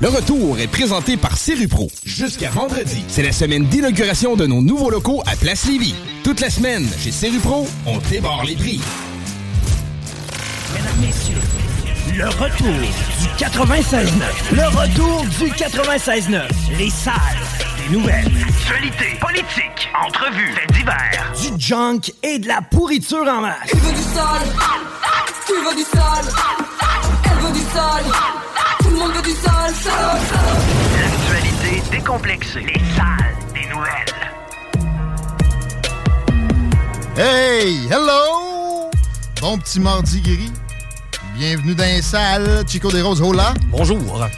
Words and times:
Le 0.00 0.08
retour 0.08 0.58
est 0.58 0.66
présenté 0.66 1.16
par 1.16 1.36
Serupro. 1.36 1.88
Jusqu'à 2.04 2.50
vendredi, 2.50 3.04
c'est 3.06 3.22
la 3.22 3.30
semaine 3.30 3.64
d'inauguration 3.66 4.34
de 4.34 4.44
nos 4.44 4.60
nouveaux 4.60 4.90
locaux 4.90 5.22
à 5.24 5.36
Place 5.36 5.66
Lévis. 5.66 5.94
Toute 6.24 6.40
la 6.40 6.50
semaine, 6.50 6.86
chez 6.98 7.12
Serupro, 7.12 7.68
on 7.86 7.98
débarre 8.10 8.44
les 8.44 8.56
prix. 8.56 8.80
Mesdames, 10.74 11.00
Messieurs, 11.00 11.36
le 12.16 12.26
retour 12.26 12.74
du 13.20 13.44
96.9. 13.44 14.10
Le 14.52 14.66
retour 14.76 15.24
du 15.38 15.52
96.9. 15.52 16.42
Les 16.76 16.90
salles 16.90 17.14
des 17.78 17.96
nouvelles. 17.96 18.32
Actualité, 18.48 19.16
politique, 19.20 19.88
entrevues, 20.04 20.54
faits 20.54 20.72
divers. 20.72 21.32
Du 21.40 21.60
junk 21.60 22.00
et 22.24 22.40
de 22.40 22.48
la 22.48 22.60
pourriture 22.62 23.26
en 23.28 23.42
masse. 23.42 23.58
Tu 23.68 23.76
veux 23.76 23.92
du 23.92 24.02
sale 24.02 24.48
Tu 25.46 25.52
veux 25.52 25.76
du 25.76 25.82
sale 25.82 26.34
Elle 27.24 27.46
veut 27.46 27.52
du 27.52 27.64
sale 27.72 28.04
Tout 28.84 28.90
le 28.90 28.96
monde 28.98 29.12
veut 29.12 29.22
du 29.22 29.30
sale 29.30 29.74
sale, 29.74 30.20
sale. 30.28 30.60
L'actualité 31.00 31.82
décomplexée. 31.90 32.60
Les 32.60 32.82
salles 32.94 33.34
des 33.54 33.66
nouvelles. 33.66 34.14
Hey, 37.16 37.86
hello! 37.90 38.90
Bon 39.40 39.56
petit 39.56 39.80
mardi 39.80 40.20
gris. 40.20 40.52
Bienvenue 41.34 41.74
dans 41.74 41.84
les 41.84 42.02
salles. 42.02 42.64
Chico 42.68 42.90
des 42.90 43.00
Roses, 43.00 43.22
hola. 43.22 43.54
Bonjour. 43.68 44.28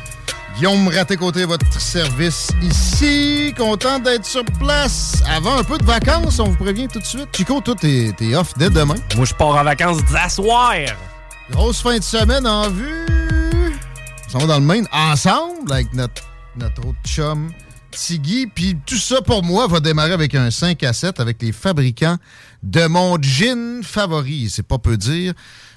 Guillaume 0.55 0.86
Raté-Côté, 0.88 1.44
votre 1.44 1.81
service 1.81 2.50
ici. 2.62 3.53
Content 3.58 3.98
d'être 3.98 4.27
sur 4.27 4.44
place. 4.60 5.25
Avant 5.28 5.58
un 5.58 5.64
peu 5.64 5.77
de 5.77 5.84
vacances, 5.84 6.38
on 6.38 6.50
vous 6.50 6.56
prévient 6.56 6.86
tout 6.86 7.00
de 7.00 7.05
suite. 7.05 7.36
Chico, 7.36 7.60
toi, 7.60 7.75
t'es 7.75 8.12
t'es 8.16 8.36
off 8.36 8.55
dès 8.56 8.70
demain. 8.70 8.94
Moi, 9.16 9.25
je 9.25 9.34
pars 9.34 9.48
en 9.48 9.64
vacances 9.64 10.05
d'asseoir. 10.05 10.75
Grosse 11.50 11.83
fin 11.83 11.98
de 11.98 12.05
semaine 12.05 12.47
en 12.47 12.69
vue. 12.69 13.06
On 14.27 14.30
s'en 14.30 14.38
va 14.38 14.46
dans 14.46 14.58
le 14.58 14.66
Maine 14.66 14.88
ensemble 14.92 15.72
avec 15.72 15.92
notre, 15.94 16.22
notre 16.56 16.86
autre 16.86 16.98
chum 17.06 17.52
Tiggy. 17.92 18.46
Puis 18.46 18.77
tout 18.84 18.96
ça 18.96 19.22
pour 19.22 19.42
moi 19.44 19.66
va 19.69 19.80
démarrer 19.80 20.12
avec 20.12 20.34
un 20.34 20.50
5 20.50 20.82
à 20.82 20.92
7 20.92 21.20
avec 21.20 21.41
les 21.41 21.53
fabricants 21.53 22.16
de 22.62 22.86
mon 22.86 23.20
gin 23.22 23.82
favori. 23.82 24.50
C'est 24.50 24.66
pas 24.66 24.78
peu 24.78 24.97
dire. 24.97 25.32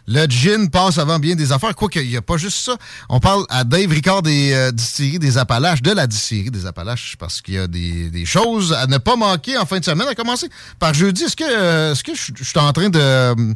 Le 0.07 0.25
gin 0.25 0.69
passe 0.71 0.97
avant 0.97 1.19
bien 1.19 1.35
des 1.35 1.51
affaires. 1.51 1.75
Quoique, 1.75 1.99
il 1.99 2.09
n'y 2.09 2.17
a 2.17 2.23
pas 2.23 2.37
juste 2.37 2.57
ça. 2.57 2.75
On 3.09 3.19
parle 3.19 3.45
à 3.49 3.63
Dave 3.63 3.91
Ricard 3.91 4.23
des 4.23 4.51
euh, 4.53 4.71
distilleries 4.71 5.19
des 5.19 5.37
Appalaches, 5.37 5.83
de 5.83 5.91
la 5.91 6.07
distillerie 6.07 6.49
des 6.49 6.65
Appalaches, 6.65 7.15
parce 7.19 7.41
qu'il 7.41 7.53
y 7.53 7.59
a 7.59 7.67
des, 7.67 8.09
des 8.09 8.25
choses 8.25 8.73
à 8.73 8.87
ne 8.87 8.97
pas 8.97 9.15
manquer 9.15 9.57
en 9.59 9.67
fin 9.67 9.79
de 9.79 9.85
semaine. 9.85 10.07
À 10.07 10.15
commencer 10.15 10.49
par 10.79 10.95
jeudi, 10.95 11.25
est-ce 11.25 11.35
que, 11.35 11.43
euh, 11.47 11.91
est-ce 11.91 12.03
que 12.03 12.15
je 12.15 12.31
je 12.35 12.43
suis 12.43 12.57
en 12.59 12.73
train 12.73 12.89
de, 12.89 13.53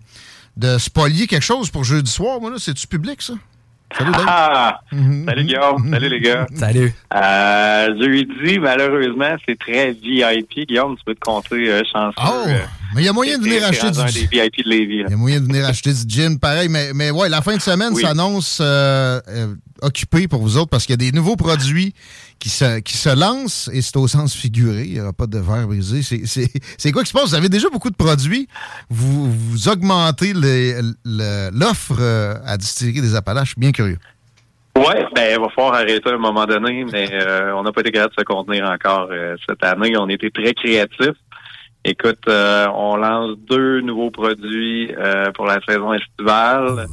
de 0.57 0.77
spolier 0.77 1.25
quelque 1.25 1.41
chose 1.41 1.71
pour 1.71 1.83
jeudi 1.83 2.11
soir? 2.11 2.39
Moi, 2.39 2.51
là, 2.51 2.57
c'est-tu 2.59 2.85
public, 2.85 3.23
ça? 3.23 3.33
Salut. 3.97 4.11
Ah! 4.27 4.79
Salut 4.91 5.43
Guillaume, 5.43 5.89
salut 5.91 6.09
les 6.09 6.19
gars. 6.21 6.47
Salut. 6.55 6.93
Euh, 7.13 7.87
jeudi, 7.99 8.59
malheureusement, 8.59 9.35
c'est 9.47 9.57
très 9.59 9.91
VIP. 9.91 10.67
Guillaume, 10.67 10.95
tu 10.97 11.03
peux 11.05 11.15
te 11.15 11.19
compter 11.19 11.69
euh, 11.71 11.81
chanceux. 11.91 12.15
Oh! 12.19 12.43
euh, 12.47 12.57
Mais 12.95 13.01
il 13.03 13.05
y 13.05 13.09
a 13.09 13.13
moyen 13.13 13.37
de 13.37 13.43
venir 13.43 13.63
acheter 13.65 13.91
du 13.91 14.27
des 14.27 14.41
VIP 14.41 14.65
de 14.65 14.69
Lévis. 14.69 15.03
Il 15.05 15.11
y 15.11 15.13
a 15.13 15.17
moyen 15.17 15.39
de 15.39 15.45
venir 15.45 15.65
acheter 15.65 15.91
du 15.93 16.03
gin, 16.07 16.39
pareil. 16.39 16.69
Mais, 16.69 16.91
mais 16.93 17.11
ouais, 17.11 17.29
la 17.29 17.41
fin 17.41 17.55
de 17.55 17.61
semaine 17.61 17.93
Oui. 17.93 18.01
s'annonce 18.01 18.59
euh, 18.61 19.19
euh, 19.29 19.53
occupée 19.81 20.27
pour 20.27 20.41
vous 20.41 20.57
autres 20.57 20.69
parce 20.69 20.85
qu'il 20.85 20.93
y 20.93 20.99
a 21.05 21.11
des 21.11 21.11
nouveaux 21.11 21.35
produits 21.35 21.93
qui 22.43 22.49
se, 22.97 23.15
lancent 23.17 23.69
et 23.71 23.81
c'est 23.81 23.95
au 23.95 24.07
sens 24.07 24.35
figuré. 24.35 24.83
Il 24.83 24.93
n'y 24.93 24.99
aura 24.99 25.13
pas 25.13 25.27
de 25.27 25.39
verre 25.39 25.65
brisé. 25.65 26.01
C'est- 26.01 26.91
quoi 26.91 27.03
qui 27.03 27.09
se 27.09 27.13
passe? 27.13 27.29
Vous 27.29 27.35
avez 27.35 27.47
déjà 27.47 27.69
beaucoup 27.69 27.89
de 27.89 27.95
produits. 27.95 28.49
Vous, 28.89 29.69
augmentez 29.69 30.33
l'offre 30.33 31.95
euh, 32.01 32.35
à 32.45 32.57
Distillerie 32.57 32.99
des 32.99 33.15
Appalaches. 33.15 33.57
Bien 33.57 33.71
curieux. 33.71 33.97
Ouais, 34.75 35.05
ben, 35.15 35.31
il 35.31 35.39
va 35.39 35.49
falloir 35.55 35.75
arrêter 35.75 36.09
à 36.09 36.13
un 36.13 36.17
moment 36.17 36.45
donné, 36.45 36.83
mais 36.91 37.09
euh, 37.13 37.55
on 37.55 37.63
n'a 37.63 37.71
pas 37.71 37.79
été 37.81 37.91
capable 37.91 38.13
de 38.15 38.19
se 38.19 38.25
contenir 38.25 38.69
encore 38.69 39.07
euh, 39.11 39.37
cette 39.47 39.63
année. 39.63 39.95
On 39.97 40.09
était 40.09 40.31
très 40.31 40.53
créatifs. 40.53 41.15
Écoute, 41.85 42.27
on 42.27 42.97
lance 42.97 43.37
deux 43.49 43.81
nouveaux 43.81 44.11
produits 44.11 44.89
pour 45.33 45.45
la 45.45 45.59
saison 45.67 45.93
estivale. 45.93 46.87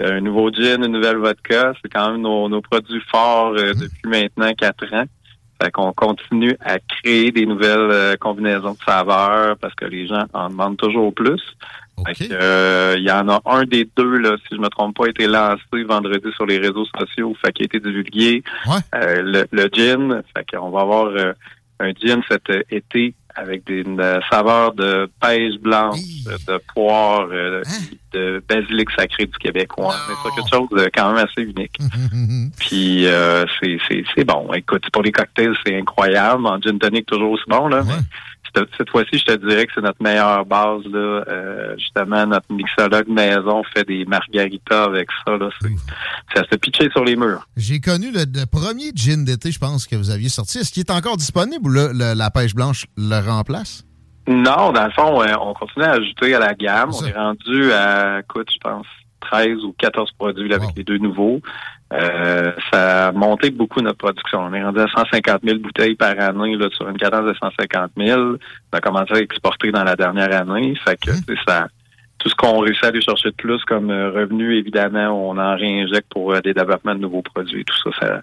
Un 0.00 0.20
nouveau 0.20 0.50
gin, 0.50 0.84
une 0.84 0.92
nouvelle 0.92 1.18
vodka. 1.18 1.72
C'est 1.80 1.92
quand 1.92 2.12
même 2.12 2.20
nos, 2.20 2.48
nos 2.48 2.60
produits 2.60 3.02
forts 3.10 3.54
euh, 3.56 3.72
depuis 3.74 4.08
maintenant 4.08 4.52
quatre 4.54 4.92
ans. 4.92 5.04
Fait 5.62 5.70
qu'on 5.70 5.92
continue 5.92 6.56
à 6.60 6.78
créer 6.80 7.30
des 7.30 7.46
nouvelles 7.46 7.90
euh, 7.90 8.16
combinaisons 8.16 8.72
de 8.72 8.78
saveurs 8.84 9.56
parce 9.58 9.74
que 9.74 9.84
les 9.84 10.06
gens 10.08 10.24
en 10.32 10.50
demandent 10.50 10.76
toujours 10.76 11.14
plus. 11.14 11.40
Fait 12.06 12.26
que, 12.26 12.32
euh, 12.32 12.96
il 12.98 13.04
y 13.04 13.10
en 13.12 13.28
a 13.28 13.40
un 13.46 13.62
des 13.64 13.88
deux, 13.96 14.18
là, 14.18 14.36
si 14.48 14.56
je 14.56 14.60
me 14.60 14.68
trompe 14.68 14.96
pas, 14.96 15.06
a 15.06 15.10
été 15.10 15.28
lancé 15.28 15.84
vendredi 15.86 16.28
sur 16.34 16.44
les 16.44 16.58
réseaux 16.58 16.86
sociaux, 16.98 17.36
fait 17.40 17.52
qu'il 17.52 17.64
a 17.64 17.66
été 17.66 17.78
divulgué. 17.78 18.42
Euh, 18.96 19.22
le, 19.22 19.46
le 19.52 19.68
gin, 19.72 20.22
fait 20.36 20.44
qu'on 20.50 20.70
va 20.70 20.80
avoir 20.80 21.06
euh, 21.06 21.32
un 21.78 21.92
gin 21.92 22.20
cet 22.28 22.50
euh, 22.50 22.62
été 22.70 23.14
avec 23.34 23.64
des 23.66 23.82
une, 23.82 24.00
euh, 24.00 24.20
saveur 24.30 24.72
de 24.74 25.10
pêche 25.20 25.56
blanche, 25.60 25.98
de 26.46 26.60
poire, 26.72 27.26
euh, 27.30 27.62
de 28.12 28.42
basilic 28.48 28.90
sacré 28.92 29.26
du 29.26 29.38
Québec. 29.38 29.76
Ouais, 29.76 29.86
mais 29.86 30.14
c'est 30.22 30.34
quelque 30.34 30.50
chose 30.54 30.68
de 30.70 30.90
quand 30.94 31.12
même 31.12 31.24
assez 31.24 31.42
unique. 31.42 31.78
Puis 32.58 33.06
euh, 33.06 33.44
c'est 33.60 33.78
c'est 33.88 34.04
c'est 34.14 34.24
bon. 34.24 34.52
Écoute, 34.52 34.84
pour 34.92 35.02
les 35.02 35.12
cocktails, 35.12 35.56
c'est 35.66 35.76
incroyable. 35.76 36.46
En 36.46 36.60
gin 36.60 36.78
tonic, 36.78 37.06
toujours 37.06 37.32
aussi 37.32 37.44
bon 37.48 37.68
là. 37.68 37.82
mais 37.84 37.94
cette, 38.76 38.90
fois-ci, 38.90 39.18
je 39.18 39.24
te 39.24 39.46
dirais 39.46 39.66
que 39.66 39.72
c'est 39.74 39.80
notre 39.80 40.02
meilleure 40.02 40.44
base 40.46 40.82
là. 40.92 41.24
Euh, 41.28 41.74
justement, 41.78 42.26
notre 42.26 42.52
mixologue 42.52 43.08
maison 43.08 43.62
fait 43.74 43.84
des 43.84 44.04
margaritas 44.04 44.84
avec 44.84 45.08
ça 45.26 45.36
là. 45.36 45.48
C'est 46.32 46.40
à 46.40 46.44
se 46.50 46.56
pitcher 46.56 46.88
sur 46.90 47.04
les 47.04 47.16
murs. 47.16 47.46
J'ai 47.56 47.80
connu 47.80 48.12
le, 48.12 48.20
le 48.32 48.46
premier 48.46 48.90
gin 48.94 49.24
d'été, 49.24 49.50
je 49.52 49.58
pense, 49.58 49.86
que 49.86 49.96
vous 49.96 50.10
aviez 50.10 50.28
sorti. 50.28 50.58
Est-ce 50.58 50.72
qu'il 50.72 50.80
est 50.80 50.90
encore 50.90 51.16
disponible 51.16 51.66
ou 51.66 51.72
là, 51.72 51.88
le- 51.92 52.14
la 52.16 52.30
pêche 52.30 52.54
blanche 52.54 52.86
le 52.96 53.20
remplace? 53.26 53.84
Non, 54.26 54.72
dans 54.72 54.84
le 54.86 54.90
fond, 54.92 55.22
euh, 55.22 55.34
on 55.40 55.52
continue 55.52 55.84
à 55.84 55.92
ajouter 55.92 56.34
à 56.34 56.38
la 56.38 56.54
gamme. 56.54 56.90
On 56.94 57.04
est 57.06 57.12
rendu 57.12 57.72
à, 57.72 58.20
écoute, 58.20 58.48
je 58.52 58.58
pense, 58.58 58.86
13 59.30 59.64
ou 59.64 59.74
14 59.78 60.12
produits 60.18 60.48
là, 60.48 60.56
avec 60.56 60.70
les 60.76 60.84
deux 60.84 60.98
nouveaux. 60.98 61.40
Euh, 61.92 62.52
ça 62.72 63.08
a 63.08 63.12
monté 63.12 63.50
beaucoup 63.50 63.80
notre 63.80 63.98
production. 63.98 64.40
On 64.40 64.52
est 64.52 64.64
rendu 64.64 64.80
à 64.80 64.86
150 64.88 65.42
000 65.44 65.58
bouteilles 65.58 65.94
par 65.94 66.18
année 66.18 66.56
là, 66.56 66.68
sur 66.72 66.88
une 66.88 66.96
cadence 66.96 67.26
de 67.26 67.34
150 67.34 67.90
000. 67.96 68.20
On 68.20 68.36
a 68.76 68.80
commencé 68.80 69.14
à 69.14 69.18
exporter 69.18 69.70
dans 69.70 69.84
la 69.84 69.94
dernière 69.94 70.32
année. 70.40 70.74
Fait 70.84 70.96
que 70.96 71.12
c'est 71.12 71.38
ça. 71.46 71.68
Tout 72.24 72.30
ce 72.30 72.34
qu'on 72.36 72.60
réussit 72.60 72.82
à 72.82 72.86
aller 72.86 73.02
chercher 73.02 73.28
de 73.28 73.34
plus 73.34 73.62
comme 73.66 73.90
euh, 73.90 74.10
revenu, 74.10 74.56
évidemment, 74.56 75.10
on 75.28 75.36
en 75.36 75.56
réinjecte 75.56 76.06
pour 76.08 76.32
euh, 76.32 76.40
des 76.40 76.54
développements 76.54 76.94
de 76.94 77.00
nouveaux 77.00 77.20
produits. 77.20 77.66
Tout 77.66 77.92
ça, 77.92 78.22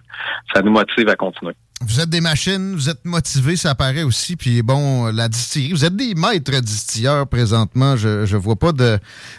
ça, 0.52 0.60
nous 0.60 0.72
motive 0.72 1.08
à 1.08 1.14
continuer. 1.14 1.54
Vous 1.82 2.00
êtes 2.00 2.10
des 2.10 2.20
machines, 2.20 2.74
vous 2.74 2.90
êtes 2.90 3.04
motivés, 3.04 3.54
ça 3.54 3.76
paraît 3.76 4.02
aussi. 4.02 4.34
Puis 4.34 4.62
bon, 4.62 5.12
la 5.12 5.28
distillerie, 5.28 5.72
vous 5.72 5.84
êtes 5.84 5.94
des 5.94 6.16
maîtres 6.16 6.60
distilleurs 6.60 7.28
présentement. 7.28 7.94
Je 7.94 8.26
je 8.26 8.36
vois 8.36 8.56
pas 8.56 8.72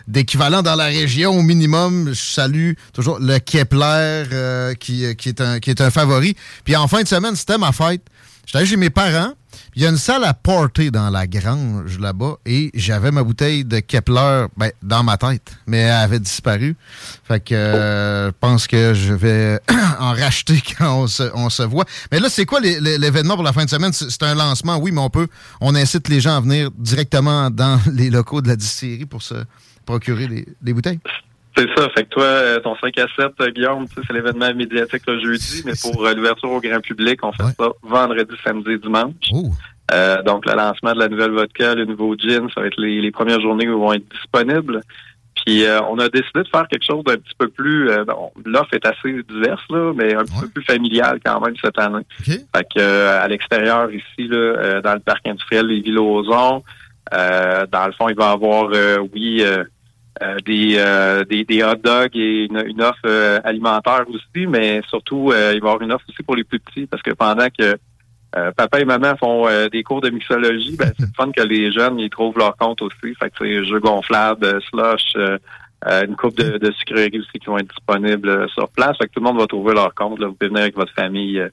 d'équivalent 0.08 0.62
dans 0.62 0.76
la 0.76 0.86
région 0.86 1.32
au 1.32 1.42
minimum. 1.42 2.08
Je 2.10 2.14
salue 2.14 2.72
toujours 2.94 3.20
le 3.20 3.40
Kepler 3.40 4.24
euh, 4.32 4.74
qui, 4.76 5.14
qui 5.18 5.28
est 5.28 5.42
un 5.42 5.60
qui 5.60 5.72
est 5.72 5.82
un 5.82 5.92
favori. 5.92 6.38
Puis 6.64 6.78
en 6.78 6.88
fin 6.88 7.02
de 7.02 7.08
semaine, 7.08 7.36
c'était 7.36 7.58
ma 7.58 7.74
fête. 7.74 8.04
J'étais 8.46 8.60
allé 8.60 8.68
chez 8.68 8.78
mes 8.78 8.90
parents. 8.90 9.34
Il 9.76 9.82
y 9.82 9.88
a 9.88 9.90
une 9.90 9.98
salle 9.98 10.24
à 10.24 10.36
porter 10.36 10.92
dans 10.92 11.10
la 11.10 11.26
grange 11.26 11.98
là-bas 11.98 12.36
et 12.46 12.70
j'avais 12.76 13.10
ma 13.10 13.24
bouteille 13.24 13.66
de 13.66 13.80
Kepler 13.80 14.46
ben, 14.56 14.72
dans 14.84 15.02
ma 15.04 15.18
tête, 15.18 15.58
mais 15.66 15.80
elle 15.80 15.92
avait 15.94 16.20
disparu. 16.20 16.76
Fait 17.24 17.40
que 17.40 17.56
euh, 17.56 18.28
je 18.28 18.34
pense 18.40 18.68
que 18.68 18.94
je 18.94 19.14
vais 19.14 19.60
en 20.00 20.12
racheter 20.12 20.62
quand 20.78 21.02
on 21.02 21.08
se, 21.08 21.24
on 21.34 21.50
se 21.50 21.64
voit. 21.64 21.86
Mais 22.12 22.20
là, 22.20 22.30
c'est 22.30 22.46
quoi 22.46 22.60
l'événement 22.60 23.34
pour 23.34 23.44
la 23.44 23.54
fin 23.54 23.66
de 23.66 23.70
semaine? 23.70 23.94
C'est 23.94 24.22
un 24.22 24.36
lancement, 24.36 24.78
oui, 24.78 24.92
mais 24.92 25.02
on 25.02 25.10
peut, 25.10 25.28
on 25.60 25.74
incite 25.74 26.08
les 26.08 26.22
gens 26.22 26.38
à 26.38 26.42
venir 26.42 26.70
directement 26.78 27.50
dans 27.50 27.80
les 27.92 28.12
locaux 28.12 28.42
de 28.42 28.50
la 28.50 28.56
distillerie 28.56 29.08
pour 29.08 29.24
se 29.24 29.44
procurer 29.88 30.28
les, 30.28 30.48
les 30.62 30.74
bouteilles. 30.74 31.00
C'est 31.56 31.68
ça. 31.78 31.88
Fait 31.90 32.04
que 32.04 32.10
toi, 32.10 32.24
euh, 32.24 32.60
ton 32.60 32.76
5 32.76 32.98
à 32.98 33.06
7, 33.16 33.32
euh, 33.42 33.50
Guillaume, 33.52 33.88
tu 33.88 33.96
sais, 33.96 34.02
c'est 34.08 34.14
l'événement 34.14 34.54
médiatique 34.56 35.04
le 35.08 35.20
jeudi, 35.22 35.62
mais 35.66 35.74
pour 35.82 36.06
euh, 36.06 36.14
l'ouverture 36.14 36.52
au 36.52 36.60
grand 36.60 36.80
public, 36.80 37.20
on 37.24 37.32
fait 37.32 37.44
ça 37.60 37.70
vendredi, 37.84 38.34
samedi, 38.44 38.78
dimanche. 38.80 39.14
Euh, 39.92 40.24
donc, 40.24 40.46
le 40.48 40.54
lancement 40.56 40.94
de 40.94 41.00
la 41.00 41.10
nouvelle 41.10 41.32
vodka, 41.32 41.76
le 41.76 41.86
nouveau 41.86 42.16
gin, 42.18 42.48
ça 42.56 42.62
va 42.62 42.68
être 42.68 42.80
les, 42.80 43.02
les 43.02 43.12
premières 43.12 43.40
journées 43.42 43.68
où 43.70 43.74
ils 43.78 43.80
vont 43.80 43.94
être 43.94 44.10
disponibles. 44.10 44.82
Puis, 45.46 45.66
euh, 45.66 45.80
on 45.90 46.00
a 46.00 46.08
décidé 46.10 46.42
de 46.42 46.48
faire 46.48 46.68
quelque 46.68 46.86
chose 46.86 47.04
d'un 47.04 47.18
petit 47.18 47.36
peu 47.38 47.50
plus... 47.50 47.90
euh, 47.90 48.06
bon, 48.06 48.32
L'offre 48.46 48.74
est 48.74 48.86
assez 48.86 49.12
diverse, 49.30 49.62
là, 49.70 49.92
mais 49.96 50.16
un 50.16 50.24
petit 50.24 50.40
peu 50.42 50.48
plus 50.48 50.64
familial 50.64 51.20
quand 51.24 51.40
même 51.42 51.56
cette 51.62 51.78
année. 51.78 52.04
Fait 52.56 52.64
que 52.64 52.80
euh, 52.80 53.22
à 53.22 53.28
l'extérieur, 53.28 53.92
ici, 53.92 54.28
là, 54.28 54.38
euh, 54.38 54.82
dans 54.82 54.94
le 54.94 55.00
parc 55.02 55.28
industriel 55.28 55.68
les 55.68 55.82
Villes-Ozon, 55.82 56.64
euh, 57.14 57.66
dans 57.72 57.86
le 57.86 57.92
fond, 57.94 58.10
il 58.10 58.16
va 58.16 58.30
y 58.30 58.34
avoir, 58.34 58.70
euh, 58.74 58.98
oui... 59.14 59.44
euh, 60.22 60.38
des, 60.46 60.76
euh, 60.78 61.24
des, 61.26 61.44
des 61.44 61.64
hot 61.64 61.76
dogs 61.84 62.16
et 62.16 62.46
une, 62.46 62.64
une 62.68 62.82
offre 62.84 63.00
euh, 63.08 63.40
alimentaire 63.44 64.06
aussi, 64.10 64.46
mais 64.46 64.82
surtout, 64.88 65.32
euh, 65.32 65.54
il 65.56 65.62
va 65.62 65.70
y 65.70 65.72
avoir 65.72 65.82
une 65.82 65.92
offre 65.92 66.06
aussi 66.08 66.22
pour 66.22 66.36
les 66.36 66.44
plus 66.44 66.60
petits 66.60 66.86
parce 66.86 67.02
que 67.02 67.12
pendant 67.12 67.48
que 67.48 67.78
euh, 68.36 68.52
papa 68.52 68.80
et 68.80 68.86
maman 68.86 69.16
font 69.18 69.48
des 69.72 69.84
cours 69.84 70.02
de 70.02 70.12
mixologie, 70.12 70.76
ben, 70.78 70.92
c'est 71.00 71.16
fun 71.16 71.32
que 71.32 71.42
les 71.42 71.72
jeunes 71.72 72.00
ils 72.00 72.10
trouvent 72.12 72.38
leur 72.38 72.56
compte 72.58 72.82
aussi. 72.84 73.16
Fait 73.20 73.30
que 73.30 73.36
c'est 73.40 73.66
jeux 73.66 73.80
gonflables, 73.80 74.62
slush, 74.70 75.16
une 75.86 76.16
coupe 76.16 76.38
de, 76.38 76.58
de 76.58 76.72
sucreries 76.72 77.20
aussi 77.20 77.40
qui 77.40 77.46
vont 77.48 77.58
être 77.58 77.70
disponibles 77.70 78.50
sur 78.50 78.70
place. 78.70 78.98
Fait 78.98 79.08
que 79.08 79.14
tout 79.14 79.20
le 79.20 79.26
monde 79.26 79.40
va 79.40 79.48
trouver 79.48 79.74
leur 79.74 79.94
compte. 79.96 80.20
Là. 80.20 80.28
Vous 80.28 80.34
pouvez 80.34 80.50
venir 80.50 80.64
avec 80.64 80.76
votre 80.76 80.94
famille 80.94 81.44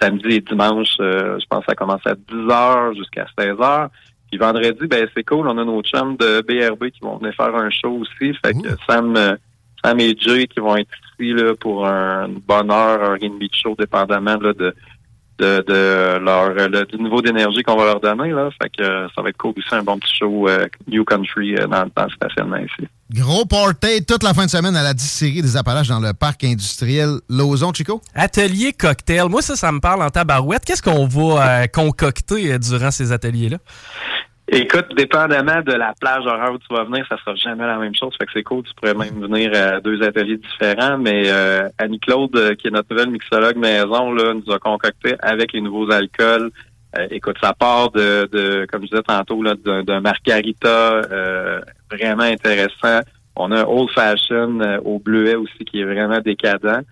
samedi 0.00 0.36
et 0.36 0.40
dimanche. 0.40 0.94
je 0.98 1.46
pense 1.48 1.60
que 1.60 1.66
ça 1.66 1.74
commence 1.74 2.06
à 2.06 2.14
10 2.14 2.50
heures 2.50 2.94
jusqu'à 2.94 3.26
16 3.38 3.60
heures. 3.60 3.90
Puis 4.34 4.38
vendredi, 4.40 4.88
ben 4.88 5.06
c'est 5.14 5.22
cool. 5.22 5.46
On 5.46 5.56
a 5.58 5.64
nos 5.64 5.80
chums 5.82 6.16
de 6.16 6.40
BRB 6.40 6.90
qui 6.90 6.98
vont 7.02 7.18
venir 7.18 7.32
faire 7.36 7.54
un 7.54 7.70
show 7.70 8.00
aussi. 8.00 8.34
Fait 8.44 8.52
que 8.52 8.68
Sam, 8.84 9.14
euh, 9.16 9.36
Sam 9.84 10.00
et 10.00 10.16
Jay 10.18 10.48
qui 10.48 10.58
vont 10.58 10.76
être 10.76 10.90
ici 11.20 11.32
là, 11.32 11.54
pour 11.54 11.86
un, 11.86 12.26
une 12.26 12.40
bonne 12.40 12.68
heure, 12.72 13.16
de 13.16 13.48
show, 13.52 13.76
dépendamment 13.78 14.36
là, 14.40 14.52
de, 14.52 14.74
de, 15.38 15.64
de 15.68 16.18
leur 16.18 16.46
euh, 16.58 16.68
le- 16.68 16.84
du 16.84 17.00
niveau 17.00 17.22
d'énergie 17.22 17.62
qu'on 17.62 17.76
va 17.76 17.84
leur 17.84 18.00
donner. 18.00 18.30
Là. 18.32 18.50
Fait 18.60 18.70
que 18.76 18.82
euh, 18.82 19.08
ça 19.14 19.22
va 19.22 19.28
être 19.28 19.36
cool 19.36 19.54
aussi, 19.56 19.72
un 19.72 19.84
bon 19.84 20.00
petit 20.00 20.16
show 20.16 20.48
euh, 20.48 20.66
New 20.88 21.04
Country 21.04 21.54
euh, 21.54 21.68
dans, 21.68 21.88
dans 21.94 22.04
le 22.06 22.10
stationnement 22.10 22.56
ici. 22.56 22.88
Gros 23.14 23.44
party 23.44 24.04
toute 24.04 24.24
la 24.24 24.34
fin 24.34 24.44
de 24.44 24.50
semaine 24.50 24.74
à 24.74 24.82
la 24.82 24.92
distillerie 24.92 25.40
des 25.40 25.56
Appalaches 25.56 25.86
dans 25.86 26.00
le 26.00 26.12
parc 26.12 26.42
industriel 26.42 27.20
Lauson, 27.30 27.72
Chico? 27.72 28.00
Atelier 28.12 28.72
cocktail. 28.72 29.28
Moi, 29.28 29.40
ça, 29.40 29.54
ça 29.54 29.70
me 29.70 29.78
parle 29.78 30.02
en 30.02 30.10
tabarouette. 30.10 30.64
Qu'est-ce 30.64 30.82
qu'on 30.82 31.06
va 31.06 31.62
euh, 31.62 31.66
concocter 31.72 32.52
euh, 32.52 32.58
durant 32.58 32.90
ces 32.90 33.12
ateliers-là? 33.12 33.58
Écoute, 34.48 34.86
dépendamment 34.96 35.62
de 35.62 35.72
la 35.74 35.94
plage 36.00 36.26
horaire 36.26 36.52
où 36.52 36.58
tu 36.58 36.74
vas 36.74 36.82
venir, 36.82 37.06
ça 37.08 37.16
sera 37.18 37.36
jamais 37.36 37.64
la 37.64 37.78
même 37.78 37.94
chose. 37.94 38.12
Fait 38.18 38.26
que 38.26 38.32
c'est 38.34 38.42
cool, 38.42 38.64
tu 38.64 38.74
pourrais 38.74 38.94
même 38.94 39.20
venir 39.20 39.52
à 39.54 39.80
deux 39.80 40.02
ateliers 40.02 40.38
différents. 40.38 40.98
Mais 40.98 41.22
euh, 41.26 41.68
Annie-Claude, 41.78 42.34
euh, 42.34 42.54
qui 42.56 42.66
est 42.66 42.70
notre 42.70 42.88
nouvelle 42.90 43.10
mixologue 43.10 43.56
maison, 43.56 44.12
là, 44.12 44.34
nous 44.34 44.52
a 44.52 44.58
concocté 44.58 45.14
avec 45.22 45.52
les 45.52 45.60
nouveaux 45.60 45.90
alcools. 45.90 46.50
Euh, 46.96 47.06
écoute, 47.10 47.36
ça 47.42 47.52
part 47.52 47.90
de, 47.90 48.28
de 48.30 48.66
comme 48.70 48.82
je 48.82 48.88
disais 48.88 49.02
tantôt, 49.02 49.42
là, 49.42 49.54
d'un 49.54 49.82
d'un 49.82 50.00
margarita 50.00 51.02
euh, 51.10 51.60
vraiment 51.90 52.22
intéressant. 52.22 53.00
On 53.36 53.50
a 53.50 53.62
un 53.62 53.64
old 53.64 53.90
fashion 53.90 54.60
euh, 54.60 54.78
au 54.84 54.98
bleuet 55.00 55.34
aussi 55.34 55.64
qui 55.64 55.80
est 55.80 55.84
vraiment 55.84 56.20
décadent. 56.20 56.84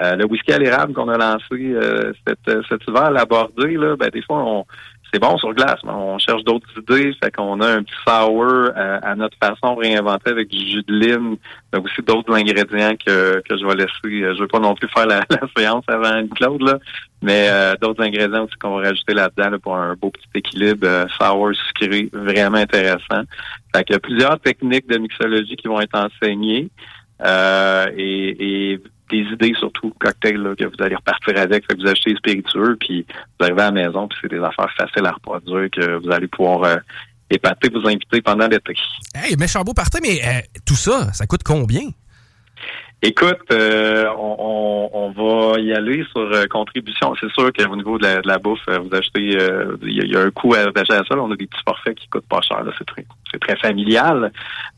Euh, 0.00 0.14
le 0.14 0.26
whisky 0.26 0.52
à 0.52 0.58
l'érable 0.58 0.92
qu'on 0.92 1.08
a 1.08 1.18
lancé 1.18 1.44
euh, 1.52 2.12
cet, 2.24 2.38
cet 2.68 2.80
hiver 2.86 3.02
à 3.02 3.10
la 3.10 3.24
bordée, 3.24 3.76
là, 3.76 3.96
ben, 3.96 4.10
des 4.10 4.22
fois, 4.22 4.44
on, 4.44 4.64
c'est 5.12 5.18
bon 5.20 5.38
sur 5.38 5.54
glace, 5.54 5.80
mais 5.84 5.92
on 5.92 6.18
cherche 6.18 6.44
d'autres 6.44 6.68
idées. 6.76 7.12
Fait 7.22 7.30
qu'on 7.34 7.60
a 7.60 7.66
un 7.66 7.82
petit 7.82 7.94
sour 8.06 8.44
euh, 8.44 8.98
à 9.02 9.14
notre 9.14 9.36
façon 9.38 9.74
réinventé 9.76 10.30
avec 10.30 10.48
du 10.48 10.58
jus 10.58 10.82
de 10.86 10.94
lime, 10.94 11.36
mais 11.72 11.78
aussi 11.80 12.02
d'autres 12.02 12.34
ingrédients 12.34 12.94
que, 12.96 13.40
que 13.48 13.56
je 13.56 13.64
vais 13.66 13.74
laisser. 13.76 14.22
euh, 14.24 14.34
Je 14.34 14.40
veux 14.40 14.48
pas 14.48 14.58
non 14.58 14.74
plus 14.74 14.88
faire 14.88 15.06
la, 15.06 15.20
la 15.30 15.40
séance 15.56 15.84
avant 15.88 16.26
Claude, 16.28 16.62
là, 16.62 16.78
mais 17.22 17.48
euh, 17.50 17.74
d'autres 17.80 18.02
ingrédients 18.02 18.44
aussi 18.44 18.54
qu'on 18.60 18.76
va 18.76 18.88
rajouter 18.88 19.14
là-dedans 19.14 19.50
là, 19.50 19.58
pour 19.58 19.76
un 19.76 19.94
beau 19.94 20.10
petit 20.10 20.28
équilibre 20.34 20.86
euh, 20.86 21.06
sour 21.18 21.50
sucré, 21.54 22.08
vraiment 22.12 22.58
intéressant. 22.58 23.22
Fait 23.74 23.84
qu'il 23.84 23.94
y 23.94 23.96
a 23.96 24.00
plusieurs 24.00 24.38
techniques 24.40 24.88
de 24.88 24.98
mixologie 24.98 25.56
qui 25.56 25.68
vont 25.68 25.80
être 25.80 25.98
enseignées. 25.98 26.68
Euh, 27.24 27.86
et, 27.96 28.72
et 28.74 28.80
des 29.10 29.22
idées 29.32 29.54
surtout 29.58 29.92
cocktails 29.98 30.36
là, 30.36 30.54
que 30.54 30.64
vous 30.64 30.82
allez 30.82 30.96
repartir 30.96 31.38
avec. 31.38 31.64
Fait 31.66 31.74
que 31.74 31.82
vous 31.82 31.88
achetez 31.88 32.14
spiritueux, 32.16 32.76
puis 32.78 33.06
vous 33.38 33.46
arrivez 33.46 33.62
à 33.62 33.70
la 33.70 33.72
maison, 33.72 34.08
puis 34.08 34.18
c'est 34.22 34.30
des 34.30 34.42
affaires 34.42 34.72
faciles 34.76 35.06
à 35.06 35.12
reproduire 35.12 35.70
que 35.70 35.98
vous 36.04 36.10
allez 36.10 36.28
pouvoir 36.28 36.64
euh, 36.64 36.76
épater 37.30 37.68
vos 37.68 37.86
invités 37.86 38.22
pendant 38.22 38.48
l'été. 38.48 38.74
Hey, 39.14 39.36
méchant 39.36 39.62
beau 39.62 39.74
party, 39.74 39.98
mais 40.02 40.20
euh, 40.24 40.40
tout 40.64 40.76
ça, 40.76 41.12
ça 41.12 41.26
coûte 41.26 41.42
combien? 41.44 41.82
Écoute, 43.00 43.38
euh, 43.52 44.06
on, 44.18 44.36
on, 44.40 44.90
on 44.92 45.10
va 45.52 45.60
y 45.60 45.72
aller 45.72 46.04
sur 46.10 46.20
euh, 46.32 46.46
contribution. 46.50 47.14
C'est 47.20 47.30
sûr 47.30 47.52
qu'au 47.52 47.76
niveau 47.76 47.96
de 47.96 48.02
la, 48.02 48.20
de 48.20 48.26
la 48.26 48.38
bouffe, 48.38 48.58
euh, 48.68 48.78
vous 48.80 48.92
achetez, 48.92 49.38
euh, 49.40 49.76
il 49.82 50.04
y, 50.04 50.12
y 50.12 50.16
a 50.16 50.20
un 50.22 50.30
coût 50.32 50.52
à 50.54 50.60
attacher 50.68 50.94
à 50.94 51.04
ça. 51.04 51.14
là. 51.14 51.22
On 51.22 51.30
a 51.30 51.36
des 51.36 51.46
petits 51.46 51.62
forfaits 51.64 51.94
qui 51.96 52.08
coûtent 52.08 52.26
pas 52.28 52.40
cher. 52.40 52.64
là. 52.64 52.72
C'est 52.76 52.84
très, 52.86 53.04
c'est 53.30 53.38
très 53.38 53.54
familial. 53.56 54.32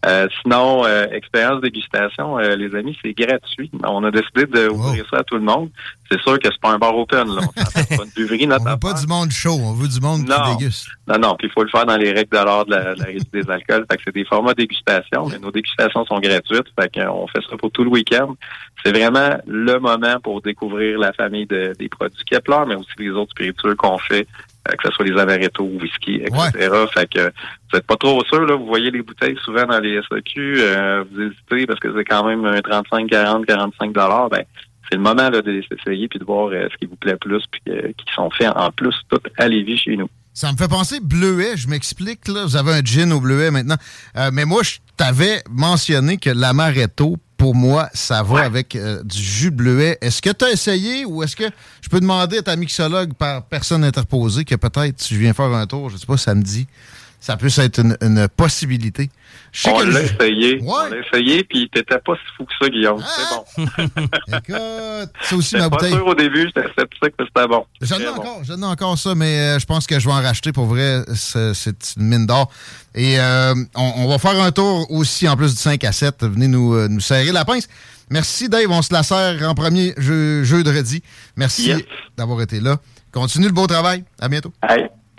Euh, 0.05 0.28
sinon, 0.43 0.84
euh, 0.84 1.06
expérience 1.12 1.62
dégustation, 1.62 2.38
euh, 2.38 2.56
les 2.56 2.75
amis, 2.75 2.94
c'est 3.02 3.14
gratuit. 3.14 3.70
On 3.87 4.05
a 4.05 4.11
décidé 4.11 4.44
de 4.44 4.69
ouvrir 4.69 5.06
ça 5.11 5.20
à 5.20 5.25
tout 5.25 5.37
le 5.37 5.43
monde. 5.43 5.70
C'est 6.10 6.20
sûr 6.22 6.38
que 6.38 6.48
c'est 6.50 6.60
pas 6.60 6.70
un 6.72 6.78
bar 6.78 6.96
open. 6.96 7.28
Là. 7.36 7.42
On 7.46 7.96
pas 7.96 8.04
une 8.04 8.10
buverie, 8.16 8.46
notre 8.46 8.66
On 8.66 8.70
veut 8.70 8.78
pas 8.78 8.94
du 8.94 9.06
monde 9.06 9.30
chaud, 9.30 9.58
on 9.62 9.72
veut 9.74 9.86
du 9.88 10.00
monde 10.00 10.26
Non. 10.28 10.36
qui 10.52 10.56
déguste. 10.58 10.88
non, 11.06 11.18
non, 11.18 11.36
puis 11.36 11.48
il 11.48 11.52
faut 11.52 11.62
le 11.62 11.68
faire 11.70 11.86
dans 11.86 11.96
les 11.96 12.12
règles 12.12 12.30
de 12.30 12.44
l'art 12.44 12.64
de 12.66 12.70
la, 12.72 12.94
de 12.94 13.00
la 13.00 13.06
des 13.06 13.50
alcools. 13.50 13.86
Fait 13.90 13.96
que 13.96 14.02
c'est 14.06 14.14
des 14.14 14.24
formats 14.24 14.54
dégustation, 14.54 15.28
mais 15.28 15.38
nos 15.38 15.50
dégustations 15.52 16.04
sont 16.06 16.18
gratuites. 16.18 16.66
Fait 16.78 16.90
qu'on 16.92 17.26
fait 17.28 17.40
ça 17.48 17.56
pour 17.56 17.70
tout 17.70 17.84
le 17.84 17.90
week-end. 17.90 18.34
C'est 18.84 18.90
vraiment 18.96 19.36
le 19.46 19.78
moment 19.78 20.18
pour 20.22 20.40
découvrir 20.42 20.98
la 20.98 21.12
famille 21.12 21.46
de- 21.46 21.74
des 21.78 21.88
produits 21.88 22.24
Kepler, 22.24 22.64
mais 22.66 22.74
aussi 22.74 22.90
les 22.98 23.10
autres 23.10 23.30
spiritueux 23.30 23.74
qu'on 23.76 23.98
fait, 23.98 24.26
euh, 24.68 24.72
que 24.76 24.88
ce 24.88 24.90
soit 24.92 25.04
les 25.04 25.18
amaretto, 25.18 25.62
whisky, 25.64 26.16
etc. 26.16 26.70
Fait 26.92 27.08
que 27.08 27.20
vous 27.26 27.30
n'êtes 27.76 27.86
pas 27.86 27.96
trop 27.96 28.24
sûr, 28.24 28.40
là. 28.46 28.56
Vous 28.56 28.66
voyez 28.66 28.90
les 28.90 29.02
bouteilles 29.02 29.36
souvent 29.44 29.64
dans 29.66 29.78
les 29.78 30.00
SAQ, 30.10 30.54
euh, 30.58 31.04
vous 31.12 31.20
hésitez 31.22 31.66
parce 31.66 31.78
que 31.78 31.92
c'est 31.96 32.04
quand 32.04 32.24
même 32.24 32.44
un 32.44 32.60
35, 32.60 33.08
40, 33.08 33.46
45 33.46 33.92
dollars. 33.92 34.28
Ben, 34.28 34.42
c'est 34.90 34.96
le 34.96 35.02
moment 35.02 35.31
là, 35.31 35.40
de 35.40 35.50
les 35.50 35.64
essayer 35.70 36.08
puis 36.08 36.19
de 36.19 36.24
voir 36.24 36.48
euh, 36.48 36.69
ce 36.70 36.76
qui 36.76 36.86
vous 36.86 36.96
plaît 36.96 37.17
plus 37.17 37.43
puis 37.50 37.62
euh, 37.69 37.93
qui 37.96 38.12
sont 38.15 38.31
faits 38.31 38.50
en 38.56 38.70
plus 38.72 38.94
tout 39.08 39.20
à 39.38 39.48
Lévis 39.48 39.79
chez 39.79 39.96
nous. 39.96 40.08
Ça 40.32 40.53
me 40.53 40.56
fait 40.56 40.69
penser 40.69 41.00
bleuet, 41.00 41.56
je 41.56 41.69
m'explique, 41.69 42.29
là. 42.29 42.44
Vous 42.44 42.56
avez 42.56 42.72
un 42.72 42.82
gin 42.84 43.12
au 43.12 43.20
bleuet 43.20 43.50
maintenant. 43.50 43.76
Euh, 44.17 44.31
mais 44.32 44.44
moi, 44.44 44.62
je 44.62 44.76
t'avais 44.96 45.43
mentionné 45.50 46.19
que 46.19 46.31
l'amaretto, 46.31 47.17
pour 47.36 47.55
moi, 47.55 47.88
ça 47.94 48.22
va 48.22 48.43
avec 48.43 48.76
euh, 48.76 49.03
du 49.03 49.20
jus 49.20 49.50
bleuet. 49.50 49.98
Est-ce 50.00 50.22
que 50.22 50.31
tu 50.31 50.44
as 50.44 50.50
essayé 50.50 51.05
ou 51.05 51.22
est-ce 51.22 51.34
que 51.34 51.50
je 51.82 51.88
peux 51.88 52.00
demander 52.00 52.38
à 52.38 52.43
ta 52.43 52.55
mixologue 52.55 53.12
par 53.15 53.44
personne 53.46 53.82
interposée 53.82 54.44
que 54.44 54.55
peut-être 54.55 55.00
si 55.00 55.15
je 55.15 55.20
viens 55.20 55.34
faire 55.34 55.46
un 55.46 55.67
tour, 55.67 55.91
je 55.91 55.96
sais 55.96 56.06
pas, 56.06 56.17
samedi, 56.17 56.69
ça 57.20 57.36
peut 57.36 57.48
être 57.58 57.79
une, 57.81 57.96
une 58.00 58.27
possibilité. 58.29 59.10
Je 59.53 59.62
sais 59.62 59.70
On 59.70 59.81
l'a 59.81 60.00
essayé. 60.03 60.60
On 60.65 60.89
l'a 60.89 60.96
essayé, 60.98 61.44
puis 61.44 61.69
t'étais 61.72 61.98
pas 61.98 62.15
si 62.15 62.36
fou 62.36 62.44
que 62.44 62.53
ça, 62.60 62.69
Guillaume. 62.70 63.03
C'est 63.05 63.36
bon. 63.36 63.67
Écoute, 64.39 65.12
c'est 65.22 65.34
aussi 65.34 65.56
ma 65.56 65.69
pas 65.69 65.77
bouteille. 65.77 65.93
sûr 65.93 66.06
au 66.06 66.15
début, 66.15 66.46
j'étais 66.46 66.67
sceptique, 66.77 67.15
mais 67.19 67.24
c'était 67.27 67.46
bon. 67.48 67.65
J'en 67.82 67.98
ai 67.98 68.05
bon. 68.05 68.10
encore, 68.12 68.41
j'en 68.44 68.60
ai 68.62 68.65
encore 68.65 68.98
ça, 68.98 69.15
mais 69.15 69.39
euh, 69.39 69.58
je 69.58 69.67
pense 69.67 69.86
que 69.86 69.98
je 70.00 70.06
vais 70.06 70.12
en 70.15 70.22
racheter 70.22 70.53
pour 70.53 70.67
vrai. 70.67 71.03
C'est 71.15 71.96
une 71.96 72.05
mine 72.06 72.27
d'or. 72.27 72.50
Et 72.94 73.20
euh, 73.20 73.55
on, 73.74 73.93
on 73.96 74.08
va 74.08 74.19
faire 74.19 74.41
un 74.41 74.50
tour 74.53 74.91
aussi, 74.91 75.29
en 75.29 75.36
plus 75.36 75.55
du 75.55 75.60
5 75.60 75.82
à 75.84 75.93
7. 75.93 76.24
Venez 76.24 76.48
nous, 76.48 76.74
euh, 76.74 76.89
nous 76.89 77.00
serrer 77.00 77.32
la 77.32 77.44
pince. 77.44 77.69
Merci, 78.08 78.48
Dave. 78.48 78.67
On 78.70 78.82
se 78.82 78.93
la 78.93 79.03
serre 79.03 79.48
en 79.48 79.55
premier 79.55 79.94
jeu, 79.96 80.43
jeudi. 80.43 81.03
Merci 81.36 81.69
Yes. 81.69 81.82
d'avoir 82.17 82.41
été 82.43 82.60
là. 82.60 82.77
Continue 83.12 83.46
le 83.46 83.53
beau 83.53 83.67
travail. 83.67 84.05
À 84.20 84.29
bientôt. 84.29 84.53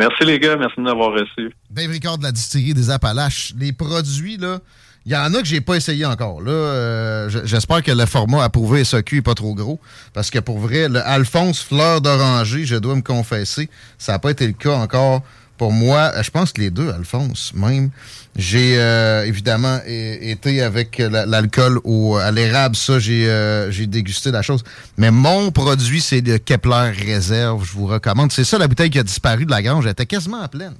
Merci 0.02 0.26
les 0.26 0.40
gars, 0.40 0.58
merci 0.58 0.78
de 0.78 0.82
m'avoir 0.82 1.12
reçu. 1.12 1.54
Dave 1.70 1.92
Ricard 1.92 2.18
de 2.18 2.24
la 2.24 2.32
distillerie 2.32 2.74
des 2.74 2.90
Appalaches. 2.90 3.54
Les 3.58 3.72
produits, 3.72 4.38
là, 4.38 4.60
il 5.06 5.12
y 5.12 5.16
en 5.16 5.34
a 5.34 5.40
que 5.40 5.46
j'ai 5.46 5.62
pas 5.62 5.76
essayé 5.76 6.06
encore. 6.06 6.42
Là, 6.42 6.52
euh, 6.52 7.30
j'espère 7.46 7.84
que 7.84 7.92
le 7.92 8.06
format 8.06 8.44
approuvé 8.44 8.84
SAQ 8.84 9.18
est 9.18 9.22
pas 9.22 9.36
trop 9.36 9.54
gros. 9.54 9.80
Parce 10.14 10.32
que 10.32 10.40
pour 10.40 10.60
vrai, 10.60 10.90
le 10.90 11.00
Alphonse 11.00 11.62
Fleur 11.62 12.02
d'Oranger, 12.02 12.66
je 12.66 12.76
dois 12.76 12.96
me 12.96 13.02
confesser, 13.02 13.70
ça 13.98 14.14
n'a 14.14 14.20
pas 14.20 14.32
été 14.32 14.48
le 14.48 14.54
cas 14.54 14.76
encore 14.76 15.22
pour 15.62 15.72
moi, 15.72 16.12
je 16.24 16.32
pense 16.32 16.54
que 16.54 16.60
les 16.60 16.72
deux, 16.72 16.90
Alphonse, 16.90 17.54
même. 17.54 17.92
J'ai 18.38 18.76
euh, 18.80 19.26
évidemment 19.26 19.80
été 19.86 20.62
avec 20.62 20.98
la- 21.00 21.26
l'alcool 21.26 21.80
au 21.84 22.16
à 22.16 22.32
l'érable, 22.32 22.78
ça, 22.78 22.98
j'ai 22.98 23.28
euh, 23.30 23.70
j'ai 23.72 23.88
dégusté 23.88 24.32
la 24.32 24.42
chose. 24.42 24.64
Mais 24.98 25.12
mon 25.12 25.52
produit, 25.52 26.00
c'est 26.00 26.22
le 26.22 26.38
Kepler 26.38 26.92
Réserve, 27.06 27.66
je 27.66 27.74
vous 27.74 27.88
recommande. 27.88 28.32
C'est 28.32 28.46
ça 28.46 28.58
la 28.58 28.68
bouteille 28.70 28.90
qui 28.90 29.00
a 29.00 29.04
disparu 29.04 29.46
de 29.46 29.52
la 29.52 29.62
grange, 29.62 29.86
elle 29.86 29.92
était 29.92 30.06
quasiment 30.06 30.42
à 30.42 30.48
pleine. 30.48 30.76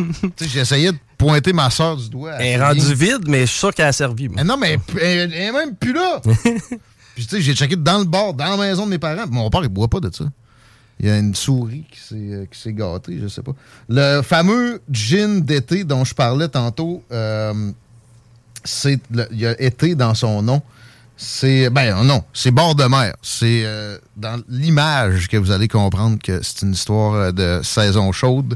Essayé 0.56 0.92
de 0.92 0.98
pointer 1.18 1.54
ma 1.54 1.70
soeur 1.70 1.96
du 1.98 2.10
doigt. 2.10 2.34
Elle 2.40 2.48
est 2.48 2.62
rendue 2.64 2.94
vide, 2.94 3.24
mais 3.28 3.42
je 3.42 3.46
suis 3.52 3.60
sûr 3.60 3.74
qu'elle 3.74 3.88
a 3.88 3.94
servi. 3.94 4.28
moi. 4.28 4.36
Mais 4.38 4.44
non, 4.44 4.58
mais 4.58 4.78
elle, 5.02 5.32
elle 5.32 5.34
est 5.34 5.52
même 5.52 5.76
plus 5.76 5.94
là. 5.94 6.22
Puis 7.16 7.26
tu 7.26 7.36
sais, 7.36 7.42
j'ai 7.42 7.54
checké 7.56 7.76
dans 7.76 8.00
le 8.00 8.06
bar, 8.06 8.34
dans 8.34 8.56
la 8.56 8.58
maison 8.58 8.86
de 8.86 8.92
mes 8.92 9.00
parents. 9.00 9.26
Mon 9.30 9.50
père, 9.50 9.62
il 9.64 9.70
boit 9.70 9.88
pas 9.90 10.00
de 10.00 10.10
ça. 10.14 10.26
Il 11.02 11.08
y 11.08 11.10
a 11.10 11.18
une 11.18 11.34
souris 11.34 11.84
qui 11.92 12.00
s'est, 12.00 12.70
euh, 12.70 12.72
gâtée, 12.74 13.18
je 13.20 13.28
sais 13.28 13.42
pas. 13.42 13.54
Le 13.90 14.22
fameux 14.22 14.84
gin 14.92 15.42
d'été 15.42 15.84
dont 15.84 16.06
je 16.06 16.14
parlais 16.14 16.48
tantôt, 16.48 17.04
euh, 17.12 17.72
c'est 18.64 19.00
il 19.32 19.40
y 19.40 19.48
a 19.48 19.60
été 19.60 19.96
dans 19.96 20.14
son 20.14 20.44
nom. 20.44 20.62
C'est 21.18 21.72
ben 21.72 22.04
non, 22.04 22.24
c'est 22.34 22.52
bord 22.52 22.76
de 22.76 22.84
mer. 22.84 23.16
C'est 23.24 23.64
euh, 23.66 23.98
dans 24.16 24.44
l'image 24.48 25.28
que 25.28 25.38
vous 25.38 25.50
allez 25.50 25.68
comprendre 25.68 26.20
que 26.22 26.40
c'est 26.44 26.62
une 26.62 26.74
histoire 26.74 27.34
de 27.34 27.62
saison 27.64 28.12
chaude. 28.12 28.56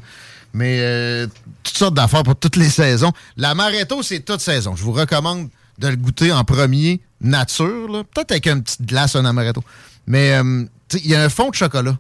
Mais 0.54 0.78
euh, 0.82 1.26
toutes 1.64 1.78
sortes 1.78 1.96
d'affaires 1.96 2.24
pour 2.24 2.36
toutes 2.36 2.58
les 2.58 2.70
saisons. 2.70 3.12
L'amaretto, 3.38 4.04
c'est 4.04 4.20
toute 4.20 4.40
saison. 4.40 4.76
Je 4.76 4.84
vous 4.84 4.94
recommande 4.94 5.50
de 5.80 5.88
le 5.88 5.96
goûter 5.96 6.32
en 6.32 6.44
premier, 6.44 7.02
nature, 7.22 8.06
peut-être 8.14 8.32
avec 8.32 8.46
une 8.46 8.62
petite 8.62 8.86
glace, 8.86 9.16
un 9.16 9.26
amaretto. 9.26 9.64
Mais 10.06 10.40
il 10.94 11.08
y 11.08 11.16
a 11.16 11.24
un 11.24 11.30
fond 11.30 11.50
de 11.50 11.56
chocolat. 11.56 11.98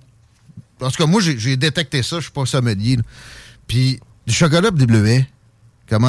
En 0.81 0.89
tout 0.89 0.97
cas, 0.97 1.05
moi, 1.05 1.21
j'ai 1.21 1.57
détecté 1.57 2.03
ça. 2.03 2.17
Je 2.17 2.23
suis 2.23 2.31
pas 2.31 2.45
sommelier. 2.45 2.97
Puis, 3.67 3.99
du 4.27 4.33
chocolat 4.33 4.71
bleuets, 4.71 5.27
comment 5.89 6.07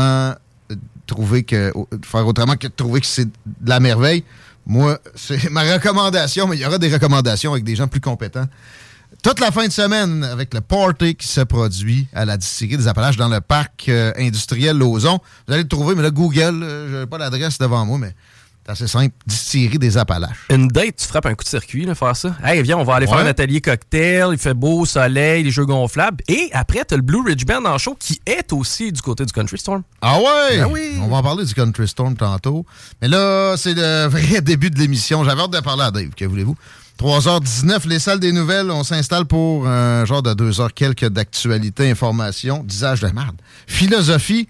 euh, 0.71 0.75
trouver 1.07 1.45
que 1.45 1.73
faire 2.05 2.27
autrement 2.27 2.57
que 2.57 2.67
de 2.67 2.73
trouver 2.73 3.01
que 3.01 3.07
c'est 3.07 3.27
de 3.27 3.31
la 3.65 3.81
merveille? 3.81 4.25
Moi, 4.67 4.99
c'est 5.15 5.51
ma 5.51 5.63
recommandation, 5.63 6.47
mais 6.49 6.57
il 6.57 6.63
y 6.63 6.67
aura 6.67 6.79
des 6.79 6.93
recommandations 6.93 7.53
avec 7.53 7.65
des 7.65 7.77
gens 7.77 7.89
plus 7.89 8.01
compétents. 8.01 8.47
Toute 9.23 9.41
la 9.41 9.51
fin 9.51 9.67
de 9.67 9.73
semaine, 9.73 10.25
avec 10.25 10.53
le 10.53 10.61
party 10.61 11.15
qui 11.15 11.27
se 11.27 11.41
produit 11.41 12.07
à 12.13 12.25
la 12.25 12.37
distillerie 12.37 12.77
des 12.77 12.89
Appalaches 12.89 13.17
dans 13.17 13.29
le 13.29 13.41
parc 13.41 13.89
euh, 13.89 14.13
industriel 14.19 14.77
Lauson. 14.77 15.19
Vous 15.47 15.55
allez 15.55 15.63
le 15.63 15.69
trouver, 15.69 15.95
mais 15.95 16.03
là, 16.03 16.11
Google, 16.11 16.63
euh, 16.63 16.91
je 16.91 16.97
n'ai 17.01 17.07
pas 17.07 17.19
l'adresse 17.19 17.59
devant 17.59 17.85
moi, 17.87 17.99
mais 17.99 18.15
c'est 18.67 18.73
assez 18.73 18.89
simple. 18.89 19.15
Distillerie 19.27 19.79
des 19.79 19.97
Appalaches. 19.97 20.47
Une 20.51 20.69
date, 20.69 20.97
tu 20.97 21.07
frappes 21.07 21.27
un 21.27 21.35
coup 21.35 21.45
de 21.45 21.49
circuit, 21.49 21.85
là, 21.85 21.95
faire 21.95 22.17
ça. 22.17 22.35
Hey, 22.43 22.63
viens, 22.63 22.77
on 22.79 22.85
va 22.85 22.97
aller 22.97 23.07
faire 23.07 23.19
un 23.19 23.27
atelier 23.27 23.61
cocktail, 23.61 24.29
il 24.33 24.39
fait 24.39 24.55
beau, 24.55 24.85
soleil, 24.85 25.45
les 25.45 25.51
jeux 25.51 25.67
gonflables. 25.67 26.25
Et 26.29 26.51
après, 26.53 26.85
t'as 26.85 26.97
le 26.97 27.03
Blue 27.03 27.23
Ridge 27.25 27.45
Band 27.45 27.65
en 27.65 27.79
show 27.79 27.97
qui 27.99 28.21
est 28.27 28.53
aussi 28.53 28.91
du 28.91 29.01
côté 29.01 29.25
du 29.25 29.33
Country 29.33 29.59
Storm. 29.59 29.83
Ah 30.01 30.19
ouais? 30.19 30.59
Ben 30.59 30.69
oui. 30.71 30.99
On 31.01 31.09
va 31.09 31.19
en 31.19 31.23
parler 31.23 31.45
du 31.45 31.55
Country 31.55 31.87
Storm 31.87 32.17
tantôt. 32.17 32.67
Mais 33.01 33.09
là, 33.09 33.57
c'est 33.57 33.75
le 33.75 34.07
vrai 34.09 34.41
début 34.41 34.71
de 34.71 34.79
l'émission. 34.79 35.23
J'avais 35.25 35.43
hâte 35.43 35.53
de 35.53 35.61
parler 35.61 35.85
à 35.85 35.91
Dave, 35.91 36.11
que 36.17 36.25
voulez-vous? 36.25 36.57
3h19, 37.01 37.87
les 37.89 37.99
salles 37.99 38.21
des 38.21 38.33
nouvelles, 38.33 38.71
on 38.71 38.83
s'installe 38.83 39.27
pour 39.27 39.69
un 39.69 40.07
genre 40.07 40.23
de 40.23 40.33
2 40.33 40.63
heures 40.63 40.73
quelques 40.73 41.07
d'actualité, 41.07 41.91
information, 41.91 42.65
disage 42.65 43.01
de 43.01 43.09
merde, 43.09 43.37
philosophie, 43.67 44.49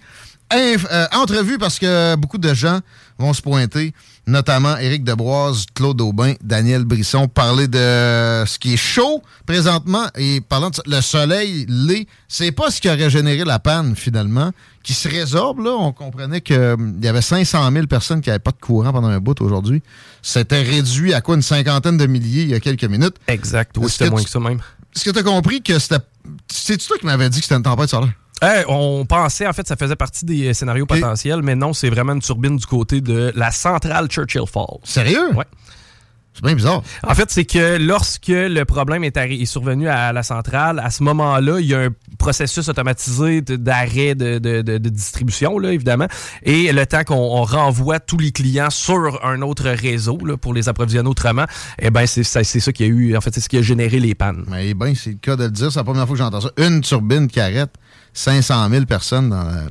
euh, 0.53 1.07
entrevue 1.11 1.57
parce 1.57 1.77
que 1.77 2.15
beaucoup 2.15 2.37
de 2.37 2.53
gens 2.53 2.79
vont 3.19 3.33
se 3.33 3.41
pointer, 3.41 3.93
notamment 4.25 4.77
Éric 4.77 5.03
Debroise, 5.03 5.65
Claude 5.73 5.99
Aubin, 6.01 6.33
Daniel 6.41 6.83
Brisson, 6.83 7.27
parler 7.27 7.67
de 7.67 8.43
ce 8.45 8.59
qui 8.59 8.73
est 8.73 8.77
chaud 8.77 9.23
présentement 9.45 10.07
et 10.15 10.41
parlant 10.41 10.69
de 10.69 10.75
ça, 10.75 10.83
le 10.85 11.01
soleil, 11.01 11.65
l'est, 11.67 12.07
c'est 12.27 12.51
pas 12.51 12.69
ce 12.69 12.79
qui 12.79 12.89
aurait 12.89 13.09
généré 13.09 13.43
la 13.43 13.59
panne 13.59 13.95
finalement, 13.95 14.51
qui 14.83 14.93
se 14.93 15.07
résorbe 15.07 15.59
là. 15.59 15.71
On 15.71 15.91
comprenait 15.91 16.41
qu'il 16.41 16.99
y 17.01 17.07
avait 17.07 17.21
500 17.21 17.71
000 17.71 17.87
personnes 17.87 18.21
qui 18.21 18.29
n'avaient 18.29 18.39
pas 18.39 18.51
de 18.51 18.59
courant 18.59 18.91
pendant 18.91 19.07
un 19.07 19.19
bout 19.19 19.39
aujourd'hui. 19.41 19.81
C'était 20.21 20.61
réduit 20.61 21.13
à 21.13 21.21
quoi? 21.21 21.35
Une 21.35 21.41
cinquantaine 21.41 21.97
de 21.97 22.05
milliers 22.05 22.43
il 22.43 22.49
y 22.49 22.53
a 22.53 22.59
quelques 22.59 22.85
minutes. 22.85 23.15
Exact, 23.27 23.75
oui, 23.77 23.89
c'était 23.89 24.09
moins 24.09 24.23
que 24.23 24.29
ça 24.29 24.39
même. 24.39 24.59
Est-ce 24.95 25.05
que 25.05 25.11
tu 25.11 25.19
as 25.19 25.23
compris 25.23 25.61
que 25.61 25.77
c'était. 25.79 26.03
C'est 26.51 26.77
toi 26.77 26.97
qui 26.97 27.05
m'avais 27.05 27.29
dit 27.29 27.39
que 27.39 27.45
c'était 27.45 27.55
une 27.55 27.63
tempête 27.63 27.89
solaire? 27.89 28.13
Hey, 28.41 28.63
on 28.67 29.05
pensait, 29.05 29.47
en 29.47 29.53
fait, 29.53 29.67
ça 29.67 29.75
faisait 29.75 29.95
partie 29.95 30.23
des 30.25 30.49
euh, 30.49 30.53
scénarios 30.53 30.85
potentiels, 30.85 31.41
mais 31.41 31.55
non, 31.55 31.73
c'est 31.73 31.89
vraiment 31.89 32.13
une 32.13 32.21
turbine 32.21 32.57
du 32.57 32.65
côté 32.67 33.01
de 33.01 33.31
la 33.35 33.49
centrale 33.51 34.07
Churchill 34.07 34.45
Falls. 34.51 34.77
Sérieux? 34.83 35.33
Ouais. 35.33 35.45
C'est 36.35 36.43
bien 36.45 36.53
bizarre. 36.53 36.83
En 37.03 37.15
fait, 37.15 37.31
c'est 37.31 37.45
que 37.45 37.77
lorsque 37.79 38.27
le 38.27 38.63
problème 38.63 39.03
est, 39.03 39.17
est 39.17 39.45
survenu 39.45 39.87
à 39.89 40.13
la 40.13 40.21
centrale, 40.21 40.77
à 40.77 40.91
ce 40.91 41.01
moment-là, 41.01 41.59
il 41.59 41.65
y 41.65 41.73
a 41.73 41.79
un 41.79 41.89
processus 42.19 42.69
automatisé 42.69 43.41
d'arrêt 43.41 44.13
de, 44.13 44.37
de- 44.37 44.61
de- 44.61 44.77
de 44.77 44.89
distribution, 44.89 45.57
là, 45.57 45.73
évidemment. 45.73 46.05
Et 46.43 46.71
le 46.71 46.85
temps 46.85 47.03
qu'on 47.03 47.15
on 47.15 47.43
renvoie 47.43 47.99
tous 47.99 48.19
les 48.19 48.31
clients 48.31 48.69
sur 48.69 49.25
un 49.25 49.41
autre 49.41 49.67
réseau 49.67 50.19
là, 50.23 50.37
pour 50.37 50.53
les 50.53 50.69
approvisionner 50.69 51.09
autrement, 51.09 51.45
eh 51.79 51.89
ben 51.89 52.05
c'est 52.05 52.21
ça, 52.23 52.43
qui 52.43 52.83
a 52.83 52.85
eu, 52.87 53.17
en 53.17 53.21
fait, 53.21 53.33
c'est 53.33 53.41
ce 53.41 53.49
qui 53.49 53.57
a 53.57 53.63
généré 53.63 53.99
les 53.99 54.13
pannes. 54.13 54.43
Mais 54.47 54.75
ben, 54.75 54.93
c'est 54.93 55.09
le 55.09 55.15
cas 55.17 55.37
de 55.37 55.45
le 55.45 55.49
dire. 55.49 55.71
C'est 55.71 55.79
la 55.79 55.83
première 55.85 56.05
fois 56.05 56.15
que 56.15 56.21
j'entends 56.21 56.41
ça. 56.41 56.51
Une 56.57 56.81
turbine 56.81 57.27
qui 57.29 57.39
arrête 57.39 57.71
500 58.17 58.69
000 58.71 58.85
personnes 58.85 59.29
dans 59.29 59.43
la... 59.43 59.61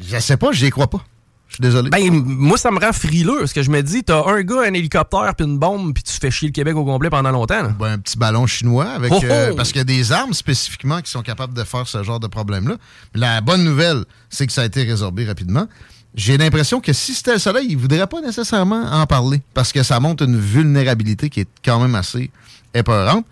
Je 0.00 0.18
sais 0.18 0.36
pas, 0.36 0.50
j'y 0.50 0.68
crois 0.70 0.90
pas. 0.90 1.04
Je 1.48 1.54
suis 1.54 1.62
désolé. 1.62 1.90
Ben, 1.90 2.10
moi, 2.10 2.56
ça 2.58 2.70
me 2.72 2.80
rend 2.80 2.92
frileux, 2.92 3.38
parce 3.38 3.52
que 3.52 3.62
je 3.62 3.70
me 3.70 3.82
dis, 3.82 4.02
t'as 4.02 4.24
un 4.26 4.40
gars, 4.42 4.62
un 4.62 4.72
hélicoptère, 4.74 5.34
puis 5.36 5.46
une 5.46 5.58
bombe, 5.58 5.94
puis 5.94 6.02
tu 6.02 6.12
fais 6.14 6.30
chier 6.30 6.48
le 6.48 6.52
Québec 6.52 6.74
au 6.74 6.84
complet 6.84 7.08
pendant 7.10 7.30
longtemps. 7.30 7.62
là. 7.62 7.68
Ben, 7.78 7.92
un 7.92 7.98
petit 7.98 8.18
ballon 8.18 8.46
chinois 8.46 8.86
avec 8.86 9.12
Oh, 9.12 9.20
euh, 9.22 9.50
oh! 9.52 9.56
parce 9.56 9.68
qu'il 9.68 9.78
y 9.78 9.82
a 9.82 9.84
des 9.84 10.10
armes 10.10 10.32
spécifiquement 10.32 11.00
qui 11.02 11.10
sont 11.10 11.22
capables 11.22 11.54
de 11.54 11.62
faire 11.62 11.86
ce 11.86 12.02
genre 12.02 12.18
de 12.18 12.26
problème-là. 12.26 12.76
La 13.14 13.40
bonne 13.42 13.62
nouvelle, 13.62 14.04
c'est 14.28 14.46
que 14.46 14.52
ça 14.52 14.62
a 14.62 14.64
été 14.64 14.82
résorbé 14.82 15.24
rapidement. 15.24 15.68
J'ai 16.16 16.36
l'impression 16.38 16.80
que 16.80 16.92
si 16.92 17.14
c'était 17.14 17.34
le 17.34 17.38
soleil, 17.38 17.66
il 17.68 17.76
ne 17.76 17.80
voudrait 17.80 18.06
pas 18.08 18.20
nécessairement 18.22 18.90
en 18.90 19.06
parler 19.06 19.40
parce 19.54 19.72
que 19.72 19.82
ça 19.82 20.00
montre 20.00 20.24
une 20.24 20.38
vulnérabilité 20.40 21.30
qui 21.30 21.40
est 21.40 21.48
quand 21.64 21.78
même 21.80 21.94
assez 21.94 22.30
épeurante. 22.74 23.24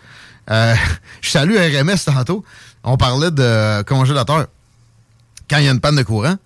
Euh, 0.51 0.75
je 1.21 1.31
salue 1.31 1.57
RMS 1.57 1.99
tantôt. 2.05 2.45
On 2.85 2.97
parlait 2.97 3.31
de 3.31 3.83
congélateur. 3.83 4.47
Quand 5.49 5.59
il 5.59 5.65
y 5.65 5.69
a 5.69 5.73
une 5.73 5.81
panne 5.81 5.97
de 5.97 6.03
courant, 6.03 6.37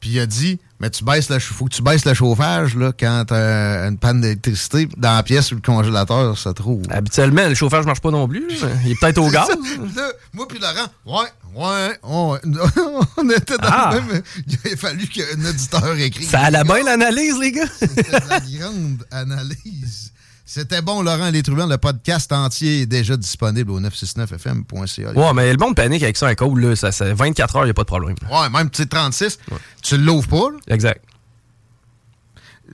puis 0.00 0.10
il 0.10 0.18
a 0.20 0.26
dit 0.26 0.58
Mais 0.80 0.90
tu 0.90 1.04
baisses 1.04 1.28
le 1.30 1.38
faut 1.38 1.66
que 1.66 1.74
tu 1.74 1.82
baisses 1.82 2.04
le 2.04 2.14
chauffage 2.14 2.74
là, 2.76 2.92
quand 2.98 3.24
t'as 3.28 3.88
une 3.88 3.96
panne 3.98 4.20
d'électricité 4.20 4.88
dans 4.96 5.14
la 5.14 5.22
pièce 5.22 5.52
où 5.52 5.54
le 5.54 5.60
congélateur 5.60 6.36
se 6.36 6.48
trouve. 6.50 6.82
Habituellement, 6.90 7.46
le 7.48 7.54
chauffage 7.54 7.84
marche 7.86 8.00
pas 8.00 8.10
non 8.10 8.26
plus. 8.28 8.44
Il 8.84 8.92
est 8.92 9.00
peut-être 9.00 9.18
au 9.18 9.28
gaz. 9.30 9.48
Là, 9.96 10.10
moi 10.32 10.46
puis 10.48 10.58
Laurent, 10.58 10.88
ouais, 11.06 11.28
ouais, 11.54 11.98
ouais. 12.02 12.38
on 13.16 13.30
était 13.30 13.56
dans 13.58 13.68
Ah. 13.70 13.94
le 13.94 14.12
même. 14.14 14.22
Il 14.48 14.72
a 14.72 14.76
fallu 14.76 15.06
qu'un 15.06 15.44
auditeur 15.48 15.96
écrive. 15.98 16.28
Ça 16.28 16.40
allait 16.40 16.64
bien 16.64 16.82
l'analyse, 16.84 17.38
les 17.40 17.52
gars. 17.52 17.66
C'était 17.78 18.10
la 18.28 18.40
grande 18.40 19.06
analyse. 19.10 20.10
C'était 20.54 20.82
bon, 20.82 21.02
Laurent 21.02 21.30
Les. 21.30 21.42
Le 21.42 21.76
podcast 21.78 22.30
entier 22.32 22.82
est 22.82 22.86
déjà 22.86 23.16
disponible 23.16 23.72
au 23.72 23.80
969fm.ca. 23.80 25.10
Ouais, 25.12 25.32
mais 25.34 25.50
le 25.50 25.58
monde 25.58 25.74
panique 25.74 26.04
avec 26.04 26.16
ça 26.16 26.28
un 26.28 26.36
code, 26.36 26.56
là. 26.58 26.76
Ça, 26.76 26.92
ça- 26.92 27.12
24 27.12 27.56
heures, 27.56 27.62
il 27.62 27.66
n'y 27.66 27.70
a 27.72 27.74
pas 27.74 27.82
de 27.82 27.88
problème. 27.88 28.14
Ouais, 28.30 28.48
même 28.50 28.70
petit 28.70 28.86
36, 28.86 29.40
tu 29.82 29.98
l'ouvres 29.98 30.28
pas. 30.28 30.50
là. 30.52 30.74
Exact. 30.74 31.02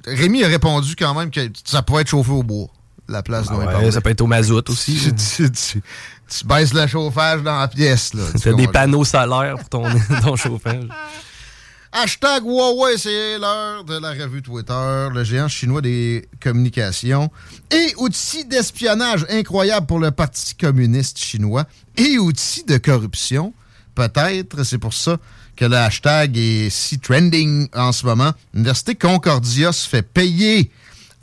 Rémi 0.06 0.44
a 0.44 0.48
répondu 0.48 0.94
quand 0.94 1.14
même 1.14 1.30
que 1.30 1.40
ça 1.64 1.80
pouvait 1.80 2.02
être 2.02 2.10
chauffé 2.10 2.32
au 2.32 2.42
bois. 2.42 2.66
La 3.08 3.22
place 3.22 3.46
dont 3.48 3.56
Ouais, 3.56 3.64
parlait. 3.64 3.90
ça 3.90 4.02
peut 4.02 4.10
être 4.10 4.20
au 4.20 4.26
mazout 4.26 4.68
aussi. 4.68 5.00
tu, 5.02 5.14
tu- 5.14 5.50
tu- 5.50 5.82
tu 6.28 6.46
baisses 6.46 6.74
le 6.74 6.86
chauffage 6.86 7.42
dans 7.42 7.58
la 7.60 7.66
pièce. 7.68 8.12
Là, 8.12 8.24
Tu 8.34 8.40
T'as 8.40 8.52
des 8.52 8.68
panneaux 8.68 9.04
solaires 9.06 9.56
pour 9.58 9.68
ton, 9.70 9.84
ton 10.22 10.36
chauffage. 10.36 10.84
Hashtag 11.92 12.44
Huawei, 12.44 12.96
c'est 12.98 13.36
l'heure 13.36 13.82
de 13.82 13.98
la 13.98 14.10
revue 14.10 14.42
Twitter, 14.42 15.08
le 15.12 15.24
géant 15.24 15.48
chinois 15.48 15.80
des 15.80 16.28
communications 16.40 17.32
et 17.72 17.94
outils 17.96 18.44
d'espionnage 18.44 19.26
incroyable 19.28 19.86
pour 19.88 19.98
le 19.98 20.12
Parti 20.12 20.54
communiste 20.54 21.18
chinois 21.18 21.64
et 21.96 22.16
outils 22.18 22.62
de 22.62 22.76
corruption. 22.76 23.52
Peut-être, 23.96 24.62
c'est 24.62 24.78
pour 24.78 24.94
ça 24.94 25.16
que 25.56 25.64
le 25.64 25.76
hashtag 25.76 26.38
est 26.38 26.70
si 26.70 27.00
trending 27.00 27.66
en 27.74 27.90
ce 27.90 28.06
moment. 28.06 28.30
L'Université 28.54 28.94
Concordia 28.94 29.72
se 29.72 29.88
fait 29.88 30.02
payer, 30.02 30.70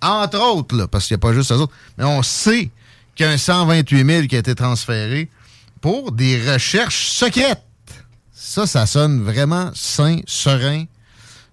entre 0.02 0.42
autres, 0.42 0.76
là, 0.76 0.90
parce 0.90 1.08
qu'il 1.08 1.16
n'y 1.16 1.20
a 1.20 1.26
pas 1.30 1.34
juste 1.34 1.54
eux 1.54 1.56
autres, 1.56 1.74
mais 1.98 2.04
on 2.04 2.22
sait 2.24 2.70
qu'il 3.16 3.26
y 3.26 3.30
a 3.30 3.32
un 3.32 3.38
128 3.38 4.06
000 4.06 4.28
qui 4.28 4.36
a 4.36 4.40
été 4.40 4.54
transféré 4.54 5.30
pour 5.80 6.12
des 6.12 6.52
recherches 6.52 7.08
secrètes. 7.08 7.64
Ça, 8.40 8.68
ça 8.68 8.86
sonne 8.86 9.24
vraiment 9.24 9.72
sain, 9.74 10.20
serein, 10.28 10.86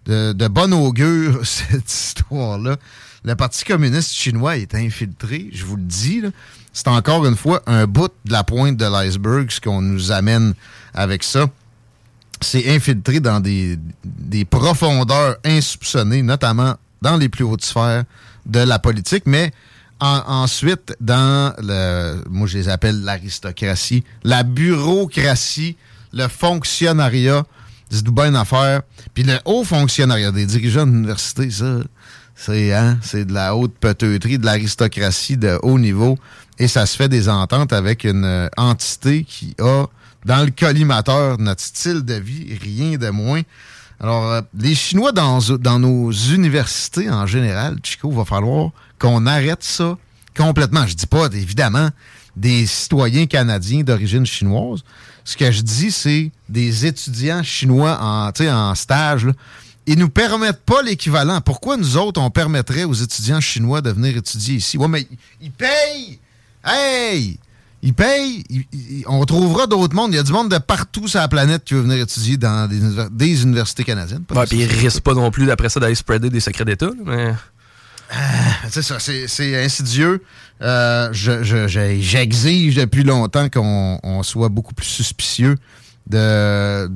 de, 0.05 0.33
de 0.35 0.49
bon 0.49 0.73
augure, 0.75 1.41
cette 1.47 1.91
histoire-là. 1.91 2.76
Le 3.25 3.35
Parti 3.35 3.64
communiste 3.64 4.12
chinois 4.12 4.59
est 4.59 4.75
infiltré, 4.75 5.49
je 5.50 5.64
vous 5.64 5.76
le 5.76 5.83
dis. 5.83 6.21
C'est 6.75 6.88
encore 6.88 7.25
une 7.25 7.37
fois 7.37 7.62
un 7.67 7.87
bout 7.87 8.12
de 8.26 8.33
la 8.33 8.45
pointe 8.45 8.76
de 8.76 8.85
l'iceberg, 8.85 9.50
ce 9.50 9.61
qu'on 9.62 9.81
nous 9.81 10.12
amène 10.12 10.53
avec 10.93 11.25
ça. 11.25 11.47
C'est 12.43 12.69
infiltré 12.75 13.21
dans 13.21 13.41
des, 13.41 13.79
profondeurs 14.50 15.37
insoupçonnées, 15.43 16.21
notamment 16.23 16.75
dans 17.00 17.17
les 17.17 17.31
plus 17.31 17.45
hautes 17.45 17.64
sphères 17.64 18.05
de 18.45 18.59
la 18.61 18.79
politique, 18.79 19.23
mais 19.25 19.53
en- 20.00 20.23
ensuite 20.26 20.95
dans 21.00 21.55
le, 21.62 22.23
moi 22.29 22.47
je 22.47 22.59
les 22.59 22.69
appelle 22.69 23.00
l'aristocratie, 23.05 24.05
la 24.23 24.43
bureaucratie, 24.43 25.76
le 26.14 26.28
fonctionnariat, 26.28 27.44
dis-nous 27.90 28.12
bien 28.12 28.28
une 28.28 28.37
affaire. 28.37 28.83
Puis 29.12 29.25
le 29.25 29.38
haut 29.44 29.64
fonctionnariat 29.64 30.33
des 30.33 30.47
dirigeants 30.47 30.87
d'université, 30.87 31.50
ça, 31.50 31.78
c'est 32.35 32.73
hein, 32.73 32.99
c'est 33.02 33.25
de 33.25 33.33
la 33.33 33.56
haute 33.56 33.75
peteuterie, 33.78 34.38
de 34.38 34.47
l'aristocratie 34.47 35.37
de 35.37 35.59
haut 35.62 35.78
niveau. 35.78 36.18
Et 36.59 36.68
ça 36.68 36.87
se 36.87 36.97
fait 36.97 37.09
des 37.09 37.28
ententes 37.28 37.73
avec 37.73 38.04
une 38.04 38.25
euh, 38.25 38.49
entité 38.56 39.25
qui 39.25 39.54
a, 39.61 39.87
dans 40.25 40.44
le 40.44 40.52
collimateur, 40.52 41.38
notre 41.38 41.62
style 41.62 42.02
de 42.04 42.14
vie, 42.14 42.56
rien 42.61 42.97
de 42.97 43.11
moins. 43.11 43.42
Alors, 44.00 44.30
euh, 44.30 44.40
les 44.59 44.75
Chinois 44.75 45.12
dans, 45.12 45.40
dans 45.59 45.78
nos 45.78 46.12
universités 46.12 47.11
en 47.11 47.26
général, 47.26 47.76
Chico, 47.83 48.11
va 48.11 48.25
falloir 48.25 48.71
qu'on 48.99 49.26
arrête 49.26 49.64
ça 49.64 49.97
complètement. 50.37 50.87
Je 50.87 50.94
dis 50.94 51.06
pas, 51.06 51.26
évidemment, 51.33 51.90
des 52.37 52.67
citoyens 52.67 53.26
canadiens 53.26 53.83
d'origine 53.83 54.26
chinoise. 54.26 54.81
Ce 55.25 55.37
que 55.37 55.50
je 55.50 55.62
dis, 55.62 55.91
c'est 55.91 56.31
des 56.49 56.87
étudiants 56.87 57.43
chinois 57.43 57.99
en, 58.00 58.31
en 58.31 58.75
stage. 58.75 59.26
Là. 59.26 59.33
Ils 59.87 59.99
nous 59.99 60.09
permettent 60.09 60.62
pas 60.62 60.83
l'équivalent. 60.83 61.41
Pourquoi 61.41 61.76
nous 61.76 61.97
autres, 61.97 62.21
on 62.21 62.31
permettrait 62.31 62.85
aux 62.85 62.95
étudiants 62.95 63.41
chinois 63.41 63.81
de 63.81 63.91
venir 63.91 64.17
étudier 64.17 64.57
ici? 64.57 64.79
Ouais, 64.79 64.88
mais 64.88 65.07
ils 65.41 65.50
payent! 65.50 66.19
Hey! 66.64 67.38
Ils 67.83 67.93
payent, 67.93 68.43
on 69.07 69.23
trouvera 69.26 69.67
d'autres 69.67 69.95
mondes. 69.95 70.11
Il 70.14 70.17
y 70.17 70.19
a 70.19 70.23
du 70.23 70.33
monde 70.33 70.50
de 70.50 70.57
partout 70.57 71.07
sur 71.07 71.21
la 71.21 71.29
planète 71.29 71.64
qui 71.64 71.75
veut 71.75 71.83
venir 71.83 72.00
étudier 72.00 72.38
dans 72.38 72.67
des, 73.12 73.43
universités 73.43 73.85
canadiennes. 73.85 74.25
Ouais, 74.35 74.47
puis 74.47 74.61
ils 74.61 74.64
risquent 74.64 75.03
pas 75.03 75.12
non 75.12 75.31
plus, 75.31 75.45
d'après 75.45 75.69
ça, 75.69 75.81
d'aller 75.81 75.95
spreader 75.95 76.31
des 76.31 76.41
secrets 76.41 76.64
d'État. 76.64 76.88
Mais... 77.05 77.35
Ah, 78.11 78.68
c'est 78.70 78.82
ça, 78.82 78.99
c'est 78.99 79.64
insidieux. 79.64 80.23
Euh, 80.62 81.08
j'exige 81.12 82.76
depuis 82.76 83.02
longtemps 83.02 83.49
qu'on 83.49 84.23
soit 84.23 84.49
beaucoup 84.49 84.75
plus 84.75 84.87
suspicieux 84.87 85.56
de, 86.06 86.90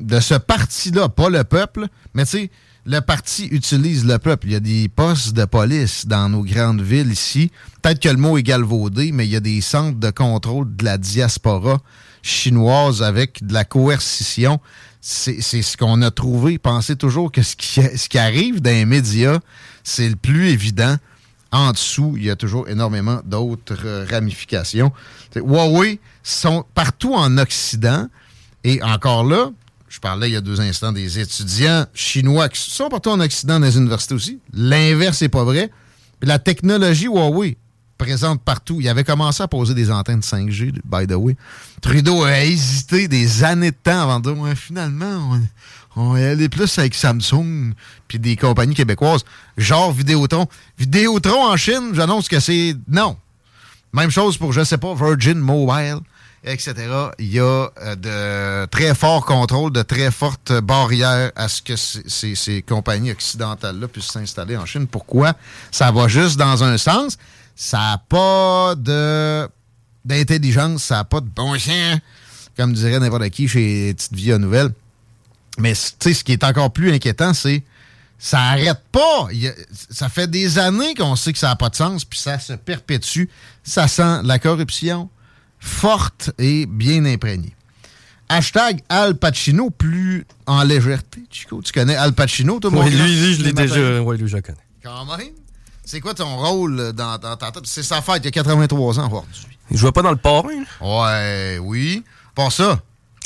de 0.00 0.20
ce 0.20 0.34
parti-là, 0.34 1.08
pas 1.08 1.28
le 1.28 1.44
peuple, 1.44 1.86
mais 2.14 2.24
tu 2.24 2.30
sais, 2.30 2.50
le 2.86 3.00
parti 3.00 3.46
utilise 3.46 4.04
le 4.06 4.18
peuple. 4.18 4.46
Il 4.46 4.52
y 4.52 4.56
a 4.56 4.60
des 4.60 4.88
postes 4.88 5.32
de 5.34 5.44
police 5.44 6.06
dans 6.06 6.28
nos 6.28 6.42
grandes 6.44 6.82
villes 6.82 7.10
ici. 7.10 7.50
Peut-être 7.82 7.98
que 8.00 8.08
le 8.08 8.16
mot 8.16 8.38
est 8.38 8.44
galvaudé, 8.44 9.10
mais 9.12 9.26
il 9.26 9.32
y 9.32 9.36
a 9.36 9.40
des 9.40 9.60
centres 9.60 9.98
de 9.98 10.10
contrôle 10.10 10.74
de 10.76 10.84
la 10.84 10.96
diaspora 10.96 11.80
chinoise 12.22 13.02
avec 13.02 13.44
de 13.44 13.52
la 13.52 13.64
coercition. 13.64 14.60
C'est 15.00 15.40
ce 15.40 15.76
qu'on 15.76 16.02
a 16.02 16.10
trouvé. 16.10 16.58
Pensez 16.58 16.96
toujours 16.96 17.30
que 17.30 17.42
ce 17.42 17.56
qui, 17.56 17.80
ce 17.96 18.08
qui 18.08 18.18
arrive 18.18 18.60
dans 18.60 18.70
les 18.70 18.84
médias, 18.84 19.38
c'est 19.86 20.08
le 20.08 20.16
plus 20.16 20.48
évident. 20.48 20.96
En 21.52 21.70
dessous, 21.70 22.14
il 22.16 22.24
y 22.24 22.30
a 22.30 22.36
toujours 22.36 22.68
énormément 22.68 23.20
d'autres 23.24 24.04
ramifications. 24.10 24.92
Huawei 25.36 26.00
sont 26.24 26.64
partout 26.74 27.14
en 27.14 27.38
Occident. 27.38 28.08
Et 28.64 28.82
encore 28.82 29.24
là, 29.24 29.50
je 29.88 30.00
parlais 30.00 30.28
il 30.28 30.32
y 30.32 30.36
a 30.36 30.40
deux 30.40 30.60
instants 30.60 30.90
des 30.90 31.20
étudiants 31.20 31.86
chinois 31.94 32.48
qui 32.48 32.68
sont 32.68 32.88
partout 32.88 33.10
en 33.10 33.20
Occident 33.20 33.60
dans 33.60 33.66
les 33.66 33.76
universités 33.76 34.14
aussi. 34.14 34.40
L'inverse 34.52 35.22
n'est 35.22 35.28
pas 35.28 35.44
vrai. 35.44 35.70
la 36.20 36.40
technologie 36.40 37.06
Huawei 37.06 37.56
présente 37.96 38.42
partout. 38.42 38.78
Il 38.80 38.88
avait 38.88 39.04
commencé 39.04 39.42
à 39.42 39.48
poser 39.48 39.74
des 39.74 39.90
antennes 39.90 40.20
5G, 40.20 40.72
by 40.84 41.06
the 41.06 41.16
way. 41.16 41.36
Trudeau 41.80 42.24
a 42.24 42.40
hésité 42.44 43.08
des 43.08 43.44
années 43.44 43.70
de 43.70 43.76
temps 43.82 44.02
avant 44.02 44.20
de 44.20 44.32
dire 44.32 44.54
finalement, 44.56 45.38
on, 45.96 46.12
va 46.12 46.30
aller 46.30 46.48
plus 46.48 46.78
avec 46.78 46.94
Samsung 46.94 47.72
puis 48.08 48.18
des 48.18 48.36
compagnies 48.36 48.74
québécoises, 48.74 49.24
genre 49.56 49.92
Vidéotron. 49.92 50.46
Vidéotron 50.78 51.46
en 51.46 51.56
Chine, 51.56 51.90
j'annonce 51.94 52.28
que 52.28 52.40
c'est 52.40 52.76
non. 52.88 53.16
Même 53.92 54.10
chose 54.10 54.36
pour, 54.36 54.52
je 54.52 54.62
sais 54.62 54.78
pas, 54.78 54.94
Virgin 54.94 55.38
Mobile 55.38 56.00
etc. 56.46 56.74
Il 57.18 57.32
y 57.32 57.40
a 57.40 57.68
euh, 57.82 57.96
de 57.96 58.66
très 58.66 58.94
forts 58.94 59.24
contrôles, 59.26 59.72
de 59.72 59.82
très 59.82 60.10
fortes 60.10 60.52
barrières 60.52 61.32
à 61.34 61.48
ce 61.48 61.60
que 61.60 61.74
ces, 61.76 62.62
compagnies 62.62 63.10
occidentales-là 63.10 63.88
puissent 63.88 64.12
s'installer 64.12 64.56
en 64.56 64.64
Chine. 64.64 64.86
Pourquoi? 64.86 65.34
Ça 65.70 65.90
va 65.90 66.08
juste 66.08 66.38
dans 66.38 66.64
un 66.64 66.78
sens. 66.78 67.18
Ça 67.56 67.78
n'a 67.78 67.98
pas 68.08 68.74
de 68.76 69.48
d'intelligence, 70.04 70.84
ça 70.84 70.96
n'a 70.96 71.04
pas 71.04 71.20
de 71.20 71.26
bon 71.26 71.58
sens, 71.58 71.98
comme 72.56 72.72
dirait 72.72 73.00
n'importe 73.00 73.28
qui 73.30 73.48
chez 73.48 73.92
Petite 73.92 74.14
Vie 74.14 74.32
à 74.32 74.38
Nouvelle. 74.38 74.70
Mais 75.58 75.74
ce 75.74 76.22
qui 76.22 76.32
est 76.32 76.44
encore 76.44 76.72
plus 76.72 76.92
inquiétant, 76.92 77.34
c'est 77.34 77.64
ça 78.18 78.40
arrête 78.40 78.80
pas. 78.92 79.28
ça 79.90 80.08
fait 80.08 80.30
des 80.30 80.58
années 80.58 80.94
qu'on 80.94 81.16
sait 81.16 81.32
que 81.32 81.38
ça 81.38 81.48
n'a 81.48 81.56
pas 81.56 81.68
de 81.68 81.76
sens, 81.76 82.04
puis 82.04 82.18
ça 82.18 82.38
se 82.38 82.52
perpétue. 82.54 83.24
Ça 83.62 83.88
sent 83.88 84.20
la 84.22 84.38
corruption, 84.38 85.10
forte 85.58 86.30
et 86.38 86.66
bien 86.66 87.04
imprégnée. 87.04 87.54
Hashtag 88.28 88.80
Al 88.88 89.16
Pacino, 89.16 89.70
plus 89.70 90.26
en 90.46 90.62
légèreté. 90.64 91.22
Chico, 91.30 91.62
tu 91.62 91.72
connais 91.72 91.94
Al 91.94 92.12
Pacino, 92.12 92.58
toi, 92.58 92.70
Oui, 92.72 92.90
lui, 92.90 93.34
je 93.34 93.42
l'ai 93.42 93.52
déjà. 93.52 94.02
Oui, 94.02 94.18
lui, 94.18 94.28
je 94.28 94.36
le 94.36 94.42
connais. 94.42 94.58
Quand 94.82 95.04
même. 95.16 95.28
C'est 95.86 96.00
quoi 96.00 96.14
ton 96.14 96.36
rôle 96.36 96.92
dans, 96.94 97.16
ta 97.18 97.36
tête? 97.36 97.64
C'est 97.64 97.84
sa 97.84 98.02
fête, 98.02 98.18
il 98.18 98.24
y 98.24 98.28
a 98.28 98.32
83 98.32 98.98
ans 98.98 99.06
aujourd'hui. 99.06 99.56
Il 99.70 99.76
jouait 99.76 99.92
pas 99.92 100.02
dans 100.02 100.10
le 100.10 100.16
parrain? 100.16 100.64
Ouais, 100.80 101.58
oui. 101.62 102.02
Pas 102.34 102.50
ça. 102.50 102.80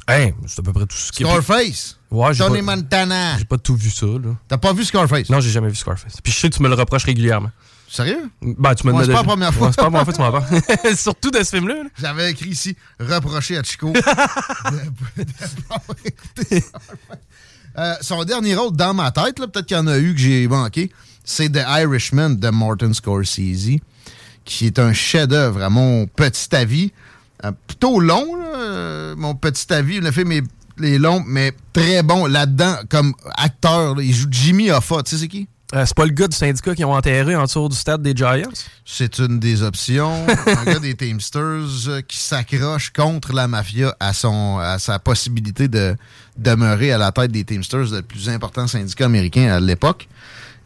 Hey, 0.07 0.35
c'est 0.47 0.59
à 0.59 0.63
peu 0.63 0.75
près 0.75 0.85
tout 0.85 0.97
ce 0.97 1.11
qui 1.11 1.25
Scarface. 1.25 1.97
Ouais, 2.11 2.35
Tony 2.35 2.63
pas, 2.63 2.77
Montana. 2.77 3.39
J'ai 3.39 3.47
pas 3.47 3.57
tout 3.57 3.77
vu 3.77 3.89
ça, 3.91 4.05
là. 4.05 4.37
T'as 4.47 4.59
pas 4.59 4.75
vu 4.75 4.85
Scarface? 4.85 5.31
Non, 5.31 5.41
j'ai 5.41 5.49
jamais 5.49 5.71
vu 5.71 5.75
Scarface. 5.75 6.21
Puis 6.23 6.35
je 6.35 6.39
sais 6.39 6.51
que 6.51 6.57
tu 6.57 6.63
me 6.63 6.69
le 6.69 6.75
reproches 6.75 7.05
régulièrement. 7.05 7.51
Sérieux? 7.89 8.31
Ben, 8.43 8.75
tu 8.75 8.87
me 8.87 8.93
C'est 9.05 9.11
pas 9.11 9.19
la 9.19 9.25
première 9.25 9.55
fois. 9.59 9.71
c'est 9.73 9.77
pas 9.77 9.89
la 9.89 9.91
première 9.91 10.05
fois 10.05 10.13
que 10.13 10.19
tu 10.19 10.23
m'en 10.23 10.31
parles. 10.31 10.97
Surtout 10.97 11.31
de 11.31 11.43
ce 11.43 11.57
film-là. 11.57 11.77
J'avais 11.99 12.31
écrit 12.31 12.51
ici, 12.51 12.77
reprocher 12.99 13.57
à 13.57 13.63
Chico 13.63 13.93
euh, 17.79 17.95
son 18.03 18.23
dernier 18.25 18.55
rôle 18.55 18.77
dans 18.77 18.93
ma 18.93 19.11
tête, 19.13 19.37
peut-être 19.37 19.65
qu'il 19.65 19.79
y 19.79 19.81
en 19.81 19.87
a 19.87 19.99
eu 19.99 20.13
que 20.15 20.21
j'ai 20.21 20.47
manqué, 20.47 20.93
c'est 21.31 21.51
The 21.51 21.65
Irishman 21.65 22.31
de 22.31 22.49
Martin 22.51 22.93
Scorsese, 22.93 23.79
qui 24.45 24.67
est 24.67 24.79
un 24.81 24.93
chef-d'œuvre, 24.93 25.63
à 25.63 25.71
mon 25.71 26.07
petit 26.07 26.55
avis. 26.55 26.93
Euh, 27.45 27.53
plutôt 27.69 28.01
long, 28.01 28.27
euh, 28.57 29.15
mon 29.17 29.37
petit 29.37 29.73
avis. 29.73 30.01
Le 30.01 30.11
film 30.11 30.33
est, 30.33 30.45
est 30.83 30.99
long, 30.99 31.23
mais 31.25 31.53
très 31.73 32.03
bon 32.03 32.27
là-dedans, 32.27 32.75
comme 32.89 33.15
acteur. 33.37 34.01
il 34.03 34.13
joue 34.13 34.27
Jimmy 34.29 34.73
Hoffa. 34.73 35.05
Tu 35.05 35.11
sais 35.13 35.19
c'est 35.19 35.29
qui? 35.29 35.47
Euh, 35.73 35.87
c'est 35.87 35.95
pas 35.95 36.05
le 36.05 36.11
gars 36.11 36.27
du 36.27 36.37
syndicat 36.37 36.75
qui 36.75 36.85
ont 36.85 36.93
enterré 36.93 37.37
en 37.37 37.45
dessous 37.45 37.69
du 37.69 37.77
stade 37.77 38.03
des 38.03 38.13
Giants? 38.13 38.51
C'est 38.85 39.21
une 39.21 39.39
des 39.39 39.63
options. 39.63 40.27
un 40.47 40.65
gars 40.65 40.81
des 40.81 40.97
Teamsters 40.97 42.03
qui 42.09 42.19
s'accroche 42.19 42.91
contre 42.91 43.33
la 43.33 43.47
mafia 43.47 43.95
à, 44.01 44.13
son, 44.13 44.59
à 44.59 44.81
sa 44.81 44.99
possibilité 44.99 45.69
de 45.69 45.97
demeurer 46.37 46.91
à 46.91 46.99
la 46.99 47.13
tête 47.13 47.31
des 47.31 47.45
Teamsters, 47.45 47.93
le 47.93 48.03
plus 48.03 48.29
important 48.29 48.67
syndicat 48.67 49.05
américain 49.05 49.49
à 49.53 49.61
l'époque. 49.61 50.09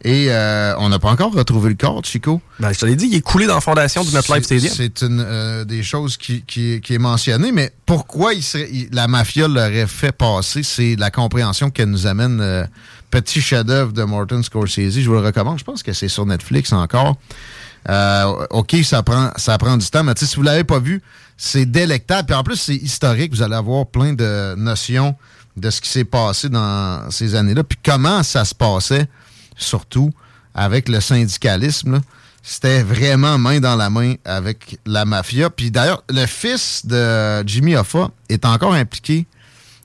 Et 0.05 0.27
euh, 0.29 0.75
on 0.77 0.89
n'a 0.89 0.99
pas 0.99 1.09
encore 1.09 1.33
retrouvé 1.33 1.69
le 1.69 1.75
corps 1.75 1.99
Chico. 2.05 2.39
Ben, 2.59 2.71
je 2.71 2.79
te 2.79 2.85
l'ai 2.85 2.95
dit, 2.95 3.07
il 3.07 3.15
est 3.15 3.21
coulé 3.21 3.47
dans 3.47 3.55
la 3.55 3.61
fondation 3.61 4.03
du 4.03 4.11
MetLife 4.11 4.43
Stadium. 4.43 4.73
C'est 4.75 5.01
une 5.01 5.65
des 5.65 5.81
choses 5.81 6.15
qui, 6.15 6.43
qui, 6.43 6.79
est 6.87 6.97
mentionnée, 6.99 7.51
mais 7.51 7.71
pourquoi 7.87 8.35
il 8.35 8.43
serait, 8.43 8.69
la 8.91 9.07
mafia 9.07 9.47
l'aurait 9.47 9.87
fait 9.87 10.11
passer, 10.11 10.61
c'est 10.61 10.95
la 10.95 11.09
compréhension 11.09 11.71
qu'elle 11.71 11.89
nous 11.89 12.05
amène 12.05 12.67
petit 13.09 13.41
chef-d'œuvre 13.41 13.93
de 13.93 14.03
Martin 14.03 14.43
Scorsese. 14.43 14.99
Je 14.99 15.07
vous 15.07 15.15
le 15.15 15.21
recommande. 15.21 15.57
Je 15.57 15.63
pense 15.63 15.83
que 15.83 15.93
c'est 15.93 16.07
sur 16.07 16.25
Netflix 16.25 16.73
encore. 16.73 17.17
Euh, 17.87 18.45
OK, 18.49 18.75
ça 18.83 19.03
prend, 19.03 19.31
ça 19.37 19.57
prend 19.57 19.77
du 19.77 19.89
temps, 19.89 20.03
mais 20.03 20.13
si 20.17 20.35
vous 20.35 20.41
ne 20.41 20.47
l'avez 20.47 20.63
pas 20.63 20.79
vu, 20.79 21.01
c'est 21.37 21.65
délectable. 21.65 22.27
Puis 22.27 22.35
en 22.35 22.43
plus, 22.43 22.57
c'est 22.57 22.75
historique. 22.75 23.33
Vous 23.33 23.41
allez 23.41 23.55
avoir 23.55 23.85
plein 23.85 24.13
de 24.13 24.55
notions 24.55 25.15
de 25.55 25.69
ce 25.69 25.79
qui 25.79 25.89
s'est 25.89 26.05
passé 26.05 26.49
dans 26.49 27.09
ces 27.11 27.35
années-là. 27.35 27.63
Puis 27.63 27.77
comment 27.83 28.23
ça 28.23 28.43
se 28.43 28.53
passait, 28.53 29.07
surtout 29.55 30.11
avec 30.53 30.89
le 30.89 30.99
syndicalisme. 31.01 32.01
C'était 32.41 32.83
vraiment 32.83 33.37
main 33.37 33.59
dans 33.59 33.75
la 33.75 33.89
main 33.89 34.15
avec 34.23 34.79
la 34.85 35.05
mafia. 35.05 35.49
Puis 35.49 35.71
d'ailleurs, 35.71 36.03
le 36.09 36.25
fils 36.25 36.85
de 36.85 37.45
Jimmy 37.47 37.75
Hoffa 37.75 38.11
est 38.29 38.45
encore 38.45 38.73
impliqué. 38.73 39.25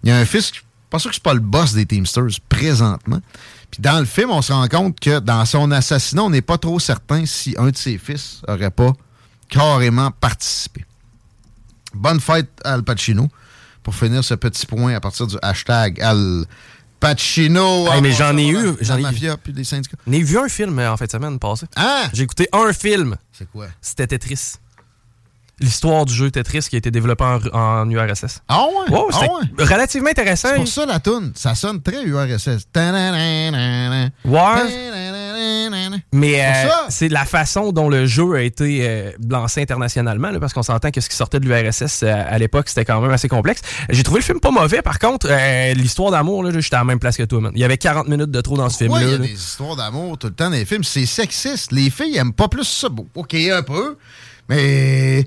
Il 0.02 0.10
y 0.10 0.12
a 0.12 0.16
un 0.16 0.24
fils 0.24 0.52
pas 0.90 0.98
sûr 0.98 1.10
que 1.10 1.14
c'est 1.14 1.22
pas 1.22 1.34
le 1.34 1.40
boss 1.40 1.72
des 1.72 1.86
Teamsters 1.86 2.40
présentement. 2.48 3.20
Puis 3.70 3.80
dans 3.80 4.00
le 4.00 4.04
film, 4.04 4.30
on 4.30 4.42
se 4.42 4.52
rend 4.52 4.66
compte 4.66 4.98
que 4.98 5.20
dans 5.20 5.44
son 5.44 5.70
assassinat, 5.70 6.24
on 6.24 6.30
n'est 6.30 6.42
pas 6.42 6.58
trop 6.58 6.80
certain 6.80 7.24
si 7.24 7.54
un 7.56 7.70
de 7.70 7.76
ses 7.76 7.96
fils 7.96 8.42
aurait 8.48 8.72
pas 8.72 8.92
carrément 9.48 10.10
participé. 10.10 10.84
Bonne 11.94 12.20
fête 12.20 12.50
Al 12.64 12.82
Pacino 12.82 13.28
pour 13.82 13.94
finir 13.94 14.22
ce 14.24 14.34
petit 14.34 14.66
point 14.66 14.94
à 14.94 15.00
partir 15.00 15.26
du 15.26 15.36
hashtag 15.42 16.00
Al 16.00 16.44
Pacino. 17.00 17.86
mais 18.00 18.12
j'en 18.12 18.36
ai 18.36 18.48
eu. 18.48 18.74
J'en 18.80 18.98
ai 18.98 19.02
mafia 19.02 19.36
puis 19.36 19.52
des 19.52 19.64
syndicats. 19.64 19.96
J'en 20.06 20.12
ai 20.12 20.22
vu 20.22 20.38
un 20.38 20.48
film 20.48 20.78
euh, 20.78 20.92
en 20.92 20.96
fait 20.96 21.10
semaine 21.10 21.38
passée. 21.38 21.66
Ah! 21.76 22.08
J'ai 22.12 22.22
écouté 22.24 22.48
un 22.52 22.72
film. 22.72 23.16
C'est 23.32 23.50
quoi? 23.50 23.66
C'était 23.80 24.06
Tetris 24.06 24.54
l'histoire 25.60 26.04
du 26.04 26.14
jeu 26.14 26.30
Tetris 26.30 26.66
qui 26.68 26.76
a 26.76 26.78
été 26.78 26.90
développé 26.90 27.24
en, 27.52 27.88
URSS. 27.88 28.40
Ah 28.48 28.64
ouais? 28.64 28.86
Oh, 28.92 29.08
ah 29.12 29.20
ouais? 29.20 29.64
relativement 29.64 30.10
intéressant. 30.10 30.48
C'est 30.48 30.56
pour 30.56 30.68
ça 30.68 30.86
la 30.86 31.00
tune, 31.00 31.32
ça 31.34 31.54
sonne 31.54 31.82
très 31.82 32.02
URSS. 32.04 32.66
Ouais. 34.24 34.40
Mais 36.12 36.44
euh, 36.44 36.68
c'est 36.88 37.08
la 37.08 37.24
façon 37.24 37.72
dont 37.72 37.88
le 37.88 38.06
jeu 38.06 38.34
a 38.34 38.42
été 38.42 38.80
euh, 38.82 39.12
lancé 39.28 39.62
internationalement, 39.62 40.30
là, 40.30 40.40
parce 40.40 40.52
qu'on 40.52 40.62
s'entend 40.62 40.90
que 40.90 41.00
ce 41.00 41.08
qui 41.08 41.16
sortait 41.16 41.40
de 41.40 41.46
l'URSS 41.46 42.02
euh, 42.02 42.24
à 42.26 42.38
l'époque, 42.38 42.68
c'était 42.68 42.84
quand 42.84 43.00
même 43.00 43.10
assez 43.10 43.28
complexe. 43.28 43.60
J'ai 43.88 44.02
trouvé 44.02 44.20
le 44.20 44.24
film 44.24 44.40
pas 44.40 44.50
mauvais, 44.50 44.82
par 44.82 44.98
contre, 44.98 45.28
euh, 45.30 45.74
l'histoire 45.74 46.10
d'amour, 46.10 46.42
là, 46.42 46.50
j'étais 46.58 46.76
à 46.76 46.80
la 46.80 46.84
même 46.84 46.98
place 46.98 47.16
que 47.16 47.22
toi, 47.22 47.40
man. 47.40 47.52
Il 47.54 47.60
y 47.60 47.64
avait 47.64 47.78
40 47.78 48.08
minutes 48.08 48.30
de 48.30 48.40
trop 48.40 48.56
dans 48.56 48.68
ce 48.68 48.78
film-là. 48.78 49.00
il 49.00 49.06
y 49.06 49.14
a 49.14 49.18
là. 49.18 49.18
des 49.18 49.32
histoires 49.32 49.76
d'amour 49.76 50.18
tout 50.18 50.28
le 50.28 50.32
temps 50.32 50.50
dans 50.50 50.56
les 50.56 50.64
films? 50.64 50.84
C'est 50.84 51.06
sexiste. 51.06 51.72
Les 51.72 51.90
filles 51.90 52.16
aiment 52.16 52.32
pas 52.32 52.48
plus 52.48 52.64
ça. 52.64 52.88
Bon, 52.88 53.06
OK, 53.14 53.34
un 53.34 53.62
peu. 53.62 53.96
Mais, 54.48 55.26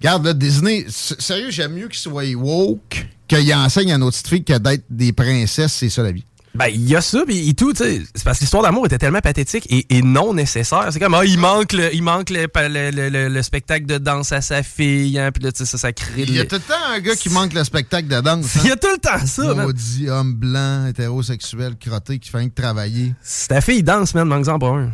regarde, 0.00 0.24
là, 0.26 0.32
Disney, 0.34 0.86
sérieux, 0.88 1.50
j'aime 1.50 1.72
mieux 1.74 1.88
qu'ils 1.88 1.98
soient 2.00 2.24
woke 2.36 3.06
qu'ils 3.26 3.54
enseignent 3.54 3.92
à 3.92 3.98
nos 3.98 4.10
petites 4.10 4.28
filles 4.28 4.44
que 4.44 4.56
d'être 4.58 4.84
des 4.88 5.12
princesses, 5.12 5.72
c'est 5.72 5.90
ça 5.90 6.02
la 6.02 6.12
vie. 6.12 6.24
Ben, 6.54 6.66
il 6.68 6.88
y 6.88 6.96
a 6.96 7.00
ça, 7.02 7.22
puis 7.26 7.54
tout, 7.54 7.72
tu 7.72 7.84
sais. 7.84 8.02
C'est 8.14 8.24
parce 8.24 8.38
que 8.38 8.44
l'histoire 8.44 8.62
d'amour 8.64 8.86
était 8.86 8.98
tellement 8.98 9.20
pathétique 9.20 9.66
et, 9.70 9.86
et 9.96 10.02
non 10.02 10.32
nécessaire. 10.34 10.88
C'est 10.90 10.98
comme, 10.98 11.14
ah, 11.14 11.24
il 11.24 11.38
manque 11.38 11.72
le, 11.74 11.94
il 11.94 12.02
manque 12.02 12.30
le, 12.30 12.48
le, 12.56 12.90
le- 12.90 13.08
le- 13.10 13.28
le 13.28 13.42
spectacle 13.42 13.84
de 13.86 13.98
danse 13.98 14.32
à 14.32 14.40
sa 14.40 14.62
fille, 14.64 15.18
hein, 15.18 15.30
puis 15.30 15.44
là, 15.44 15.52
tu 15.52 15.58
sais, 15.58 15.66
ça, 15.66 15.76
ça 15.78 15.92
crée... 15.92 16.22
Il 16.22 16.34
y 16.34 16.40
a 16.40 16.46
tout 16.46 16.56
le 16.56 16.62
temps 16.62 16.74
un 16.90 16.98
gars 17.00 17.14
qui 17.14 17.28
manque 17.28 17.52
le 17.52 17.62
spectacle 17.62 18.08
de 18.08 18.20
danse. 18.20 18.56
hein? 18.56 18.60
Il 18.64 18.68
y 18.68 18.72
a 18.72 18.76
tout 18.76 18.88
le 18.90 18.98
temps 18.98 19.24
ça, 19.26 19.54
man. 19.54 19.66
Maudit 19.66 20.08
homme 20.08 20.34
blanc, 20.34 20.86
hétérosexuel, 20.86 21.76
crotté, 21.76 22.18
qui 22.18 22.30
fait 22.30 22.38
rien 22.38 22.48
que 22.48 22.60
travailler. 22.60 23.14
Si 23.22 23.46
ta 23.46 23.60
fille 23.60 23.82
danse, 23.84 24.14
man, 24.14 24.26
manque-en 24.26 24.58
pas 24.58 24.68
un. 24.70 24.90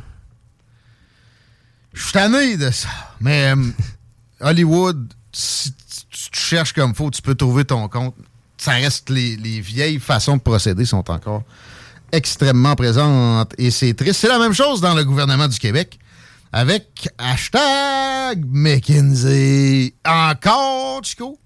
Je 1.95 2.03
suis 2.03 2.13
tanné 2.13 2.57
de 2.57 2.71
ça. 2.73 2.89
Mais 3.21 3.55
euh, 3.55 3.63
Hollywood, 4.45 5.13
si 5.33 5.73
tu 5.73 6.29
cherches 6.33 6.73
comme 6.73 6.95
faut, 6.95 7.11
tu 7.11 7.23
peux 7.23 7.35
trouver 7.35 7.65
ton 7.65 7.89
compte. 7.89 8.15
Ça 8.59 8.73
reste 8.73 9.11
les, 9.11 9.37
les 9.37 9.61
vieilles 9.61 9.99
façons 9.99 10.37
de 10.37 10.43
procéder 10.43 10.85
sont 10.85 11.11
encore 11.11 11.43
extrêmement 12.13 12.77
présentes 12.77 13.53
et 13.59 13.71
c'est 13.71 13.95
triste. 13.95 14.21
C'est 14.21 14.29
la 14.29 14.39
même 14.39 14.53
chose 14.53 14.81
dans 14.81 14.95
le 14.95 15.05
gouvernement 15.05 15.49
du 15.49 15.59
Québec 15.59 15.99
avec 16.53 17.09
hashtag 17.19 18.45
McKinsey. 18.47 19.95
Encore, 20.05 21.01
Chico? 21.03 21.39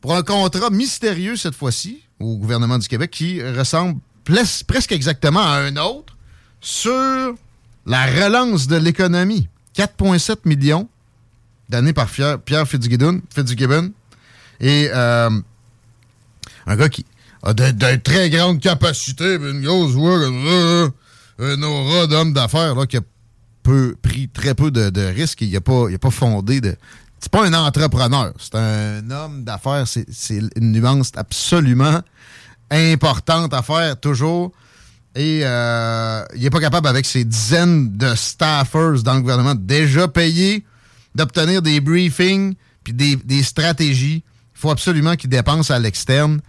Pour 0.00 0.14
un 0.14 0.22
contrat 0.22 0.70
mystérieux 0.70 1.36
cette 1.36 1.54
fois-ci 1.54 2.02
au 2.18 2.36
gouvernement 2.36 2.78
du 2.78 2.88
Québec 2.88 3.10
qui 3.10 3.42
ressemble 3.42 4.00
presque 4.66 4.92
exactement 4.92 5.42
à 5.42 5.56
un 5.56 5.76
autre 5.76 6.16
sur 6.60 7.34
la 7.86 8.06
relance 8.06 8.66
de 8.66 8.76
l'économie. 8.76 9.48
4,7 9.76 10.36
millions 10.46 10.88
donnés 11.70 11.92
par 11.92 12.08
Pierre, 12.08 12.38
Pierre 12.40 12.66
Fitzgibbon, 12.66 13.22
et 14.60 14.90
euh, 14.92 15.30
un 16.66 16.76
gars 16.76 16.88
qui 16.88 17.06
a 17.42 17.54
de, 17.54 17.96
très 17.96 18.28
grandes 18.28 18.60
capacités, 18.60 19.36
une 19.36 19.62
grosse 19.62 19.92
voix 19.92 20.18
ça, 20.18 20.30
là. 20.30 20.88
un 21.38 21.62
aura 21.62 22.06
d'homme 22.06 22.32
d'affaires 22.32 22.76
qui 22.88 22.98
a 22.98 23.00
peu, 23.62 23.96
pris 24.02 24.28
très 24.28 24.54
peu 24.54 24.70
de, 24.70 25.00
risques. 25.00 25.40
Il 25.40 25.52
n'a 25.52 25.60
pas, 25.60 25.86
pas 26.00 26.10
fondé 26.10 26.60
de. 26.60 26.76
C'est 27.18 27.30
pas 27.30 27.46
un 27.46 27.52
entrepreneur, 27.52 28.32
c'est 28.38 28.54
un 28.54 29.10
homme 29.10 29.44
d'affaires. 29.44 29.84
C'est 29.86 30.40
une 30.56 30.72
nuance 30.72 31.12
absolument 31.16 32.00
importante 32.70 33.52
à 33.54 33.62
faire 33.62 33.98
toujours. 33.98 34.52
Et 35.16 35.40
euh, 35.42 36.24
il 36.36 36.42
n'est 36.42 36.50
pas 36.50 36.60
capable, 36.60 36.86
avec 36.86 37.04
ses 37.04 37.24
dizaines 37.24 37.96
de 37.96 38.14
staffers 38.14 39.02
dans 39.02 39.14
le 39.14 39.20
gouvernement, 39.22 39.54
déjà 39.56 40.06
payés, 40.06 40.64
d'obtenir 41.14 41.62
des 41.62 41.80
briefings 41.80 42.54
puis 42.84 42.92
des, 42.92 43.16
des 43.16 43.42
stratégies. 43.42 44.22
Il 44.54 44.60
faut 44.60 44.70
absolument 44.70 45.16
qu'il 45.16 45.30
dépense 45.30 45.70
à 45.70 45.78
l'externe 45.78 46.40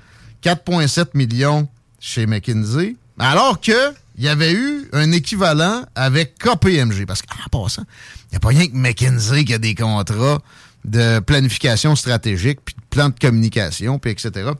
4,7 0.43 1.09
millions 1.13 1.67
chez 1.99 2.25
McKinsey, 2.25 2.95
alors 3.19 3.61
que 3.61 3.93
il 4.17 4.25
y 4.25 4.27
avait 4.27 4.51
eu 4.51 4.87
un 4.93 5.11
équivalent 5.11 5.83
avec 5.95 6.37
KPMG. 6.37 7.05
Parce 7.05 7.21
qu'en 7.21 7.59
passant, 7.63 7.83
il 8.25 8.33
n'y 8.33 8.37
a 8.37 8.39
pas 8.39 8.49
rien 8.49 8.67
que 8.67 8.75
McKinsey 8.75 9.45
qui 9.45 9.53
a 9.53 9.57
des 9.57 9.73
contrats 9.73 10.39
de 10.83 11.19
planification 11.19 11.95
stratégique, 11.95 12.59
puis 12.65 12.75
de 12.75 12.81
plan 12.89 13.09
de 13.09 13.15
communication, 13.19 13.99
puis 13.99 14.11
etc. 14.11 14.51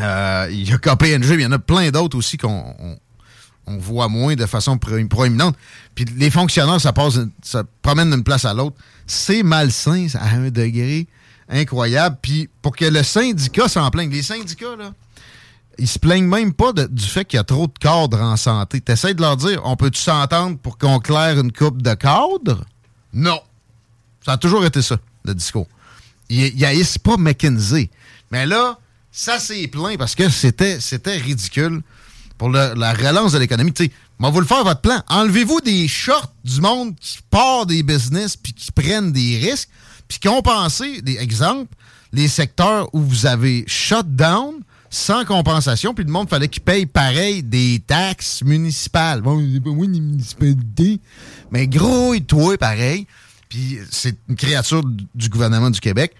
Euh, 0.00 0.48
Il 0.50 0.68
y 0.68 0.72
a 0.72 0.78
KPMG, 0.78 1.34
il 1.34 1.40
y 1.40 1.46
en 1.46 1.52
a 1.52 1.58
plein 1.58 1.90
d'autres 1.90 2.16
aussi 2.16 2.36
qu'on 2.36 2.74
on- 3.66 3.78
voit 3.78 4.08
moins 4.08 4.34
de 4.34 4.46
façon 4.46 4.78
pro- 4.78 5.04
proéminente. 5.08 5.56
Puis 5.94 6.04
les 6.16 6.30
fonctionnaires, 6.30 6.80
ça 6.80 6.92
passe, 6.92 7.18
promène 7.82 8.10
d'une 8.10 8.24
place 8.24 8.44
à 8.44 8.54
l'autre. 8.54 8.76
C'est 9.06 9.42
malsain 9.42 10.06
à 10.14 10.30
un 10.36 10.50
degré 10.50 11.06
incroyable. 11.48 12.16
Puis 12.22 12.48
pour 12.62 12.74
que 12.76 12.84
le 12.84 13.02
syndicat 13.02 13.68
s'en 13.68 13.90
plaigne, 13.90 14.10
les 14.10 14.22
syndicats, 14.22 14.76
là, 14.78 14.92
ils 15.78 15.88
se 15.88 15.98
plaignent 15.98 16.26
même 16.28 16.52
pas 16.52 16.72
du 16.72 17.04
fait 17.04 17.24
qu'il 17.24 17.38
y 17.38 17.40
a 17.40 17.44
trop 17.44 17.66
de 17.66 17.72
cadres 17.80 18.20
en 18.20 18.36
santé. 18.36 18.80
T'essayes 18.80 19.14
de 19.14 19.20
leur 19.22 19.36
dire, 19.36 19.60
on 19.64 19.76
peut-tu 19.76 20.00
s'entendre 20.00 20.58
pour 20.58 20.76
qu'on 20.78 20.98
claire 20.98 21.38
une 21.40 21.52
coupe 21.52 21.82
de 21.82 21.94
cadres? 21.94 22.64
Non. 23.12 23.40
Ça 24.24 24.32
a 24.32 24.36
toujours 24.36 24.64
été 24.64 24.82
ça, 24.82 24.98
le 25.24 25.34
discours. 25.34 25.66
Ils 26.28 26.54
ils 26.56 26.64
haïssent 26.64 26.98
pas 26.98 27.16
McKinsey. 27.16 27.90
Mais 28.30 28.46
là, 28.46 28.78
ça 29.10 29.38
s'est 29.38 29.66
plaint 29.66 29.98
parce 29.98 30.14
que 30.14 30.28
c'était 30.28 30.78
ridicule 31.16 31.82
pour 32.38 32.50
la 32.50 32.92
relance 32.92 33.32
de 33.32 33.38
l'économie. 33.38 33.72
Tu 33.72 33.84
sais, 33.84 33.90
moi, 34.18 34.30
vous 34.30 34.40
le 34.40 34.46
faire 34.46 34.62
votre 34.62 34.80
plan. 34.80 35.02
Enlevez-vous 35.08 35.60
des 35.62 35.88
shorts 35.88 36.32
du 36.44 36.60
monde 36.60 36.94
qui 37.00 37.18
part 37.30 37.66
des 37.66 37.82
business 37.82 38.36
puis 38.36 38.52
qui 38.52 38.70
prennent 38.70 39.12
des 39.12 39.38
risques, 39.38 39.68
puis 40.06 40.20
compensez, 40.20 41.02
des 41.02 41.18
exemples, 41.18 41.74
les 42.12 42.28
secteurs 42.28 42.88
où 42.94 43.00
vous 43.00 43.26
avez 43.26 43.64
shut 43.66 44.06
down 44.06 44.54
sans 44.90 45.24
compensation, 45.24 45.94
puis 45.94 46.04
le 46.04 46.12
monde 46.12 46.28
fallait 46.28 46.48
qu'il 46.48 46.62
paye 46.62 46.84
pareil 46.84 47.42
des 47.42 47.82
taxes 47.86 48.42
municipales. 48.44 49.22
Bon, 49.22 49.40
moi 49.64 49.86
les 49.86 50.00
municipalités, 50.00 51.00
mais 51.50 51.66
gros, 51.66 52.12
et 52.12 52.20
toi, 52.20 52.58
pareil. 52.58 53.06
Puis 53.48 53.78
c'est 53.90 54.16
une 54.28 54.36
créature 54.36 54.82
du 55.14 55.28
gouvernement 55.30 55.70
du 55.70 55.80
Québec. 55.80 56.14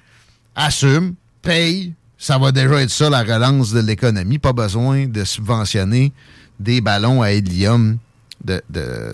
Assume, 0.56 1.14
paye, 1.42 1.94
ça 2.22 2.38
va 2.38 2.52
déjà 2.52 2.80
être 2.80 2.90
ça 2.90 3.10
la 3.10 3.24
relance 3.24 3.72
de 3.72 3.80
l'économie. 3.80 4.38
Pas 4.38 4.52
besoin 4.52 5.06
de 5.08 5.24
subventionner 5.24 6.12
des 6.60 6.80
ballons 6.80 7.20
à 7.20 7.32
hélium 7.32 7.98
de, 8.44 8.62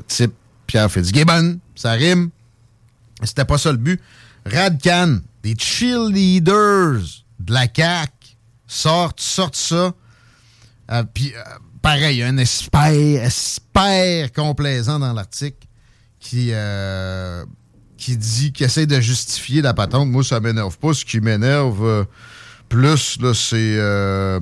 type 0.07 0.35
Pierre 0.67 0.93
Fitzgibbon. 0.93 1.59
Ça 1.75 1.93
rime. 1.93 2.29
C'était 3.23 3.47
pas 3.47 3.57
ça 3.57 3.73
le 3.73 3.79
but. 3.79 3.99
Radcan, 4.45 5.21
des 5.43 5.55
cheerleaders 5.59 7.01
de 7.41 7.53
la 7.55 7.67
CAQ 7.75 8.13
sortent, 8.67 9.23
sortent 9.23 9.57
ça. 9.57 9.95
Euh, 10.91 11.03
Puis, 11.15 11.33
euh, 11.35 11.43
pareil, 11.81 12.23
un 12.23 12.37
espère, 12.37 13.25
espère 13.25 14.31
complaisant 14.33 14.99
dans 14.99 15.15
l'article 15.15 15.67
qui, 16.21 16.51
euh, 16.53 17.43
qui 17.97 18.19
dit, 18.19 18.53
qui 18.53 18.65
essaie 18.65 18.85
de 18.85 19.01
justifier 19.01 19.63
la 19.63 19.73
patente. 19.73 20.11
Moi, 20.11 20.23
ça 20.25 20.41
m'énerve 20.41 20.77
pas. 20.77 20.93
Ce 20.93 21.07
qui 21.07 21.21
m'énerve 21.21 21.83
euh, 21.83 22.05
plus, 22.69 23.19
là, 23.21 23.35
c'est. 23.35 23.57
euh, 23.79 24.41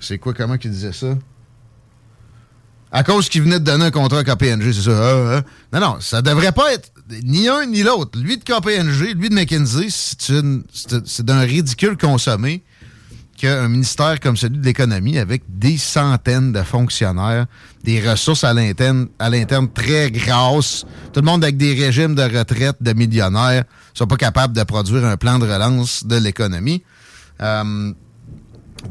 c'est 0.00 0.18
quoi, 0.18 0.34
comment 0.34 0.56
qu'il 0.56 0.70
disait 0.70 0.92
ça? 0.92 1.16
À 2.92 3.02
cause 3.02 3.28
qu'il 3.28 3.42
venait 3.42 3.58
de 3.58 3.64
donner 3.64 3.86
un 3.86 3.90
contrat 3.90 4.20
à 4.20 4.24
KPNG, 4.24 4.72
c'est 4.72 4.82
ça. 4.82 5.38
Ah. 5.38 5.42
Non, 5.72 5.80
non, 5.80 5.96
ça 6.00 6.22
devrait 6.22 6.52
pas 6.52 6.72
être 6.72 6.92
ni 7.24 7.48
un 7.48 7.66
ni 7.66 7.82
l'autre. 7.82 8.18
Lui 8.18 8.38
de 8.38 8.44
KPNG, 8.44 9.14
lui 9.14 9.28
de 9.28 9.34
McKinsey, 9.34 9.88
c'est 9.90 11.24
d'un 11.24 11.40
ridicule 11.40 11.96
consommé 11.96 12.62
qu'un 13.36 13.68
ministère 13.68 14.18
comme 14.20 14.36
celui 14.36 14.58
de 14.58 14.64
l'économie, 14.64 15.18
avec 15.18 15.42
des 15.46 15.76
centaines 15.76 16.52
de 16.52 16.62
fonctionnaires, 16.62 17.46
des 17.84 18.00
ressources 18.08 18.44
à 18.44 18.54
l'interne 18.54 19.08
à 19.18 19.28
l'interne 19.28 19.68
très 19.70 20.10
grasses, 20.10 20.86
tout 21.12 21.20
le 21.20 21.26
monde 21.26 21.44
avec 21.44 21.58
des 21.58 21.74
régimes 21.74 22.14
de 22.14 22.22
retraite 22.22 22.76
de 22.80 22.92
millionnaires, 22.94 23.64
sont 23.92 24.06
pas 24.06 24.16
capables 24.16 24.56
de 24.56 24.62
produire 24.62 25.04
un 25.04 25.16
plan 25.16 25.38
de 25.38 25.44
relance 25.44 26.06
de 26.06 26.16
l'économie. 26.16 26.82
Euh, 27.40 27.92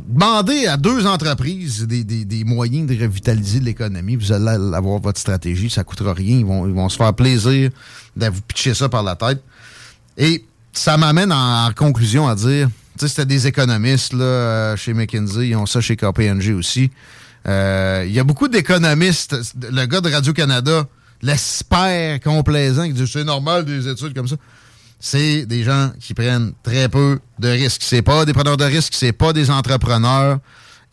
demandez 0.08 0.68
à 0.68 0.78
deux 0.78 1.06
entreprises 1.06 1.86
des, 1.88 2.44
moyens 2.44 2.88
de 2.88 3.02
revitaliser 3.02 3.60
l'économie. 3.60 4.16
Vous 4.16 4.32
allez 4.32 4.76
avoir 4.76 5.00
votre 5.00 5.20
stratégie, 5.20 5.70
ça 5.70 5.84
coûtera 5.84 6.14
rien. 6.14 6.40
Ils 6.40 6.46
vont, 6.46 6.90
se 6.90 6.98
faire 6.98 7.14
plaisir 7.14 7.72
de 8.16 8.28
vous 8.28 8.42
pitcher 8.42 8.74
ça 8.74 8.90
par 8.90 9.04
la 9.04 9.16
tête. 9.16 9.42
Et 10.18 10.46
ça 10.74 10.98
m'amène 10.98 11.32
en, 11.32 11.72
conclusion 11.76 12.28
à 12.28 12.36
dire, 12.36 12.68
tu 12.68 13.02
sais, 13.02 13.08
c'était 13.08 13.26
des 13.26 13.48
économistes 13.48 14.14
euh, 14.14 14.76
chez 14.76 14.94
McKinsey, 14.94 15.50
ils 15.50 15.56
ont 15.56 15.66
ça 15.66 15.82
chez 15.82 15.96
KPMG 15.96 16.54
aussi. 16.56 16.92
Euh, 17.48 18.04
Il 18.08 18.14
y 18.14 18.20
a 18.20 18.24
beaucoup 18.24 18.48
d'économistes. 18.48 19.36
Le 19.62 19.86
gars 19.86 20.02
de 20.02 20.12
Radio-Canada, 20.12 20.86
l'espère 21.22 22.20
complaisant, 22.20 22.86
qui 22.86 22.94
dit 22.94 23.08
c'est 23.08 23.24
normal 23.24 23.66
des 23.66 23.88
études 23.88 24.14
comme 24.14 24.28
ça. 24.28 24.36
C'est 25.00 25.46
des 25.46 25.64
gens 25.64 25.92
qui 26.00 26.14
prennent 26.14 26.54
très 26.64 26.90
peu 26.90 27.20
de 27.40 27.48
risques. 27.50 27.82
C'est 27.84 28.02
pas 28.02 28.26
des 28.26 28.34
preneurs 28.34 28.58
de 28.58 28.64
risques, 28.66 28.94
c'est 28.96 29.12
pas 29.14 29.34
des 29.34 29.50
entrepreneurs. 29.52 30.40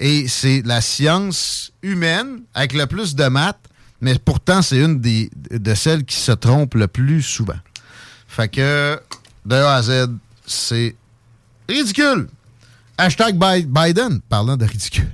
Et 0.00 0.26
c'est 0.28 0.62
la 0.66 0.80
science 0.80 1.72
humaine 1.82 2.40
avec 2.54 2.72
le 2.74 2.86
plus 2.86 3.14
de 3.14 3.24
maths, 3.28 3.58
mais 4.00 4.18
pourtant, 4.18 4.60
c'est 4.62 4.78
une 4.78 5.00
des, 5.00 5.30
de 5.50 5.74
celles 5.74 6.04
qui 6.04 6.16
se 6.16 6.32
trompent 6.32 6.74
le 6.74 6.88
plus 6.88 7.22
souvent. 7.22 7.58
Fait 8.26 8.48
que, 8.48 9.00
de 9.46 9.54
A 9.54 9.74
à 9.76 9.82
Z, 9.82 10.08
c'est 10.46 10.96
ridicule. 11.68 12.28
Hashtag 12.98 13.38
Bi- 13.38 13.66
Biden, 13.66 14.20
parlant 14.28 14.56
de 14.56 14.64
ridicule. 14.64 15.10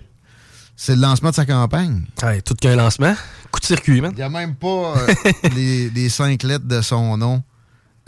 c'est 0.76 0.94
le 0.96 1.02
lancement 1.02 1.30
de 1.30 1.34
sa 1.34 1.44
campagne. 1.44 2.02
Ouais, 2.22 2.40
tout 2.40 2.54
qu'un 2.54 2.76
lancement. 2.76 3.14
Coup 3.50 3.60
de 3.60 3.66
circuit, 3.66 4.00
man. 4.00 4.12
Il 4.14 4.16
n'y 4.16 4.22
a 4.22 4.28
même 4.28 4.54
pas 4.54 4.94
euh, 4.96 5.14
les, 5.54 5.90
les 5.90 6.08
cinq 6.08 6.42
lettres 6.42 6.66
de 6.66 6.80
son 6.80 7.16
nom 7.16 7.42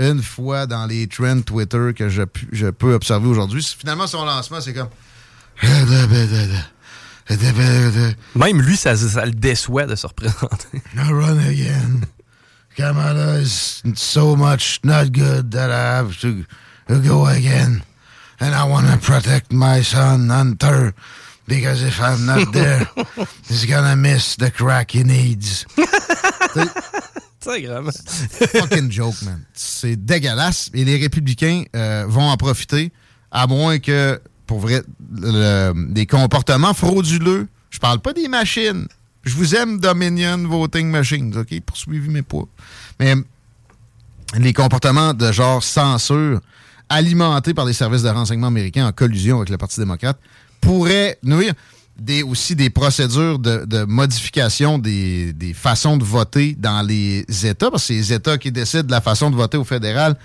une 0.00 0.22
fois 0.22 0.66
dans 0.66 0.86
les 0.86 1.06
trends 1.06 1.42
Twitter 1.42 1.92
que 1.94 2.08
je, 2.08 2.22
je 2.52 2.68
peux 2.68 2.94
observer 2.94 3.28
aujourd'hui. 3.28 3.62
Finalement, 3.78 4.06
son 4.06 4.24
lancement, 4.24 4.60
c'est 4.60 4.72
comme. 4.72 4.88
Même 8.34 8.62
lui, 8.62 8.76
ça, 8.76 8.96
ça 8.96 9.26
le 9.26 9.32
déçoit 9.32 9.86
de 9.86 9.94
se 9.94 10.06
représenter. 10.06 10.82
Now 10.94 11.12
run 11.12 11.38
again. 11.38 12.06
Kamala 12.76 13.40
is 13.40 13.82
so 13.94 14.34
much 14.36 14.80
not 14.84 15.12
good 15.12 15.50
that 15.52 15.70
I 15.70 15.98
have 15.98 16.18
to 16.20 16.44
go 16.88 17.26
again. 17.26 17.82
And 18.40 18.54
I 18.54 18.64
want 18.64 18.86
to 18.86 18.96
protect 18.98 19.52
my 19.52 19.82
son 19.82 20.30
Hunter 20.30 20.94
because 21.46 21.82
if 21.82 22.00
I'm 22.00 22.24
not 22.24 22.52
there, 22.52 22.88
he's 23.48 23.66
gonna 23.66 23.96
miss 23.96 24.36
the 24.36 24.50
crack 24.50 24.92
he 24.92 25.02
needs. 25.02 25.66
Grave. 27.44 27.90
fucking 27.90 28.90
joke, 28.90 29.22
man. 29.22 29.40
C'est 29.54 29.96
dégueulasse. 29.96 30.70
Et 30.74 30.84
les 30.84 30.98
républicains 30.98 31.64
euh, 31.74 32.04
vont 32.08 32.28
en 32.28 32.36
profiter, 32.36 32.92
à 33.30 33.46
moins 33.46 33.78
que, 33.78 34.20
pour 34.46 34.60
vrai, 34.60 34.82
des 35.10 36.06
comportements 36.06 36.74
frauduleux. 36.74 37.48
Je 37.70 37.78
parle 37.78 38.00
pas 38.00 38.12
des 38.12 38.28
machines. 38.28 38.86
Je 39.22 39.34
vous 39.34 39.54
aime, 39.54 39.78
Dominion 39.78 40.38
Voting 40.48 40.90
Machines, 40.90 41.36
OK? 41.36 41.60
Poursuivez 41.60 42.08
mes 42.08 42.22
poids. 42.22 42.48
Mais 42.98 43.14
les 44.38 44.52
comportements 44.52 45.14
de 45.14 45.32
genre 45.32 45.62
censure 45.62 46.40
alimentés 46.88 47.54
par 47.54 47.64
les 47.64 47.72
services 47.72 48.02
de 48.02 48.08
renseignement 48.08 48.48
américains 48.48 48.86
en 48.86 48.92
collusion 48.92 49.36
avec 49.38 49.50
le 49.50 49.58
Parti 49.58 49.78
démocrate 49.78 50.18
pourraient 50.60 51.18
nuire 51.22 51.54
des, 52.00 52.22
aussi 52.22 52.56
des 52.56 52.70
procédures 52.70 53.38
de, 53.38 53.64
de 53.66 53.84
modification 53.84 54.78
des, 54.78 55.32
des 55.34 55.52
façons 55.52 55.98
de 55.98 56.04
voter 56.04 56.56
dans 56.58 56.80
les 56.82 57.24
États, 57.44 57.70
parce 57.70 57.82
que 57.82 57.86
c'est 57.88 57.94
les 57.94 58.12
États 58.14 58.38
qui 58.38 58.50
décident 58.50 58.82
de 58.84 58.90
la 58.90 59.02
façon 59.02 59.30
de 59.30 59.36
voter 59.36 59.58
au 59.58 59.64
fédéral. 59.64 60.16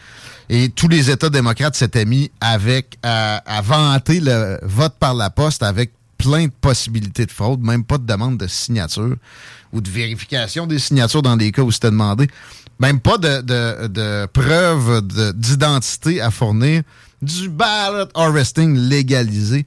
Et 0.50 0.70
tous 0.70 0.88
les 0.88 1.12
États 1.12 1.30
démocrates 1.30 1.76
s'étaient 1.76 2.06
mis 2.06 2.32
avec 2.40 2.98
à, 3.04 3.38
à 3.46 3.62
vanter 3.62 4.22
le 4.22 4.58
vote 4.64 4.94
par 5.00 5.14
la 5.14 5.30
poste 5.30 5.64
avec 5.64 5.92
plein 6.18 6.46
de 6.46 6.52
possibilités 6.62 7.26
de 7.26 7.32
fraude, 7.32 7.60
même 7.62 7.84
pas 7.84 7.98
de 7.98 8.06
demande 8.06 8.38
de 8.38 8.48
signature 8.48 9.16
ou 9.74 9.82
de 9.82 9.90
vérification 9.90 10.66
des 10.66 10.80
signatures 10.80 11.22
dans 11.22 11.36
des 11.36 11.52
cas 11.52 11.62
où 11.62 11.72
c'était 11.72 11.92
demandé. 11.92 12.28
Même 12.80 13.00
pas 13.02 13.18
de, 13.18 13.42
de, 13.42 13.88
de 13.88 14.26
preuves 14.28 15.06
de- 15.06 15.32
d'identité 15.34 16.22
à 16.22 16.32
fournir. 16.32 16.84
Du 17.22 17.50
ballot 17.50 18.08
harvesting 18.14 18.78
légalisé. 18.78 19.66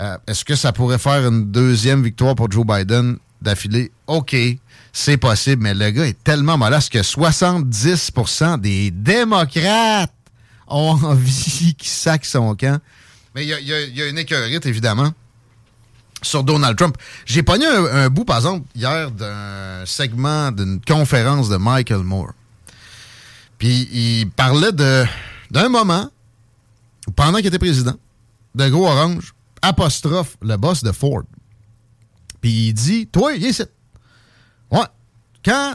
Euh, 0.00 0.16
Est-ce 0.26 0.44
que 0.44 0.54
ça 0.54 0.72
pourrait 0.72 0.98
faire 0.98 1.26
une 1.26 1.50
deuxième 1.50 2.02
victoire 2.02 2.34
pour 2.34 2.50
Joe 2.50 2.64
Biden 2.66 3.18
d'affilée? 3.42 3.92
OK, 4.06 4.34
c'est 4.92 5.18
possible, 5.18 5.62
mais 5.62 5.74
le 5.74 5.90
gars 5.90 6.06
est 6.06 6.24
tellement 6.24 6.56
mollasse 6.56 6.88
que 6.88 6.98
70% 6.98 8.60
des 8.60 8.90
démocrates 8.90 10.14
ont 10.68 10.98
envie 11.02 11.74
qu'il 11.74 11.88
sac 11.88 12.24
son 12.24 12.54
camp. 12.54 12.80
Mais 13.34 13.44
il 13.44 13.48
y 13.48 14.02
a, 14.02 14.08
une 14.08 14.18
écœurite, 14.18 14.64
évidemment, 14.66 15.12
sur 16.22 16.42
Donald 16.42 16.76
Trump. 16.76 16.96
J'ai 17.26 17.42
pogné 17.42 17.66
un, 17.66 18.08
bout, 18.08 18.24
par 18.24 18.38
exemple, 18.38 18.66
hier 18.74 19.10
d'un 19.10 19.84
segment 19.84 20.50
d'une 20.50 20.80
conférence 20.80 21.48
de 21.48 21.56
Michael 21.56 22.02
Moore. 22.02 22.32
Puis 23.58 23.88
il 23.92 24.30
parlait 24.30 24.72
d'un 24.72 25.68
moment 25.68 26.10
pendant 27.14 27.38
qu'il 27.38 27.46
était 27.46 27.58
président, 27.58 27.94
de 28.54 28.68
gros 28.68 28.88
orange, 28.88 29.34
apostrophe 29.62 30.36
le 30.42 30.56
boss 30.56 30.82
de 30.82 30.92
Ford. 30.92 31.22
Puis 32.40 32.68
il 32.68 32.72
dit 32.72 33.06
Toi, 33.06 33.34
viens 33.36 33.50
ici. 33.50 33.64
Ouais. 34.70 34.86
Quand. 35.44 35.74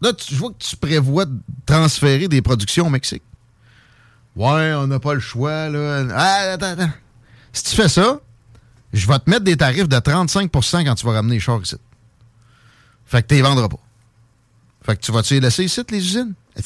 Là, 0.00 0.12
je 0.28 0.34
vois 0.34 0.50
que 0.50 0.58
tu 0.58 0.76
prévois 0.76 1.26
de 1.26 1.38
transférer 1.64 2.26
des 2.26 2.42
productions 2.42 2.86
au 2.86 2.90
Mexique. 2.90 3.22
Ouais, 4.34 4.72
on 4.74 4.88
n'a 4.88 4.98
pas 4.98 5.14
le 5.14 5.20
choix, 5.20 5.68
là. 5.68 6.04
Ah, 6.12 6.52
attends, 6.52 6.72
attends. 6.72 6.90
Si 7.52 7.62
tu 7.64 7.76
fais 7.76 7.88
ça, 7.88 8.20
je 8.92 9.06
vais 9.06 9.18
te 9.18 9.30
mettre 9.30 9.44
des 9.44 9.56
tarifs 9.56 9.88
de 9.88 9.96
35% 9.96 10.84
quand 10.84 10.94
tu 10.94 11.06
vas 11.06 11.12
ramener 11.12 11.34
les 11.34 11.40
chars 11.40 11.60
ici. 11.62 11.76
Fait 13.06 13.22
que 13.22 13.28
tu 13.28 13.34
les 13.34 13.42
vendras 13.42 13.68
pas. 13.68 13.78
Fait 14.84 14.96
que 14.96 15.02
tu 15.02 15.12
vas-tu 15.12 15.34
les 15.34 15.40
laisser 15.40 15.64
ici, 15.64 15.80
les 15.90 15.98
usines? 15.98 16.34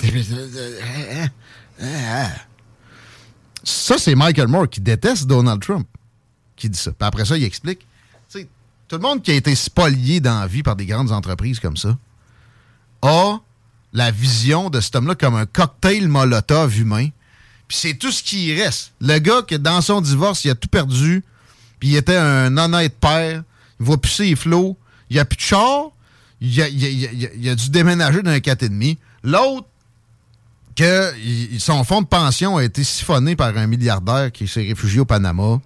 Ça, 3.65 3.99
c'est 3.99 4.15
Michael 4.15 4.49
Moore 4.49 4.69
qui 4.69 4.81
déteste 4.81 5.27
Donald 5.27 5.61
Trump 5.61 5.87
qui 6.57 6.69
dit 6.71 6.79
ça. 6.79 6.91
Puis 6.93 7.07
après 7.07 7.25
ça, 7.25 7.37
il 7.37 7.45
explique. 7.45 7.87
Tout 8.89 8.95
le 8.97 9.03
monde 9.03 9.21
qui 9.21 9.33
a 9.33 9.35
été 9.35 9.53
spolié 9.57 10.21
dans 10.21 10.39
la 10.41 10.47
vie 10.47 10.63
par 10.63 10.77
des 10.77 10.87
grandes 10.87 11.11
entreprises 11.11 11.59
comme 11.59 11.77
ça 11.77 11.97
a 13.03 13.39
la 13.93 14.11
vision 14.13 14.71
de 14.71 14.81
cet 14.81 14.95
homme-là 14.95 15.17
comme 15.17 15.35
un 15.35 15.45
cocktail 15.47 16.07
molotov 16.07 16.79
humain. 16.79 17.09
Puis 17.67 17.77
c'est 17.79 17.95
tout 17.95 18.13
ce 18.13 18.23
qui 18.23 18.47
y 18.47 18.63
reste. 18.63 18.93
Le 19.01 19.19
gars 19.19 19.43
qui, 19.43 19.59
dans 19.59 19.81
son 19.81 20.01
divorce, 20.01 20.45
il 20.45 20.51
a 20.51 20.55
tout 20.55 20.69
perdu, 20.69 21.25
puis 21.81 21.89
il 21.91 21.97
était 21.97 22.17
un 22.17 22.57
honnête 22.57 22.97
père, 23.01 23.43
il 23.81 23.87
voit 23.87 24.01
plus 24.01 24.13
ses 24.13 24.37
flots, 24.37 24.77
il 25.11 25.19
a 25.19 25.25
plus 25.25 25.37
de 25.37 25.41
char, 25.43 25.87
il 26.41 26.63
a, 26.63 26.69
il 26.69 26.85
a- 26.85 26.89
il 26.89 27.05
a- 27.27 27.29
il 27.35 27.49
a- 27.49 27.55
dû 27.57 27.71
déménager 27.71 28.23
d'un 28.23 28.39
4,5. 28.39 28.99
L'autre, 29.25 29.67
que 30.77 31.13
son 31.59 31.83
fonds 31.83 32.03
de 32.03 32.07
pension 32.07 32.57
a 32.57 32.63
été 32.65 32.85
siphonné 32.85 33.35
par 33.35 33.57
un 33.57 33.67
milliardaire 33.67 34.31
qui 34.31 34.47
s'est 34.47 34.63
réfugié 34.63 35.01
au 35.01 35.05
Panama, 35.07 35.61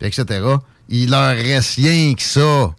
etc. 0.00 0.44
Il 0.88 1.10
leur 1.10 1.34
reste 1.36 1.76
rien 1.76 2.14
que 2.14 2.22
ça. 2.22 2.74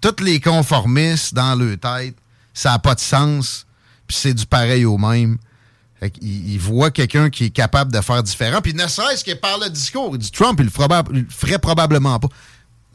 Tous 0.00 0.22
les 0.24 0.40
conformistes 0.40 1.34
dans 1.34 1.54
leur 1.54 1.78
tête, 1.78 2.16
ça 2.54 2.70
n'a 2.70 2.78
pas 2.78 2.94
de 2.94 3.00
sens, 3.00 3.66
puis 4.06 4.16
c'est 4.18 4.34
du 4.34 4.46
pareil 4.46 4.84
au 4.84 4.96
même. 4.98 5.36
Fait 5.98 6.12
il 6.22 6.58
voit 6.58 6.90
quelqu'un 6.90 7.28
qui 7.28 7.44
est 7.44 7.50
capable 7.50 7.92
de 7.92 8.00
faire 8.00 8.22
différent, 8.22 8.60
puis 8.62 8.72
ne 8.72 8.86
serait-ce 8.86 9.22
que 9.22 9.34
par 9.34 9.58
le 9.58 9.68
discours. 9.68 10.16
Dit 10.16 10.30
Trump, 10.30 10.58
il 10.60 10.66
le, 10.66 11.12
le 11.20 11.26
ferait 11.28 11.58
probablement 11.58 12.18
pas. 12.18 12.28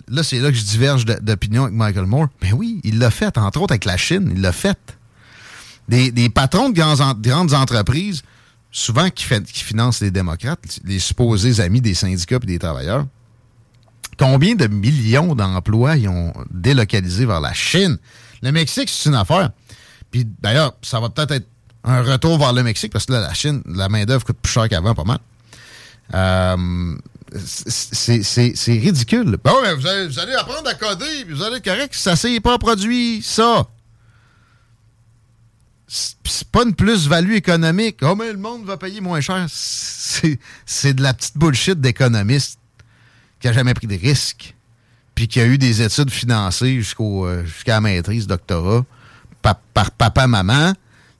Là, 0.08 0.24
c'est 0.24 0.40
là 0.40 0.50
que 0.50 0.58
je 0.58 0.64
diverge 0.64 1.06
d'opinion 1.06 1.64
avec 1.64 1.76
Michael 1.76 2.06
Moore. 2.06 2.28
Mais 2.42 2.52
oui, 2.52 2.82
il 2.84 3.00
l'a 3.00 3.12
fait, 3.12 3.38
entre 3.38 3.62
autres 3.62 3.74
avec 3.74 3.86
la 3.86 3.98
Chine, 3.98 4.32
il 4.36 4.42
l'a 4.42 4.52
fait. 4.52 4.78
Des, 5.88 6.30
patrons 6.30 6.70
de 6.70 6.76
grandes, 6.76 7.02
en- 7.02 7.14
grandes 7.14 7.54
entreprises, 7.54 8.24
souvent 8.72 9.10
qui 9.10 9.26
financent 9.64 10.02
les 10.02 10.12
démocrates, 10.12 10.80
les 10.84 11.00
supposés 11.00 11.60
amis 11.60 11.82
des 11.82 11.94
syndicats 11.94 12.40
et 12.42 12.46
des 12.46 12.60
travailleurs, 12.60 13.06
combien 14.17 14.56
de 14.56 14.67
millions 14.67 15.36
d'emplois 15.36 15.97
ils 15.97 16.10
ont 16.10 16.34
délocalisé 16.51 17.25
vers 17.25 17.41
la 17.41 17.54
Chine? 17.54 17.97
Le 18.41 18.51
Mexique, 18.51 18.89
c'est 18.89 19.10
une 19.10 19.15
affaire. 19.15 19.51
Puis 20.12 20.25
d'ailleurs, 20.41 20.73
ça 20.82 20.99
va 20.99 21.10
peut-être 21.10 21.32
être 21.32 21.47
un 21.84 22.01
retour 22.01 22.38
vers 22.38 22.54
le 22.54 22.63
Mexique 22.63 22.91
parce 22.91 23.06
que 23.06 23.13
là, 23.13 23.21
la 23.21 23.34
Chine, 23.34 23.62
la 23.65 23.89
main-d'œuvre 23.89 24.25
coûte 24.25 24.38
plus 24.41 24.51
cher 24.51 24.69
qu'avant, 24.69 24.95
pas 24.95 25.04
mal. 25.04 25.19
Euh, 26.13 26.95
c'est 27.38 28.71
ridicule. 28.73 29.38
Bon, 29.43 29.62
mais 29.62 29.73
vous 29.73 29.88
allez, 29.88 30.34
apprendre 30.36 30.67
à 30.67 30.73
coder, 30.73 31.25
puis 31.25 31.34
vous 31.34 31.43
allez 31.43 31.58
être 31.58 31.65
correct. 31.65 31.93
Ça 31.95 32.15
s'est 32.15 32.39
pas 32.39 32.58
produit, 32.58 33.21
ça. 33.23 33.67
C'est 35.88 36.47
pas 36.47 36.63
une 36.63 36.73
plus-value 36.73 37.34
économique. 37.34 37.97
Oh, 38.01 38.15
mais 38.15 38.32
le 38.32 38.38
monde 38.38 38.65
va 38.65 38.78
payer 38.78 39.01
moins 39.01 39.21
cher. 39.21 39.45
C'est 39.49 40.93
de 40.93 41.01
la 41.01 41.13
petite 41.13 41.38
bullshit 41.38 41.80
d'économiste 41.80 42.60
qui 43.45 43.49
a 43.49 43.53
jamais 43.53 43.75
pris 43.75 43.86
de 43.86 43.95
risques, 43.95 44.55
puis 45.13 45.27
qui 45.27 45.39
a 45.39 45.45
eu 45.45 45.60
des 45.60 45.84
études 45.84 46.10
financées 46.10 46.77
jusqu'au 46.77 47.27
euh, 47.27 47.45
jusqu'à 47.45 47.73
la 47.73 47.81
maîtrise, 47.81 48.25
doctorat, 48.25 48.84
pa- 49.43 49.60
par 49.71 49.91
papa-maman, 49.91 50.73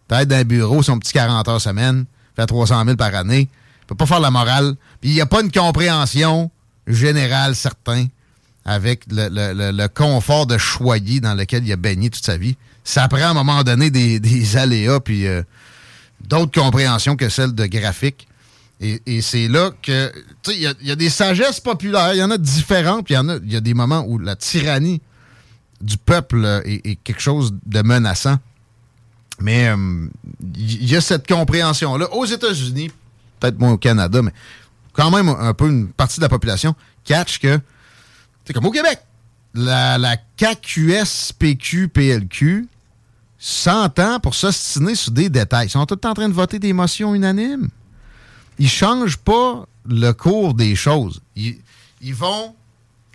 peut-être 0.08 0.28
dans 0.30 0.38
un 0.38 0.44
bureau, 0.44 0.82
son 0.82 0.98
petit 0.98 1.14
40 1.14 1.48
heures 1.48 1.62
semaine, 1.62 2.06
fait 2.36 2.48
300 2.48 2.84
000 2.84 2.98
par 2.98 3.14
année. 3.14 3.48
Il 3.84 3.86
peut 3.86 3.94
pas 3.96 4.08
faire 4.08 4.20
la 4.20 4.32
morale. 4.32 4.74
Puis 5.02 5.12
il 5.12 5.14
n'y 5.14 5.22
a 5.22 5.28
pas 5.28 5.42
une 5.42 5.52
compréhension 5.52 6.50
générale, 6.88 7.56
certain, 7.56 8.08
avec 8.66 9.04
le 9.12 9.86
confort 9.88 10.48
de 10.48 10.58
choyer 10.58 11.20
dans 11.20 11.36
lequel 11.36 11.64
il 11.64 11.72
a 11.72 11.76
baigné 11.76 12.10
toute 12.10 12.26
sa 12.26 12.38
vie. 12.38 12.58
Ça 12.84 13.08
prend 13.08 13.20
à 13.20 13.28
un 13.30 13.34
moment 13.36 13.62
donné 13.64 13.92
des, 13.92 14.20
des 14.20 14.58
aléas, 14.58 15.00
puis 15.00 15.28
euh, 15.28 15.44
d'autres 16.28 16.60
compréhensions 16.60 17.16
que 17.16 17.30
celles 17.30 17.54
de 17.54 17.68
graphique. 17.68 18.28
Et, 18.82 19.22
c'est 19.22 19.48
là 19.48 19.72
que, 19.82 20.12
tu 20.44 20.52
sais, 20.52 20.58
il 20.58 20.88
y 20.88 20.92
a- 20.92 20.96
des 20.96 21.10
sagesses 21.10 21.62
populaires, 21.62 22.14
il 22.14 22.18
y 22.18 22.24
en 22.24 22.30
a 22.30 22.38
différentes, 22.38 23.06
puis 23.06 23.14
il 23.14 23.18
y 23.18 23.20
en 23.20 23.30
a, 23.30 23.38
y 23.46 23.56
a 23.56 23.62
des 23.62 23.74
moments 23.74 24.04
où 24.06 24.20
la 24.20 24.36
tyrannie 24.36 25.02
du 25.82 25.98
peuple 25.98 26.62
est, 26.66 26.96
quelque 27.04 27.22
chose 27.22 27.54
de 27.66 27.82
menaçant. 27.82 28.38
Mais 29.40 29.70
euh, 29.70 30.08
il 30.56 30.90
y 30.90 30.96
a 30.96 31.02
cette 31.02 31.28
compréhension-là. 31.28 32.14
Aux 32.14 32.26
États-Unis, 32.26 32.92
peut-être 33.40 33.60
moins 33.60 33.72
au 33.72 33.78
Canada, 33.78 34.22
mais 34.22 34.32
quand 34.94 35.10
même 35.12 35.30
un 35.30 35.54
peu 35.54 35.70
une 35.70 35.88
partie 35.90 36.20
de 36.20 36.26
la 36.26 36.30
population 36.30 36.76
catch 37.04 37.40
que, 37.40 37.60
c'est 38.46 38.54
comme 38.54 38.66
au 38.66 38.72
Québec, 38.72 39.00
la, 39.54 39.98
la 39.98 40.18
s'entend 43.38 44.20
pour 44.20 44.34
s'ostiner 44.34 44.96
sur 44.96 45.12
des 45.12 45.30
détails. 45.30 45.68
Ils 45.68 45.72
sont 45.72 45.86
tout 45.86 46.06
en 46.06 46.14
train 46.14 46.28
de 46.28 46.34
voter 46.34 46.58
des 46.60 46.74
motions 46.74 47.14
unanimes. 47.14 47.70
Ils 48.58 48.70
changent 48.70 49.18
pas 49.18 49.66
le 49.88 50.12
cours 50.12 50.54
des 50.54 50.76
choses. 50.76 51.22
Ils, 51.36 51.58
vont 52.14 52.56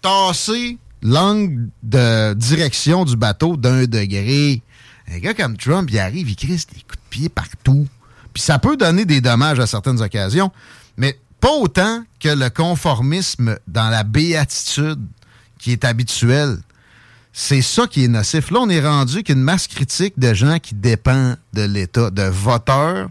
tasser 0.03 0.79
l'angle 1.03 1.69
de 1.83 2.35
direction 2.35 3.05
du 3.05 3.17
bateau 3.17 3.57
d'un 3.57 3.85
degré. 3.85 4.63
Un 5.13 5.19
gars 5.19 5.35
comme 5.35 5.57
Trump, 5.57 5.89
il 5.91 5.99
arrive, 5.99 6.29
il 6.29 6.37
crisse 6.37 6.67
des 6.67 6.81
coups 6.81 6.97
de 6.97 7.09
pied 7.11 7.29
partout. 7.29 7.87
Puis 8.33 8.43
ça 8.43 8.59
peut 8.59 8.77
donner 8.77 9.05
des 9.05 9.21
dommages 9.21 9.59
à 9.59 9.67
certaines 9.67 10.01
occasions, 10.01 10.53
mais 10.97 11.19
pas 11.41 11.53
autant 11.53 12.05
que 12.21 12.29
le 12.29 12.51
conformisme 12.51 13.59
dans 13.67 13.89
la 13.89 14.05
béatitude 14.05 15.01
qui 15.59 15.73
est 15.73 15.85
habituel. 15.85 16.59
C'est 17.33 17.63
ça 17.63 17.87
qui 17.87 18.05
est 18.05 18.09
nocif. 18.09 18.51
Là, 18.51 18.61
on 18.61 18.69
est 18.69 18.87
rendu 18.87 19.23
qu'une 19.23 19.41
masse 19.41 19.67
critique 19.69 20.19
de 20.19 20.35
gens 20.35 20.59
qui 20.59 20.75
dépendent 20.75 21.39
de 21.53 21.63
l'État, 21.63 22.11
de 22.11 22.23
voteurs 22.23 23.09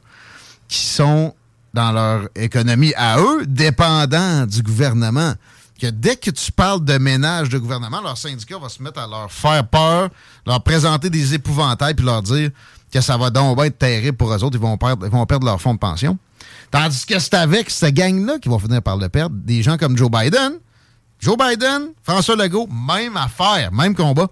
qui 0.68 0.86
sont 0.86 1.34
dans 1.74 1.92
leur 1.92 2.30
économie 2.36 2.94
à 2.96 3.20
eux, 3.20 3.46
dépendants 3.46 4.46
du 4.46 4.62
gouvernement. 4.62 5.34
Que 5.80 5.88
dès 5.88 6.18
que 6.18 6.30
tu 6.30 6.52
parles 6.52 6.84
de 6.84 6.98
ménage 6.98 7.48
de 7.50 7.58
gouvernement, 7.58 8.02
leur 8.02 8.18
syndicat 8.18 8.58
va 8.58 8.68
se 8.68 8.84
mettre 8.84 9.00
à 9.00 9.08
leur 9.08 9.32
faire 9.32 9.66
peur, 9.66 10.10
leur 10.46 10.62
présenter 10.62 11.10
des 11.10 11.34
épouvantails, 11.36 11.94
puis 11.94 12.06
leur 12.06 12.22
dire 12.22 12.50
que 12.92 13.00
ça 13.00 13.18
va 13.18 13.30
donc 13.30 13.64
être 13.64 13.78
terrible 13.78 14.18
pour 14.18 14.34
eux 14.34 14.44
autres, 14.44 14.58
ils 14.58 14.62
vont 14.62 14.78
perdre, 14.78 15.06
ils 15.06 15.12
vont 15.12 15.26
perdre 15.26 15.46
leur 15.46 15.62
fonds 15.62 15.74
de 15.74 15.80
pension. 15.80 16.18
Tandis 16.72 17.06
que 17.06 17.18
c'est 17.18 17.34
avec 17.34 17.70
cette 17.70 17.94
gang-là 17.94 18.40
qu'ils 18.40 18.52
vont 18.52 18.60
finir 18.60 18.82
par 18.82 18.98
le 18.98 19.10
perdre. 19.10 19.36
Des 19.38 19.64
gens 19.64 19.78
comme 19.78 19.98
Joe 19.98 20.10
Biden, 20.12 20.60
Joe 21.20 21.38
Biden, 21.38 21.90
François 22.04 22.36
Legault, 22.36 22.68
même 22.68 23.18
affaire, 23.18 23.72
même 23.72 23.96
combat, 23.96 24.28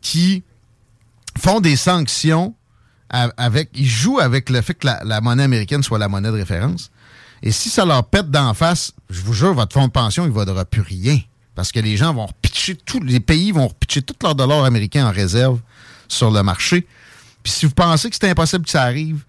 qui 0.00 0.42
font 1.38 1.60
des 1.60 1.76
sanctions 1.76 2.54
avec. 3.14 3.70
Ils 3.74 3.86
jouent 3.86 4.18
avec 4.18 4.50
le 4.50 4.60
fait 4.60 4.74
que 4.74 4.86
la, 4.86 5.20
monnaie 5.20 5.44
américaine 5.44 5.82
soit 5.82 5.98
la 5.98 6.08
monnaie 6.08 6.30
de 6.30 6.36
référence. 6.36 6.90
Et 7.42 7.52
si 7.52 7.68
ça 7.68 7.84
leur 7.84 8.04
pète 8.04 8.30
d'en 8.30 8.54
face, 8.54 8.92
je 9.10 9.20
vous 9.20 9.34
jure, 9.34 9.54
votre 9.54 9.74
fonds 9.74 9.86
de 9.86 9.92
pension, 9.92 10.24
il 10.24 10.28
ne 10.28 10.32
vaudra 10.32 10.64
plus 10.64 10.80
rien. 10.80 11.20
Parce 11.54 11.70
que 11.70 11.80
les 11.80 11.96
gens 11.96 12.12
vont 12.12 12.26
repitcher, 12.26 12.74
tous 12.74 13.00
les 13.00 13.20
pays 13.20 13.52
vont 13.52 13.68
repitcher 13.68 14.02
tous 14.02 14.16
leurs 14.22 14.34
dollars 14.34 14.64
américains 14.64 15.06
en 15.06 15.12
réserve 15.12 15.60
sur 16.08 16.30
le 16.30 16.42
marché. 16.42 16.86
Puis 17.42 17.52
si 17.52 17.66
vous 17.66 17.74
pensez 17.74 18.10
que 18.10 18.16
c'est 18.18 18.28
impossible 18.28 18.64
que 18.64 18.70
ça 18.70 18.82
arrive, 18.82 19.24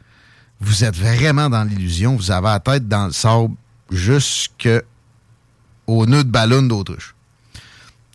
vous 0.60 0.84
êtes 0.84 0.96
vraiment 0.96 1.50
dans 1.50 1.64
l'illusion. 1.64 2.16
Vous 2.16 2.32
avez 2.32 2.48
la 2.48 2.60
tête 2.60 2.88
dans 2.88 3.08
le 3.08 3.12
sable 3.12 3.54
jusqu'au 3.92 4.82
nœud 5.88 6.24
de 6.24 6.30
ballon 6.30 6.64
d'autruche. 6.64 7.14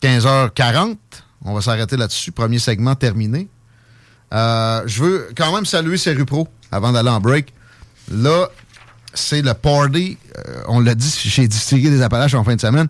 15h40, 0.02 0.96
on 1.44 1.54
va 1.54 1.61
s'arrêter 1.61 1.96
là-dessus. 1.96 2.33
Premier 2.33 2.59
segment 2.59 2.94
terminé. 2.94 3.48
Euh, 4.32 4.82
je 4.86 5.02
veux 5.02 5.28
quand 5.36 5.52
même 5.54 5.66
saluer 5.66 5.98
Pro 6.26 6.48
avant 6.70 6.92
d'aller 6.92 7.10
en 7.10 7.20
break. 7.20 7.52
Là, 8.10 8.48
c'est 9.12 9.42
le 9.42 9.54
party. 9.54 10.18
Euh, 10.36 10.62
on 10.68 10.80
l'a 10.80 10.94
dit 10.94 11.10
chez 11.10 11.48
Distillerie 11.48 11.90
des 11.90 12.02
Appalaches 12.02 12.34
en 12.34 12.44
fin 12.44 12.54
de 12.54 12.60
semaine. 12.60 12.88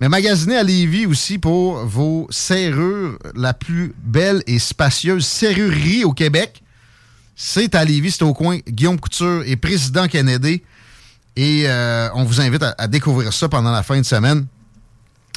Mais 0.00 0.08
magasinez 0.08 0.56
à 0.56 0.62
Lévis 0.62 1.06
aussi 1.06 1.38
pour 1.38 1.86
vos 1.86 2.26
serrures, 2.30 3.18
la 3.34 3.54
plus 3.54 3.94
belle 4.02 4.42
et 4.46 4.58
spacieuse 4.58 5.24
serrurerie 5.24 6.04
au 6.04 6.12
Québec. 6.12 6.62
C'est 7.36 7.74
à 7.74 7.84
Lévis, 7.84 8.12
c'est 8.12 8.24
au 8.24 8.34
coin. 8.34 8.58
Guillaume 8.68 8.98
Couture 8.98 9.42
est 9.46 9.56
président 9.56 10.08
Kennedy. 10.08 10.62
Et 11.36 11.64
euh, 11.66 12.10
on 12.14 12.24
vous 12.24 12.40
invite 12.40 12.62
à, 12.76 12.88
découvrir 12.88 13.32
ça 13.32 13.48
pendant 13.48 13.72
la 13.72 13.82
fin 13.82 13.98
de 13.98 14.04
semaine. 14.04 14.46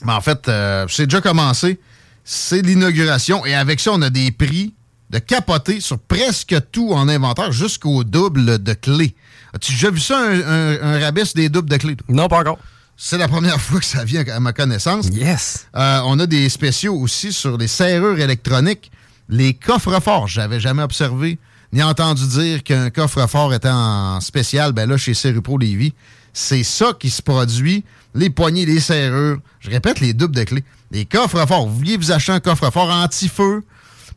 Mais 0.03 0.11
en 0.11 0.19
fait, 0.19 0.51
c'est 0.89 1.05
déjà 1.05 1.21
commencé. 1.21 1.79
C'est 2.25 2.61
l'inauguration. 2.61 3.45
Et 3.45 3.53
avec 3.53 3.79
ça, 3.79 3.91
on 3.93 4.01
a 4.01 4.09
des 4.09 4.31
prix 4.31 4.73
de 5.15 5.19
capoter 5.19 5.79
sur 5.79 5.97
presque 5.97 6.55
tout 6.73 6.91
en 6.91 7.07
inventaire 7.07 7.53
jusqu'au 7.53 8.03
double 8.03 8.61
de 8.61 8.73
clés. 8.73 9.15
As-tu 9.53 9.71
déjà 9.71 9.89
vu 9.89 10.01
ça, 10.01 10.19
un, 10.19 10.99
rabais 10.99 11.23
des 11.33 11.47
doubles 11.47 11.69
de 11.69 11.77
clés? 11.77 11.95
Non, 12.09 12.27
pas 12.27 12.39
encore. 12.39 12.59
C'est 12.97 13.17
la 13.17 13.29
première 13.29 13.61
fois 13.61 13.79
que 13.79 13.85
ça 13.85 14.03
vient 14.03 14.25
à 14.27 14.39
ma 14.41 14.51
connaissance. 14.51 15.07
Yes. 15.13 15.67
Euh, 15.77 16.01
on 16.05 16.19
a 16.19 16.27
des 16.27 16.49
spéciaux 16.49 16.95
aussi 16.95 17.31
sur 17.31 17.57
les 17.57 17.67
serrures 17.67 18.19
électroniques, 18.19 18.91
les 19.29 19.53
coffres 19.53 20.01
forts. 20.01 20.27
J'avais 20.27 20.59
jamais 20.59 20.83
observé 20.83 21.39
ni 21.71 21.81
entendu 21.81 22.27
dire 22.27 22.63
qu'un 22.63 22.89
coffre-fort 22.89 23.53
était 23.53 23.69
en 23.69 24.19
spécial. 24.19 24.73
Ben 24.73 24.89
là, 24.89 24.97
chez 24.97 25.13
Serupro 25.13 25.57
Lévis, 25.57 25.93
c'est 26.33 26.63
ça 26.63 26.91
qui 26.99 27.09
se 27.09 27.21
produit. 27.21 27.85
Les 28.13 28.29
poignées, 28.29 28.65
les 28.65 28.81
serrures. 28.81 29.39
Je 29.61 29.69
répète, 29.69 30.01
les 30.01 30.13
doubles 30.13 30.35
de 30.35 30.43
clés. 30.43 30.63
Les 30.91 31.05
coffres 31.05 31.45
forts. 31.47 31.67
Vous 31.67 31.75
vouliez 31.77 31.95
vous 31.95 32.11
acheter 32.11 32.33
un 32.33 32.41
coffre-fort 32.41 32.89
anti-feu, 32.89 33.63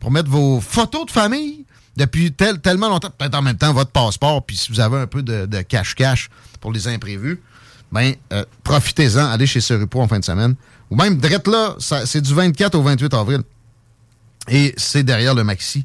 pour 0.01 0.11
mettre 0.11 0.31
vos 0.31 0.61
photos 0.61 1.07
de 1.07 1.11
famille 1.11 1.65
depuis 1.97 2.33
tellement 2.33 2.89
longtemps, 2.89 3.11
peut-être 3.17 3.35
en 3.35 3.43
même 3.43 3.57
temps 3.57 3.73
votre 3.73 3.91
passeport, 3.91 4.45
puis 4.45 4.57
si 4.57 4.71
vous 4.71 4.79
avez 4.79 4.99
un 4.99 5.07
peu 5.07 5.23
de 5.23 5.63
cash-cash 5.63 6.31
pour 6.61 6.73
les 6.73 6.87
imprévus, 6.87 7.41
ben 7.91 8.15
euh, 8.33 8.45
profitez-en, 8.65 9.27
allez 9.27 9.47
chez 9.47 9.61
Cerupo 9.61 10.01
en 10.01 10.09
fin 10.09 10.19
de 10.19 10.25
semaine. 10.25 10.55
Ou 10.91 10.97
même, 10.97 11.17
direct 11.17 11.47
là, 11.49 11.77
c'est 11.79 12.21
du 12.21 12.35
24 12.35 12.75
au 12.75 12.83
28 12.83 13.15
avril. 13.15 13.41
Et 14.49 14.75
c'est 14.77 15.03
derrière 15.03 15.35
le 15.35 15.45
Maxi. 15.45 15.85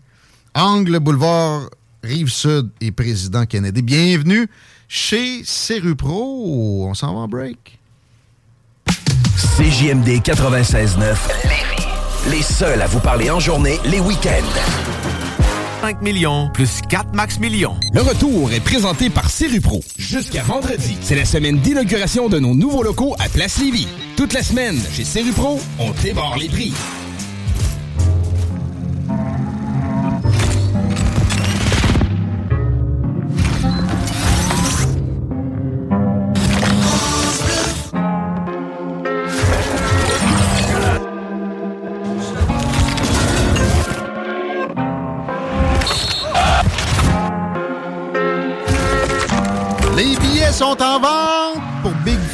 Angle 0.54 0.99
Boulevard, 0.99 1.69
Rive-Sud 2.04 2.69
et 2.80 2.91
Président 2.91 3.45
Kennedy. 3.45 3.82
Bienvenue 3.82 4.47
chez 4.88 5.43
Serupro. 5.43 6.88
On 6.88 6.93
s'en 6.93 7.13
va 7.13 7.21
en 7.21 7.28
break. 7.28 7.80
CJMD 9.58 10.21
96.9 10.21 11.92
les 12.29 12.41
seuls 12.41 12.81
à 12.81 12.88
vous 12.88 12.99
parler 12.99 13.29
en 13.29 13.39
journée, 13.39 13.79
les 13.86 13.99
week-ends. 13.99 14.59
5 15.81 16.01
millions 16.01 16.49
plus 16.53 16.79
4 16.88 17.13
max 17.13 17.39
millions. 17.39 17.75
Le 17.93 18.01
retour 18.01 18.51
est 18.53 18.62
présenté 18.62 19.09
par 19.09 19.29
Serupro. 19.29 19.81
Jusqu'à 19.97 20.41
vendredi, 20.43 20.97
c'est 21.01 21.15
la 21.15 21.25
semaine 21.25 21.57
d'inauguration 21.59 22.29
de 22.29 22.39
nos 22.39 22.55
nouveaux 22.55 22.83
locaux 22.83 23.15
à 23.19 23.27
Place 23.27 23.59
Lévis. 23.59 23.88
Toute 24.15 24.33
la 24.33 24.43
semaine, 24.43 24.79
chez 24.93 25.03
Serupro, 25.03 25.59
on 25.79 25.91
débarre 26.01 26.38
les 26.38 26.47
prix. 26.47 26.73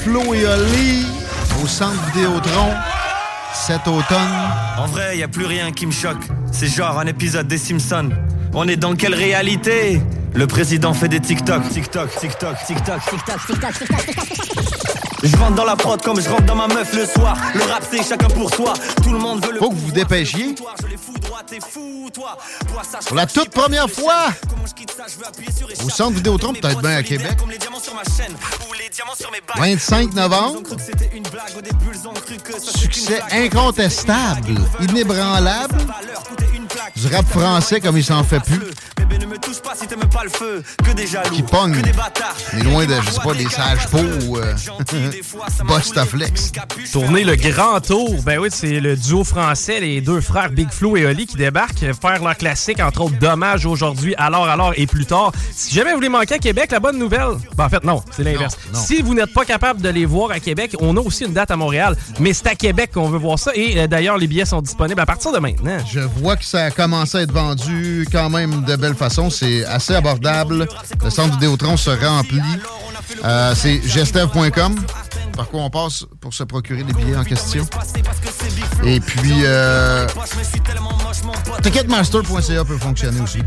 Flo 0.09 0.33
et 0.33 0.43
Oli 0.43 1.05
au 1.61 1.67
centre 1.67 2.03
Vidéotron 2.07 2.73
cet 3.53 3.87
automne. 3.87 4.17
En 4.79 4.87
vrai, 4.87 5.19
y 5.19 5.23
a 5.23 5.27
plus 5.27 5.45
rien 5.45 5.71
qui 5.71 5.85
me 5.85 5.91
choque. 5.91 6.23
C'est 6.51 6.65
genre 6.67 6.97
un 6.97 7.05
épisode 7.05 7.47
des 7.47 7.59
Simpsons. 7.59 8.09
On 8.55 8.67
est 8.67 8.75
dans 8.75 8.95
quelle 8.95 9.13
réalité? 9.13 10.01
Le 10.33 10.47
président 10.47 10.95
fait 10.95 11.09
des 11.09 11.19
TikTok, 11.19 11.69
TikTok, 11.69 12.09
TikTok, 12.19 12.57
TikTok, 12.65 12.99
TikTok, 13.05 13.45
TikTok, 13.45 13.73
TikTok. 13.77 14.58
Je 15.23 15.35
rentre 15.37 15.55
dans 15.55 15.65
la 15.65 15.75
prod 15.75 16.01
comme 16.01 16.21
je 16.21 16.29
rentre 16.29 16.45
dans 16.45 16.55
ma 16.55 16.67
meuf 16.67 16.93
le 16.93 17.05
soir. 17.05 17.37
Le 17.53 17.63
rap 17.63 17.83
c'est 17.89 18.03
chacun 18.03 18.27
pour 18.27 18.53
soi. 18.53 18.73
Tout 19.03 19.11
le 19.11 19.19
monde 19.19 19.45
veut 19.45 19.53
le. 19.53 19.59
Faut 19.59 19.69
que 19.69 19.75
vous 19.75 19.87
vous 19.87 19.91
dépêchiez. 19.91 20.55
Pour 23.07 23.15
la 23.15 23.25
toute 23.25 23.49
première 23.49 23.89
fois 23.89 24.27
au 25.83 25.89
centre 25.89 26.13
Vidéotron, 26.15 26.53
peut-être 26.53 26.81
bien 26.81 26.97
à 26.97 27.03
Québec. 27.03 27.37
25 29.57 30.13
novembre. 30.13 30.61
Succès 32.59 33.21
incontestable, 33.31 34.55
inébranlable. 34.81 35.77
Du 36.95 37.07
rap 37.13 37.27
français 37.27 37.79
comme 37.79 37.97
il 37.97 38.03
s'en 38.03 38.23
fait 38.23 38.39
plus. 38.39 38.59
Qui 41.33 41.43
pogne. 41.43 41.75
On 42.53 42.57
est 42.57 42.63
loin 42.63 42.85
de, 42.85 42.93
je 43.01 43.09
sais 43.11 43.21
pas, 43.21 43.33
des 43.33 43.49
sages 43.49 43.87
peaux 43.87 44.27
ou 44.27 44.37
euh, 44.37 44.53
Bostaflex. 45.65 46.51
Tourner 46.91 47.23
le 47.23 47.35
grand 47.35 47.79
tour. 47.79 48.21
Ben 48.23 48.39
oui, 48.39 48.49
c'est 48.51 48.79
le 48.79 48.95
duo 48.95 49.23
français, 49.23 49.79
les 49.79 50.01
deux 50.01 50.21
frères 50.21 50.49
Big 50.51 50.69
Flo 50.71 50.95
et 50.97 51.05
Oli 51.05 51.25
qui 51.25 51.37
débarquent, 51.37 51.79
faire 51.79 52.23
leur 52.23 52.37
classique, 52.37 52.79
entre 52.79 53.01
autres 53.01 53.17
Dommage 53.19 53.65
aujourd'hui, 53.65 54.15
alors, 54.17 54.47
alors 54.47 54.73
et 54.77 54.87
plus 54.87 55.05
tard. 55.05 55.31
Si 55.53 55.73
jamais 55.73 55.93
vous 55.93 55.99
les 55.99 56.09
manquez 56.09 56.35
à 56.35 56.39
Québec, 56.39 56.71
la 56.71 56.79
bonne 56.79 56.97
nouvelle, 56.97 57.37
ben 57.55 57.65
en 57.65 57.69
fait, 57.69 57.83
non, 57.83 58.03
c'est 58.11 58.23
l'inverse. 58.23 58.57
Si 58.73 59.01
vous 59.01 59.13
n'êtes 59.13 59.33
pas 59.33 59.45
capable 59.45 59.81
de 59.81 59.89
les 59.89 60.05
voir 60.05 60.31
à 60.31 60.39
Québec, 60.39 60.75
on 60.79 60.95
a 60.97 60.99
aussi 60.99 61.25
une 61.25 61.33
date 61.33 61.51
à 61.51 61.55
Montréal, 61.55 61.95
mais 62.19 62.33
c'est 62.33 62.47
à 62.47 62.55
Québec 62.55 62.91
qu'on 62.93 63.09
veut 63.09 63.17
voir 63.17 63.39
ça. 63.39 63.51
Et 63.55 63.79
euh, 63.79 63.87
d'ailleurs, 63.87 64.17
les 64.17 64.27
billets 64.27 64.45
sont 64.45 64.61
disponibles 64.61 65.01
à 65.01 65.05
partir 65.05 65.31
de 65.31 65.39
maintenant. 65.39 65.77
Je 65.91 65.99
vois 65.99 66.35
que 66.35 66.45
ça 66.45 66.65
a 66.65 66.71
commencé 66.71 67.17
à 67.17 67.21
être 67.21 67.31
vendu 67.31 68.07
quand 68.11 68.29
même 68.29 68.63
de 68.63 68.75
belle 68.75 68.95
façon. 68.99 69.29
C'est 69.29 69.65
assez 69.65 69.95
abordable. 69.95 70.67
Le 71.03 71.09
centre 71.09 71.33
Vidéotron 71.33 71.77
se 71.77 71.89
remplit. 71.89 72.41
Euh, 73.23 73.53
c'est 73.55 73.81
gestev.com 73.87 74.75
par 75.39 75.47
quoi 75.47 75.61
on 75.61 75.69
passe 75.69 76.05
pour 76.19 76.33
se 76.33 76.43
procurer 76.43 76.83
les 76.83 76.91
billets 76.91 77.15
en 77.15 77.23
question. 77.23 77.65
Et 78.83 78.99
puis, 78.99 79.45
euh, 79.45 80.05
Ticketmaster.ca 81.63 82.65
peut 82.65 82.77
fonctionner 82.77 83.21
aussi. 83.21 83.39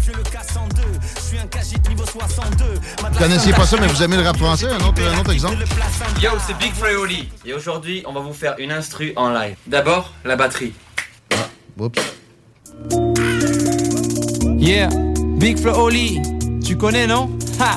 Vous 3.10 3.18
connaissiez 3.18 3.52
pas 3.52 3.66
ça, 3.66 3.76
mais 3.78 3.88
vous 3.88 4.02
aimez 4.02 4.16
le 4.16 4.22
rap 4.22 4.38
français? 4.38 4.68
Un 4.70 4.80
autre, 4.86 5.02
un 5.02 5.18
autre 5.20 5.32
exemple? 5.32 5.62
Yo, 6.22 6.30
c'est 6.46 6.56
Big 6.56 6.72
Freoli. 6.72 7.28
Et 7.44 7.52
aujourd'hui, 7.52 8.02
on 8.06 8.14
va 8.14 8.20
vous 8.20 8.32
faire 8.32 8.54
une 8.58 8.72
instru 8.72 9.12
en 9.16 9.28
live. 9.28 9.56
D'abord, 9.66 10.14
la 10.24 10.36
batterie. 10.36 10.72
Oups. 11.78 12.00
Yeah, 14.56 14.88
Big 15.42 15.58
Freoli. 15.58 16.22
Tu 16.64 16.76
connais, 16.76 17.08
non? 17.08 17.28
Ha. 17.58 17.76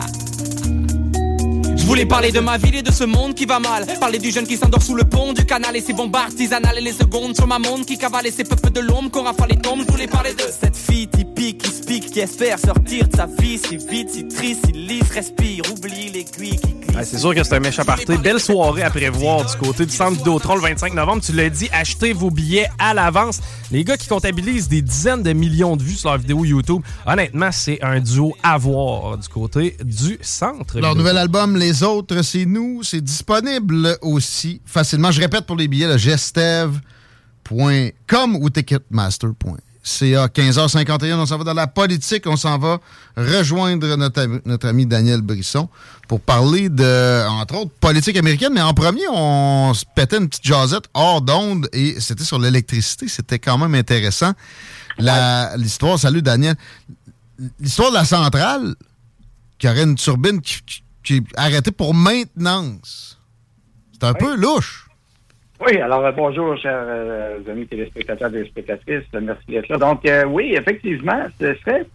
Je 1.76 1.84
voulais 1.84 2.06
parler 2.06 2.32
de 2.32 2.40
ma 2.40 2.58
ville 2.58 2.76
et 2.76 2.84
de 2.84 2.92
ce 2.92 3.06
monde 3.06 3.34
qui 3.34 3.48
va 3.48 3.58
mal. 3.58 3.88
Parler 4.00 4.20
du 4.20 4.30
jeune 4.30 4.46
qui 4.46 4.56
s'endort 4.56 4.84
sous 4.84 4.94
le 4.94 5.04
pont 5.04 5.34
du 5.34 5.44
canal 5.48 5.76
Et 5.76 5.82
ses 5.82 5.94
bombes 5.94 6.16
artisanales 6.16 6.78
et 6.78 6.82
les 6.82 6.92
secondes 6.92 7.36
sur 7.36 7.48
ma 7.48 7.58
montre 7.58 7.88
Qui 7.88 7.98
cavale 7.98 8.28
et 8.28 8.32
ses 8.32 8.44
peuples 8.44 8.70
de 8.70 8.82
l'ombre 8.82 9.10
qu'on 9.10 9.24
rafale 9.24 9.50
les 9.50 9.58
tombes 9.58 9.82
Je 9.82 9.92
voulais 9.92 10.06
parler 10.06 10.36
de 10.36 10.44
cette 10.62 10.78
fille 10.78 11.08
qui 11.36 11.70
se 11.70 11.84
pique 11.84 12.12
Qui 12.12 12.20
espère 12.22 12.58
sortir 12.60 13.08
de 13.08 13.16
sa 13.16 13.28
vie 13.28 13.58
si 13.58 13.78
vite, 13.78 14.10
si 14.10 14.28
triste, 14.28 14.66
si 14.66 14.72
lisse 14.72 15.10
Respire, 15.14 15.64
oublie 15.72 16.10
l'aiguille 16.12 16.58
qui 16.58 16.74
glisse 16.74 16.96
Ouais, 16.96 17.04
c'est 17.04 17.18
sûr 17.18 17.36
que 17.36 17.44
c'est 17.44 17.56
un 17.56 17.60
méchant 17.60 17.84
party. 17.84 18.18
Belle 18.24 18.40
soirée 18.40 18.84
à 18.84 18.90
prévoir 18.90 19.46
du 19.46 19.58
côté 19.58 19.86
du 19.86 19.92
centre 19.92 20.16
Vidéotron 20.18 20.56
le 20.56 20.62
25 20.62 20.94
novembre. 20.94 21.22
Tu 21.22 21.34
l'as 21.34 21.50
dit, 21.50 21.68
achetez 21.74 22.14
vos 22.14 22.32
billets 22.32 22.70
à 22.80 22.94
l'avance. 22.94 23.42
Les 23.70 23.84
gars 23.84 23.98
qui 23.98 24.08
comptabilisent 24.08 24.70
des 24.70 24.82
dizaines 24.82 25.22
de 25.22 25.34
millions 25.34 25.76
de 25.76 25.84
vues 25.84 25.96
sur 25.96 26.10
leur 26.10 26.20
vidéo 26.20 26.46
YouTube, 26.46 26.82
honnêtement, 27.06 27.52
c'est 27.52 27.84
un 27.84 28.00
duo 28.00 28.38
à 28.44 28.58
voir 28.58 29.18
du 29.18 29.28
côté 29.28 29.76
du 29.84 30.18
centre. 30.22 30.80
Leur 30.80 30.96
nouvel 30.96 31.18
album, 31.18 31.58
Les 31.58 31.84
Autres, 31.84 32.22
c'est 32.22 32.46
nous. 32.46 32.82
C'est 32.84 33.02
disponible 33.02 33.98
aussi 34.02 34.62
facilement. 34.66 35.12
Je 35.12 35.20
répète 35.20 35.46
pour 35.46 35.58
les 35.58 35.68
billets, 35.68 35.88
le 35.88 35.98
gestev.com 35.98 36.80
ou 38.40 38.50
ticketmaster.ca. 39.86 40.28
15h51, 40.28 41.14
on 41.16 41.26
s'en 41.26 41.38
va 41.38 41.44
dans 41.44 41.54
la 41.54 41.68
politique. 41.68 42.26
On 42.28 42.36
s'en 42.36 42.58
va 42.58 42.80
rejoindre 43.16 43.96
notre, 43.96 44.22
ami- 44.22 44.40
notre 44.46 44.68
ami 44.68 44.86
Daniel 44.86 45.22
Brisson 45.22 45.70
pour 46.08 46.20
parler 46.22 46.70
de, 46.70 47.28
entre 47.28 47.56
autres, 47.56 47.72
politique 47.80 48.18
américaine. 48.18 48.52
Mais 48.54 48.62
en 48.62 48.74
premier, 48.74 49.08
on 49.12 49.74
se 49.74 49.86
pétait 49.96 50.18
une 50.18 50.28
petite 50.28 50.46
jasette 50.46 50.86
hors 50.94 51.22
d'onde 51.22 51.70
et 51.72 52.00
c'était 52.00 52.24
sur 52.24 52.40
l'électricité. 52.40 53.08
C'était 53.08 53.40
quand 53.40 53.58
même 53.58 53.76
intéressant. 53.76 54.34
La- 54.98 55.56
L'histoire, 55.58 56.00
salut 56.00 56.22
Daniel. 56.22 56.56
L'histoire 57.60 57.90
de 57.92 57.96
la 57.96 58.06
centrale 58.06 58.76
qui 59.60 59.68
aurait 59.68 59.84
une 59.84 59.96
turbine 59.96 60.42
qui, 60.42 60.60
qui- 60.66 60.82
qui 61.04 61.16
est 61.18 61.24
arrêtée 61.38 61.72
pour 61.72 61.94
maintenance. 61.94 63.20
C'est 63.94 64.04
un 64.06 64.14
peu 64.14 64.36
louche. 64.36 64.85
Oui, 65.66 65.78
alors 65.78 66.06
euh, 66.06 66.12
bonjour, 66.12 66.58
chers 66.58 66.74
euh, 66.86 67.40
amis 67.50 67.66
téléspectateurs 67.68 68.34
et 68.36 68.46
spectatrices. 68.46 69.04
Euh, 69.14 69.22
Merci 69.22 69.44
d'être 69.48 69.70
là. 69.70 69.78
Donc, 69.78 70.06
euh, 70.06 70.26
oui, 70.26 70.54
effectivement, 70.58 71.26
ce 71.40 71.56
serait 71.66 71.86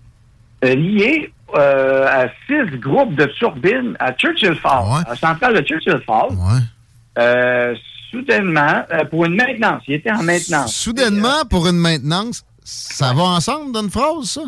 lié 0.63 1.31
à 1.55 2.27
six 2.47 2.79
groupes 2.79 3.15
de 3.17 3.25
turbines 3.27 3.97
à 3.99 4.13
Churchill 4.13 4.55
Falls, 4.57 5.05
à 5.07 5.11
la 5.11 5.17
centrale 5.17 5.55
de 5.61 5.67
Churchill 5.67 6.01
Falls. 6.07 7.75
Soudainement, 8.11 8.83
pour 9.11 9.25
une 9.25 9.37
maintenance. 9.37 9.83
Il 9.89 9.95
était 9.95 10.11
en 10.11 10.23
maintenance. 10.23 10.75
Soudainement, 10.75 11.45
pour 11.49 11.67
une 11.69 11.77
maintenance, 11.79 12.45
ça 12.65 13.13
va 13.13 13.23
ensemble 13.23 13.73
dans 13.73 13.83
une 13.83 13.91
phrase, 13.91 14.25
ça? 14.25 14.41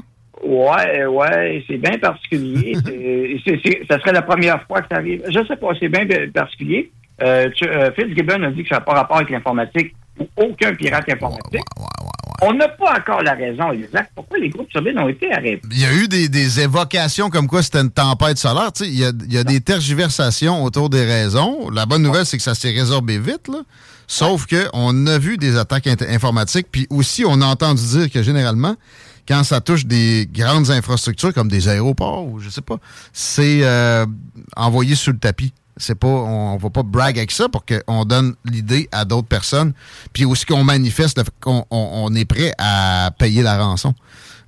Ouais, 0.44 1.04
ouais, 1.06 1.64
c'est 1.68 1.76
bien 1.78 1.96
particulier. 1.98 2.74
C'est- 2.84 3.36
c'est- 3.44 3.60
c'est- 3.64 3.82
ça 3.88 3.98
serait 4.00 4.12
la 4.12 4.22
première 4.22 4.60
fois 4.66 4.80
que 4.80 4.88
ça 4.90 4.96
arrive. 4.96 5.22
Je 5.28 5.44
sais 5.46 5.56
pas, 5.56 5.68
c'est 5.78 5.88
bien 5.88 6.04
particulier. 6.34 6.90
Euh, 7.22 7.48
tu- 7.54 7.68
euh, 7.68 7.90
Fitzgibbon 7.92 8.42
a 8.42 8.50
dit 8.50 8.62
que 8.62 8.68
ça 8.68 8.76
n'a 8.76 8.80
pas 8.80 8.94
rapport 8.94 9.16
avec 9.18 9.30
l'informatique 9.30 9.94
ou 10.18 10.26
aucun 10.36 10.74
pirate 10.74 11.08
informatique. 11.08 11.60
On 12.44 12.52
n'a 12.54 12.68
pas 12.68 12.98
encore 12.98 13.22
la 13.22 13.34
raison 13.34 13.70
exacte 13.72 14.10
pourquoi 14.16 14.38
les 14.38 14.48
groupes 14.48 14.68
turbines 14.68 14.98
ont 14.98 15.08
été 15.08 15.32
arrêtés. 15.32 15.60
Il 15.70 15.80
y 15.80 15.84
a 15.84 15.92
eu 15.94 16.08
des, 16.08 16.28
des 16.28 16.60
évocations 16.60 17.30
comme 17.30 17.46
quoi 17.46 17.62
c'était 17.62 17.80
une 17.80 17.90
tempête 17.90 18.36
solaire. 18.38 18.70
Il 18.80 18.98
y 18.98 19.04
a, 19.04 19.12
il 19.26 19.32
y 19.32 19.38
a 19.38 19.44
des 19.44 19.60
tergiversations 19.60 20.64
autour 20.64 20.90
des 20.90 21.04
raisons. 21.04 21.70
La 21.70 21.86
bonne 21.86 22.02
nouvelle, 22.02 22.26
c'est 22.26 22.36
que 22.36 22.42
ça 22.42 22.54
s'est 22.56 22.70
résorbé 22.72 23.18
vite. 23.18 23.46
là. 23.48 23.60
Sauf 24.08 24.46
qu'on 24.46 25.06
a 25.06 25.18
vu 25.18 25.36
des 25.36 25.56
attaques 25.56 25.86
informatiques. 25.86 26.66
Puis 26.72 26.86
aussi, 26.90 27.24
on 27.26 27.40
a 27.40 27.46
entendu 27.46 27.82
dire 27.82 28.10
que 28.10 28.22
généralement, 28.24 28.74
quand 29.28 29.44
ça 29.44 29.60
touche 29.60 29.86
des 29.86 30.28
grandes 30.30 30.68
infrastructures 30.70 31.32
comme 31.32 31.48
des 31.48 31.68
aéroports 31.68 32.26
ou 32.26 32.40
je 32.40 32.48
sais 32.48 32.60
pas, 32.60 32.76
c'est 33.12 33.60
euh, 33.62 34.04
envoyé 34.56 34.96
sous 34.96 35.12
le 35.12 35.18
tapis. 35.18 35.52
C'est 35.76 35.98
pas, 35.98 36.06
on, 36.08 36.54
on 36.54 36.56
va 36.58 36.70
pas 36.70 36.82
brag 36.82 37.16
avec 37.18 37.30
ça 37.30 37.48
pour 37.48 37.64
qu'on 37.64 38.04
donne 38.04 38.34
l'idée 38.44 38.88
à 38.92 39.04
d'autres 39.04 39.28
personnes. 39.28 39.72
Puis 40.12 40.24
aussi 40.24 40.44
qu'on 40.46 40.64
manifeste 40.64 41.16
le 41.18 41.24
fait 41.24 41.32
qu'on 41.40 41.64
on- 41.70 41.90
on 42.10 42.14
est 42.14 42.24
prêt 42.26 42.52
à 42.58 43.10
payer 43.18 43.42
la 43.42 43.56
rançon. 43.58 43.94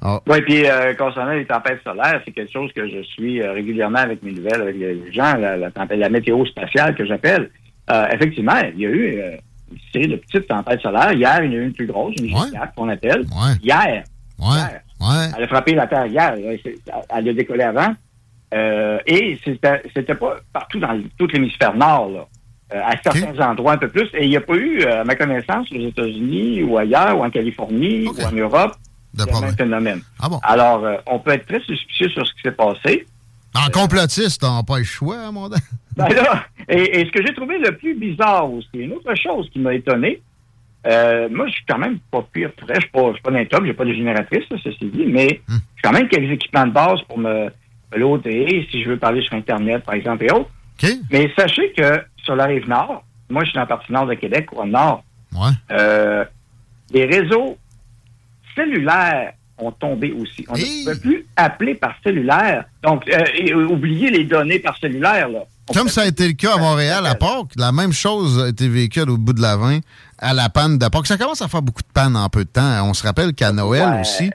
Ah. 0.02 0.20
Oui, 0.28 0.42
puis 0.42 0.66
euh, 0.68 0.92
concernant 0.94 1.32
les 1.32 1.46
tempêtes 1.46 1.80
solaires, 1.82 2.20
c'est 2.26 2.32
quelque 2.32 2.52
chose 2.52 2.70
que 2.76 2.86
je 2.88 3.02
suis 3.04 3.40
euh, 3.42 3.52
régulièrement 3.52 4.00
avec 4.00 4.22
mes 4.22 4.32
nouvelles, 4.32 4.60
avec 4.60 4.76
les 4.76 5.12
gens, 5.12 5.34
la, 5.36 5.56
la, 5.56 5.70
tempête- 5.70 5.98
la 5.98 6.10
météo 6.10 6.44
spatiale 6.44 6.94
que 6.94 7.06
j'appelle. 7.06 7.50
Euh, 7.90 8.06
effectivement, 8.12 8.60
il 8.74 8.80
y 8.80 8.86
a 8.86 8.90
eu 8.90 9.22
une 9.72 9.78
série 9.92 10.08
de 10.08 10.16
petites 10.16 10.46
tempêtes 10.46 10.80
solaires. 10.82 11.12
Hier, 11.12 11.42
il 11.42 11.52
y 11.52 11.56
en 11.56 11.60
a 11.60 11.62
eu 11.62 11.66
une 11.66 11.72
plus 11.72 11.86
grosse, 11.86 12.14
une 12.18 12.26
G4 12.52 12.74
qu'on 12.76 12.88
appelle. 12.90 13.24
Hier. 13.62 14.04
Hier. 14.58 14.80
Elle 15.38 15.44
a 15.44 15.48
frappé 15.48 15.74
la 15.74 15.86
Terre 15.86 16.06
hier. 16.06 16.34
Elle 16.36 17.28
a 17.28 17.32
décollé 17.32 17.62
avant. 17.62 17.94
Euh, 18.54 18.98
et 19.06 19.38
c'était 19.44 20.14
pas 20.14 20.36
partout 20.52 20.78
dans 20.78 21.00
tout 21.18 21.26
l'hémisphère 21.26 21.74
nord, 21.74 22.10
là. 22.10 22.26
Euh, 22.72 22.80
à 22.82 22.92
certains 23.02 23.38
endroits 23.46 23.72
un 23.72 23.76
peu 23.76 23.88
plus. 23.88 24.08
Et 24.14 24.24
il 24.24 24.30
n'y 24.30 24.36
a 24.36 24.40
pas 24.40 24.54
eu, 24.54 24.80
euh, 24.82 25.02
à 25.02 25.04
ma 25.04 25.14
connaissance, 25.16 25.70
aux 25.70 25.86
États-Unis 25.86 26.62
ou 26.62 26.78
ailleurs, 26.78 27.18
ou 27.18 27.22
en 27.24 27.30
Californie, 27.30 28.06
ou 28.08 28.14
en 28.22 28.32
Europe, 28.32 28.74
le 29.18 29.40
même 29.40 29.54
phénomène. 29.56 30.00
Ah 30.20 30.28
Alors, 30.42 30.84
euh, 30.84 30.96
on 31.06 31.18
peut 31.18 31.32
être 31.32 31.46
très 31.46 31.60
suspicieux 31.60 32.08
sur 32.08 32.26
ce 32.26 32.32
qui 32.32 32.40
s'est 32.42 32.52
passé. 32.52 33.06
En 33.54 33.70
complotiste, 33.70 34.40
t'as 34.40 34.62
pas 34.62 34.78
le 34.78 34.84
choix, 34.84 35.30
mon 35.30 35.48
Dan. 35.48 35.60
Ben 35.96 36.08
là, 36.08 36.44
et, 36.68 37.00
et 37.00 37.06
ce 37.06 37.12
que 37.12 37.24
j'ai 37.24 37.32
trouvé 37.34 37.56
le 37.58 37.76
plus 37.76 37.94
bizarre 37.94 38.50
aussi, 38.50 38.68
une 38.74 38.94
autre 38.94 39.14
chose 39.14 39.48
qui 39.52 39.60
m'a 39.60 39.74
étonné, 39.74 40.20
euh, 40.86 41.28
moi, 41.30 41.46
je 41.46 41.52
suis 41.52 41.64
quand 41.68 41.78
même 41.78 41.98
pas 42.10 42.26
pire 42.32 42.50
prêt. 42.52 42.74
Je 42.76 42.80
suis 42.80 42.90
pas, 42.90 43.08
je 43.08 43.12
suis 43.12 43.22
pas 43.22 43.30
d'un 43.30 43.44
top, 43.44 43.64
j'ai 43.64 43.74
pas 43.74 43.84
de 43.84 43.92
génératrice, 43.92 44.44
ceci 44.50 44.86
dit, 44.86 45.04
mais 45.06 45.40
Hmm. 45.46 45.58
j'ai 45.76 45.82
quand 45.82 45.92
même 45.92 46.08
quelques 46.08 46.32
équipements 46.32 46.66
de 46.66 46.72
base 46.72 47.00
pour 47.02 47.18
me, 47.18 47.48
loader, 47.96 48.66
si 48.70 48.82
je 48.82 48.90
veux 48.90 48.96
parler 48.98 49.22
sur 49.22 49.34
Internet, 49.34 49.84
par 49.84 49.94
exemple, 49.94 50.24
et 50.24 50.32
autres. 50.32 50.50
Mais 51.10 51.30
sachez 51.38 51.72
que 51.76 52.02
sur 52.24 52.36
la 52.36 52.44
rive 52.46 52.68
nord, 52.68 53.04
moi, 53.30 53.42
je 53.44 53.50
suis 53.50 53.54
dans 53.54 53.60
la 53.60 53.66
partie 53.66 53.92
nord 53.92 54.06
de 54.06 54.14
Québec, 54.14 54.48
ou 54.52 54.60
au 54.60 54.66
nord, 54.66 55.02
euh, 55.70 56.24
les 56.92 57.04
réseaux 57.06 57.56
cellulaires 58.54 59.32
ont 59.58 59.70
tombé 59.72 60.12
aussi. 60.12 60.44
On 60.48 60.54
ne 60.54 60.84
peut 60.92 60.98
plus 60.98 61.26
appeler 61.36 61.74
par 61.74 61.94
cellulaire. 62.02 62.64
Donc, 62.82 63.08
euh, 63.08 63.18
et, 63.36 63.52
euh, 63.52 63.66
oubliez 63.68 64.10
les 64.10 64.24
données 64.24 64.58
par 64.58 64.76
cellulaire, 64.78 65.28
là. 65.28 65.40
Comme 65.72 65.88
ça 65.88 66.02
a 66.02 66.06
été 66.06 66.26
le 66.26 66.34
cas 66.34 66.56
à 66.56 66.58
Montréal 66.58 67.06
à 67.06 67.14
Pâques, 67.14 67.52
la 67.56 67.72
même 67.72 67.92
chose 67.92 68.38
a 68.42 68.48
été 68.48 68.68
vécue 68.68 69.00
au 69.00 69.16
bout 69.16 69.32
de 69.32 69.40
la 69.40 69.56
20 69.56 69.78
à 70.18 70.34
la 70.34 70.50
panne 70.50 70.76
de 70.76 70.86
Pâques. 70.88 71.06
Ça 71.06 71.16
commence 71.16 71.40
à 71.40 71.48
faire 71.48 71.62
beaucoup 71.62 71.80
de 71.80 71.88
panne 71.94 72.16
en 72.16 72.28
peu 72.28 72.44
de 72.44 72.50
temps. 72.50 72.86
On 72.86 72.92
se 72.92 73.02
rappelle 73.02 73.32
qu'à 73.32 73.50
Noël 73.50 73.88
Ouais. 73.88 74.00
aussi, 74.02 74.30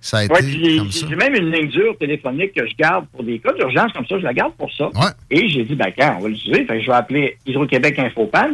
ça 0.00 0.18
a 0.18 0.24
été 0.24 0.32
Ouais, 0.34 0.42
j'ai 0.90 1.16
même 1.16 1.34
une 1.34 1.50
ligne 1.52 1.68
dure 1.68 1.96
téléphonique 1.98 2.54
que 2.54 2.66
je 2.66 2.74
garde 2.74 3.06
pour 3.08 3.22
des 3.22 3.38
cas 3.38 3.52
d'urgence 3.52 3.92
comme 3.92 4.06
ça. 4.06 4.18
Je 4.18 4.24
la 4.24 4.32
garde 4.34 4.54
pour 4.54 4.72
ça. 4.72 4.88
Et 5.30 5.48
j'ai 5.48 5.64
dit, 5.64 5.74
ben, 5.74 5.92
quand 5.96 6.16
on 6.18 6.22
va 6.22 6.28
l'utiliser, 6.28 6.64
fait 6.64 6.78
que 6.78 6.80
je 6.82 6.86
vais 6.86 6.96
appeler 6.96 7.38
Hydro-Québec 7.46 7.98
Infopan. 7.98 8.50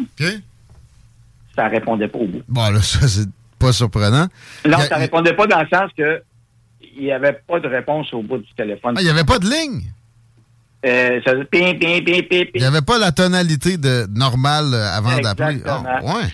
Ça 1.54 1.68
répondait 1.68 2.08
pas 2.08 2.18
au 2.18 2.26
bout. 2.26 2.42
Bon, 2.48 2.68
là, 2.70 2.82
ça, 2.82 3.06
c'est 3.08 3.28
pas 3.58 3.72
surprenant. 3.72 4.26
Non, 4.66 4.76
a- 4.78 4.82
ça 4.86 4.96
répondait 4.96 5.32
pas 5.32 5.46
dans 5.46 5.60
le 5.60 5.68
sens 5.72 5.90
que 5.96 6.22
il 6.98 7.04
n'y 7.04 7.12
avait 7.12 7.32
pas 7.46 7.60
de 7.60 7.68
réponse 7.68 8.12
au 8.12 8.22
bout 8.22 8.38
du 8.38 8.52
téléphone. 8.56 8.94
Ah, 8.96 9.00
il 9.00 9.04
n'y 9.04 9.10
avait 9.10 9.24
pas 9.24 9.38
de 9.38 9.46
ligne? 9.46 9.82
Euh, 10.84 11.20
ça 11.24 11.32
ping, 11.50 11.78
ping, 11.78 12.04
ping, 12.04 12.22
ping, 12.28 12.46
Il 12.54 12.60
n'y 12.60 12.66
avait 12.66 12.82
pas 12.82 12.98
la 12.98 13.10
tonalité 13.12 13.76
de 13.76 14.06
normale 14.10 14.72
euh, 14.74 14.90
avant 14.92 15.16
d'appeler. 15.18 15.60
Ah, 15.66 15.80
Exactement. 15.82 16.14
ouais. 16.14 16.24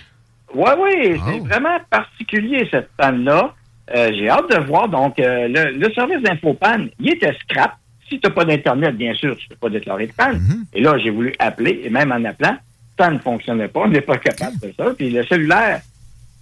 Oui, 0.55 0.69
oui, 0.77 1.21
c'est 1.25 1.39
Oh. 1.41 1.43
vraiment 1.45 1.77
particulier 1.89 2.67
cette 2.69 2.89
panne-là. 2.97 3.55
Euh, 3.95 4.11
J'ai 4.13 4.29
hâte 4.29 4.49
de 4.49 4.59
voir. 4.65 4.87
Donc, 4.89 5.19
euh, 5.19 5.47
le, 5.47 5.77
le 5.77 5.93
service 5.93 6.21
d'infopanne, 6.21 6.89
il 6.99 7.11
était 7.13 7.33
scrap. 7.43 7.75
Si 8.09 8.19
tu 8.19 8.27
n'as 8.27 8.33
pas 8.33 8.45
d'Internet, 8.45 8.95
bien 8.95 9.13
sûr, 9.13 9.35
tu 9.37 9.45
ne 9.49 9.55
peux 9.55 9.59
pas 9.59 9.69
déclarer 9.69 10.07
de 10.07 10.13
panne. 10.13 10.37
Mm-hmm. 10.37 10.63
Et 10.73 10.81
là, 10.81 10.97
j'ai 10.97 11.09
voulu 11.09 11.33
appeler, 11.39 11.81
et 11.83 11.89
même 11.89 12.11
en 12.11 12.23
appelant, 12.25 12.57
ça 12.99 13.09
ne 13.09 13.17
fonctionnait 13.19 13.67
pas. 13.69 13.81
On 13.81 13.87
n'est 13.89 14.01
pas 14.01 14.17
capable 14.17 14.59
de 14.59 14.73
ça. 14.77 14.85
Puis 14.97 15.09
le 15.09 15.23
cellulaire 15.25 15.81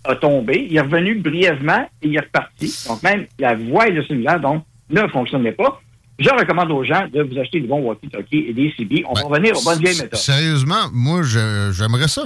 a 0.04 0.16
tombé. 0.16 0.68
Il 0.70 0.76
est 0.76 0.82
revenu 0.82 1.16
brièvement 1.16 1.88
et 2.02 2.08
il 2.08 2.16
est 2.16 2.20
reparti. 2.20 2.74
Donc, 2.88 3.02
même 3.04 3.26
la 3.40 3.56
voix 3.56 3.88
et 3.88 3.92
le 3.92 4.04
cellulaire, 4.04 4.40
donc, 4.40 4.64
ne 4.90 5.08
fonctionnaient 5.08 5.52
pas. 5.54 5.80
Je 6.20 6.30
recommande 6.30 6.70
aux 6.72 6.84
gens 6.84 7.08
de 7.12 7.24
vous 7.24 7.40
acheter 7.40 7.62
des 7.62 7.68
bons 7.68 7.82
walkie-talkie 7.82 8.46
et 8.50 8.54
des 8.54 8.72
CB. 8.78 9.04
On 9.10 9.14
va 9.14 9.22
revenir 9.22 9.58
aux 9.58 9.64
bonnes 9.64 9.80
vieilles 9.80 9.98
méthodes. 10.02 10.20
Sérieusement, 10.20 10.90
moi, 10.94 11.22
je- 11.24 11.72
j'aimerais 11.74 12.08
ça. 12.08 12.24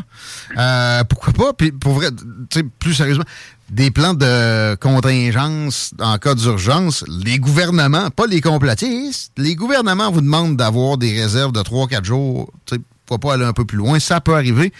Euh, 0.57 1.03
pourquoi 1.05 1.32
pas? 1.34 1.53
Puis, 1.53 1.72
pour 1.72 1.93
vrai, 1.93 2.07
plus 2.80 2.93
sérieusement, 2.93 3.24
des 3.70 3.91
plans 3.91 4.13
de 4.13 4.76
contingence 4.76 5.91
en 5.99 6.18
cas 6.18 6.36
d'urgence, 6.36 7.03
les 7.07 7.39
gouvernements, 7.39 8.09
pas 8.11 8.28
les 8.28 8.41
complotistes, 8.41 9.32
les 9.38 9.55
gouvernements 9.55 10.11
vous 10.11 10.22
demandent 10.22 10.57
d'avoir 10.57 10.97
des 10.97 11.11
réserves 11.11 11.51
de 11.51 11.59
3-4 11.59 12.03
jours. 12.03 12.51
Pourquoi 13.05 13.30
pas 13.30 13.34
aller 13.36 13.45
un 13.45 13.53
peu 13.53 13.66
plus 13.66 13.78
loin? 13.78 13.99
Ça 13.99 14.22
peut 14.22 14.36
arriver. 14.36 14.72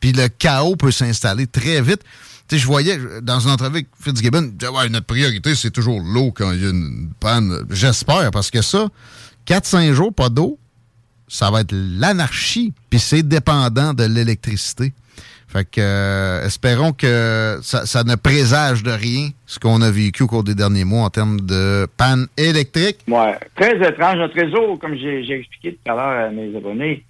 Puis 0.00 0.12
le 0.12 0.28
chaos 0.28 0.76
peut 0.76 0.90
s'installer 0.90 1.46
très 1.46 1.80
vite. 1.80 2.00
Je 2.50 2.66
voyais 2.66 2.98
dans 3.22 3.40
une 3.40 3.50
entrevue 3.50 3.76
avec 3.76 3.88
Fitzgibbon, 3.98 4.52
ouais, 4.74 4.88
notre 4.90 5.06
priorité, 5.06 5.54
c'est 5.54 5.70
toujours 5.70 6.00
l'eau 6.00 6.32
quand 6.32 6.52
il 6.52 6.62
y 6.62 6.66
a 6.66 6.70
une 6.70 7.10
panne. 7.18 7.64
J'espère, 7.70 8.30
parce 8.30 8.50
que 8.50 8.60
ça, 8.60 8.88
4-5 9.46 9.94
jours, 9.94 10.12
pas 10.12 10.28
d'eau, 10.28 10.58
ça 11.28 11.50
va 11.50 11.62
être 11.62 11.72
l'anarchie, 11.72 12.74
puis 12.90 13.00
c'est 13.00 13.22
dépendant 13.22 13.94
de 13.94 14.04
l'électricité. 14.04 14.92
Fait 15.52 15.70
que, 15.70 15.82
euh, 15.82 16.46
espérons 16.46 16.92
que 16.92 17.58
ça, 17.60 17.84
ça 17.84 18.04
ne 18.04 18.14
présage 18.14 18.82
de 18.82 18.90
rien 18.90 19.28
ce 19.44 19.58
qu'on 19.58 19.82
a 19.82 19.90
vécu 19.90 20.22
au 20.22 20.26
cours 20.26 20.44
des 20.44 20.54
derniers 20.54 20.84
mois 20.84 21.02
en 21.02 21.10
termes 21.10 21.42
de 21.42 21.86
panne 21.98 22.26
électrique. 22.38 23.00
Ouais, 23.06 23.36
très 23.54 23.76
étrange. 23.76 24.16
Notre 24.16 24.34
réseau, 24.34 24.78
comme 24.78 24.96
j'ai 24.96 25.30
expliqué 25.30 25.74
tout 25.74 25.92
à 25.92 25.94
l'heure 25.94 26.28
à 26.28 26.30
mes 26.30 26.56
abonnés, 26.56 27.04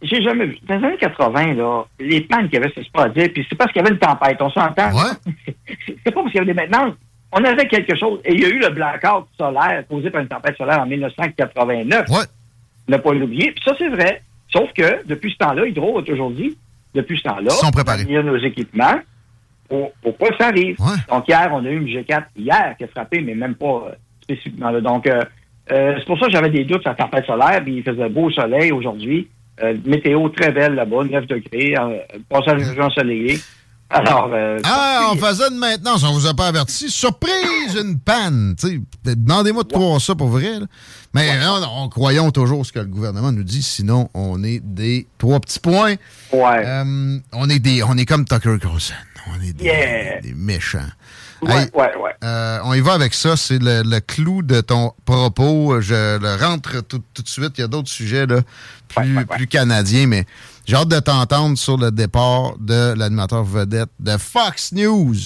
j'ai 0.00 0.22
jamais 0.22 0.46
vu. 0.46 0.58
Dans 0.66 0.78
les 0.78 0.86
années 0.86 0.96
80, 0.96 1.54
là, 1.54 1.84
les 1.98 2.22
pannes 2.22 2.48
qu'il 2.48 2.54
y 2.54 2.62
avait, 2.62 2.72
c'est 2.74 2.90
pas 2.90 3.04
à 3.04 3.08
dire, 3.10 3.28
puis 3.30 3.46
c'est 3.46 3.56
parce 3.56 3.70
qu'il 3.72 3.82
y 3.82 3.84
avait 3.84 3.94
une 3.94 4.00
tempête, 4.00 4.40
on 4.40 4.50
s'entend. 4.50 4.90
c'est 5.86 6.04
pas 6.04 6.12
parce 6.12 6.30
qu'il 6.30 6.36
y 6.36 6.38
avait 6.38 6.54
des 6.54 6.54
maintenances. 6.54 6.94
On 7.32 7.44
avait 7.44 7.68
quelque 7.68 7.94
chose. 7.94 8.20
Et 8.24 8.32
il 8.32 8.40
y 8.40 8.46
a 8.46 8.48
eu 8.48 8.58
le 8.58 8.70
blackout 8.70 9.26
solaire 9.36 9.84
causé 9.86 10.08
par 10.08 10.22
une 10.22 10.28
tempête 10.28 10.56
solaire 10.56 10.80
en 10.80 10.86
1989. 10.86 12.08
Ouais. 12.08 12.16
Ne 12.88 12.96
pas 12.96 13.12
l'oublier. 13.12 13.52
Puis 13.52 13.62
ça, 13.66 13.74
c'est 13.78 13.90
vrai. 13.90 14.22
Sauf 14.50 14.72
que, 14.72 15.06
depuis 15.06 15.32
ce 15.32 15.36
temps-là, 15.36 15.66
Hydro 15.66 15.98
a 15.98 16.10
aujourd'hui, 16.10 16.56
depuis 16.94 17.18
ce 17.18 17.22
temps-là, 17.24 17.50
sont 17.50 17.70
préparés. 17.70 18.04
y 18.08 18.16
a 18.16 18.22
nos 18.22 18.36
équipements 18.36 19.00
pour, 19.68 19.92
pour 20.02 20.16
pas 20.16 20.28
que 20.28 20.36
ça 20.36 20.48
arrive. 20.48 20.76
Donc, 21.08 21.28
hier, 21.28 21.48
on 21.52 21.64
a 21.64 21.68
eu 21.70 21.76
une 21.76 21.86
G4 21.86 22.24
hier 22.36 22.74
qui 22.76 22.84
a 22.84 22.88
frappé, 22.88 23.22
mais 23.22 23.34
même 23.34 23.54
pas 23.54 23.84
euh, 23.86 23.92
spécifiquement 24.22 24.70
là. 24.70 24.80
Donc, 24.80 25.06
euh, 25.06 25.22
euh, 25.70 25.94
c'est 25.98 26.06
pour 26.06 26.18
ça 26.18 26.26
que 26.26 26.32
j'avais 26.32 26.50
des 26.50 26.64
doutes 26.64 26.82
sur 26.82 26.90
la 26.90 26.96
tempête 26.96 27.24
solaire, 27.24 27.62
puis 27.62 27.76
il 27.76 27.82
faisait 27.82 28.08
beau 28.08 28.30
soleil 28.30 28.72
aujourd'hui. 28.72 29.28
Météo 29.84 30.30
très 30.30 30.52
belle 30.52 30.74
là-bas, 30.74 31.04
9 31.04 31.26
degrés, 31.26 31.74
passage 32.30 32.62
jour 32.62 32.86
ensoleillé. 32.86 33.38
Alors, 33.92 34.30
euh, 34.32 34.58
Ah, 34.64 35.10
on 35.12 35.16
faisait 35.16 35.48
une 35.50 35.56
maintenance, 35.58 36.04
on 36.04 36.12
vous 36.12 36.26
a 36.26 36.34
pas 36.34 36.46
averti. 36.46 36.88
Surprise, 36.90 37.74
une 37.74 37.98
panne. 37.98 38.54
Demandez-moi 39.04 39.64
de 39.64 39.72
croire 39.72 40.00
ça 40.00 40.14
pour 40.14 40.28
vrai. 40.28 40.60
là. 40.60 40.66
Mais 41.12 41.40
non, 41.40 41.60
non, 41.60 41.68
on 41.76 41.88
croyons 41.88 42.30
toujours 42.30 42.64
ce 42.64 42.72
que 42.72 42.78
le 42.78 42.84
gouvernement 42.86 43.32
nous 43.32 43.42
dit, 43.42 43.62
sinon 43.62 44.08
on 44.14 44.44
est 44.44 44.60
des 44.62 45.08
trois 45.18 45.40
petits 45.40 45.58
points. 45.58 45.96
Euh, 46.32 47.18
on 47.32 47.50
est 47.50 47.58
des, 47.58 47.82
on 47.82 47.96
est 47.96 48.06
comme 48.06 48.24
Tucker 48.24 48.58
Carlson. 48.62 48.94
On 49.28 49.42
est 49.42 49.52
des, 49.52 49.64
Yeah. 49.64 50.20
des 50.20 50.34
méchants. 50.34 50.78
Ouais, 51.42 51.52
Hey, 51.62 51.68
ouais, 51.74 51.96
ouais. 51.96 52.10
euh, 52.22 52.58
on 52.64 52.74
y 52.74 52.80
va 52.80 52.92
avec 52.92 53.12
ça, 53.14 53.36
c'est 53.36 53.58
le, 53.58 53.82
le 53.82 54.00
clou 54.00 54.42
de 54.42 54.60
ton 54.60 54.92
propos. 55.04 55.80
Je 55.80 56.18
le 56.18 56.34
rentre 56.40 56.80
tout, 56.82 57.02
tout 57.14 57.22
de 57.22 57.28
suite. 57.28 57.52
Il 57.58 57.62
y 57.62 57.64
a 57.64 57.66
d'autres 57.68 57.88
sujets 57.88 58.26
là, 58.26 58.40
plus, 58.88 59.24
plus 59.26 59.46
canadiens, 59.46 60.06
mais 60.06 60.26
j'ai 60.70 60.76
hâte 60.76 60.88
de 60.88 61.00
t'entendre 61.00 61.58
sur 61.58 61.76
le 61.76 61.90
départ 61.90 62.56
de 62.60 62.96
l'animateur 62.96 63.42
vedette 63.42 63.88
de 63.98 64.12
Fox 64.18 64.72
News. 64.72 65.16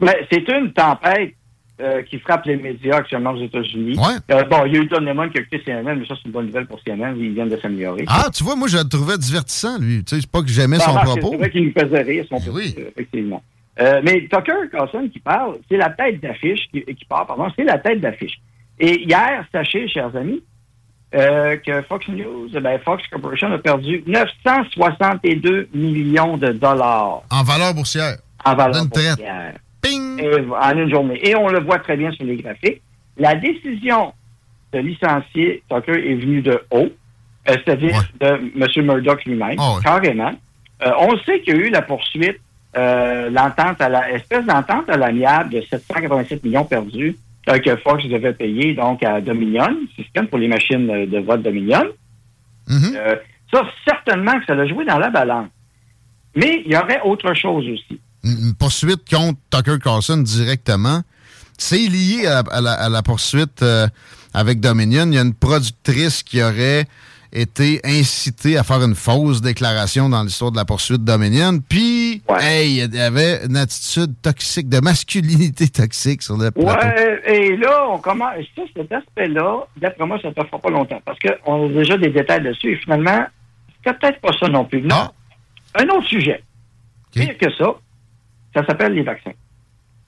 Mais 0.00 0.26
c'est 0.32 0.48
une 0.48 0.72
tempête 0.72 1.34
euh, 1.80 2.02
qui 2.02 2.18
frappe 2.18 2.44
les 2.46 2.56
médias 2.56 2.96
actuellement 2.96 3.30
aux 3.30 3.40
États-Unis. 3.40 3.96
Euh, 4.32 4.42
bon, 4.50 4.64
il 4.66 4.74
y 4.74 4.76
a 4.76 4.80
eu 4.80 4.86
Don 4.86 4.98
Lemon 4.98 5.28
qui 5.28 5.38
a 5.38 5.42
quitté 5.42 5.60
CNN, 5.64 5.94
mais 5.96 6.06
ça, 6.06 6.14
c'est 6.16 6.24
une 6.26 6.32
bonne 6.32 6.46
nouvelle 6.46 6.66
pour 6.66 6.80
CNN. 6.82 7.14
Ils 7.16 7.34
viennent 7.34 7.50
de 7.50 7.56
s'améliorer. 7.56 8.04
Ah, 8.08 8.30
tu 8.34 8.42
vois, 8.42 8.56
moi, 8.56 8.66
je 8.66 8.78
le 8.78 8.84
trouvais 8.88 9.16
divertissant, 9.16 9.78
lui. 9.78 10.02
Tu 10.02 10.16
sais, 10.16 10.20
c'est 10.22 10.30
pas 10.30 10.42
que 10.42 10.48
j'aimais 10.48 10.80
son 10.80 10.92
c'est- 10.92 11.04
propos. 11.04 11.28
C'est 11.30 11.36
vrai 11.36 11.50
qu'il 11.52 11.66
nous 11.66 11.72
faisait 11.72 12.02
rire, 12.02 12.24
son 12.28 12.40
propos, 12.40 12.58
euh, 12.58 12.90
effectivement. 12.90 13.44
Mais 13.78 14.26
Tucker 14.28 14.68
Carlson 14.72 15.08
qui 15.12 15.20
parle, 15.20 15.58
c'est 15.70 15.76
la 15.76 15.90
tête 15.90 16.20
d'affiche, 16.20 16.68
qui, 16.72 16.82
qui 16.82 17.04
part, 17.08 17.28
pardon, 17.28 17.46
c'est 17.56 17.64
la 17.64 17.78
tête 17.78 18.00
d'affiche. 18.00 18.40
Et 18.80 19.04
hier, 19.04 19.44
sachez, 19.52 19.86
chers 19.86 20.14
amis, 20.16 20.42
euh, 21.14 21.56
que 21.58 21.82
Fox 21.82 22.08
News, 22.08 22.48
eh 22.54 22.60
ben, 22.60 22.78
Fox 22.84 23.06
Corporation 23.08 23.52
a 23.52 23.58
perdu 23.58 24.02
962 24.06 25.68
millions 25.74 26.36
de 26.36 26.48
dollars 26.52 27.22
En 27.30 27.42
valeur 27.42 27.74
boursière. 27.74 28.16
en 28.44 28.54
valeur 28.54 28.88
traite. 28.90 29.16
boursière. 29.16 29.52
Et- 29.86 30.40
en 30.50 30.78
une 30.78 30.90
journée. 30.90 31.20
Et 31.28 31.36
on 31.36 31.48
le 31.48 31.60
voit 31.60 31.78
très 31.78 31.96
bien 31.96 32.10
sur 32.12 32.24
les 32.24 32.36
graphiques. 32.36 32.80
La 33.18 33.34
décision 33.34 34.12
de 34.72 34.78
licencier 34.78 35.62
Tucker 35.68 35.92
est 36.10 36.14
venue 36.14 36.40
de 36.42 36.58
haut, 36.70 36.88
euh, 36.88 36.88
c'est-à-dire 37.46 38.02
de 38.20 38.26
M. 38.26 38.84
Murdoch 38.86 39.24
lui-même, 39.26 39.56
Ah 39.58 39.74
ouais. 39.76 39.82
carrément. 39.84 40.32
Euh, 40.84 40.90
on 40.98 41.16
sait 41.18 41.40
qu'il 41.40 41.56
y 41.56 41.58
a 41.60 41.66
eu 41.66 41.70
la 41.70 41.82
poursuite, 41.82 42.38
l'entente 42.74 43.80
à 43.80 43.88
la 43.88 44.10
espèce 44.10 44.44
d'entente 44.46 44.88
à 44.88 44.96
l'amiable 44.96 45.50
de 45.50 45.60
787 45.60 46.42
millions 46.42 46.64
perdus 46.64 47.16
euh, 47.48 47.58
que 47.58 47.76
Fox 47.76 48.04
devait 48.06 48.32
payer 48.32 48.74
donc 48.74 49.02
à 49.02 49.20
Dominion, 49.20 49.76
système 49.96 50.28
pour 50.28 50.38
les 50.38 50.48
machines 50.48 50.86
de 50.86 51.18
vote 51.18 51.42
Dominion. 51.42 51.84
Euh, 52.70 53.16
ça, 53.52 53.62
certainement 53.86 54.38
que 54.40 54.46
ça 54.46 54.54
l'a 54.54 54.66
joué 54.66 54.84
dans 54.84 54.98
la 54.98 55.10
balance. 55.10 55.48
Mais 56.34 56.62
il 56.64 56.72
y 56.72 56.76
aurait 56.76 57.00
autre 57.04 57.34
chose 57.34 57.64
aussi. 57.68 58.00
Une 58.24 58.48
une 58.48 58.54
poursuite 58.54 59.08
contre 59.08 59.38
Tucker 59.50 59.78
Carlson 59.82 60.18
directement. 60.18 61.02
C'est 61.58 61.86
lié 61.86 62.26
à, 62.26 62.38
à 62.50 62.60
la, 62.60 62.72
à 62.72 62.88
la 62.88 63.02
poursuite 63.02 63.62
euh, 63.62 63.86
avec 64.32 64.60
Dominion. 64.60 65.06
Il 65.06 65.14
y 65.14 65.18
a 65.18 65.22
une 65.22 65.34
productrice 65.34 66.22
qui 66.22 66.42
aurait 66.42 66.86
été 67.34 67.80
incitée 67.84 68.56
à 68.56 68.62
faire 68.62 68.82
une 68.82 68.94
fausse 68.94 69.40
déclaration 69.40 70.08
dans 70.08 70.22
l'histoire 70.22 70.52
de 70.52 70.56
la 70.56 70.64
poursuite 70.64 71.02
Dominion. 71.04 71.58
Puis, 71.68 72.22
hey, 72.40 72.84
il 72.84 72.94
y 72.94 73.00
avait 73.00 73.44
une 73.44 73.56
attitude 73.56 74.14
toxique, 74.22 74.68
de 74.68 74.80
masculinité 74.80 75.68
toxique 75.72 76.22
sur 76.22 76.36
le 76.36 76.50
plateau. 76.50 76.68
Ouais, 76.68 77.20
et 77.26 77.56
là, 77.56 77.88
on 77.90 77.98
commence. 77.98 78.36
Ça, 78.56 78.62
cet 78.76 78.92
aspect-là, 78.92 79.66
d'après 79.76 80.06
moi, 80.06 80.18
ça 80.22 80.28
ne 80.28 80.34
te 80.34 80.44
fera 80.44 80.58
pas 80.58 80.70
longtemps. 80.70 81.00
Parce 81.04 81.18
qu'on 81.18 81.66
a 81.66 81.72
déjà 81.72 81.98
des 81.98 82.10
détails 82.10 82.42
dessus. 82.42 82.72
Et 82.72 82.76
finalement, 82.76 83.26
c'est 83.84 83.98
peut-être 83.98 84.20
pas 84.20 84.32
ça 84.38 84.48
non 84.48 84.64
plus. 84.64 84.82
Non. 84.82 85.10
Un 85.74 85.88
autre 85.88 86.06
sujet. 86.06 86.42
Pire 87.12 87.36
que 87.38 87.52
ça, 87.52 87.74
ça 88.54 88.64
s'appelle 88.66 88.92
les 88.92 89.02
vaccins. 89.02 89.32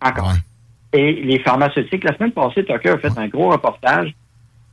Encore. 0.01 0.33
Et 0.93 1.13
les 1.13 1.39
pharmaceutiques. 1.41 2.05
La 2.05 2.17
semaine 2.17 2.33
passée, 2.33 2.65
Tucker 2.65 2.91
a 2.91 2.99
fait 2.99 3.19
un 3.19 3.29
gros 3.29 3.51
reportage. 3.51 4.15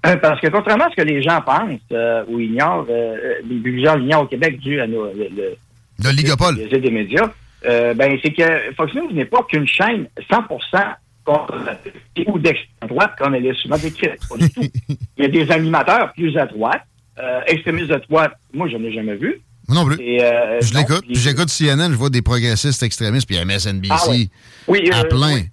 Euh, 0.06 0.16
parce 0.18 0.40
que 0.42 0.48
contrairement 0.48 0.86
à 0.86 0.90
ce 0.92 0.96
que 0.96 1.02
les 1.08 1.22
gens 1.22 1.42
pensent 1.42 1.80
euh, 1.92 2.24
ou 2.28 2.40
ignorent, 2.40 2.86
euh, 2.90 3.36
les 3.50 3.58
plusieurs 3.60 3.98
l'ignorent 3.98 4.24
au 4.24 4.28
Québec 4.28 4.60
dû 4.60 4.80
à 4.82 4.88
nos, 4.88 5.06
le, 5.14 5.28
le- 5.36 5.56
Le 6.04 6.10
ligopole. 6.12 6.56
les 6.56 6.80
des 6.80 6.92
médias, 6.92 7.32
euh, 7.66 7.94
ben, 7.94 8.18
c'est 8.24 8.34
que 8.34 8.74
Fox 8.76 8.94
News 8.96 9.12
n'est 9.14 9.26
pas 9.26 9.44
qu'une 9.50 9.68
chaîne 9.68 10.08
100% 10.30 10.96
conservatrice 11.24 11.94
ou 12.28 12.38
d'extrême 12.40 12.90
droite, 12.90 13.14
comme 13.18 13.36
elle 13.36 13.46
est 13.46 13.54
souvent 13.56 13.78
décrite. 13.78 14.18
Pas 14.30 14.38
du 14.38 14.50
tout. 14.50 14.62
Il 15.18 15.24
y 15.24 15.26
a 15.26 15.28
des 15.30 15.50
animateurs 15.52 16.12
plus 16.14 16.38
à 16.38 16.46
droite, 16.46 16.82
euh, 17.20 17.40
extrémistes 17.48 17.90
de 17.90 18.02
droite, 18.10 18.34
moi, 18.54 18.68
je 18.70 18.76
n'ai 18.78 18.92
jamais 18.92 19.16
vu. 19.16 19.40
Moi 19.70 19.78
non 19.82 19.86
plus. 19.86 20.04
Et, 20.04 20.20
je 20.62 20.74
l'écoute. 20.78 21.06
j'écoute 21.10 21.48
CNN, 21.50 21.90
je 21.92 21.96
vois 21.96 22.10
des 22.10 22.22
progressistes 22.22 22.84
extrémistes, 22.84 23.26
puis 23.28 23.38
MSNBC 23.44 23.90
Ah 23.92 24.10
ouais. 24.10 24.28
Oui, 24.68 24.90
à 24.92 25.06
plein. 25.06 25.36
oui. 25.36 25.46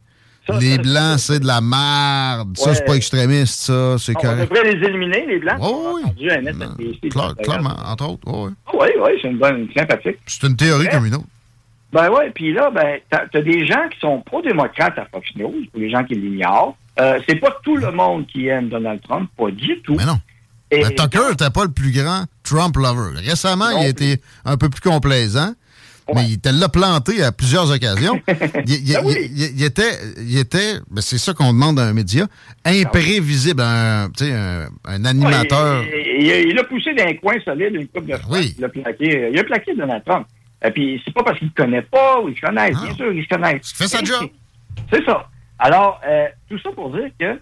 Les 0.58 0.78
blancs, 0.78 1.18
c'est 1.18 1.40
de 1.40 1.46
la 1.46 1.60
merde. 1.60 2.56
Ça, 2.56 2.74
c'est 2.74 2.84
pas 2.84 2.96
extrémiste, 2.96 3.60
ça. 3.60 3.96
C'est 3.98 4.14
On 4.16 4.36
devrait 4.36 4.74
les 4.74 4.86
éliminer, 4.86 5.26
les 5.26 5.38
Blancs. 5.38 5.58
Oh, 5.60 5.98
oui. 6.18 6.98
C'est 7.02 7.08
clairement, 7.42 7.76
entre 7.86 8.08
autres. 8.08 8.28
ouais, 8.28 8.44
ouais. 8.44 8.50
Oui, 8.74 8.88
oui, 9.04 9.10
c'est 9.22 9.28
une 9.28 9.38
bonne, 9.38 9.68
sympathique. 9.76 10.18
C'est 10.26 10.46
une 10.46 10.56
théorie 10.56 10.88
comme 10.88 11.06
une 11.06 11.14
autre. 11.14 11.26
Ben 11.92 12.08
ouais, 12.08 12.30
puis 12.32 12.52
là, 12.52 12.70
ben, 12.70 12.98
t'as 13.10 13.24
as 13.34 13.42
des 13.42 13.66
gens 13.66 13.88
qui 13.92 13.98
sont 13.98 14.20
pro-démocrates 14.20 14.96
à 14.98 15.06
Fox 15.12 15.28
News, 15.36 15.52
pour 15.72 15.80
les 15.80 15.90
gens 15.90 16.04
qui 16.04 16.14
l'ignorent. 16.14 16.76
Euh, 17.00 17.18
c'est 17.28 17.34
pas 17.36 17.56
tout 17.64 17.76
le 17.76 17.90
monde 17.90 18.26
qui 18.28 18.46
aime 18.46 18.68
Donald 18.68 19.00
Trump, 19.02 19.28
pas 19.36 19.50
du 19.50 19.80
tout. 19.82 19.96
Mais 19.98 20.04
non. 20.06 20.20
Et- 20.70 20.84
Mais 20.84 20.94
Tucker 20.94 21.30
n'était 21.30 21.50
pas 21.50 21.64
le 21.64 21.72
plus 21.72 21.90
grand 21.90 22.26
Trump 22.44 22.76
lover. 22.76 23.18
Récemment, 23.28 23.70
il 23.70 23.86
a 23.86 23.88
été 23.88 24.20
un 24.44 24.56
peu 24.56 24.68
plus 24.68 24.80
complaisant, 24.80 25.52
mais 26.14 26.24
il 26.28 26.40
te 26.40 26.48
l'a 26.48 26.68
planté 26.68 27.22
à 27.22 27.32
plusieurs 27.32 27.70
occasions. 27.70 28.20
il, 28.66 28.72
il- 28.88 28.92
Ben 28.94 29.02
il- 29.06 29.40
il- 29.40 29.52
il 29.58 29.64
était, 29.64 29.92
il 30.18 30.38
était 30.38 30.74
ben 30.90 31.00
c'est 31.00 31.18
ça 31.18 31.32
qu'on 31.34 31.52
demande 31.52 31.78
à 31.78 31.84
un 31.84 31.92
média, 31.92 32.26
imprévisible, 32.64 33.62
un, 33.62 34.08
tu 34.16 34.24
un, 34.24 34.68
un 34.84 35.04
animateur. 35.04 35.80
Ouais, 35.82 36.44
il, 36.48 36.58
a 36.58 36.64
poussé 36.64 36.94
d'un 36.94 37.14
coin 37.14 37.34
solide 37.44 37.74
une 37.74 37.88
coupe 37.88 38.06
de 38.06 38.16
fois. 38.16 38.38
Il 38.40 38.64
a 38.64 38.68
plaqué, 38.68 39.30
il 39.32 39.38
a 39.38 39.44
plaqué 39.44 39.74
Donald 39.74 40.02
Trump. 40.04 40.26
Et 40.64 40.70
puis, 40.70 41.00
c'est 41.04 41.14
pas 41.14 41.22
parce 41.22 41.38
qu'il 41.38 41.48
ne 41.48 41.52
connaît 41.64 41.82
pas 41.82 42.20
ou 42.20 42.28
il 42.28 42.38
connaît. 42.40 42.70
Bien 42.70 42.94
sûr, 42.94 43.12
il 43.12 43.22
se 43.24 43.28
connaît. 43.28 43.60
fait 43.62 43.88
sa 43.88 44.02
job. 44.04 44.28
C'est 44.92 45.04
ça. 45.04 45.28
Alors, 45.58 46.00
euh, 46.06 46.26
tout 46.48 46.58
ça 46.58 46.70
pour 46.72 46.90
dire 46.90 47.08
que, 47.18 47.38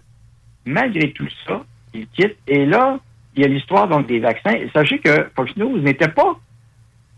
malgré 0.65 1.11
tout 1.11 1.27
ça, 1.47 1.63
il 1.93 2.07
quitte. 2.07 2.37
Et 2.47 2.65
là, 2.65 2.97
il 3.35 3.41
y 3.41 3.45
a 3.45 3.47
l'histoire 3.47 3.87
donc 3.87 4.07
des 4.07 4.19
vaccins. 4.19 4.51
Et 4.51 4.69
sachez 4.73 4.99
que 4.99 5.27
Fox 5.35 5.51
News 5.57 5.79
n'était 5.79 6.07
pas 6.07 6.37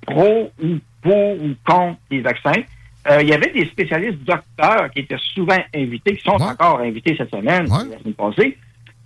pro 0.06 0.52
ou 0.62 0.78
pour 1.02 1.44
ou 1.44 1.56
contre 1.66 1.98
les 2.10 2.22
vaccins. 2.22 2.62
Euh, 3.10 3.22
il 3.22 3.30
y 3.30 3.34
avait 3.34 3.52
des 3.52 3.66
spécialistes 3.66 4.24
docteurs 4.24 4.90
qui 4.92 5.00
étaient 5.00 5.18
souvent 5.34 5.58
invités, 5.76 6.16
qui 6.16 6.24
sont 6.24 6.42
encore 6.42 6.80
invités 6.80 7.16
cette 7.18 7.32
semaine, 7.32 7.66
la 7.68 8.00
semaine 8.00 8.14
passée, 8.16 8.58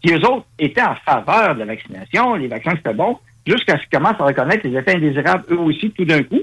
qui 0.04 0.14
eux 0.14 0.26
autres 0.26 0.46
étaient 0.60 0.82
en 0.82 0.96
faveur 0.96 1.56
de 1.56 1.60
la 1.60 1.66
vaccination, 1.66 2.36
les 2.36 2.48
vaccins 2.48 2.74
c'était 2.76 2.93
bon, 2.93 3.18
jusqu'à 3.48 3.78
ce 3.78 3.84
qu'ils 3.84 3.98
commencent 3.98 4.20
à 4.20 4.26
reconnaître 4.26 4.68
les 4.68 4.78
effets 4.78 4.96
indésirables 4.96 5.46
eux 5.52 5.60
aussi 5.60 5.91
tout 5.91 6.04
d'un 6.04 6.24
coup. 6.24 6.41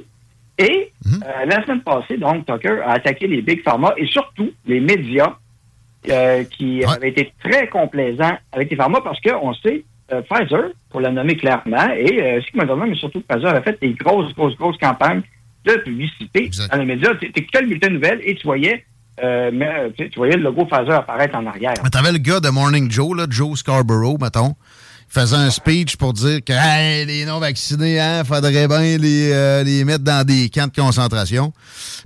Et 0.58 0.92
euh, 1.06 1.44
la 1.46 1.62
semaine 1.62 1.82
passée, 1.82 2.16
donc, 2.16 2.46
Tucker 2.46 2.80
a 2.84 2.92
attaqué 2.92 3.26
les 3.26 3.42
big 3.42 3.62
pharma 3.62 3.92
et 3.96 4.06
surtout 4.06 4.50
les 4.66 4.80
médias 4.80 5.34
euh, 6.08 6.44
qui 6.44 6.84
avaient 6.84 7.10
été 7.10 7.32
très 7.42 7.68
complaisants 7.68 8.36
avec 8.52 8.70
les 8.70 8.76
pharma 8.76 9.00
parce 9.02 9.20
qu'on 9.20 9.54
sait, 9.54 9.84
euh, 10.12 10.22
Pfizer, 10.22 10.70
pour 10.90 11.00
la 11.00 11.10
nommer 11.10 11.36
clairement, 11.36 11.88
et 11.96 12.22
euh, 12.22 12.40
si 12.42 12.56
Moderna, 12.56 12.86
mais 12.86 12.96
surtout 12.96 13.22
Pfizer, 13.22 13.54
a 13.54 13.62
fait 13.62 13.78
des 13.80 13.94
grosses, 13.94 14.34
grosses, 14.34 14.56
grosses 14.56 14.78
campagnes 14.78 15.22
de 15.64 15.74
publicité 15.74 16.50
dans 16.70 16.78
les 16.78 16.84
médias. 16.84 17.14
Tu 17.14 17.26
écoutais 17.26 17.62
le 17.62 17.68
bulletin 17.68 17.88
de 17.88 17.94
nouvelles? 17.94 18.20
Et 18.24 18.34
tu 18.34 18.46
voyais, 18.46 18.84
euh, 19.22 19.50
mais, 19.52 19.68
euh, 19.68 19.90
tu 19.96 20.10
tu 20.10 20.18
voyais 20.18 20.36
le 20.36 20.42
logo 20.42 20.64
Pfizer 20.64 20.94
apparaître 20.94 21.36
en 21.36 21.46
arrière. 21.46 21.74
Mais 21.82 21.90
T'avais 21.90 22.12
le 22.12 22.18
gars 22.18 22.40
de 22.40 22.48
Morning 22.48 22.90
Joe, 22.90 23.16
là, 23.16 23.26
Joe 23.28 23.58
Scarborough, 23.58 24.20
mettons. 24.20 24.54
Faisait 25.14 25.36
un 25.36 25.50
speech 25.50 25.96
pour 25.96 26.14
dire 26.14 26.40
que 26.42 26.54
hey, 26.54 27.04
les 27.04 27.26
non-vaccinés, 27.26 28.00
hein, 28.00 28.24
faudrait 28.24 28.66
bien 28.66 28.96
les, 28.96 29.30
euh, 29.30 29.62
les 29.62 29.84
mettre 29.84 30.04
dans 30.04 30.24
des 30.26 30.48
camps 30.48 30.66
de 30.68 30.72
concentration. 30.74 31.52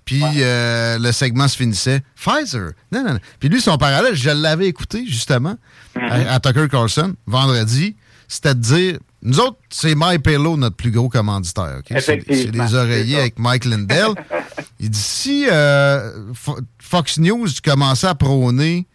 Puis 0.04 0.22
euh, 0.38 0.98
le 0.98 1.12
segment 1.12 1.46
se 1.46 1.56
finissait. 1.56 2.00
Pfizer. 2.16 2.72
Non, 2.90 3.04
non, 3.04 3.12
non. 3.12 3.18
Puis 3.38 3.48
lui, 3.48 3.60
son 3.60 3.78
parallèle, 3.78 4.14
je 4.16 4.30
l'avais 4.30 4.66
écouté 4.66 5.04
justement 5.06 5.54
à, 5.94 6.34
à 6.34 6.40
Tucker 6.40 6.66
Carlson 6.68 7.14
vendredi. 7.26 7.94
C'était 8.26 8.54
de 8.56 8.60
dire 8.60 8.98
nous 9.22 9.38
autres, 9.38 9.58
c'est 9.70 9.94
MyPillow, 9.96 10.56
notre 10.56 10.74
plus 10.76 10.90
gros 10.90 11.08
commanditaire. 11.08 11.78
ok? 11.78 11.96
C'est 12.00 12.24
les 12.28 12.74
oreillers 12.74 13.20
avec 13.20 13.38
Mike 13.38 13.64
Lindell. 13.66 14.08
Il 14.80 14.90
dit 14.90 14.98
si 14.98 15.46
euh, 15.50 16.10
Fo- 16.34 16.58
Fox 16.80 17.18
News 17.18 17.46
commençait 17.64 18.06
à 18.08 18.14
prôner 18.16 18.86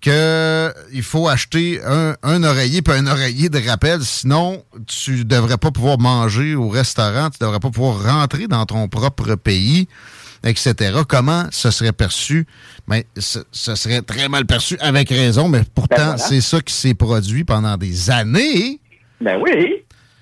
qu'il 0.00 1.02
faut 1.02 1.28
acheter 1.28 1.80
un, 1.84 2.14
un 2.22 2.42
oreiller 2.42 2.82
puis 2.82 2.94
un 2.94 3.06
oreiller 3.06 3.48
de 3.48 3.58
rappel, 3.68 4.00
sinon 4.00 4.64
tu 4.86 5.24
devrais 5.24 5.58
pas 5.58 5.70
pouvoir 5.70 5.98
manger 5.98 6.54
au 6.54 6.68
restaurant, 6.68 7.30
tu 7.30 7.38
devrais 7.40 7.60
pas 7.60 7.70
pouvoir 7.70 8.02
rentrer 8.02 8.46
dans 8.46 8.64
ton 8.66 8.88
propre 8.88 9.34
pays, 9.34 9.88
etc. 10.44 11.00
Comment 11.08 11.44
ce 11.50 11.70
serait 11.70 11.92
perçu? 11.92 12.46
Mais 12.88 13.06
ce, 13.16 13.40
ce 13.52 13.74
serait 13.74 14.02
très 14.02 14.28
mal 14.28 14.46
perçu, 14.46 14.76
avec 14.80 15.08
raison, 15.10 15.48
mais 15.48 15.60
pourtant, 15.74 15.96
Ben 15.96 16.04
voilà. 16.04 16.18
c'est 16.18 16.40
ça 16.40 16.60
qui 16.60 16.74
s'est 16.74 16.94
produit 16.94 17.44
pendant 17.44 17.76
des 17.76 18.10
années. 18.10 18.80
Ben 19.20 19.38
oui. 19.40 19.76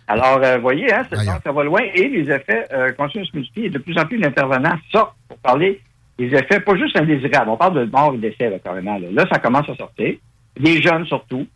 Alors, 0.08 0.40
vous 0.56 0.62
voyez, 0.62 0.92
hein, 0.92 1.06
ça, 1.44 1.52
va 1.52 1.62
loin 1.64 1.82
et 1.94 2.08
les 2.08 2.32
effets 2.32 2.66
euh, 2.72 2.92
continuent 2.92 3.24
de 3.24 3.28
se 3.28 3.36
multiplier. 3.36 3.68
De 3.70 3.78
plus 3.78 3.96
en 3.98 4.06
plus 4.06 4.18
d'intervenants 4.18 4.78
sortent 4.90 5.14
pour 5.28 5.36
parler 5.38 5.82
des 6.18 6.26
effets, 6.34 6.60
pas 6.60 6.76
juste 6.76 6.96
indésirables. 6.96 7.50
On 7.50 7.56
parle 7.56 7.74
de 7.86 7.90
mort 7.90 8.12
et 8.14 8.18
d'essai, 8.18 8.50
là, 8.50 8.58
carrément. 8.58 8.98
Là. 8.98 9.08
Là, 9.12 9.24
ça 9.30 9.38
commence 9.38 9.68
à 9.68 9.74
sortir. 9.76 10.14
Des 10.58 10.82
jeunes, 10.82 11.06
surtout. 11.06 11.46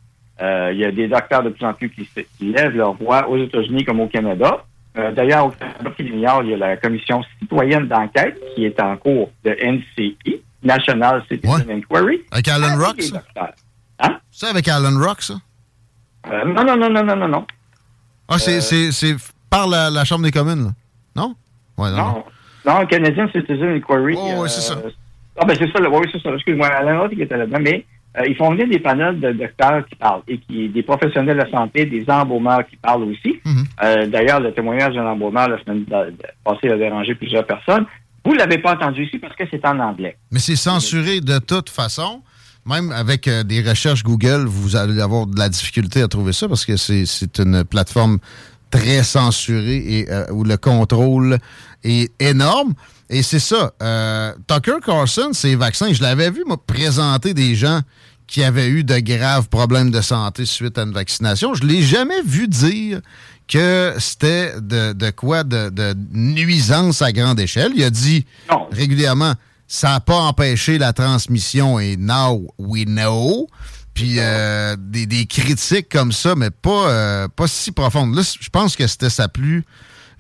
Euh, 0.40 0.70
Il 0.72 0.78
y 0.80 0.84
a 0.84 0.92
des 0.92 1.08
docteurs 1.08 1.42
de 1.42 1.50
plus 1.50 1.64
en 1.66 1.74
plus 1.74 1.90
qui, 1.90 2.06
lèvent 2.40 2.76
leur 2.76 2.94
voix 2.94 3.28
aux 3.28 3.36
États-Unis 3.36 3.84
comme 3.84 4.00
au 4.00 4.08
Canada. 4.08 4.64
Euh, 4.96 5.10
D'ailleurs, 5.12 5.46
au 5.46 5.50
Canada, 5.50 5.90
il 5.98 6.48
y 6.50 6.54
a 6.54 6.56
la 6.56 6.76
commission 6.76 7.22
citoyenne 7.40 7.86
d'enquête 7.88 8.38
qui 8.54 8.64
est 8.64 8.78
en 8.80 8.96
cours 8.96 9.30
de 9.44 9.50
NCI, 9.50 10.16
National 10.62 11.22
Citizen 11.30 11.70
Inquiry. 11.70 12.20
Avec 12.30 12.48
Alan 12.48 12.76
Rock, 12.78 12.96
les 12.98 13.02
ça? 13.04 13.16
docteurs. 13.18 13.52
Hein? 14.00 14.18
C'est 14.30 14.46
avec 14.46 14.68
Alan 14.68 14.98
Rock, 14.98 15.22
ça? 15.22 15.34
Euh, 16.30 16.44
non, 16.44 16.64
non, 16.64 16.76
non, 16.76 16.88
non, 16.90 17.04
non, 17.04 17.16
non, 17.16 17.28
non. 17.28 17.46
Ah, 18.28 18.38
c'est 18.38 18.60
c'est- 18.60 18.92
c'est 18.92 19.16
par 19.50 19.66
la, 19.66 19.90
la 19.90 20.04
Chambre 20.04 20.24
des 20.24 20.30
communes, 20.30 20.64
là. 20.64 20.70
Non? 21.16 21.34
Ouais, 21.76 21.90
non. 21.90 21.96
non. 21.96 22.04
Non, 22.04 22.24
non, 22.66 22.86
Canadian 22.86 23.28
Citizen 23.32 23.76
Inquiry. 23.76 24.14
Oh, 24.16 24.42
oui, 24.42 24.48
c'est 24.48 24.60
ça. 24.60 24.74
Ah, 25.36 25.44
ben 25.44 25.56
c'est 25.58 25.70
ça, 25.72 25.80
oui, 25.80 26.06
c'est 26.12 26.22
ça. 26.22 26.30
Excuse-moi, 26.34 26.66
Alain 26.66 27.00
Roth 27.00 27.14
qui 27.14 27.22
était 27.22 27.36
là-dedans, 27.36 27.58
mais 27.60 27.84
euh, 28.18 28.24
ils 28.28 28.36
font 28.36 28.50
venir 28.50 28.68
des 28.68 28.78
panels 28.78 29.18
de 29.18 29.32
docteurs 29.32 29.86
qui 29.86 29.94
parlent 29.94 30.22
et 30.28 30.38
qui 30.38 30.68
des 30.68 30.82
professionnels 30.82 31.36
de 31.36 31.42
la 31.42 31.50
santé, 31.50 31.86
des 31.86 32.04
embaumeurs 32.08 32.66
qui 32.68 32.76
parlent 32.76 33.04
aussi. 33.04 33.40
Mhm. 33.44 33.64
Euh, 33.82 34.06
D'ailleurs, 34.06 34.40
le 34.40 34.52
témoignage 34.52 34.94
d'un 34.94 35.06
embaumeur 35.06 35.48
la 35.48 35.62
semaine 35.62 35.86
passée 36.44 36.68
a 36.68 36.76
dérangé 36.76 37.14
plusieurs 37.14 37.46
personnes. 37.46 37.86
Vous 38.24 38.34
l'avez 38.34 38.58
pas 38.58 38.74
entendu 38.74 39.04
ici 39.04 39.18
parce 39.18 39.34
que 39.34 39.44
c'est 39.50 39.64
en 39.66 39.78
anglais. 39.80 40.16
Mais 40.30 40.38
c'est 40.38 40.56
censuré 40.56 41.20
de 41.20 41.38
toute 41.38 41.70
façon. 41.70 42.22
Même 42.64 42.92
avec 42.92 43.26
euh, 43.26 43.42
des 43.42 43.60
recherches 43.60 44.04
Google, 44.04 44.44
vous 44.46 44.76
allez 44.76 45.00
avoir 45.00 45.26
de 45.26 45.36
la 45.36 45.48
difficulté 45.48 46.02
à 46.02 46.08
trouver 46.08 46.32
ça 46.32 46.46
parce 46.46 46.64
que 46.64 46.76
c'est 46.76 47.06
c'est 47.06 47.40
une 47.40 47.64
plateforme 47.64 48.18
très 48.70 49.02
censurée 49.02 49.82
et 49.84 50.10
euh, 50.10 50.26
où 50.30 50.44
le 50.44 50.56
contrôle 50.56 51.38
est 51.84 52.12
énorme. 52.20 52.74
Et 53.10 53.22
c'est 53.22 53.38
ça. 53.38 53.72
euh, 53.82 54.32
Tucker 54.46 54.76
Carlson, 54.84 55.30
ces 55.32 55.54
vaccins, 55.54 55.92
je 55.92 56.02
l'avais 56.02 56.30
vu, 56.30 56.44
moi, 56.46 56.56
présenter 56.66 57.34
des 57.34 57.54
gens 57.54 57.80
qui 58.26 58.42
avaient 58.42 58.68
eu 58.68 58.84
de 58.84 58.98
graves 58.98 59.48
problèmes 59.48 59.90
de 59.90 60.00
santé 60.00 60.46
suite 60.46 60.78
à 60.78 60.82
une 60.82 60.92
vaccination. 60.92 61.54
Je 61.54 61.64
l'ai 61.64 61.82
jamais 61.82 62.22
vu 62.24 62.48
dire 62.48 63.00
que 63.48 63.94
c'était 63.98 64.54
de, 64.60 64.94
de 64.94 65.10
quoi 65.10 65.44
de, 65.44 65.68
de 65.68 65.94
nuisance 66.12 67.02
à 67.02 67.12
grande 67.12 67.38
échelle. 67.40 67.72
Il 67.74 67.82
a 67.84 67.90
dit 67.90 68.24
régulièrement 68.70 69.34
ça 69.68 69.88
n'a 69.90 70.00
pas 70.00 70.16
empêché 70.16 70.78
la 70.78 70.92
transmission 70.92 71.78
et 71.78 71.96
now 71.96 72.46
we 72.58 72.84
know. 72.84 73.48
Puis 73.94 74.14
euh, 74.18 74.76
des, 74.78 75.04
des 75.06 75.26
critiques 75.26 75.88
comme 75.90 76.12
ça, 76.12 76.34
mais 76.34 76.50
pas, 76.50 76.88
euh, 76.88 77.28
pas 77.28 77.46
si 77.46 77.72
profondes. 77.72 78.14
Là, 78.14 78.22
je 78.22 78.48
pense 78.48 78.76
que 78.76 78.86
c'était 78.86 79.10
sa 79.10 79.28
plus 79.28 79.64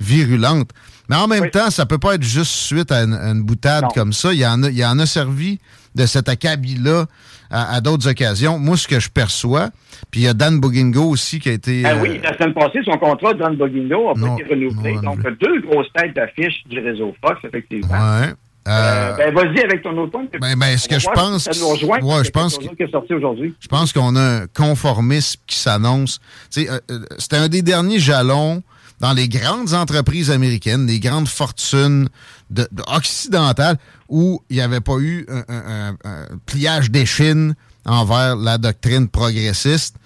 virulente. 0.00 0.70
Mais 1.08 1.16
en 1.16 1.26
même 1.26 1.50
temps, 1.50 1.70
ça 1.70 1.84
peut 1.86 1.98
pas 1.98 2.14
être 2.14 2.22
juste 2.22 2.52
suite 2.52 2.90
à 2.92 3.02
une, 3.02 3.14
à 3.14 3.30
une 3.30 3.42
boutade 3.42 3.84
comme 3.94 4.12
ça. 4.12 4.32
Il 4.32 4.38
y, 4.40 4.46
en 4.46 4.62
a, 4.62 4.68
il 4.70 4.78
y 4.78 4.84
en 4.84 4.98
a 4.98 5.06
servi 5.06 5.58
de 5.94 6.06
cet 6.06 6.28
acabit-là 6.28 7.06
à, 7.50 7.74
à 7.74 7.80
d'autres 7.80 8.08
occasions. 8.08 8.58
Moi, 8.58 8.76
ce 8.76 8.88
que 8.88 8.98
je 8.98 9.10
perçois, 9.10 9.68
puis 10.10 10.20
il 10.22 10.24
y 10.24 10.28
a 10.28 10.32
Dan 10.34 10.58
Bogingo 10.58 11.02
aussi 11.04 11.38
qui 11.38 11.50
a 11.50 11.52
été... 11.52 11.82
Ah 11.84 11.90
euh, 11.94 12.00
oui, 12.00 12.20
la 12.22 12.36
semaine 12.38 12.54
passée, 12.54 12.78
son 12.84 12.96
contrat, 12.98 13.34
Don 13.34 13.52
Bogino, 13.54 14.10
a 14.10 14.14
pas 14.14 14.20
Non, 14.20 14.38
été 14.38 14.48
renouvelé. 14.48 14.94
Donc, 15.02 15.20
deux 15.38 15.60
grosses 15.62 15.92
têtes 15.94 16.14
d'affiche 16.14 16.62
du 16.66 16.78
réseau 16.80 17.14
Fox, 17.22 17.40
effectivement. 17.44 17.88
Ouais. 17.92 18.28
Euh, 18.68 18.70
Euh, 18.70 19.16
ben, 19.16 19.34
vas-y 19.34 19.60
avec 19.64 19.82
ton 19.82 19.98
automne. 19.98 20.28
Ben, 20.40 20.56
ben, 20.56 20.78
ce 20.78 20.88
que 20.88 20.98
je 20.98 21.08
pense- 21.12 21.42
Ça 21.44 21.50
nous 21.58 21.68
rejoint. 21.68 21.98
Ouais, 22.00 22.24
je 22.24 22.30
pense 22.30 22.56
que. 22.56 22.64
qui 22.74 22.82
est 22.84 22.90
sorti 22.92 23.12
aujourd'hui. 23.12 23.54
Je 23.58 23.66
pense 23.66 23.92
qu'on 23.92 24.14
a 24.14 24.20
un 24.42 24.46
conformisme 24.46 25.40
qui 25.48 25.58
s'annonce. 25.58 26.20
Euh, 26.56 26.78
euh, 26.90 27.00
C'était 27.18 27.38
un 27.38 27.48
des 27.48 27.60
derniers 27.62 27.98
jalons 27.98 28.62
dans 29.02 29.12
les 29.12 29.28
grandes 29.28 29.74
entreprises 29.74 30.30
américaines, 30.30 30.86
les 30.86 31.00
grandes 31.00 31.26
fortunes 31.28 32.08
de- 32.50 32.68
de- 32.70 32.84
occidentales, 32.86 33.76
où 34.08 34.40
il 34.48 34.56
n'y 34.56 34.62
avait 34.62 34.80
pas 34.80 34.96
eu 35.00 35.26
un, 35.28 35.42
un- 35.48 35.96
un- 36.04 36.26
pliage 36.46 36.88
d'échine 36.90 37.54
envers 37.84 38.36
la 38.36 38.58
doctrine 38.58 39.08
progressiste. 39.08 39.96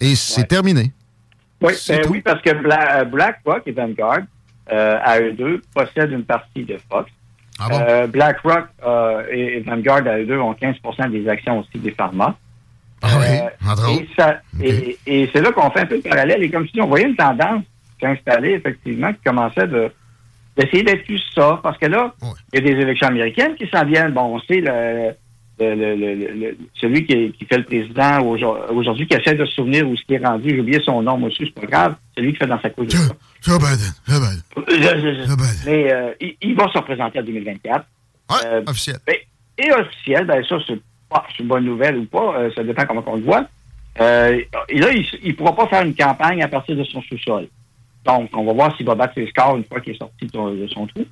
Et 0.00 0.16
c'est 0.16 0.48
terminé. 0.48 0.92
Oui, 1.62 1.74
ben 1.88 2.00
oui, 2.10 2.20
parce 2.22 2.42
que 2.42 2.52
Bla- 2.60 3.00
euh, 3.00 3.04
BlackRock 3.04 3.62
et 3.66 3.72
Vanguard, 3.72 4.20
euh, 4.72 4.98
à 5.04 5.20
eux 5.20 5.32
deux, 5.32 5.62
possèdent 5.72 6.10
une 6.10 6.24
partie 6.24 6.64
de 6.64 6.76
Fox. 6.90 7.08
Ah 7.60 7.68
bon? 7.68 7.78
Euh, 7.88 8.06
BlackRock 8.08 8.64
euh, 8.84 9.22
et, 9.30 9.58
et 9.58 9.60
Vanguard, 9.60 10.04
à 10.06 10.18
eux 10.18 10.26
deux, 10.26 10.38
ont 10.38 10.54
15% 10.54 11.10
des 11.12 11.28
actions 11.28 11.60
aussi 11.60 11.78
des 11.78 11.92
pharma. 11.92 12.36
Ah 13.02 13.08
oui, 13.18 13.68
entre 13.68 13.90
et 13.90 14.08
ça- 14.18 14.40
et, 14.60 14.98
et 15.06 15.30
c'est 15.32 15.40
là 15.40 15.52
qu'on 15.52 15.70
fait 15.70 15.80
un 15.80 15.86
peu 15.86 15.96
le 15.96 16.02
parallèle. 16.02 16.42
Et 16.42 16.50
comme 16.50 16.66
si 16.68 16.80
on 16.80 16.88
voyait 16.88 17.06
une 17.08 17.16
tendance 17.16 17.62
s'installer, 18.00 18.52
effectivement, 18.54 19.12
qui 19.12 19.20
commençait 19.24 19.68
de 19.68 19.90
d'essayer 20.56 20.82
d'être 20.82 21.04
plus 21.04 21.22
ça. 21.34 21.60
Parce 21.62 21.78
que 21.78 21.86
là, 21.86 22.12
il 22.52 22.58
y 22.58 22.62
a 22.70 22.74
des 22.74 22.80
élections 22.80 23.06
américaines 23.08 23.54
qui 23.54 23.66
s'en 23.68 23.84
viennent. 23.84 24.12
Bon, 24.12 24.34
on 24.36 24.40
sait 24.40 24.60
le, 24.60 25.12
celui 26.74 27.04
qui, 27.06 27.32
qui 27.32 27.44
fait 27.44 27.58
le 27.58 27.64
président 27.64 28.20
aujourd- 28.20 28.66
aujourd'hui, 28.72 29.06
qui 29.06 29.14
essaie 29.16 29.34
de 29.34 29.44
se 29.44 29.52
souvenir 29.52 29.88
où 29.88 29.96
ce 29.96 30.02
qui 30.04 30.14
est 30.14 30.24
rendu. 30.26 30.50
J'ai 30.50 30.60
oublié 30.60 30.80
son 30.84 31.02
nom, 31.02 31.16
moi 31.18 31.28
aussi, 31.28 31.44
c'est 31.44 31.60
pas 31.60 31.66
grave. 31.66 31.94
Celui 32.16 32.32
qui 32.32 32.38
fait 32.38 32.46
dans 32.46 32.60
sa 32.60 32.70
cause. 32.70 32.88
Joe 33.42 33.58
Biden. 33.58 33.92
Joe 34.08 34.20
Biden. 34.20 34.42
Je- 34.68 35.00
je- 35.00 35.22
je- 35.22 35.26
Mais 35.66 35.92
euh, 35.92 36.12
il, 36.20 36.34
il 36.42 36.54
va 36.56 36.68
se 36.72 36.78
représenter 36.78 37.20
en 37.20 37.22
2024. 37.22 37.84
Euh, 38.46 38.62
officiel. 38.66 38.96
Et, 39.08 39.26
et 39.64 39.72
officiel, 39.72 40.24
ben 40.26 40.42
ça, 40.48 40.56
c'est 40.66 40.80
pas 41.08 41.24
c'est 41.30 41.42
une 41.42 41.48
bonne 41.48 41.64
nouvelle 41.64 41.96
ou 41.98 42.04
pas, 42.06 42.34
euh, 42.38 42.50
ça 42.54 42.62
dépend 42.62 42.84
comment 42.86 43.02
on 43.06 43.16
le 43.16 43.22
voit. 43.22 43.44
Euh, 44.00 44.40
et 44.68 44.78
là, 44.78 44.88
il 44.92 45.28
ne 45.28 45.32
pourra 45.32 45.54
pas 45.54 45.66
faire 45.66 45.82
une 45.82 45.94
campagne 45.94 46.42
à 46.42 46.48
partir 46.48 46.76
de 46.76 46.84
son 46.84 47.02
sous-sol. 47.02 47.48
Donc, 48.04 48.30
on 48.34 48.44
va 48.44 48.52
voir 48.52 48.76
s'il 48.76 48.86
va 48.86 48.94
battre 48.94 49.14
ses 49.14 49.26
scores 49.28 49.56
une 49.56 49.64
fois 49.64 49.80
qu'il 49.80 49.94
est 49.94 49.98
sorti 49.98 50.26
de 50.26 50.68
son, 50.68 50.86
trou. 50.86 51.04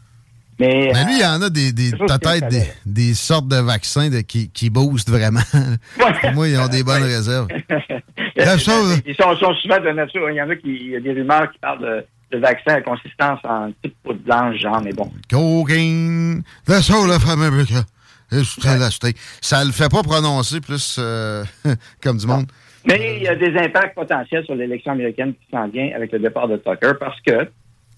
Mais, 0.59 0.91
Mais 0.93 1.05
lui, 1.05 1.16
il 1.18 1.20
y 1.20 1.24
en 1.24 1.41
a 1.43 1.51
des, 1.51 1.72
peut-être 1.72 2.49
des, 2.84 3.14
sortes 3.14 3.47
de 3.47 3.57
vaccins 3.57 4.09
de- 4.09 4.22
qui, 4.22 4.51
qui 4.51 4.70
boostent 4.70 5.11
vraiment. 5.11 5.41
Pour 6.22 6.32
moi, 6.32 6.49
ils 6.49 6.59
ont 6.59 6.66
des 6.66 6.82
bonnes 6.82 7.03
réserves. 7.05 7.47
La 8.36 8.59
chose- 8.59 9.01
Ils 9.07 9.14
sont, 9.14 9.36
sont 9.36 9.55
souvent 9.55 9.78
de 9.80 9.91
nature. 9.91 10.28
Il 10.30 10.36
y 10.36 10.43
en 10.43 10.51
a 10.51 10.57
qui, 10.57 10.68
il 10.74 10.91
y 10.91 10.97
a 10.97 11.01
des 11.01 11.12
rumeurs 11.12 11.51
qui 11.53 11.59
parlent 11.59 11.80
de, 11.80 12.05
de 12.36 12.39
vaccins 12.41 12.74
à 12.74 12.80
consistance 12.80 13.39
en 13.45 13.70
petite 13.82 13.97
poudre 14.03 14.20
blanche, 14.24 14.57
genre, 14.59 14.80
mais 14.82 14.93
bon. 14.93 15.12
Cocaine, 15.30 16.43
the 16.66 16.80
soul 16.80 17.11
of 17.11 17.28
America. 17.28 17.84
It's 18.32 18.59
elastic. 18.64 19.16
Ça 19.41 19.64
le 19.64 19.72
fait 19.72 19.89
pas 19.89 20.03
prononcer 20.03 20.61
plus 20.61 20.97
euh, 20.99 21.45
comme 22.03 22.18
du 22.18 22.26
monde. 22.26 22.47
Mais 22.86 23.16
il 23.16 23.22
y 23.22 23.28
a 23.28 23.34
des 23.34 23.56
impacts 23.58 23.94
potentiels 23.94 24.44
sur 24.44 24.54
l'élection 24.54 24.92
américaine 24.92 25.34
qui 25.34 25.46
s'en 25.50 25.68
vient 25.68 25.90
avec 25.94 26.12
le 26.12 26.18
départ 26.20 26.48
de 26.48 26.56
Tucker 26.56 26.92
parce 26.98 27.20
que 27.20 27.48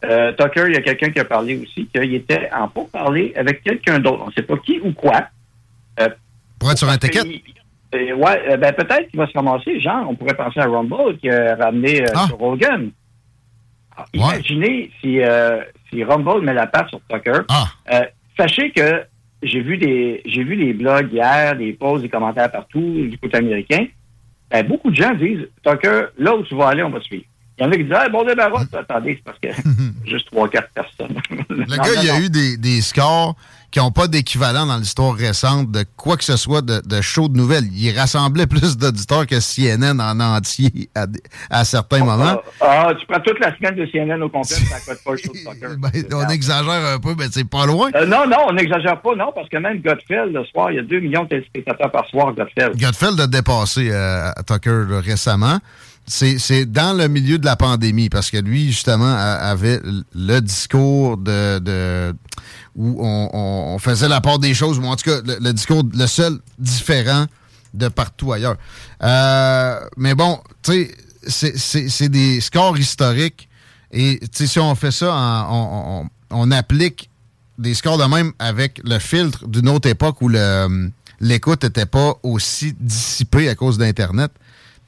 euh, 0.05 0.33
Tucker, 0.33 0.65
il 0.69 0.73
y 0.75 0.77
a 0.79 0.81
quelqu'un 0.83 1.11
qui 1.11 1.21
a 1.21 1.25
parlé 1.25 1.59
aussi 1.59 1.87
qu'il 1.87 2.15
était 2.15 2.49
en 2.53 2.69
pourparler 2.69 3.33
avec 3.37 3.63
quelqu'un 3.63 3.99
d'autre. 3.99 4.23
On 4.25 4.29
ne 4.29 4.33
sait 4.33 4.43
pas 4.43 4.57
qui 4.59 4.81
ou 4.81 4.93
quoi. 4.93 5.27
Euh, 6.01 6.09
Pour 6.59 6.71
être 6.71 6.79
sur 6.79 6.89
un 6.89 6.97
ticket. 6.97 7.21
Euh, 7.95 8.15
ouais, 8.15 8.57
ben 8.57 8.73
peut-être 8.73 9.09
qu'il 9.11 9.19
va 9.19 9.27
se 9.27 9.33
ramasser. 9.33 9.81
Genre, 9.81 10.07
on 10.09 10.15
pourrait 10.15 10.35
penser 10.35 10.61
à 10.61 10.67
Rumble 10.67 11.19
qui 11.19 11.29
a 11.29 11.57
ramené 11.57 12.03
Ah. 12.15 12.27
sur. 12.29 12.39
Alors, 12.41 12.57
Imaginez 14.15 14.91
si, 15.01 15.21
euh, 15.21 15.61
si 15.91 16.03
Rumble 16.03 16.43
met 16.43 16.55
la 16.55 16.67
patte 16.67 16.89
sur 16.89 17.01
Tucker. 17.11 17.41
Ah. 17.49 17.67
Sachez 18.39 18.71
que 18.71 19.03
j'ai 19.43 19.61
vu 19.61 19.77
des 19.77 20.23
j'ai 20.25 20.45
vu 20.45 20.55
les 20.55 20.73
blogs 20.73 21.13
hier, 21.13 21.57
des 21.57 21.73
posts, 21.75 22.03
des 22.03 22.09
commentaires 22.09 22.51
partout 22.51 22.81
du 23.09 23.19
côté 23.19 23.37
américain. 23.39 23.87
Ben, 24.51 24.67
beaucoup 24.67 24.91
de 24.91 24.97
gens 24.97 25.15
disent 25.15 25.49
Tucker, 25.63 26.07
là 26.19 26.35
où 26.35 26.43
tu 26.43 26.55
vas 26.57 26.69
aller, 26.69 26.83
on 26.83 26.91
va 26.91 26.99
te 26.99 27.05
suivre. 27.05 27.25
Il 27.59 27.65
y 27.65 27.67
en 27.67 27.71
a 27.71 27.77
qui 27.77 27.85
disent, 27.85 27.93
ah, 27.95 28.09
bon 28.09 28.25
débarras. 28.25 28.65
Attendez, 28.73 29.17
c'est 29.17 29.25
parce 29.25 29.39
que 29.39 29.49
juste 30.07 30.27
trois, 30.27 30.49
quatre 30.49 30.71
personnes. 30.71 31.21
Le 31.49 31.77
gars, 31.77 32.03
il 32.03 32.07
y 32.07 32.11
a 32.11 32.21
eu 32.21 32.31
des, 32.31 32.57
des 32.57 32.81
scores 32.81 33.37
qui 33.71 33.79
n'ont 33.79 33.93
pas 33.93 34.09
d'équivalent 34.09 34.67
dans 34.67 34.77
l'histoire 34.77 35.15
récente 35.15 35.71
de 35.71 35.85
quoi 35.97 36.17
que 36.17 36.25
ce 36.25 36.37
soit 36.37 36.63
de, 36.63 36.81
de 36.85 37.01
show 37.01 37.29
de 37.29 37.37
nouvelles. 37.37 37.65
Il 37.73 37.97
rassemblait 37.97 38.47
plus 38.47 38.77
d'auditeurs 38.77 39.27
que 39.27 39.37
CNN 39.41 40.01
en 40.01 40.19
entier 40.19 40.91
à, 40.95 41.07
à 41.51 41.65
certains 41.65 42.01
moments. 42.05 42.41
Ah, 42.61 42.89
ah, 42.89 42.95
tu 42.99 43.07
prends 43.07 43.21
toute 43.21 43.39
la 43.39 43.57
semaine 43.57 43.77
de 43.77 43.87
CNN 43.87 44.21
au 44.23 44.29
complet, 44.29 44.57
ça 44.57 44.81
coûte 44.81 45.05
pas 45.05 45.13
le 45.13 45.17
show 45.19 45.33
de 45.33 45.39
soccer. 45.39 45.71
Ben, 45.81 45.91
on 46.13 46.29
exagère 46.29 46.95
un 46.95 46.99
peu, 46.99 47.15
mais 47.17 47.27
c'est 47.31 47.49
pas 47.49 47.65
loin. 47.65 47.91
Euh, 47.95 48.05
non, 48.05 48.27
non, 48.27 48.39
on 48.49 48.53
n'exagère 48.53 49.01
pas, 49.01 49.15
non, 49.15 49.33
parce 49.35 49.49
que 49.49 49.57
même 49.57 49.81
Godfell, 49.81 50.33
le 50.33 50.45
soir, 50.45 50.71
il 50.71 50.77
y 50.77 50.79
a 50.79 50.83
2 50.83 51.01
millions 51.01 51.25
de 51.25 51.29
téléspectateurs 51.29 51.91
par 51.91 52.07
soir, 52.07 52.35
Godfell. 52.35 52.73
Godfell 52.77 53.21
a 53.21 53.27
dépassé 53.27 53.89
euh, 53.91 54.31
Tucker 54.47 54.85
là, 54.89 55.01
récemment. 55.01 55.59
C'est 56.13 56.67
dans 56.67 56.97
le 56.97 57.07
milieu 57.07 57.39
de 57.39 57.45
la 57.45 57.55
pandémie, 57.55 58.09
parce 58.09 58.31
que 58.33 58.37
lui, 58.37 58.67
justement, 58.67 59.15
avait 59.15 59.81
le 60.13 60.41
discours 60.41 61.17
de, 61.17 61.61
de 61.61 62.13
où 62.75 62.99
on, 63.05 63.31
on- 63.75 63.79
faisait 63.79 64.09
la 64.09 64.21
part 64.21 64.41
des 64.41 64.53
choses, 64.53 64.79
ou 64.81 64.85
en 64.85 64.97
tout 64.97 65.05
cas, 65.09 65.21
le, 65.25 65.53
discours, 65.53 65.85
le 65.95 66.07
seul 66.07 66.39
différent 66.59 67.27
de 67.75 67.87
partout 67.89 68.33
ailleurs. 68.33 68.57
Euh, 69.03 69.79
mais 69.97 70.15
bon, 70.17 70.41
tu 70.63 70.91
sais, 71.27 71.53
c'est- 71.57 72.09
des 72.09 72.41
scores 72.41 72.77
historiques, 72.77 73.49
et 73.93 74.19
tu 74.21 74.29
sais, 74.33 74.47
si 74.49 74.59
on 74.59 74.75
fait 74.75 74.91
ça, 74.93 75.47
on, 75.49 76.03
on- 76.03 76.09
on 76.33 76.51
applique 76.51 77.09
des 77.59 77.75
scores 77.75 77.99
de 77.99 78.05
même 78.05 78.33
avec 78.41 78.81
le 78.85 78.99
filtre 78.99 79.47
d'une 79.47 79.69
autre 79.69 79.89
époque 79.89 80.21
où 80.23 80.29
le- 80.29 80.91
l'écoute 81.21 81.63
n'était 81.65 81.87
pas 81.87 82.15
aussi 82.25 82.75
dissipée 82.81 83.49
à 83.49 83.55
cause 83.55 83.79
d'Internet. 83.79 84.33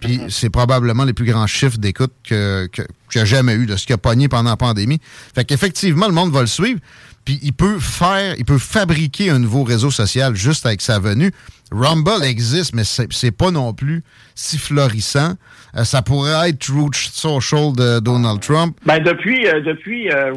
Puis 0.03 0.21
c'est 0.29 0.51
probablement 0.51 1.05
les 1.05 1.13
plus 1.13 1.25
grands 1.25 1.47
chiffres 1.47 1.79
d'écoute 1.79 2.13
que, 2.29 2.67
que, 2.67 2.83
a 3.19 3.25
jamais 3.25 3.55
eu, 3.55 3.67
de 3.67 3.77
ce 3.77 3.87
qu'il 3.87 3.95
a 3.95 3.99
pogné 3.99 4.29
pendant 4.29 4.51
la 4.51 4.57
pandémie. 4.57 5.01
Fait 5.35 5.45
qu'effectivement, 5.45 6.07
le 6.07 6.13
monde 6.13 6.33
va 6.33 6.41
le 6.41 6.47
suivre. 6.47 6.81
Puis 7.25 7.39
il 7.43 7.53
peut 7.53 7.79
faire, 7.79 8.35
il 8.37 8.45
peut 8.45 8.59
fabriquer 8.59 9.31
un 9.31 9.39
nouveau 9.39 9.63
réseau 9.63 9.91
social 9.91 10.35
juste 10.35 10.67
avec 10.67 10.81
sa 10.81 10.99
venue. 10.99 11.31
Rumble 11.71 12.25
existe, 12.25 12.75
mais 12.75 12.83
c'est, 12.85 13.31
pas 13.31 13.51
non 13.51 13.73
plus 13.73 14.03
si 14.35 14.59
florissant. 14.59 15.35
Euh, 15.77 15.85
ça 15.85 16.03
pourrait 16.03 16.51
être 16.51 16.59
Truth 16.59 16.95
Social 16.95 17.73
de 17.75 18.01
Donald 18.01 18.41
Trump. 18.41 18.77
Ben, 18.85 18.99
depuis, 19.03 19.47
euh, 19.47 19.61
depuis 19.61 20.11
euh, 20.11 20.35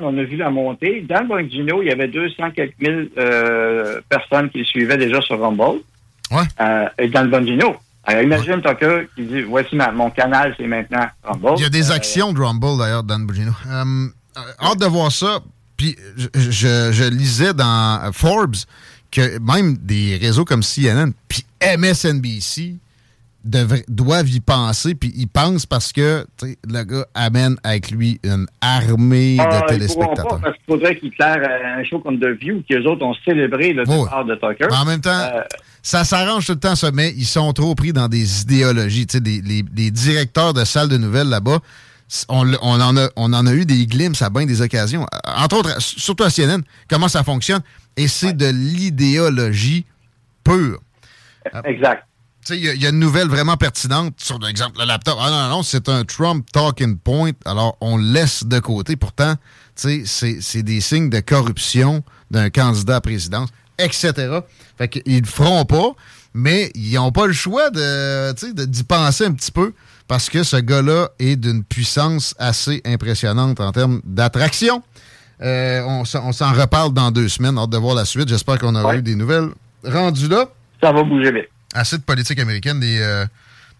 on 0.00 0.18
a 0.18 0.22
vu 0.24 0.36
la 0.36 0.50
montée. 0.50 1.04
Dans 1.08 1.20
le 1.20 1.28
Bongino, 1.28 1.82
il 1.82 1.88
y 1.88 1.92
avait 1.92 2.08
200 2.08 2.50
quelques 2.56 2.80
mille 2.80 3.10
euh, 3.18 4.00
personnes 4.08 4.50
qui 4.50 4.58
le 4.58 4.64
suivaient 4.64 4.96
déjà 4.96 5.20
sur 5.20 5.38
Rumble. 5.38 5.80
Ouais. 6.30 6.44
Et 6.98 7.08
dans 7.08 7.22
le 7.22 7.28
Bongino. 7.28 7.76
Alors, 8.08 8.22
imagine 8.22 8.62
Tucker 8.62 9.08
qui 9.14 9.24
dit 9.26 9.42
Voici 9.42 9.76
ma- 9.76 9.92
mon 9.92 10.10
canal, 10.10 10.54
c'est 10.58 10.66
maintenant 10.66 11.06
Rumble. 11.22 11.54
Il 11.58 11.62
y 11.62 11.66
a 11.66 11.68
des 11.68 11.90
Euh, 11.90 11.94
actions 11.94 12.32
de 12.32 12.40
Rumble, 12.40 12.78
d'ailleurs, 12.78 13.02
Dan 13.02 13.26
Bugino. 13.26 13.52
Euh, 13.68 14.06
euh, 14.36 14.40
hâte 14.62 14.78
de 14.80 14.86
voir 14.86 15.12
ça. 15.12 15.40
Puis, 15.76 15.94
je, 16.16 16.26
je- 16.50 16.90
je 16.92 17.04
lisais 17.04 17.52
dans 17.54 18.10
Forbes 18.12 18.56
que 19.12 19.38
même 19.40 19.76
des 19.76 20.16
réseaux 20.20 20.44
comme 20.44 20.62
CNN 20.62 21.12
puis 21.28 21.44
MSNBC 21.62 22.76
doivent 23.44 24.28
y 24.28 24.40
penser. 24.40 24.94
Puis, 24.94 25.12
ils 25.16 25.28
pensent 25.28 25.66
parce 25.66 25.92
que 25.92 26.26
le 26.42 26.82
gars 26.84 27.06
amène 27.14 27.56
avec 27.62 27.90
lui 27.90 28.20
une 28.24 28.46
armée 28.60 29.36
Ah, 29.38 29.44
de 29.44 29.48
pourront 29.50 29.60
pas 29.60 29.66
téléspectateurs. 29.66 30.40
parce 30.40 30.56
qu'il 30.56 30.64
faudrait 30.66 30.96
qu'ils 30.98 31.10
clairent 31.12 31.48
euh, 31.48 31.80
un 31.80 31.84
show 31.84 32.00
comme 32.00 32.18
The 32.18 32.26
View, 32.40 32.62
qu'eux 32.68 32.84
autres 32.84 33.04
ont 33.04 33.14
célébré 33.24 33.72
le 33.72 33.88
Ouais. 33.88 34.02
départ 34.04 34.24
de 34.24 34.34
Tucker. 34.34 34.66
Mais 34.70 34.76
en 34.76 34.84
même 34.84 35.00
temps, 35.00 35.10
Euh, 35.34 35.42
ça 35.90 36.04
s'arrange 36.04 36.44
tout 36.46 36.52
le 36.52 36.58
temps, 36.60 36.76
ça, 36.76 36.90
mais 36.92 37.14
ils 37.16 37.24
sont 37.26 37.50
trop 37.54 37.74
pris 37.74 37.94
dans 37.94 38.08
des 38.08 38.42
idéologies. 38.42 39.06
Tu 39.06 39.12
sais, 39.16 39.20
des- 39.22 39.40
les, 39.40 39.64
les 39.74 39.90
directeurs 39.90 40.52
de 40.52 40.64
salles 40.66 40.88
de 40.90 40.98
nouvelles 40.98 41.28
là-bas, 41.28 41.60
on, 42.28 42.52
en 42.54 42.96
a, 42.96 43.08
on 43.16 43.32
en 43.32 43.46
a 43.46 43.52
eu 43.54 43.64
des 43.64 43.86
glimpses 43.86 44.20
à 44.20 44.28
bien 44.28 44.44
des 44.44 44.60
occasions. 44.60 45.04
Euh, 45.14 45.30
Entre 45.36 45.56
autres, 45.56 45.80
surtout 45.80 46.24
à 46.24 46.30
CNN, 46.30 46.62
comment 46.90 47.08
ça 47.08 47.24
fonctionne. 47.24 47.62
Et 47.96 48.06
c'est 48.06 48.34
de 48.34 48.46
l'idéologie 48.46 49.86
pure. 50.44 50.78
Exact. 51.64 52.04
Tu 52.44 52.52
sais, 52.54 52.58
il 52.58 52.64
y 52.64 52.68
a- 52.68 52.74
il 52.74 52.82
y, 52.82 52.86
a 52.86 52.90
une 52.90 52.98
nouvelle 52.98 53.28
vraiment 53.28 53.56
pertinente 53.56 54.14
sur, 54.18 54.38
par 54.38 54.48
exemple, 54.50 54.78
le 54.78 54.84
laptop. 54.86 55.18
Ah 55.20 55.30
non, 55.30 55.42
non, 55.44 55.48
non, 55.56 55.62
c'est 55.62 55.88
un 55.88 56.04
Trump 56.04 56.46
talking 56.52 56.98
point. 56.98 57.32
Alors, 57.46 57.76
on 57.80 57.96
laisse 57.96 58.44
de 58.44 58.58
côté. 58.58 58.96
Pourtant, 58.96 59.34
c'est 59.74 60.62
des 60.62 60.80
signes 60.80 61.08
de 61.10 61.20
corruption 61.20 62.02
d'un 62.30 62.50
candidat 62.50 62.96
à 62.96 63.00
présidence, 63.00 63.48
etc. 63.78 64.40
Fait 64.76 64.88
qu'ils 64.88 65.20
le 65.20 65.26
feront 65.26 65.64
pas, 65.64 65.92
mais 66.34 66.70
ils 66.74 66.94
n'ont 66.94 67.12
pas 67.12 67.26
le 67.26 67.32
choix 67.32 67.70
de, 67.70 68.64
d'y 68.64 68.84
penser 68.84 69.24
un 69.24 69.32
petit 69.32 69.52
peu 69.52 69.72
parce 70.06 70.30
que 70.30 70.42
ce 70.42 70.56
gars-là 70.56 71.10
est 71.18 71.36
d'une 71.36 71.64
puissance 71.64 72.34
assez 72.38 72.80
impressionnante 72.84 73.60
en 73.60 73.72
termes 73.72 74.00
d'attraction. 74.04 74.82
Euh, 75.42 75.82
on 75.86 76.04
s'en 76.04 76.26
on 76.26 76.32
s'en 76.32 76.52
reparle 76.52 76.92
dans 76.92 77.10
deux 77.10 77.28
semaines. 77.28 77.58
Hâte 77.58 77.70
de 77.70 77.76
voir 77.76 77.94
la 77.94 78.04
suite. 78.04 78.28
J'espère 78.28 78.58
qu'on 78.58 78.74
aura 78.74 78.96
eu 78.96 79.02
des 79.02 79.14
nouvelles 79.14 79.50
rendues 79.84 80.28
là. 80.28 80.46
Ça 80.82 80.92
va 80.92 81.02
bouger 81.02 81.30
vite. 81.30 81.48
Assez 81.74 81.98
de 81.98 82.02
politique 82.02 82.40
américaine, 82.40 82.80
des 82.80 82.98
euh, 83.00 83.26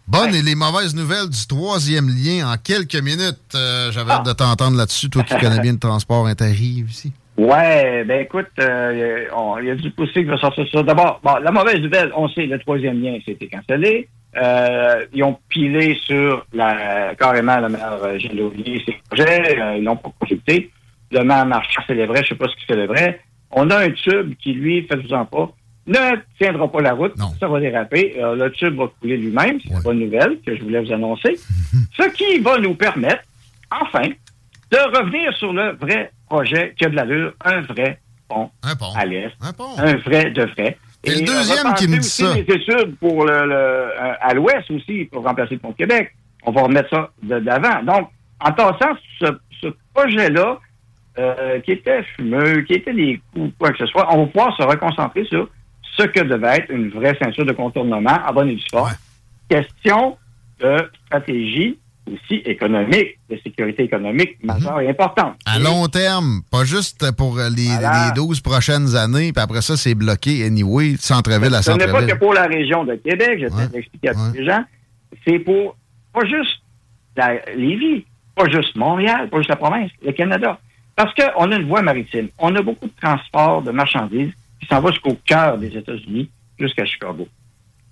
bonnes 0.07 0.35
et 0.35 0.43
les 0.43 0.55
mauvaises 0.55 0.95
nouvelles 0.95 1.29
du 1.29 1.47
troisième 1.47 2.09
lien 2.09 2.53
en 2.53 2.57
quelques 2.57 2.97
minutes. 2.97 3.55
Euh, 3.55 3.91
J'avais 3.91 4.13
hâte 4.13 4.27
de 4.27 4.33
t'entendre 4.33 4.77
là-dessus, 4.77 5.11
toi 5.11 5.23
qui 5.23 5.35
connais 5.39 5.61
bien 5.63 5.73
le 5.73 5.79
transport 5.79 6.27
interrive 6.27 6.91
ici. 6.91 7.13
Ouais, 7.39 8.03
ben 8.05 8.21
écoute, 8.23 8.49
euh, 8.61 9.27
on- 9.37 9.59
il 9.59 9.67
y 9.67 9.71
a 9.71 9.77
du 9.77 9.91
poussé 9.93 10.13
qui 10.25 10.25
va 10.25 10.37
sortir 10.39 10.67
ça. 10.73 10.83
D'abord, 10.83 11.21
bon, 11.23 11.37
la 11.37 11.53
mauvaise 11.53 11.81
nouvelle, 11.81 12.11
on 12.17 12.29
sait, 12.29 12.47
le 12.47 12.59
troisième 12.59 13.01
lien, 13.01 13.17
c'était 13.25 13.47
cancellé. 13.47 14.09
Euh, 14.37 15.07
ils 15.15 15.23
ont 15.23 15.39
pilé 15.49 15.95
sur 16.05 16.45
la, 16.53 17.15
carrément 17.15 17.59
le 17.61 17.69
maire 17.69 17.93
euh, 18.03 18.19
Gilles 18.19 18.83
ses 18.85 18.97
projets, 19.09 19.59
euh, 19.59 19.77
ils 19.79 19.85
l'ont 19.85 19.97
pas 19.97 20.11
consulté. 20.19 20.71
Le 21.13 21.23
maire 21.23 21.47
Marchand 21.47 21.81
célébrait, 21.87 22.23
je 22.25 22.31
sais 22.31 22.35
pas 22.35 22.47
ce 22.49 22.57
qu'il 22.57 22.67
célébrait. 22.75 23.21
On 23.53 23.71
a 23.71 23.79
un 23.85 23.91
tube 23.91 24.35
qui, 24.43 24.53
lui, 24.53 24.87
faites-vous-en 24.91 25.25
pas, 25.25 25.49
ne 25.87 26.17
tiendra 26.39 26.71
pas 26.71 26.83
la 26.83 26.93
route, 26.93 27.17
ça 27.41 27.47
va 27.49 27.61
déraper. 27.61 28.17
Euh, 28.19 28.35
le 28.35 28.51
tube 28.51 28.75
va 28.77 28.89
couler 29.01 29.17
lui-même, 29.17 29.59
c'est 29.63 29.71
une 29.73 29.81
bonne 29.83 30.01
nouvelle 30.01 30.39
que 30.45 30.55
je 30.57 30.63
voulais 30.63 30.81
vous 30.81 30.93
annoncer. 30.93 31.37
Ce 31.97 32.09
qui 32.11 32.41
va 32.41 32.59
nous 32.59 32.75
permettre, 32.75 33.23
enfin, 33.71 34.09
de 34.73 34.99
revenir 34.99 35.33
sur 35.39 35.53
le 35.53 35.73
vrai 35.77 36.11
projet 36.29 36.75
qui 36.79 36.85
a 36.85 36.89
de 36.89 36.97
l'allure, 36.97 37.33
un 37.45 37.61
vrai 37.63 37.99
pont, 38.29 38.51
à 38.97 39.05
l'Est. 39.07 39.33
Un, 39.79 39.97
vrai 39.97 40.31
de 40.31 40.43
vrai. 40.45 40.77
Et 41.05 41.11
le 41.15 41.27
deuxième 41.27 41.75
qui 41.75 41.87
me 41.89 41.93
dit 41.95 41.99
aussi 42.01 42.23
ça. 42.25 42.39
études 42.39 42.97
pour 42.99 43.25
le, 43.25 43.47
le- 43.47 43.55
euh, 43.55 44.13
à 44.21 44.35
l'Ouest 44.35 44.71
aussi, 44.71 45.05
pour 45.11 45.25
remplacer 45.25 45.55
le 45.55 45.61
pont 45.61 45.71
de 45.71 45.77
Québec. 45.77 46.15
On 46.45 46.53
va 46.53 46.63
remettre 46.63 46.91
ça 46.91 47.11
de 47.23 47.39
d'avant. 47.41 47.83
Donc, 47.83 48.11
en 48.41 48.53
passant, 48.53 48.95
ce, 49.21 49.27
ce 49.63 49.69
projet-là, 49.95 50.59
euh, 51.19 51.61
qui 51.61 51.73
était 51.73 52.03
fumeux, 52.17 52.63
qui 52.63 52.75
était 52.75 52.93
des 52.95 53.21
coups, 53.33 53.53
quoi 53.59 53.71
que 53.73 53.79
ce 53.79 53.87
soit, 53.87 54.07
on 54.15 54.25
va 54.25 54.27
pouvoir 54.27 54.57
se 54.57 54.63
reconcentrer 54.63 55.25
sur 55.25 55.49
ce 55.97 56.03
que 56.05 56.21
devait 56.21 56.59
être 56.59 56.71
une 56.71 56.91
vraie 56.91 57.17
ceinture 57.21 57.45
de 57.45 57.53
contournement 57.53 58.19
en 58.29 58.33
bonne 58.33 58.51
et 58.51 58.55
due 58.55 58.63
forme. 58.71 58.91
Question 59.49 60.17
de 60.61 60.91
stratégie 61.07 61.79
aussi 62.13 62.43
économique, 62.45 63.19
de 63.31 63.39
sécurité 63.43 63.85
économique 63.85 64.43
majeure 64.43 64.81
et 64.81 64.89
importante. 64.89 65.35
À 65.47 65.59
long 65.59 65.87
terme, 65.89 66.43
pas 66.51 66.65
juste 66.65 67.11
pour 67.17 67.39
euh, 67.39 67.49
les, 67.51 67.67
Voilà. 67.67 68.07
les 68.09 68.13
12 68.15 68.41
prochaines 68.41 68.97
années, 68.97 69.33
puis 69.33 69.43
après 69.43 69.63
ça, 69.63 69.77
c'est 69.77 69.95
bloqué 69.95 70.45
anyway, 70.45 70.97
centre-ville 70.99 71.55
à 71.55 71.63
Ce 71.63 71.71
n'est 71.73 71.79
pas 71.79 71.85
que 71.87 71.93
centre-ville. 71.93 72.19
pour 72.19 72.35
la 72.35 72.45
région 72.45 72.85
de 72.85 72.95
Québec, 72.97 73.39
j'essaie 73.41 73.69
d'expliquer 73.69 74.09
à 74.11 74.15
tous 74.15 74.33
les 74.35 74.45
gens, 74.45 74.65
c'est 75.27 75.39
pour 75.39 75.77
pas 76.13 76.25
juste 76.27 76.61
la 77.17 77.35
Lévis, 77.55 78.05
pas 78.35 78.49
juste 78.49 78.77
Montréal, 78.77 79.29
pas 79.29 79.39
juste 79.39 79.51
la 79.51 79.57
province, 79.57 79.91
le 80.05 80.13
Canada. 80.13 80.59
Parce 80.97 81.13
qu'on 81.15 81.53
a 81.53 81.57
une 81.57 81.69
voie 81.69 81.83
maritime. 81.83 82.29
On 82.39 82.55
a 82.57 82.63
beaucoup 82.63 82.87
de 82.87 82.93
transport 83.01 83.63
de 83.63 83.71
marchandises 83.71 84.33
qui 84.61 84.67
s'en 84.67 84.81
va 84.81 84.91
jusqu'au 84.91 85.17
cœur 85.27 85.57
des 85.59 85.77
États-Unis, 85.77 86.29
jusqu'à 86.59 86.85
Chicago. 86.85 87.29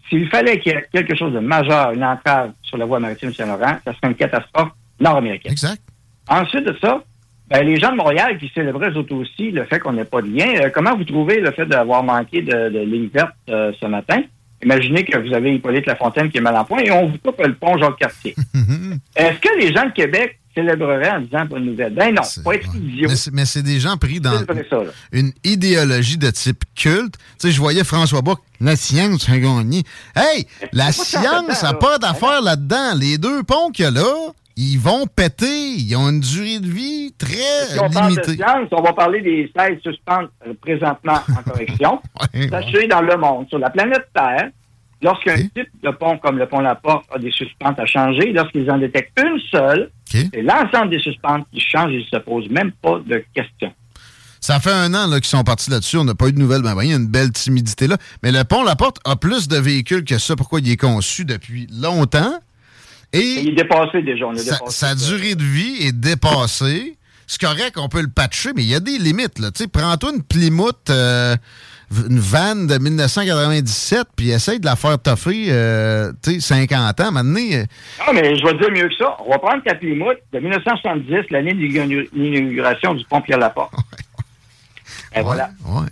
S'il 0.08 0.28
fallait 0.28 0.58
qu'il 0.60 0.72
y 0.72 0.76
ait 0.76 0.86
quelque 0.92 1.16
chose 1.16 1.32
de 1.32 1.40
majeur, 1.40 1.92
une 1.92 2.04
entrave 2.04 2.52
sur 2.62 2.76
la 2.76 2.84
voie 2.84 3.00
maritime 3.00 3.32
Saint-Laurent, 3.32 3.78
ça 3.84 3.92
serait 3.94 4.08
une 4.08 4.14
catastrophe 4.14 4.70
nord-américaine. 5.00 5.52
Exact. 5.52 5.82
Ensuite 6.28 6.64
de 6.64 6.76
ça, 6.80 7.02
ben, 7.48 7.64
les 7.64 7.78
gens 7.78 7.92
de 7.92 7.96
Montréal 7.96 8.38
qui 8.38 8.50
célébraient 8.54 8.90
eux 8.90 9.14
aussi 9.14 9.50
le 9.50 9.64
fait 9.64 9.78
qu'on 9.78 9.92
n'ait 9.92 10.04
pas 10.04 10.20
de 10.20 10.28
lien, 10.28 10.48
euh, 10.60 10.70
comment 10.72 10.96
vous 10.96 11.04
trouvez 11.04 11.40
le 11.40 11.50
fait 11.52 11.66
d'avoir 11.66 12.02
manqué 12.02 12.42
de, 12.42 12.68
de 12.70 12.80
ligne 12.80 13.08
verte 13.12 13.34
euh, 13.48 13.72
ce 13.80 13.86
matin? 13.86 14.22
Imaginez 14.62 15.04
que 15.04 15.16
vous 15.18 15.32
avez 15.34 15.54
Hippolyte 15.54 15.86
Lafontaine 15.86 16.30
qui 16.30 16.38
est 16.38 16.40
mal 16.40 16.56
en 16.56 16.64
point 16.64 16.80
et 16.80 16.90
on 16.90 17.06
vous 17.08 17.18
coupe 17.18 17.40
le 17.44 17.54
pont 17.54 17.76
Jacques-Cartier. 17.78 18.34
Est-ce 19.16 19.38
que 19.38 19.58
les 19.58 19.72
gens 19.72 19.84
de 19.84 19.92
Québec 19.92 20.38
célébreraient 20.56 21.10
en 21.10 21.20
disant 21.20 21.44
bonne 21.44 21.64
nouvelle? 21.66 21.94
Ben 21.94 22.14
non, 22.14 22.22
pas 22.44 22.54
être 22.54 22.74
idiot. 22.74 23.08
Mais 23.32 23.44
c'est- 23.44 23.62
des 23.62 23.78
gens 23.80 23.96
pris 23.96 24.20
dans 24.20 24.38
ça, 24.38 24.78
une 25.12 25.32
idéologie 25.44 26.18
de 26.18 26.30
type 26.30 26.64
culte. 26.74 27.14
Tu 27.18 27.48
sais, 27.48 27.50
je 27.52 27.60
voyais 27.60 27.84
François 27.84 28.22
Bock, 28.22 28.40
la 28.60 28.76
science 28.76 29.28
a 29.28 29.38
gagné. 29.38 29.82
Hey, 30.14 30.46
la 30.72 30.92
science 30.92 31.62
n'a 31.62 31.74
pas 31.74 31.98
d'affaire 31.98 32.42
là-dedans. 32.42 32.94
Les 32.98 33.18
deux 33.18 33.42
ponts 33.42 33.70
qu'il 33.70 33.84
y 33.84 33.88
a 33.88 33.90
là, 33.90 34.12
ils 34.56 34.78
vont 34.78 35.06
péter. 35.06 35.72
Ils 35.76 35.94
ont 35.96 36.08
une 36.08 36.20
durée 36.20 36.58
de 36.60 36.66
vie 36.68 37.12
très 37.18 37.66
Si 37.72 37.78
on 37.80 37.90
parle 37.90 38.14
de 38.14 38.20
limitée. 38.20 38.34
science, 38.36 38.68
on 38.72 38.82
va 38.82 38.92
parler 38.92 39.20
des 39.20 39.50
16 39.56 39.78
suspens 39.82 40.24
euh, 40.46 40.54
présentement 40.60 41.20
en 41.28 41.42
correction. 41.42 42.00
Sachez 42.50 42.86
dans 42.88 43.02
le 43.02 43.16
monde, 43.16 43.46
sur 43.48 43.58
la 43.58 43.70
planète 43.70 44.06
Terre, 44.14 44.50
Lorsqu'un 45.02 45.36
type 45.36 45.68
de 45.82 45.90
pont 45.90 46.16
comme 46.16 46.38
le 46.38 46.46
pont 46.46 46.60
La 46.60 46.74
Porte 46.74 47.04
a 47.14 47.18
des 47.18 47.30
suspentes 47.30 47.78
à 47.78 47.84
changer, 47.84 48.32
lorsqu'ils 48.32 48.68
en 48.70 48.78
détectent 48.78 49.20
une 49.22 49.38
seule, 49.52 49.90
c'est 50.08 50.42
l'ensemble 50.42 50.90
des 50.90 51.00
suspentes 51.00 51.46
qui 51.52 51.60
changent 51.60 51.92
et 51.92 51.96
ils 51.96 52.08
ne 52.12 52.18
se 52.18 52.24
posent 52.24 52.48
même 52.48 52.72
pas 52.72 52.98
de 53.00 53.24
questions. 53.34 53.72
Ça 54.40 54.60
fait 54.60 54.70
un 54.70 54.94
an 54.94 55.10
qu'ils 55.10 55.24
sont 55.24 55.42
partis 55.42 55.70
là-dessus. 55.70 55.96
On 55.96 56.04
n'a 56.04 56.14
pas 56.14 56.28
eu 56.28 56.32
de 56.32 56.38
nouvelles. 56.38 56.62
Ben, 56.62 56.74
ben, 56.76 56.84
il 56.84 56.90
y 56.90 56.92
a 56.92 56.96
une 56.96 57.08
belle 57.08 57.32
timidité 57.32 57.88
là. 57.88 57.96
Mais 58.22 58.30
le 58.30 58.44
pont 58.44 58.62
La 58.62 58.76
Porte 58.76 58.98
a 59.04 59.16
plus 59.16 59.48
de 59.48 59.56
véhicules 59.56 60.04
que 60.04 60.18
ça. 60.18 60.36
Pourquoi 60.36 60.60
il 60.60 60.70
est 60.70 60.76
conçu 60.76 61.24
depuis 61.24 61.66
longtemps? 61.72 62.38
Et 63.12 63.40
il 63.40 63.48
est 63.48 63.54
dépassé 63.54 64.02
déjà. 64.02 64.26
On 64.26 64.34
a 64.34 64.38
sa, 64.38 64.58
dépassé 64.58 64.70
sa 64.70 64.94
durée 64.94 65.34
de 65.34 65.42
vie 65.42 65.86
est 65.86 65.92
dépassée. 65.92 66.96
C'est 67.26 67.40
correct, 67.40 67.76
on 67.76 67.88
peut 67.88 68.02
le 68.02 68.08
patcher, 68.08 68.50
mais 68.54 68.62
il 68.62 68.68
y 68.68 68.74
a 68.74 68.80
des 68.80 68.98
limites. 68.98 69.40
Là. 69.40 69.50
Tu 69.50 69.64
sais, 69.64 69.68
Prends-toi 69.68 70.12
une 70.14 70.22
Plymouth, 70.22 70.90
euh, 70.90 71.36
une 71.90 72.18
vanne 72.18 72.66
de 72.66 72.78
1997, 72.78 74.08
puis 74.16 74.30
essaye 74.30 74.58
de 74.58 74.66
la 74.66 74.76
faire 74.76 74.98
toffer 74.98 75.46
euh, 75.50 76.12
tu 76.22 76.40
sais, 76.40 76.54
50 76.54 77.00
ans. 77.00 77.12
Maintenant, 77.12 77.40
euh, 77.52 77.64
Non, 78.06 78.12
mais 78.12 78.36
je 78.36 78.44
vais 78.44 78.52
te 78.54 78.58
dire 78.58 78.70
mieux 78.72 78.88
que 78.88 78.96
ça. 78.96 79.16
On 79.24 79.30
va 79.30 79.38
prendre 79.38 79.62
ta 79.62 79.74
Plymouth 79.74 80.16
de 80.32 80.38
1970, 80.40 81.30
l'année 81.30 81.54
de 81.54 82.08
l'inauguration 82.12 82.94
du 82.94 83.04
pont 83.04 83.20
Pierre-Laporte. 83.20 83.72
Et 85.14 85.22
voilà. 85.22 85.50
Hein? 85.68 85.86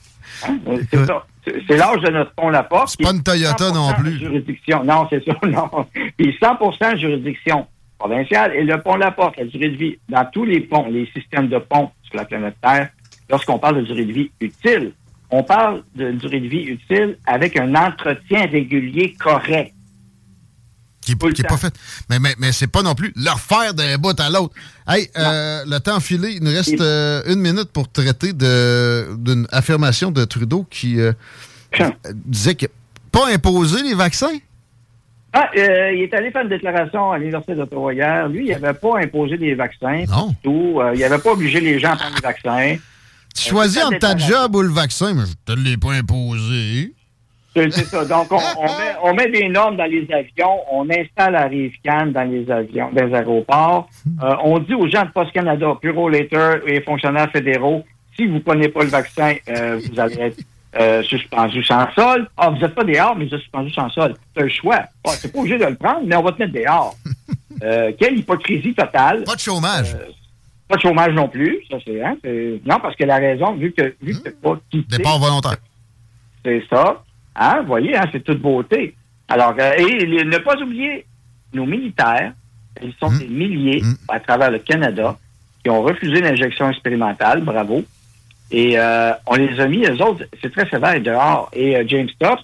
C'est 0.90 1.07
ça. 1.07 1.24
C'est 1.47 1.62
c'est 1.68 1.76
l'âge 1.76 2.01
de 2.01 2.11
notre 2.11 2.32
pont 2.32 2.49
Laporte. 2.49 2.88
C'est 2.88 3.03
pas 3.03 3.12
une 3.12 3.22
Toyota 3.22 3.70
non 3.70 3.92
plus. 3.95 4.18
Juridiction. 4.18 4.82
Non, 4.84 5.07
c'est 5.11 5.24
ça, 5.24 5.34
non. 5.47 5.86
Puis 6.16 6.36
100% 6.40 6.99
juridiction 6.99 7.66
provinciale. 7.99 8.55
Et 8.55 8.64
le 8.64 8.80
pont 8.80 8.97
Laporte, 8.97 9.36
la 9.36 9.45
durée 9.45 9.68
de 9.68 9.76
vie, 9.76 9.99
dans 10.09 10.24
tous 10.32 10.45
les 10.45 10.61
ponts, 10.61 10.86
les 10.90 11.07
systèmes 11.14 11.49
de 11.49 11.59
ponts 11.59 11.90
sur 12.03 12.16
la 12.16 12.24
planète 12.24 12.57
Terre, 12.62 12.88
lorsqu'on 13.30 13.59
parle 13.59 13.76
de 13.76 13.82
durée 13.82 14.05
de 14.05 14.12
vie 14.12 14.30
utile, 14.40 14.92
on 15.31 15.43
parle 15.43 15.83
de 15.95 16.12
durée 16.12 16.41
de 16.41 16.49
vie 16.49 16.64
utile 16.64 17.16
avec 17.27 17.59
un 17.59 17.75
entretien 17.75 18.47
régulier 18.47 19.14
correct. 19.18 19.72
qui 21.01 21.12
n'est 21.12 21.49
pas 21.49 21.57
fait. 21.57 21.75
Mais, 22.09 22.18
mais, 22.18 22.35
mais 22.39 22.53
c'est 22.53 22.66
pas 22.66 22.83
non 22.83 22.95
plus 22.95 23.12
leur 23.16 23.41
faire 23.41 23.75
d'un 23.75 23.97
bout 23.99 24.18
à 24.18 24.31
l'autre. 24.31 24.55
Hey, 24.87 25.09
euh, 25.16 25.64
le 25.66 25.79
temps 25.79 26.01
filé, 26.01 26.33
il 26.37 26.43
nous 26.43 26.51
reste 26.51 26.81
euh, 26.81 27.22
une 27.27 27.41
minute 27.41 27.70
pour 27.72 27.91
traiter 27.91 28.33
d'une 28.33 29.47
affirmation 29.51 30.11
de 30.11 30.25
Trudeau 30.25 30.66
qui 30.70 31.01
euh, 31.01 31.12
disait 32.14 32.55
que 32.55 32.66
pas 33.11 33.29
imposer 33.33 33.83
les 33.83 33.95
vaccins? 33.95 34.39
Ah, 35.37 35.51
euh, 35.57 35.93
il 35.93 36.03
est 36.03 36.14
allé 36.14 36.31
faire 36.31 36.43
une 36.43 36.49
déclaration 36.49 37.11
à 37.11 37.18
l'Université 37.18 37.57
d'Ottawa 37.57 37.93
hier. 37.93 38.29
Lui, 38.29 38.47
il 38.47 38.53
n'avait 38.53 38.79
pas 38.79 39.01
imposé 39.01 39.37
des 39.37 39.55
vaccins. 39.57 40.05
Non. 40.09 40.33
Tout. 40.45 40.79
Euh, 40.81 40.93
il 40.95 41.01
n'avait 41.01 41.18
pas 41.18 41.33
obligé 41.33 41.61
les 41.61 41.81
gens 41.81 41.91
à 41.91 41.97
prendre 41.97 42.14
des 42.14 42.20
vaccins. 42.22 42.77
Tu 43.37 43.51
choisis 43.51 43.82
entre 43.85 43.99
ta 43.99 44.16
job 44.16 44.55
ou 44.55 44.62
le 44.62 44.72
vaccin, 44.72 45.14
mais 45.14 45.24
je 45.26 45.53
te 45.53 45.59
l'ai 45.59 45.76
pas 45.76 45.93
imposé. 45.93 46.93
C'est 47.57 47.70
ça. 47.70 48.05
Donc, 48.05 48.32
on, 48.32 48.37
on 48.37 48.64
met, 48.64 48.95
on 49.03 49.14
met 49.14 49.30
des 49.30 49.49
normes 49.49 49.76
dans 49.76 49.85
les 49.85 50.07
avions, 50.12 50.59
on 50.72 50.89
installe 50.91 51.35
la 51.35 51.45
Rive-Can 51.47 52.07
dans 52.07 52.28
les 52.28 52.51
avions, 52.51 52.91
dans 52.93 53.07
les 53.07 53.14
aéroports. 53.14 53.89
Euh, 54.22 54.35
on 54.43 54.59
dit 54.59 54.74
aux 54.74 54.89
gens 54.89 55.05
de 55.05 55.11
Post 55.11 55.30
Canada, 55.32 55.66
Bureau 55.80 56.09
Later 56.09 56.57
et 56.66 56.80
fonctionnaires 56.80 57.30
fédéraux, 57.30 57.85
si 58.16 58.26
vous 58.26 58.35
ne 58.35 58.39
prenez 58.41 58.68
pas 58.68 58.82
le 58.82 58.89
vaccin, 58.89 59.35
euh, 59.49 59.80
vous 59.89 60.01
allez 60.01 60.20
être 60.20 60.41
euh, 60.80 61.03
suspendu 61.05 61.62
sans 61.64 61.87
sol. 61.95 62.28
Ah, 62.37 62.51
vous 62.51 62.59
n'êtes 62.59 62.74
pas 62.74 62.82
dehors, 62.82 63.14
mais 63.16 63.26
vous 63.26 63.35
êtes 63.35 63.41
suspendu 63.43 63.72
sans 63.72 63.89
sol. 63.91 64.14
C'est 64.37 64.43
un 64.43 64.49
choix. 64.49 64.80
Ah, 65.07 65.11
c'est 65.11 65.32
pas 65.32 65.39
obligé 65.39 65.59
de 65.59 65.64
le 65.64 65.76
prendre, 65.76 66.01
mais 66.05 66.16
on 66.16 66.22
va 66.22 66.32
te 66.32 66.43
mettre 66.43 66.55
dehors. 66.55 66.97
Quelle 67.61 68.18
hypocrisie 68.18 68.74
totale. 68.74 69.22
Pas 69.24 69.37
de 69.37 69.41
chômage. 69.41 69.97
Pas 70.68 70.76
de 70.76 70.80
chômage 70.80 71.12
non 71.12 71.28
plus. 71.28 71.58
Ça, 71.70 71.76
c'est, 71.84 72.02
hein, 72.02 72.16
non, 72.64 72.78
parce 72.80 72.96
que 72.96 73.04
la 73.04 73.16
raison, 73.16 73.54
vu 73.54 73.72
que, 73.72 73.94
vu 74.02 74.14
que 74.20 74.30
pas 74.30 74.58
quitté- 74.70 74.98
Départ 74.98 75.18
volontaire. 75.18 75.56
c'est 76.44 76.62
ça. 76.70 77.02
Hein, 77.36 77.58
vous 77.62 77.66
voyez, 77.66 77.96
hein, 77.96 78.04
c'est 78.12 78.22
toute 78.22 78.40
beauté. 78.40 78.94
Alors, 79.28 79.54
euh, 79.58 79.72
et 79.78 80.06
les- 80.06 80.24
ne 80.24 80.38
pas 80.38 80.56
oublier 80.60 81.04
nos 81.52 81.66
militaires, 81.66 82.32
ils 82.82 82.92
sont 83.00 83.10
des 83.10 83.26
milliers 83.28 83.82
à 84.08 84.20
travers 84.20 84.50
le 84.50 84.58
Canada 84.58 85.16
qui 85.62 85.70
ont 85.70 85.82
refusé 85.82 86.20
l'injection 86.20 86.68
expérimentale, 86.70 87.40
bravo. 87.42 87.82
Et 88.50 88.78
euh, 88.78 89.12
on 89.26 89.34
les 89.36 89.58
a 89.58 89.66
mis, 89.66 89.84
eux 89.86 90.00
autres, 90.02 90.24
c'est 90.42 90.52
très 90.52 90.68
sévère 90.68 91.00
dehors. 91.00 91.50
Et 91.54 91.76
euh, 91.76 91.84
James 91.86 92.08
Topp, 92.18 92.38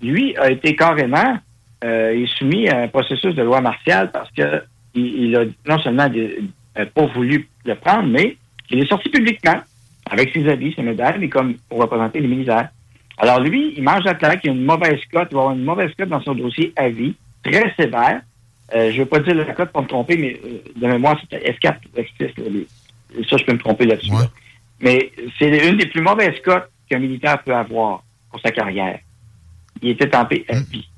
lui, 0.00 0.36
a 0.36 0.50
été 0.50 0.74
carrément 0.76 1.38
il 1.84 1.88
est 1.88 2.38
soumis 2.38 2.68
à 2.68 2.82
un 2.82 2.88
processus 2.88 3.34
de 3.34 3.42
loi 3.42 3.60
martiale 3.60 4.12
parce 4.12 4.30
que 4.30 4.62
il, 4.94 5.04
il 5.24 5.36
a 5.36 5.44
non 5.68 5.80
seulement 5.80 6.08
des- 6.08 6.38
pas 6.94 7.06
voulu 7.06 7.48
le 7.64 7.74
prendre, 7.74 8.08
mais 8.08 8.36
il 8.70 8.80
est 8.80 8.86
sorti 8.88 9.08
publiquement 9.08 9.60
avec 10.10 10.32
ses 10.32 10.48
habits, 10.48 10.72
ses 10.74 10.82
médailles, 10.82 11.16
mais 11.18 11.28
comme 11.28 11.54
pour 11.68 11.78
représenter 11.80 12.20
les 12.20 12.28
militaires. 12.28 12.68
Alors 13.18 13.40
lui, 13.40 13.74
il 13.76 13.82
mange 13.82 14.04
la 14.04 14.14
claque, 14.14 14.40
il 14.44 14.50
a 14.50 14.52
une 14.52 14.64
mauvaise 14.64 15.00
cote, 15.12 15.28
il 15.30 15.34
va 15.34 15.40
avoir 15.40 15.52
une 15.52 15.64
mauvaise 15.64 15.90
cote 15.96 16.08
dans 16.08 16.20
son 16.22 16.34
dossier 16.34 16.72
à 16.76 16.88
vie, 16.88 17.14
très 17.44 17.72
sévère. 17.76 18.20
Euh, 18.74 18.90
je 18.90 18.94
ne 18.96 18.98
veux 19.00 19.06
pas 19.06 19.20
dire 19.20 19.34
la 19.34 19.44
cote 19.52 19.70
pour 19.70 19.82
me 19.82 19.86
tromper, 19.86 20.16
mais 20.16 20.40
euh, 20.44 20.58
de 20.74 20.86
mémoire, 20.86 21.18
c'était 21.20 21.52
F4 21.52 21.76
ou 21.94 22.00
F6. 22.00 22.20
là, 22.20 22.48
les- 22.50 23.24
ça, 23.28 23.36
je 23.36 23.44
peux 23.44 23.52
me 23.52 23.58
tromper 23.58 23.84
là-dessus. 23.84 24.10
là. 24.22 24.28
Mais 24.80 25.12
c'est 25.38 25.68
une 25.68 25.76
des 25.76 25.86
plus 25.86 26.00
mauvaises 26.00 26.40
cotes 26.44 26.68
qu'un 26.88 26.98
militaire 26.98 27.42
peut 27.42 27.54
avoir 27.54 28.02
pour 28.30 28.40
sa 28.40 28.50
carrière. 28.50 28.98
Il 29.82 29.90
était 29.90 30.08
tempé 30.08 30.44
à 30.48 30.58
vie. 30.60 30.88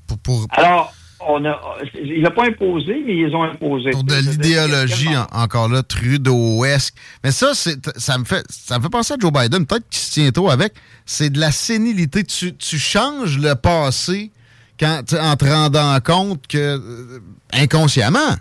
Alors, 0.50 0.94
on 1.28 1.44
a, 1.44 1.60
il 2.02 2.22
n'a 2.22 2.30
pas 2.30 2.46
imposé, 2.46 3.02
mais 3.06 3.16
ils 3.16 3.34
ont 3.34 3.42
imposé. 3.42 3.90
Pour 3.90 4.04
de 4.04 4.14
l'idéologie 4.14 5.16
en- 5.16 5.26
encore 5.32 5.68
là, 5.68 5.82
Trudeauesque. 5.82 6.94
Mais 7.22 7.30
ça, 7.30 7.52
ça 7.54 8.18
me 8.18 8.24
fait 8.24 8.44
ça 8.50 8.78
me 8.78 8.82
fait 8.82 8.88
penser 8.90 9.14
à 9.14 9.16
Joe 9.20 9.32
Biden, 9.32 9.66
peut-être 9.66 9.88
qu'il 9.88 10.00
se 10.00 10.12
tient 10.12 10.30
tôt 10.30 10.50
avec. 10.50 10.74
C'est 11.06 11.30
de 11.30 11.40
la 11.40 11.50
sénilité. 11.52 12.24
Tu, 12.24 12.54
tu 12.56 12.78
changes 12.78 13.38
le 13.38 13.54
passé 13.54 14.30
quand, 14.78 15.00
en 15.14 15.36
te 15.36 15.44
rendant 15.44 15.98
compte 16.00 16.46
que 16.46 16.58
euh, 16.58 17.18
inconsciemment, 17.52 18.34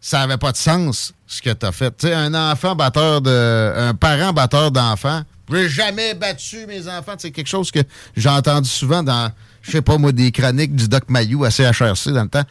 ça 0.00 0.18
n'avait 0.20 0.38
pas 0.38 0.52
de 0.52 0.56
sens 0.56 1.12
ce 1.26 1.42
que 1.42 1.50
tu 1.50 1.66
as 1.66 1.72
fait. 1.72 1.90
Tu 1.96 2.08
sais, 2.08 2.14
un 2.14 2.34
enfant 2.34 2.74
batteur 2.74 3.20
de. 3.20 3.72
un 3.76 3.94
parent 3.94 4.32
batteur 4.32 4.70
d'enfants. 4.70 5.22
J'ai 5.50 5.68
jamais 5.68 6.14
battu 6.14 6.66
mes 6.66 6.88
enfants. 6.88 7.14
C'est 7.18 7.30
quelque 7.30 7.48
chose 7.48 7.70
que 7.70 7.80
j'ai 8.16 8.28
entendu 8.28 8.68
souvent 8.68 9.02
dans, 9.02 9.30
je 9.62 9.70
sais 9.70 9.82
pas 9.82 9.98
moi, 9.98 10.12
des 10.12 10.30
chroniques 10.30 10.74
du 10.74 10.88
Doc 10.88 11.04
Mayou 11.08 11.44
à 11.44 11.50
CHRC 11.50 12.12
dans 12.12 12.24
le 12.24 12.28
temps. 12.28 12.44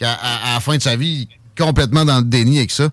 À, 0.00 0.52
à 0.52 0.54
la 0.54 0.60
fin 0.60 0.76
de 0.76 0.82
sa 0.82 0.94
vie, 0.94 1.28
complètement 1.56 2.04
dans 2.04 2.18
le 2.18 2.24
déni 2.24 2.58
avec 2.58 2.70
ça. 2.70 2.88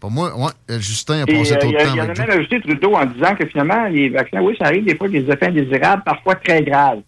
Pour 0.00 0.10
moi, 0.10 0.36
ouais, 0.36 0.78
Justin 0.80 1.22
a 1.22 1.26
passé 1.26 1.52
euh, 1.52 1.56
trop 1.56 1.70
il 1.70 1.72
de 1.72 1.78
temps 1.78 1.92
il 1.94 1.96
y 1.96 2.00
en 2.00 2.04
a 2.04 2.14
même 2.14 2.30
ajouté 2.30 2.60
Trudeau 2.60 2.94
en 2.94 3.06
disant 3.06 3.34
que 3.34 3.46
finalement, 3.46 3.86
les 3.86 4.08
vaccins, 4.10 4.40
oui, 4.40 4.54
ça 4.58 4.66
arrive 4.66 4.84
des 4.84 4.96
fois 4.96 5.08
des 5.08 5.20
effets 5.20 5.46
indésirables, 5.46 6.02
parfois 6.04 6.34
très 6.36 6.62
graves. 6.62 7.00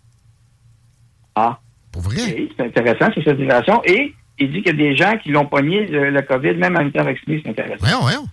Ah. 1.35 1.59
Pour 1.93 2.03
vrai? 2.03 2.49
c'est 2.57 2.65
intéressant, 2.65 3.11
c'est 3.15 3.23
cette 3.23 3.37
déclaration. 3.39 3.83
Et 3.85 4.15
il 4.39 4.53
dit 4.53 4.63
qu'il 4.63 4.67
y 4.67 4.71
a 4.71 4.91
des 4.91 4.97
gens 4.97 5.17
qui 5.19 5.31
l'ont 5.31 5.47
pogné, 5.47 5.87
le, 5.87 6.11
le 6.11 6.23
COVID, 6.23 6.55
même 6.55 6.77
en 6.77 6.87
étant 6.87 7.05
vacciné, 7.05 7.41
c'est 7.43 7.51
intéressant. 7.51 7.77
Voyons, 7.81 8.01
voyons. 8.01 8.27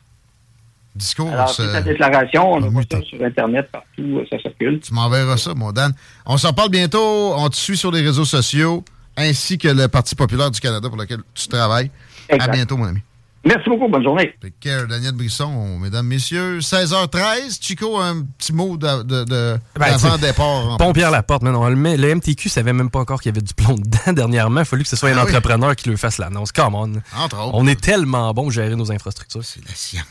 Discours. 0.96 1.30
Alors, 1.32 1.50
c'est 1.50 1.70
sa 1.72 1.82
déclaration, 1.82 2.54
on 2.54 2.70
voit 2.70 2.84
ça 2.90 3.02
sur 3.02 3.22
Internet, 3.24 3.70
partout, 3.72 3.88
euh, 4.20 4.26
ça 4.30 4.40
circule. 4.40 4.80
Tu 4.80 4.94
m'enverras 4.94 5.36
ça, 5.38 5.54
mon 5.54 5.72
Dan. 5.74 5.94
On 6.26 6.38
s'en 6.38 6.54
parle 6.54 6.70
bientôt. 6.70 7.34
On 7.36 7.50
te 7.50 7.56
suit 7.58 7.76
sur 7.78 7.92
les 7.92 8.02
réseaux 8.02 8.24
sociaux, 8.26 8.84
ainsi 9.18 9.58
que 9.58 9.68
le 9.68 9.88
Parti 9.90 10.16
populaire 10.16 10.52
du 10.52 10.60
Canada 10.62 10.88
pour 10.88 10.98
lequel 10.98 11.20
tu 11.34 11.48
travailles. 11.50 11.92
Exact. 12.30 12.50
À 12.50 12.52
bientôt, 12.54 12.78
mon 12.78 12.86
ami. 12.86 13.00
Merci 13.48 13.70
beaucoup, 13.70 13.88
bonne 13.88 14.02
journée. 14.02 14.34
Care, 14.60 14.88
Daniel 14.88 15.12
Brisson, 15.12 15.78
mesdames, 15.78 16.08
messieurs. 16.08 16.58
16h13. 16.62 17.60
Chico, 17.62 18.00
un 18.00 18.24
petit 18.40 18.52
mot 18.54 18.76
de, 18.76 19.04
de, 19.04 19.24
de- 19.24 19.58
Ben, 19.80 19.96
t'sais, 19.98 20.18
départ. 20.20 20.78
Pompière 20.80 21.12
la 21.12 21.22
porte, 21.22 21.44
non, 21.44 21.68
le, 21.70 21.76
le 21.96 22.16
MTQ 22.16 22.50
savait 22.50 22.74
même 22.74 22.90
pas 22.90 22.98
encore 23.02 23.22
qu'il 23.22 23.30
y 23.32 23.34
avait 23.38 23.46
du 23.46 23.54
plomb 23.54 23.76
dedans 23.76 24.14
dernièrement. 24.14 24.62
Il 24.62 24.64
a 24.64 24.66
fallu 24.66 24.82
que 24.82 24.90
ce 24.90 24.96
soit 24.96 25.10
un 25.10 25.18
Ah 25.18 25.26
oui. 25.26 25.30
entrepreneur 25.30 25.76
qui 25.76 25.90
lui 25.90 25.98
fasse 25.98 26.18
l'annonce. 26.18 26.52
Come 26.54 26.74
on. 26.74 26.94
Entre 27.16 27.36
autres. 27.40 27.52
On 27.54 27.68
est 27.68 27.80
tellement 27.80 28.34
bon 28.34 28.44
pour 28.44 28.52
gérer 28.52 28.76
nos 28.76 28.92
infrastructures. 28.92 29.44
C'est 29.44 29.64
la 29.68 29.76
science. 29.76 30.06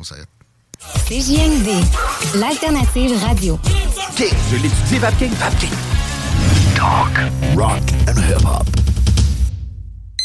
On 0.00 0.02
s'arrête. 0.02 0.28
CJMD, 1.08 1.68
l'alternative 2.36 3.22
radio. 3.22 3.58
Je 4.16 4.56
l'étudie, 4.56 4.98
Vapking. 4.98 5.30
Vapking. 5.32 5.68
Talk, 6.74 7.18
rock 7.54 7.82
and 8.08 8.16
hip-hop. 8.16 8.66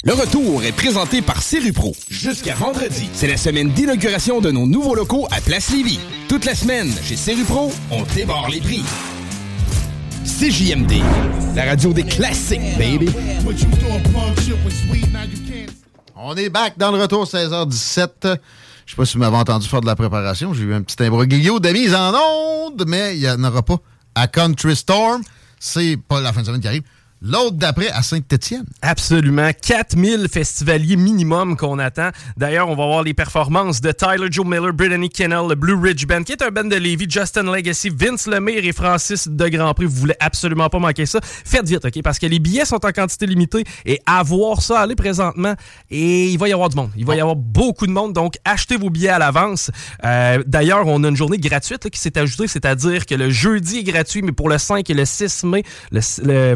Le 0.05 0.13
retour 0.13 0.63
est 0.63 0.71
présenté 0.71 1.21
par 1.21 1.41
Serupro. 1.41 1.93
Jusqu'à 2.09 2.55
vendredi, 2.55 3.09
c'est 3.13 3.28
la 3.28 3.36
semaine 3.36 3.69
d'inauguration 3.71 4.39
de 4.39 4.49
nos 4.49 4.65
nouveaux 4.65 4.95
locaux 4.95 5.28
à 5.30 5.41
Place 5.41 5.71
Lévis. 5.71 5.99
Toute 6.30 6.45
la 6.45 6.55
semaine, 6.55 6.89
chez 7.03 7.17
Serupro, 7.17 7.69
on 7.91 8.03
débarre 8.15 8.49
les 8.49 8.61
prix. 8.61 8.84
CJMD, 10.23 11.01
la 11.53 11.65
radio 11.65 11.91
des 11.91 12.03
classiques, 12.03 12.78
baby. 12.78 13.09
On 16.15 16.34
est 16.38 16.49
back 16.49 16.78
dans 16.78 16.93
le 16.93 17.01
retour, 17.01 17.26
16h17. 17.26 18.38
Je 18.86 18.91
sais 18.91 18.95
pas 18.97 19.05
si 19.05 19.13
vous 19.13 19.19
m'avez 19.19 19.38
entendu 19.38 19.67
faire 19.67 19.81
de 19.81 19.88
la 19.88 19.95
préparation. 19.95 20.53
J'ai 20.53 20.63
eu 20.63 20.73
un 20.73 20.81
petit 20.81 21.01
imbroglio 21.03 21.59
de 21.59 21.69
mise 21.69 21.95
en 21.95 22.13
onde, 22.13 22.86
mais 22.88 23.15
il 23.15 23.21
n'y 23.21 23.29
en 23.29 23.43
aura 23.43 23.63
pas 23.63 23.77
à 24.13 24.27
Country 24.27 24.75
Storm. 24.75 25.21
C'est 25.59 25.97
pas 25.97 26.21
la 26.21 26.31
fin 26.31 26.41
de 26.41 26.45
semaine 26.45 26.61
qui 26.61 26.67
arrive. 26.67 26.83
L'autre 27.26 27.57
d'après 27.57 27.89
à 27.89 28.01
Saint-Étienne. 28.01 28.65
Absolument. 28.82 29.49
4000 29.59 30.28
festivaliers 30.32 30.95
minimum 30.95 31.57
qu'on 31.57 31.80
attend. 31.80 32.09
D'ailleurs, 32.38 32.69
on 32.69 32.76
va 32.76 32.86
voir 32.86 33.03
les 33.03 33.13
performances 33.13 33.82
de 33.82 33.91
Tyler 33.91 34.28
Joe 34.30 34.45
Miller, 34.45 34.73
Brittany 34.73 35.09
Kennel, 35.09 35.47
le 35.49 35.55
Blue 35.55 35.73
Ridge 35.73 36.05
Band, 36.05 36.23
qui 36.23 36.34
est 36.34 36.41
un 36.41 36.51
band 36.51 36.65
de 36.65 36.76
Lévis, 36.76 37.07
Justin 37.09 37.43
Legacy, 37.43 37.89
Vince 37.89 38.28
Lemire 38.28 38.63
et 38.63 38.73
Francis 38.73 39.28
de 39.28 39.47
Grand 39.47 39.73
Prix. 39.73 39.86
Vous 39.86 39.95
voulez 39.95 40.15
absolument 40.19 40.69
pas 40.69 40.80
manquer 40.80 41.05
ça. 41.05 41.19
Faites 41.23 41.67
vite, 41.67 41.86
OK? 41.86 42.01
Parce 42.03 42.19
que 42.19 42.28
les 42.28 42.39
billets 42.39 42.65
sont 42.65 42.86
en 42.86 42.91
quantité 42.91 43.26
limitée 43.26 43.63
et 43.86 43.99
à 44.05 44.21
voir 44.23 44.61
ça 44.61 44.82
aller 44.82 44.95
présentement, 44.95 45.55
et 45.89 46.28
il 46.30 46.38
va 46.38 46.47
y 46.47 46.53
avoir 46.53 46.69
du 46.69 46.76
monde. 46.76 46.91
Il 46.95 47.05
va 47.05 47.15
y 47.15 47.21
avoir 47.21 47.36
beaucoup 47.36 47.88
de 47.88 47.91
monde, 47.91 48.13
donc 48.13 48.36
achetez 48.45 48.78
vos 48.78 48.89
billets 48.89 49.09
à 49.09 49.19
l'avance. 49.19 49.71
Euh, 50.03 50.43
D'ailleurs, 50.45 50.88
on 50.88 51.03
a 51.03 51.09
une 51.09 51.15
journée 51.15 51.38
gratuite 51.38 51.89
qui 51.89 51.99
s'est 51.99 52.17
ajoutée, 52.17 52.47
c'est-à-dire 52.47 53.05
que 53.05 53.15
le 53.15 53.30
jeudi 53.30 53.80
est 53.80 53.84
gratuit, 53.84 54.21
mais 54.21 54.32
pour 54.32 54.49
le 54.49 54.57
5 54.57 54.89
et 54.89 54.93
le 54.93 55.05
6 55.05 55.43
mai, 55.43 55.63
le, 55.91 56.01
le 56.23 56.55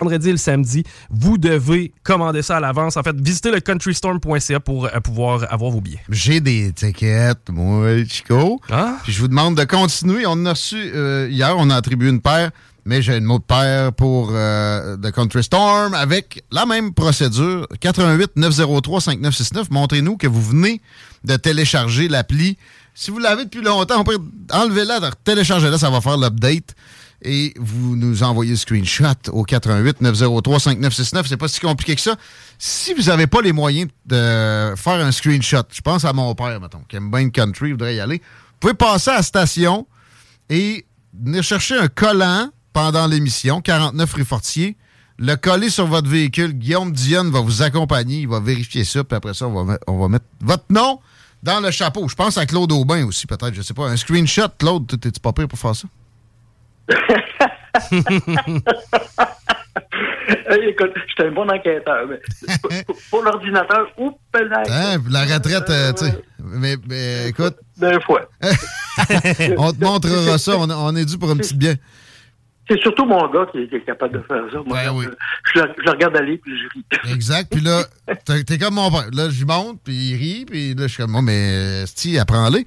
Vendredi 0.00 0.30
et 0.30 0.32
le 0.32 0.38
samedi, 0.38 0.82
vous 1.08 1.38
devez 1.38 1.92
commander 2.02 2.42
ça 2.42 2.56
à 2.56 2.60
l'avance. 2.60 2.96
En 2.96 3.02
fait, 3.04 3.14
visitez 3.20 3.52
le 3.52 3.60
countrystorm.ca 3.60 4.58
pour 4.58 4.86
euh, 4.86 5.00
pouvoir 5.00 5.46
avoir 5.52 5.70
vos 5.70 5.80
billets. 5.80 6.00
J'ai 6.08 6.40
des 6.40 6.72
tickets, 6.72 7.48
moi, 7.50 8.04
Chico. 8.04 8.60
Ah? 8.70 8.96
Puis 9.04 9.12
je 9.12 9.20
vous 9.20 9.28
demande 9.28 9.56
de 9.56 9.62
continuer. 9.62 10.24
On 10.26 10.44
a 10.46 10.50
reçu 10.50 10.76
euh, 10.76 11.28
hier, 11.30 11.54
on 11.56 11.70
a 11.70 11.76
attribué 11.76 12.08
une 12.08 12.20
paire, 12.20 12.50
mais 12.84 13.02
j'ai 13.02 13.18
une 13.18 13.30
autre 13.30 13.44
paire 13.44 13.92
pour 13.92 14.30
euh, 14.32 14.96
The 14.96 15.12
Country 15.12 15.44
Storm 15.44 15.94
avec 15.94 16.42
la 16.50 16.66
même 16.66 16.92
procédure. 16.92 17.68
88 17.80 18.32
903 18.34 19.00
5969. 19.00 19.70
Montrez-nous 19.70 20.16
que 20.16 20.26
vous 20.26 20.42
venez 20.42 20.80
de 21.22 21.36
télécharger 21.36 22.08
l'appli. 22.08 22.58
Si 22.96 23.12
vous 23.12 23.20
l'avez 23.20 23.44
depuis 23.44 23.62
longtemps, 23.62 24.00
on 24.00 24.04
peut 24.04 24.18
enlever-la, 24.52 25.12
télécharger-la, 25.22 25.78
ça 25.78 25.90
va 25.90 26.00
faire 26.00 26.16
l'update 26.16 26.74
et 27.24 27.54
vous 27.58 27.96
nous 27.96 28.22
envoyez 28.22 28.52
le 28.52 28.56
screenshot 28.56 29.30
au 29.32 29.42
88 29.44 30.00
903 30.00 30.60
5969. 30.60 31.26
C'est 31.28 31.36
pas 31.36 31.48
si 31.48 31.60
compliqué 31.60 31.94
que 31.94 32.00
ça. 32.00 32.16
Si 32.58 32.94
vous 32.94 33.04
n'avez 33.04 33.26
pas 33.26 33.40
les 33.40 33.52
moyens 33.52 33.90
de 34.06 34.74
faire 34.76 35.04
un 35.04 35.10
screenshot, 35.10 35.64
je 35.72 35.80
pense 35.80 36.04
à 36.04 36.12
mon 36.12 36.34
père, 36.34 36.60
mettons, 36.60 36.82
qui 36.88 36.96
aime 36.96 37.10
bien 37.10 37.24
le 37.24 37.30
country, 37.30 37.72
voudrait 37.72 37.96
y 37.96 38.00
aller, 38.00 38.18
vous 38.18 38.58
pouvez 38.60 38.74
passer 38.74 39.10
à 39.10 39.14
la 39.14 39.22
station 39.22 39.86
et 40.50 40.86
venir 41.18 41.42
chercher 41.42 41.78
un 41.78 41.88
collant 41.88 42.50
pendant 42.72 43.06
l'émission, 43.06 43.60
49 43.60 44.12
rue 44.12 44.24
Fortier, 44.24 44.76
le 45.18 45.36
coller 45.36 45.70
sur 45.70 45.86
votre 45.86 46.08
véhicule. 46.08 46.52
Guillaume 46.52 46.92
Dionne 46.92 47.30
va 47.30 47.40
vous 47.40 47.62
accompagner, 47.62 48.20
il 48.20 48.28
va 48.28 48.40
vérifier 48.40 48.84
ça, 48.84 49.04
puis 49.04 49.16
après 49.16 49.34
ça, 49.34 49.46
on 49.46 49.64
va, 49.64 49.78
on 49.86 49.98
va 49.98 50.08
mettre 50.08 50.26
votre 50.40 50.64
nom 50.70 51.00
dans 51.42 51.60
le 51.60 51.70
chapeau. 51.70 52.08
Je 52.08 52.14
pense 52.14 52.36
à 52.36 52.46
Claude 52.46 52.72
Aubin 52.72 53.06
aussi, 53.06 53.26
peut-être, 53.26 53.54
je 53.54 53.62
sais 53.62 53.74
pas. 53.74 53.88
Un 53.88 53.96
screenshot, 53.96 54.48
Claude, 54.58 54.86
t'es-tu 54.86 55.20
pas 55.20 55.32
prêt 55.32 55.46
pour 55.46 55.58
faire 55.58 55.76
ça? 55.76 55.86
Écoute, 60.68 60.92
je 60.94 61.12
suis 61.12 61.22
un 61.22 61.32
bon 61.32 61.50
enquêteur. 61.50 62.06
Mais 62.08 62.20
pour, 62.86 62.96
pour 63.10 63.22
l'ordinateur, 63.22 63.86
ou 63.98 64.12
peut-être. 64.32 64.70
Hein, 64.70 64.98
la 65.10 65.22
retraite, 65.22 65.70
euh, 65.70 65.92
tu 65.92 66.06
sais. 66.06 66.22
Mais, 66.38 66.76
mais, 66.88 67.28
écoute. 67.28 67.56
Deux 67.78 68.00
fois. 68.00 68.28
on 69.56 69.72
te 69.72 69.82
montrera 69.82 70.38
ça. 70.38 70.56
On, 70.56 70.70
on 70.70 70.96
est 70.96 71.04
dû 71.04 71.18
pour 71.18 71.30
un 71.30 71.36
petit 71.36 71.56
bien. 71.56 71.74
C'est 72.68 72.80
surtout 72.80 73.04
mon 73.04 73.28
gars 73.28 73.46
qui 73.52 73.58
est, 73.58 73.68
qui 73.68 73.76
est, 73.76 73.84
capable 73.84 74.14
de 74.14 74.22
faire 74.26 74.42
ça. 74.50 74.58
Moi, 74.64 74.78
Ben 74.84 74.92
oui. 74.94 75.04
je, 75.54 75.60
le, 75.60 75.68
je, 75.76 75.82
le, 75.84 75.90
regarde 75.90 76.16
aller 76.16 76.38
puis 76.38 76.52
je 76.58 76.68
ris. 76.68 76.84
Exact. 77.14 77.52
Puis 77.52 77.60
là, 77.60 77.82
t'es 78.24 78.58
comme 78.58 78.74
mon 78.74 78.90
père. 78.90 79.10
Là, 79.12 79.28
je 79.28 79.44
monte, 79.44 79.80
puis 79.84 79.94
il 79.94 80.16
rit, 80.16 80.44
puis 80.46 80.74
là, 80.74 80.86
je 80.86 80.92
suis 80.92 81.02
comme 81.02 81.12
moi, 81.12 81.22
mais 81.22 81.84
si, 81.86 82.18
apprends-les. 82.18 82.64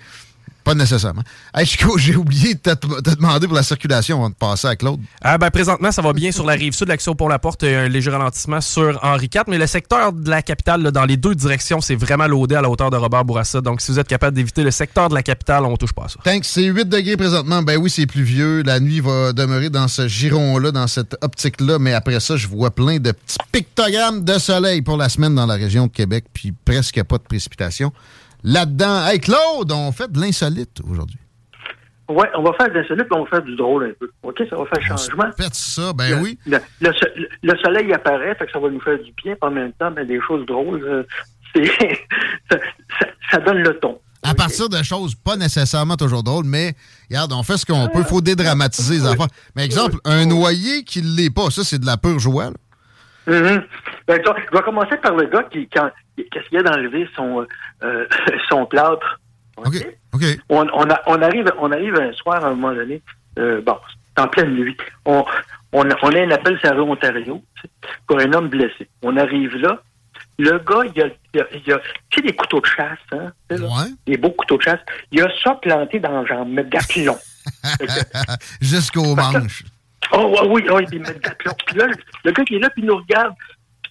Pas 0.68 0.76
nécessairement. 0.76 1.22
Hey, 1.56 1.66
Chico, 1.66 1.98
j'ai 1.98 2.18
oublié 2.18 2.54
de 2.54 2.60
te, 2.60 3.16
demander 3.16 3.48
pour 3.48 3.56
la 3.56 3.64
circulation 3.64 4.18
avant 4.18 4.30
de 4.30 4.36
passer 4.36 4.68
à 4.68 4.76
Claude. 4.76 5.00
Ah, 5.22 5.38
ben, 5.38 5.50
présentement, 5.50 5.94
ça 5.94 6.02
va 6.02 6.12
bien 6.12 6.34
sur 6.34 6.46
la 6.46 6.56
rive 6.56 6.74
sud, 6.74 6.90
l'action 6.90 7.16
pour 7.16 7.30
la 7.30 7.40
porte, 7.40 7.64
un 7.64 7.88
léger 7.88 8.12
ralentissement 8.12 8.60
sur 8.60 9.00
Henri 9.02 9.30
IV, 9.34 9.44
mais 9.48 9.58
le 9.58 9.66
secteur 9.66 10.12
de 10.12 10.30
la 10.30 10.42
capitale, 10.42 10.82
là, 10.82 10.92
dans 10.92 11.06
les 11.06 11.16
deux 11.16 11.36
directions, 11.36 11.80
c'est 11.80 11.96
vraiment 11.96 12.28
loadé 12.28 12.56
à 12.56 12.62
la 12.62 12.70
hauteur 12.70 12.90
de 12.90 12.98
Robert 12.98 13.24
Bourassa. 13.24 13.62
Donc, 13.62 13.80
si 13.80 13.94
vous 13.94 14.00
êtes 14.00 14.10
capable 14.10 14.36
d'éviter 14.36 14.62
le 14.62 14.72
secteur 14.72 15.08
de 15.08 15.16
la 15.16 15.24
capitale, 15.24 15.64
on 15.64 15.78
touche 15.78 15.94
pas 15.94 16.04
à 16.04 16.10
ça. 16.10 16.20
Thanks. 16.26 16.44
C'est 16.44 16.66
8 16.66 16.90
degrés 16.90 17.16
présentement. 17.16 17.62
Ben 17.62 17.78
oui, 17.78 17.90
c'est 17.90 18.06
pluvieux. 18.06 18.62
La 18.64 18.82
nuit 18.82 19.00
va 19.00 19.32
demeurer 19.32 19.70
dans 19.70 19.88
ce 19.88 20.10
giron-là, 20.10 20.74
dans 20.74 20.88
cette 20.88 21.16
optique-là, 21.22 21.80
mais 21.80 21.94
après 21.94 22.20
ça, 22.20 22.36
je 22.36 22.46
vois 22.46 22.72
plein 22.72 22.98
de 22.98 23.14
petits 23.14 23.38
pictogrammes 23.54 24.26
de 24.26 24.38
soleil 24.38 24.82
pour 24.82 24.98
la 24.98 25.08
semaine 25.08 25.34
dans 25.34 25.46
la 25.46 25.56
région 25.56 25.88
de 25.88 25.92
Québec, 25.94 26.26
puis 26.34 26.52
presque 26.52 27.02
pas 27.04 27.20
de 27.20 27.24
précipitation 27.24 27.94
là-dedans. 28.48 29.06
Hey 29.08 29.20
Claude, 29.20 29.72
on 29.72 29.92
fait 29.92 30.12
de 30.12 30.20
l'insolite 30.20 30.80
aujourd'hui. 30.90 31.20
Oui, 32.10 32.26
on 32.36 32.42
va 32.42 32.54
faire 32.54 32.70
de 32.70 32.80
l'insolite, 32.80 33.04
puis 33.04 33.20
on 33.20 33.24
va 33.26 33.30
faire 33.30 33.42
du 33.42 33.56
drôle 33.58 33.84
un 33.84 33.94
peu. 34.00 34.10
OK, 34.24 34.42
ça 34.50 34.56
va 34.56 34.66
faire 34.66 34.80
un 34.82 34.98
changement. 34.98 35.26
Faites 35.38 35.56
ça, 35.56 35.92
ben 35.92 36.16
le, 36.16 36.22
oui. 36.22 36.40
Le, 36.46 36.58
le, 36.80 36.92
le, 37.44 37.58
soleil 37.58 37.92
apparaît, 37.92 38.34
fait 38.36 38.46
que 38.46 38.52
ça 38.54 38.60
va 38.60 38.70
nous 38.70 38.80
faire 38.80 38.98
du 38.98 39.12
bien, 39.22 39.36
en 39.42 39.52
même 39.52 39.74
temps, 39.74 39.92
ben, 39.92 40.08
des 40.08 40.20
choses 40.26 40.46
drôles, 40.46 40.82
euh, 40.86 41.04
ça, 42.50 42.58
ça, 43.02 43.08
ça, 43.32 43.40
donne 43.40 43.58
le 43.58 43.78
ton. 43.80 44.00
À 44.24 44.34
partir 44.34 44.70
de 44.70 44.82
choses 44.84 45.16
pas 45.16 45.36
nécessairement 45.36 45.98
toujours 45.98 46.24
drôles, 46.24 46.46
mais 46.46 46.76
regarde, 47.10 47.34
on 47.34 47.44
fait 47.44 47.58
ce 47.58 47.66
qu'on 47.66 47.88
peut, 47.90 48.00
il 48.00 48.06
faut 48.06 48.22
dédramatiser 48.22 48.96
les 48.96 49.06
affaires. 49.06 49.28
Mais 49.56 49.66
exemple, 49.66 49.98
un 50.06 50.26
noyer 50.26 50.84
qui 50.84 51.02
ne 51.02 51.16
l'est 51.16 51.34
pas, 51.34 51.50
ça 51.50 51.64
c'est 51.66 51.80
de 51.80 51.86
la 51.86 51.98
pure 51.98 52.20
joie. 52.20 52.52
Mm 53.28 53.34
-hmm. 53.34 53.64
Ben, 54.08 54.22
je 54.24 54.58
vais 54.58 54.64
commencer 54.64 54.98
par 54.98 55.16
le 55.16 55.26
gars 55.26 55.44
qui, 55.44 55.68
quand, 55.68 55.92
qui 56.16 56.26
essayait 56.34 56.64
d'enlever 56.64 57.08
son, 57.16 57.46
euh, 57.84 58.08
son 58.50 58.66
plâtre? 58.66 59.20
OK. 59.58 59.76
On, 60.50 60.68
on, 60.74 60.90
a, 60.90 61.02
on, 61.08 61.22
arrive, 61.22 61.52
on 61.60 61.72
arrive 61.72 61.96
un 61.96 62.14
soir, 62.14 62.44
à 62.44 62.48
un 62.48 62.56
moment 62.56 62.74
donné, 62.74 63.02
euh, 63.38 63.62
bon, 63.62 63.78
c'est 64.16 64.24
en 64.24 64.28
pleine 64.28 64.56
nuit. 64.56 64.78
On, 65.06 65.26
on, 65.74 65.90
a, 65.90 65.96
on 66.02 66.10
a 66.10 66.20
un 66.22 66.32
appel 66.32 66.60
sur 66.60 66.88
Ontario 66.88 67.44
pour 68.08 68.20
un 68.20 68.32
homme 68.34 68.50
blessé. 68.50 68.88
On 69.02 69.18
arrive 69.18 69.56
là. 69.58 69.82
Le 70.40 70.60
gars, 70.60 70.84
il 70.86 71.00
y 71.00 71.04
a, 71.04 71.08
il 71.34 71.42
a, 71.42 71.46
il 71.54 71.74
a 71.74 71.80
tu 72.10 72.16
sais, 72.16 72.22
des 72.22 72.36
couteaux 72.36 72.62
de 72.62 72.66
chasse, 72.66 73.00
hein? 73.12 73.32
Ouais. 73.50 73.90
Des 74.06 74.18
beaux 74.18 74.32
couteaux 74.32 74.58
de 74.58 74.62
chasse. 74.62 74.80
Il 75.12 75.22
a 75.22 75.30
ça 75.44 75.56
planté 75.56 76.00
dans 76.00 76.22
le 76.22 76.28
genre, 76.28 76.46
mais 76.46 76.64
d'aplomb. 76.64 77.18
Jusqu'au 78.62 79.16
manche. 79.16 79.64
Oh, 80.14 80.48
oui, 80.50 80.64
oui, 80.68 80.72
oui, 80.74 80.86
des 80.86 81.00
mètres 81.00 81.20
d'aplomb. 81.20 81.54
Puis 81.66 81.78
là, 81.78 81.88
le 82.24 82.32
gars 82.32 82.44
qui 82.44 82.56
est 82.56 82.60
là, 82.60 82.70
puis 82.70 82.84
il 82.84 82.88
nous 82.88 82.98
regarde. 82.98 83.34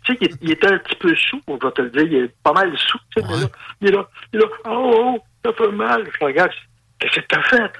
Tu 0.07 0.13
sais, 0.13 0.19
il, 0.21 0.37
il, 0.43 0.51
était 0.53 0.69
un 0.69 0.79
petit 0.79 0.97
peu 0.97 1.15
sous, 1.15 1.41
on 1.47 1.57
va 1.57 1.71
te 1.73 1.83
le 1.83 1.91
dire. 1.91 2.03
Il 2.03 2.15
est 2.15 2.35
pas 2.43 2.53
mal 2.53 2.73
sous, 2.79 2.99
tu 3.15 3.23
sais. 3.23 3.27
Ouais. 3.27 3.51
Il 3.81 3.89
est 3.89 3.93
là, 3.93 4.09
il 4.33 4.39
est 4.39 4.43
là, 4.43 4.49
oh, 4.67 4.95
oh, 4.97 5.19
ça 5.45 5.53
fait 5.53 5.73
mal. 5.73 6.09
Je 6.19 6.25
regarde, 6.25 6.51
qu'est-ce 6.99 7.21
que 7.21 7.27
t'as 7.29 7.43
fait? 7.43 7.73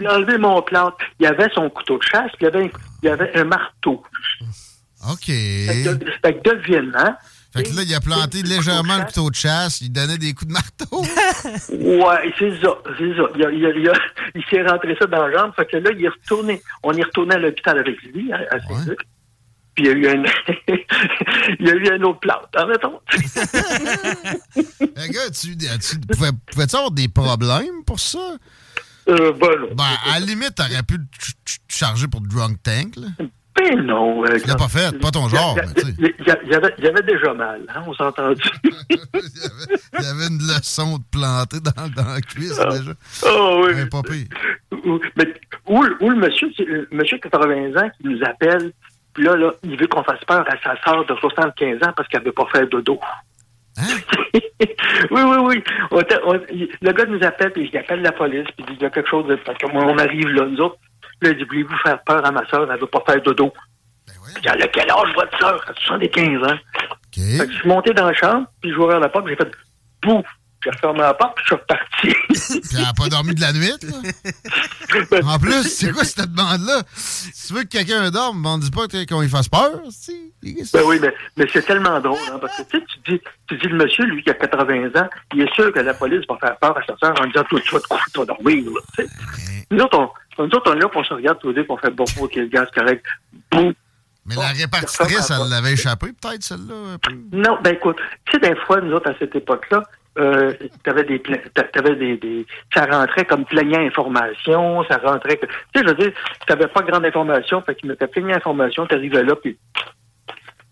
il 0.00 0.06
a 0.06 0.14
enlevé 0.16 0.38
mon 0.38 0.62
plante. 0.62 0.94
Il 1.18 1.26
avait 1.26 1.50
son 1.54 1.68
couteau 1.70 1.98
de 1.98 2.04
chasse, 2.04 2.30
puis 2.36 2.42
il 2.42 2.46
avait, 2.46 2.70
il 3.02 3.06
y 3.06 3.08
avait 3.08 3.36
un 3.36 3.44
marteau. 3.44 4.02
OK. 5.10 5.26
Fait 5.26 5.84
que, 5.84 6.10
fait 6.22 6.34
que 6.40 6.50
devinement, 6.50 7.16
fait 7.54 7.62
que 7.62 7.76
là, 7.76 7.82
il 7.86 7.94
a 7.94 8.00
planté 8.00 8.42
légèrement 8.42 8.98
le 8.98 9.04
couteau 9.04 9.30
de 9.30 9.36
chasse, 9.36 9.80
il 9.80 9.92
donnait 9.92 10.18
des 10.18 10.34
coups 10.34 10.48
de 10.48 10.52
marteau. 10.52 11.02
ouais, 11.72 12.34
c'est 12.36 12.60
ça, 12.60 12.74
c'est 12.98 13.14
ça. 13.14 13.28
Il, 13.36 13.44
a, 13.44 13.50
il, 13.52 13.66
a, 13.66 13.70
il, 13.70 13.88
a, 13.88 13.92
il 14.34 14.42
s'est 14.50 14.62
rentré 14.62 14.96
ça 14.98 15.06
dans 15.06 15.28
la 15.28 15.32
jambe, 15.32 15.52
fait 15.54 15.66
que 15.66 15.76
là, 15.76 15.90
il 15.96 16.04
est 16.04 16.08
retourné. 16.08 16.60
On 16.82 16.92
est 16.94 17.04
retourné 17.04 17.36
à 17.36 17.38
l'hôpital 17.38 17.78
avec 17.78 18.02
lui, 18.02 18.32
à, 18.32 18.38
à 18.50 18.58
Saint-Luc. 18.58 18.98
Ouais. 18.98 19.06
Puis 19.74 19.84
il 19.84 19.86
y 19.86 19.90
a 19.90 19.92
eu 19.92 20.06
un, 20.06 20.22
il 21.58 21.66
y 21.66 21.70
a 21.70 21.74
eu 21.74 21.88
un 21.88 22.02
autre 22.02 22.20
plante, 22.20 22.48
hein, 22.56 22.66
mettons. 22.66 23.00
Le 24.80 25.12
gars, 25.12 25.30
tu, 25.30 25.56
tu 25.56 25.98
pouvais, 26.06 26.30
pouvais 26.46 26.74
avoir 26.74 26.90
des 26.90 27.08
problèmes 27.08 27.84
pour 27.86 27.98
ça? 28.00 28.36
Euh, 29.08 29.32
ben, 29.32 29.48
non. 29.60 29.74
Ben, 29.74 29.84
à 30.06 30.20
la 30.20 30.26
limite, 30.26 30.54
t'aurais 30.54 30.82
pu 30.82 30.96
te 30.98 31.20
ch- 31.24 31.34
ch- 31.44 31.58
te 31.68 31.74
charger 31.74 32.08
pour 32.08 32.20
Drunk 32.22 32.58
Tank, 32.62 32.96
là. 32.96 33.08
Ben 33.56 33.80
non. 33.86 34.24
euh, 34.24 34.36
Tu 34.40 34.48
l'as 34.48 34.56
pas 34.56 34.66
fait, 34.68 34.98
pas 34.98 35.10
ton 35.12 35.28
genre. 35.28 35.56
Il 35.98 36.10
y, 36.26 36.30
avait, 36.54 36.74
il 36.78 36.84
y 36.84 36.88
avait 36.88 37.02
déjà 37.02 37.32
mal, 37.34 37.60
hein, 37.68 37.82
on 37.86 37.94
s'est 37.94 38.02
entendu. 38.02 38.42
Il 38.90 40.02
y 40.02 40.06
avait 40.06 40.26
une 40.26 40.38
leçon 40.42 40.98
de 40.98 41.04
planter 41.10 41.58
dans, 41.60 41.88
dans 41.88 42.12
la 42.14 42.20
cuisse, 42.20 42.58
Ah. 42.60 42.76
déjà. 42.76 42.92
Oh 43.26 43.62
oui. 43.66 43.74
Ouais, 43.74 43.86
pas 43.86 44.02
pire. 44.02 44.26
Ou, 44.84 44.98
mais, 45.16 45.32
ou 45.66 45.82
le- 45.84 45.96
ou 46.02 46.10
le 46.10 46.16
monsieur, 46.16 46.48
le 46.58 46.88
monsieur 46.90 47.16
de 47.18 47.22
80 47.22 47.80
ans 47.80 47.90
qui 47.96 48.08
nous 48.08 48.18
appelle, 48.24 48.72
puis 49.14 49.24
là, 49.24 49.36
là, 49.36 49.52
il 49.62 49.78
veut 49.78 49.86
qu'on 49.86 50.02
fasse 50.04 50.22
peur 50.24 50.44
à 50.48 50.56
sa 50.62 50.80
sœur 50.82 51.04
de 51.06 51.14
75 51.14 51.82
ans 51.86 51.92
parce 51.96 52.08
qu'elle 52.08 52.22
veut 52.24 52.32
pas 52.32 52.46
faire 52.52 52.66
dodo. 52.68 53.00
oui, 54.34 54.40
oui, 55.10 55.36
oui. 55.42 55.64
On 55.90 55.98
on- 56.26 56.40
il- 56.52 56.68
le 56.80 56.92
gars 56.92 57.04
nous 57.06 57.22
appelle, 57.24 57.52
puis 57.52 57.68
il 57.72 57.78
appelle 57.78 58.02
la 58.02 58.12
police, 58.12 58.44
puis 58.56 58.56
il 58.60 58.66
dit 58.66 58.72
il 58.78 58.82
y 58.82 58.86
a 58.86 58.90
quelque 58.90 59.08
chose 59.10 59.26
de. 59.26 59.36
Parce 59.36 59.58
qu'on 59.58 59.98
arrive 59.98 60.28
là, 60.28 60.44
nous 60.46 60.60
autres. 60.60 60.76
Là, 61.22 61.30
il 61.30 61.36
dit 61.38 61.44
Voulez-vous 61.44 61.76
faire 61.78 62.02
peur 62.04 62.24
à 62.24 62.30
ma 62.30 62.44
soeur, 62.46 62.70
elle 62.70 62.78
veut 62.80 62.86
pas 62.86 63.02
faire 63.06 63.20
dodo. 63.22 63.52
Puis 64.34 64.44
elle 64.52 64.62
a 64.62 64.68
quel 64.68 64.90
âge 64.90 65.14
votre 65.14 65.38
soeur? 65.38 65.64
Elle 65.66 65.72
a 65.72 65.80
75 65.86 66.42
ans. 66.52 66.58
Fait 67.38 67.46
que 67.46 67.52
je 67.52 67.58
suis 67.58 67.68
monté 67.68 67.92
dans 67.94 68.06
la 68.06 68.14
chambre, 68.14 68.46
puis 68.60 68.70
je 68.72 68.76
ouvert 68.76 69.00
la 69.00 69.08
porte, 69.08 69.24
puis 69.26 69.36
j'ai 69.38 69.44
fait 69.44 69.52
Bouh! 70.02 70.22
J'ai 70.64 70.70
refermé 70.70 71.00
la 71.00 71.12
porte, 71.12 71.36
puis 71.36 71.44
je 71.44 71.54
suis 71.54 71.54
reparti. 71.56 72.60
Puis 72.68 72.78
elle 72.78 72.84
a 72.86 72.92
pas 72.94 73.08
dormi 73.08 73.34
de 73.34 73.40
la 73.40 73.52
nuit, 73.52 73.72
là? 73.82 75.10
En 75.34 75.38
plus, 75.38 75.64
c'est 75.64 75.92
quoi 75.92 76.04
cette 76.04 76.32
demande-là? 76.32 76.82
Si 76.94 77.48
tu 77.48 77.54
veux 77.54 77.64
que 77.64 77.68
quelqu'un 77.68 78.10
dorme, 78.10 78.46
on 78.46 78.56
dit 78.56 78.70
pas 78.70 78.86
qu'on 78.88 79.20
lui 79.20 79.28
fasse 79.28 79.48
peur, 79.48 79.80
si. 79.90 80.32
Ben 80.42 80.82
oui, 80.86 80.98
mais, 81.02 81.12
mais 81.36 81.46
c'est 81.52 81.66
tellement 81.66 82.00
drôle, 82.00 82.18
hein, 82.32 82.38
parce 82.40 82.56
que 82.56 82.62
tu 82.62 82.78
sais, 82.78 82.84
tu 82.86 83.12
dis, 83.12 83.20
tu 83.48 83.56
dis 83.58 83.68
le 83.68 83.76
monsieur, 83.76 84.04
lui, 84.04 84.22
qui 84.22 84.30
a 84.30 84.34
80 84.34 84.88
ans, 84.94 85.08
il 85.34 85.42
est 85.42 85.54
sûr 85.54 85.72
que 85.72 85.80
la 85.80 85.94
police 85.94 86.24
va 86.28 86.36
faire 86.38 86.56
peur 86.58 86.78
à 86.78 86.86
sa 86.86 86.96
soeur 86.96 87.20
en 87.20 87.26
disant, 87.26 87.44
toi, 87.44 87.60
tu 87.60 87.74
vas 87.74 87.80
te 87.80 87.88
coucher, 87.88 88.10
tu 88.12 88.20
vas 88.20 88.26
dormir, 88.26 88.64
là. 88.70 89.04
Nous 89.70 89.80
autres, 89.80 89.98
on, 89.98 90.44
nous 90.44 90.50
autres, 90.50 90.70
on 90.72 90.76
est 90.76 90.80
là, 90.80 90.90
on 90.94 91.04
se 91.04 91.14
regarde 91.14 91.38
tous 91.40 91.48
les 91.48 91.54
deux, 91.54 91.66
on 91.68 91.76
fait, 91.76 91.90
bon, 91.90 92.04
ok, 92.20 92.34
le 92.36 92.48
c'est 92.52 92.74
correct. 92.74 93.04
Boum. 93.50 93.74
Mais 94.26 94.36
la 94.36 94.48
répartitrice, 94.48 95.30
elle 95.30 95.50
l'avait 95.50 95.72
échappé, 95.72 96.12
peut-être, 96.12 96.42
celle-là. 96.42 96.96
Non, 97.32 97.58
ben 97.62 97.74
écoute, 97.74 97.96
tu 98.24 98.32
sais, 98.32 98.38
des 98.38 98.56
fois, 98.60 98.80
nous 98.80 98.92
autres, 98.92 99.10
à 99.10 99.14
cette 99.18 99.36
époque-là, 99.36 99.82
euh, 100.18 100.52
t'avais 100.84 101.04
des, 101.04 101.20
t'avais 101.20 101.96
des, 101.96 102.16
des, 102.16 102.46
ça 102.72 102.86
rentrait 102.86 103.24
comme 103.24 103.44
plaignant 103.44 103.80
information, 103.80 104.84
ça 104.84 104.98
rentrait, 104.98 105.36
que- 105.38 105.46
tu 105.46 105.52
sais, 105.74 105.82
je 105.82 105.88
veux 105.88 105.94
dire, 105.94 106.12
t'avais 106.46 106.68
pas 106.68 106.82
grande 106.82 107.04
information, 107.04 107.62
fait 107.62 107.74
qu'il 107.74 107.88
mettait 107.88 108.06
plaignant 108.06 108.36
information, 108.36 108.86
t'arrivais 108.86 109.22
là, 109.24 109.34
puis 109.36 109.58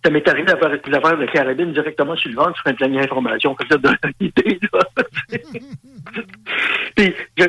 ça 0.05 0.11
m'est 0.11 0.27
arrivé 0.29 0.47
d'avoir 0.47 0.73
d'avoir 0.89 1.17
le 1.17 1.27
carabine 1.27 1.73
directement 1.73 2.17
sur 2.17 2.31
le 2.31 2.37
ventre 2.37 2.57
sur 2.59 2.67
un 2.69 2.75
plaignant 2.75 3.01
information, 3.03 3.55
que 3.55 3.67
ça 3.69 3.79
donne 3.79 3.97
une 4.21 4.27
idée, 4.29 4.59
là. 4.73 4.81
puis, 6.97 7.15
je- 7.39 7.45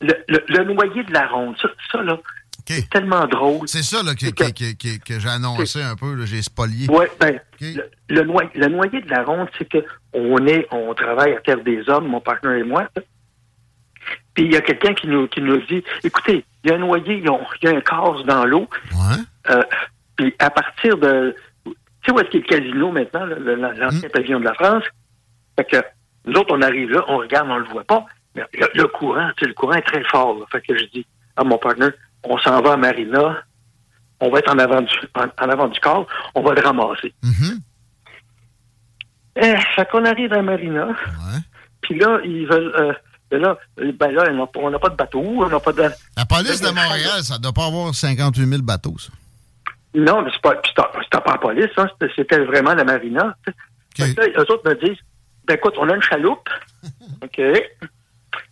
le, 0.00 0.14
le, 0.28 0.38
le 0.48 0.64
noyer 0.64 1.04
de 1.04 1.12
la 1.12 1.26
ronde, 1.26 1.56
ça, 1.60 1.68
ça 1.92 2.02
là, 2.02 2.18
c'est 2.66 2.88
tellement 2.90 3.26
drôle. 3.26 3.66
C'est 3.68 3.82
ça 3.82 4.02
là, 4.02 4.14
que, 4.14 4.26
que, 4.30 4.50
que, 4.50 4.98
que- 5.04 5.18
j'ai 5.20 5.28
annoncé 5.28 5.82
un 5.82 5.96
peu, 5.96 6.24
j'ai 6.26 6.42
spolié. 6.42 6.86
Oui, 6.90 7.06
ben, 7.18 7.38
le, 7.60 7.90
le, 8.08 8.22
noy- 8.24 8.50
le 8.54 8.66
noyer 8.68 9.00
de 9.00 9.10
la 9.10 9.22
ronde, 9.24 9.48
c'est 9.58 9.68
que 9.68 9.78
on 10.12 10.44
est, 10.46 10.66
on 10.70 10.92
travaille 10.94 11.34
à 11.34 11.40
Terre 11.40 11.62
des 11.62 11.88
Hommes, 11.88 12.08
mon 12.08 12.20
partenaire 12.20 12.56
et 12.56 12.64
moi. 12.64 12.88
Puis 14.34 14.44
il 14.44 14.52
y 14.52 14.56
a 14.56 14.60
quelqu'un 14.60 14.94
qui 14.94 15.06
nous, 15.08 15.26
qui 15.28 15.40
nous 15.40 15.58
dit, 15.66 15.82
écoutez, 16.04 16.44
il 16.64 16.70
y 16.70 16.72
a 16.72 16.76
un 16.76 16.78
noyer, 16.78 17.14
il 17.18 17.24
y 17.24 17.28
a, 17.28 17.70
un 17.76 17.80
casse 17.80 18.24
dans 18.26 18.44
l'eau. 18.44 18.68
Euh, 19.50 19.62
puis 20.16 20.34
à 20.38 20.50
partir 20.50 20.96
de, 20.98 21.34
tu 21.64 21.72
sais 22.06 22.12
où 22.12 22.20
est-ce 22.20 22.28
qu'il 22.30 22.40
y 22.40 22.54
a 22.54 22.56
le 22.58 22.60
casino 22.62 22.92
maintenant, 22.92 23.26
l'ancien 23.76 24.08
pavillon 24.08 24.40
de 24.40 24.44
la 24.44 24.54
France? 24.54 24.84
Fait 25.56 25.64
que 25.64 25.76
nous 26.26 26.34
autres, 26.38 26.54
on 26.56 26.62
arrive 26.62 26.90
là, 26.90 27.04
on 27.08 27.18
regarde, 27.18 27.48
on 27.50 27.56
le 27.58 27.64
voit 27.68 27.84
pas. 27.84 28.04
Mais 28.34 28.44
le, 28.54 28.68
le 28.74 28.86
courant, 28.86 29.30
tu 29.36 29.44
sais, 29.44 29.48
le 29.48 29.54
courant 29.54 29.72
est 29.74 29.82
très 29.82 30.04
fort. 30.04 30.38
là. 30.38 30.44
Fait 30.52 30.60
que 30.60 30.76
je 30.78 30.84
dis 30.86 31.06
à 31.36 31.42
mon 31.44 31.58
partenaire, 31.58 31.92
on 32.24 32.38
s'en 32.38 32.60
va 32.62 32.72
à 32.72 32.76
Marina, 32.76 33.42
on 34.20 34.30
va 34.30 34.38
être 34.40 34.52
en 34.52 34.58
avant 34.58 34.82
du, 34.82 34.94
en, 35.14 35.24
en 35.44 35.48
avant 35.48 35.68
du 35.68 35.80
corps, 35.80 36.06
on 36.34 36.42
va 36.42 36.54
le 36.54 36.60
ramasser. 36.60 37.14
Eh, 39.36 39.54
fait 39.76 39.88
qu'on 39.90 40.04
arrive 40.04 40.32
à 40.32 40.42
Marina. 40.42 40.88
Puis 41.80 41.98
là, 41.98 42.18
ils 42.24 42.46
veulent. 42.46 42.72
euh, 42.76 42.92
ben 43.30 43.40
là, 43.40 43.56
ben 43.76 44.10
là, 44.12 44.24
on 44.56 44.70
n'a 44.70 44.78
pas- 44.78 44.88
de 44.90 44.96
bateau, 44.96 45.20
on 45.22 45.48
n'a 45.48 45.60
pas 45.60 45.72
de. 45.72 45.82
La 46.16 46.26
police 46.26 46.60
de 46.60 46.66
Montréal, 46.68 47.22
ça 47.22 47.38
doit 47.38 47.52
pas 47.52 47.66
avoir 47.66 47.94
58 47.94 48.44
000 48.46 48.62
bateaux, 48.62 48.96
ça. 48.98 49.10
Non, 49.94 50.22
mais 50.22 50.30
c'est 50.32 50.42
pas, 50.42 50.60
c'était 50.64 51.20
pas 51.22 51.32
la 51.32 51.38
police, 51.38 51.70
hein, 51.76 51.88
c'était- 52.16 52.38
vraiment 52.44 52.74
la 52.74 52.84
marina. 52.84 53.36
là, 54.16 54.26
eux 54.36 54.52
autres 54.52 54.68
me 54.68 54.74
disent, 54.84 54.98
ben 55.46 55.54
écoute, 55.54 55.74
on 55.78 55.88
a 55.88 55.94
une 55.94 56.02
chaloupe. 56.02 56.48
OK. 57.22 57.40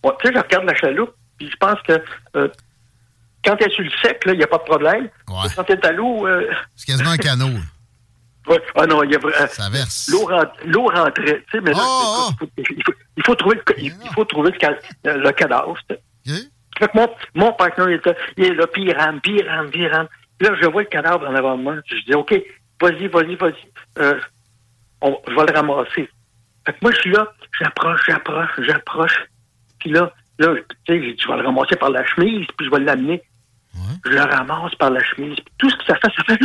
Bon, 0.03 0.13
tu 0.21 0.29
sais, 0.29 0.35
je 0.35 0.39
regarde 0.41 0.65
la 0.65 0.75
chaloupe, 0.77 1.15
puis 1.37 1.51
je 1.51 1.57
pense 1.57 1.81
que 1.83 2.01
euh, 2.37 2.49
quand 3.45 3.57
elle 3.61 3.69
est 3.69 3.75
sur 3.75 3.85
le 3.85 3.91
sec, 4.03 4.23
il 4.27 4.33
n'y 4.39 4.43
a 4.45 4.47
pas 4.47 4.59
de 4.59 4.63
problème. 4.65 5.09
Quand 5.55 5.65
elle 5.69 5.79
est 5.79 5.85
à 5.87 5.93
l'eau, 5.93 6.27
euh, 6.27 6.51
C'est 6.77 6.87
quasiment 6.87 7.11
un 7.11 7.17
canot. 7.17 7.47
ouais, 8.49 8.61
ah 8.75 8.87
non, 8.87 9.03
il 9.05 9.13
y 9.13 9.15
a 9.15 9.19
vra- 9.19 9.49
Ça 9.49 9.69
verse. 9.71 10.09
L'eau 10.11 10.25
rent- 10.27 10.53
l'eau 10.65 10.87
rentrait, 10.87 11.43
tu 11.51 11.59
sais, 11.59 11.61
mais 11.61 11.73
là, 11.73 11.79
Oh, 11.83 12.29
écoute, 12.33 12.51
il, 12.59 12.65
faut, 12.67 12.73
il 12.77 12.83
faut- 12.85 12.93
il 13.17 13.23
faut 13.27 13.35
trouver, 13.35 13.57
le, 13.57 13.63
il, 13.79 13.93
il 14.05 14.11
faut 14.15 14.25
trouver 14.25 14.51
le, 14.53 14.59
ca- 14.61 14.79
le 15.05 15.31
cadavre. 15.33 15.77
sais. 15.89 16.01
Fait 16.79 16.87
que 16.89 16.97
mon, 16.97 17.09
mon 17.35 17.53
partenaire 17.53 17.89
était, 17.91 18.17
il 18.37 18.45
est 18.45 18.55
là, 18.55 18.67
puis 18.67 18.85
il 18.85 18.93
rame, 18.93 19.21
puis 19.21 19.37
il 19.41 19.49
rame, 19.49 19.69
puis 19.71 19.83
il 19.83 19.89
rame. 19.89 20.07
Puis 20.39 20.49
là, 20.49 20.55
je 20.63 20.67
vois 20.69 20.83
le 20.83 20.89
cadavre 20.89 21.27
en 21.29 21.35
avant 21.35 21.57
de 21.57 21.63
moi. 21.63 21.75
Je 21.87 21.97
dis, 22.07 22.15
OK, 22.15 22.33
vas-y, 22.81 23.09
vas-y, 23.09 23.35
vas-y. 23.35 23.55
Euh, 23.99 24.19
on, 25.01 25.19
je 25.27 25.35
vais 25.35 25.47
le 25.47 25.53
ramasser. 25.55 26.09
Fait 26.65 26.73
que 26.73 26.79
moi, 26.83 26.93
je 26.93 26.99
suis 27.01 27.11
là, 27.13 27.33
j'approche, 27.61 28.01
j'approche, 28.07 28.51
j'approche. 28.61 29.25
Puis 29.81 29.91
là, 29.91 30.13
là, 30.39 30.55
tu 30.87 30.95
sais, 30.95 31.17
je 31.21 31.29
vais 31.29 31.37
le 31.39 31.47
ramasser 31.47 31.75
par 31.77 31.91
la 31.91 32.07
chemise, 32.07 32.47
puis 32.57 32.67
je 32.67 32.71
vais 32.71 32.79
l'amener. 32.85 33.23
Je 34.05 34.11
le 34.11 34.21
ramasse 34.21 34.75
par 34.77 34.91
la 34.91 35.03
chemise. 35.03 35.37
Tout 35.59 35.71
ce 35.71 35.77
que 35.77 35.85
ça 35.87 35.95
fait, 35.97 36.13
ça 36.17 36.25
fait... 36.25 36.39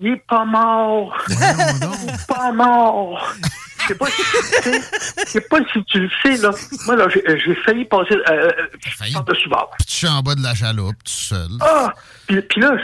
Il 0.00 0.08
est 0.08 0.26
pas 0.28 0.44
mort. 0.44 1.16
Il 1.28 1.34
est 2.10 2.26
pas 2.26 2.52
mort. 2.52 3.34
Je 3.82 3.86
sais 3.88 3.94
pas, 3.94 4.06
si, 4.06 4.22
tu 4.22 4.62
sais, 4.62 4.80
je 5.18 5.30
sais 5.30 5.40
pas 5.40 5.58
si 5.72 5.84
tu 5.84 6.00
le 6.00 6.10
sais, 6.22 6.36
là. 6.36 6.50
Moi, 6.86 6.96
là, 6.96 7.08
j'ai 7.08 7.54
failli 7.56 7.84
passer 7.84 8.14
euh, 8.14 8.20
euh, 8.30 9.12
par-dessus 9.12 9.48
bord. 9.48 9.70
Puis 9.78 9.86
tu 9.86 9.94
suis 9.94 10.08
en 10.08 10.22
bas 10.22 10.34
de 10.34 10.42
la 10.42 10.54
chaloupe, 10.54 11.02
tout 11.04 11.12
seul. 11.12 11.48
Ah! 11.60 11.92
Puis, 12.26 12.40
puis 12.42 12.60
là, 12.60 12.70
là, 12.74 12.82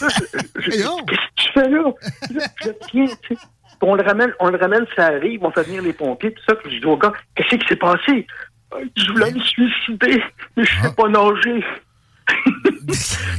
qu'est-ce 0.00 0.70
que 0.70 1.14
tu 1.36 1.52
fais 1.54 1.68
là? 1.68 1.82
Là, 2.30 2.46
je 2.62 2.70
tiens, 2.90 3.06
tu 3.22 3.34
sais. 3.34 3.40
On 3.80 3.94
le 3.94 4.02
ramène, 4.02 4.32
on 4.40 4.50
le 4.50 4.58
ramène, 4.58 4.86
ça 4.96 5.06
arrive, 5.06 5.44
on 5.44 5.50
fait 5.52 5.62
venir 5.62 5.82
les 5.82 5.92
pompiers, 5.92 6.32
tout 6.32 6.42
ça. 6.48 6.56
Puis 6.56 6.74
je 6.74 6.80
dis 6.80 6.86
au 6.86 6.96
gars, 6.96 7.12
qu'est-ce 7.34 7.56
qui 7.56 7.66
s'est 7.66 7.76
passé? 7.76 8.26
Euh, 8.74 8.84
Je 8.96 9.10
voulais 9.12 9.32
me 9.32 9.40
suicider, 9.40 10.22
mais 10.56 10.64
je 10.64 10.82
sais 10.82 10.92
pas 10.94 11.08
nager. 11.08 11.64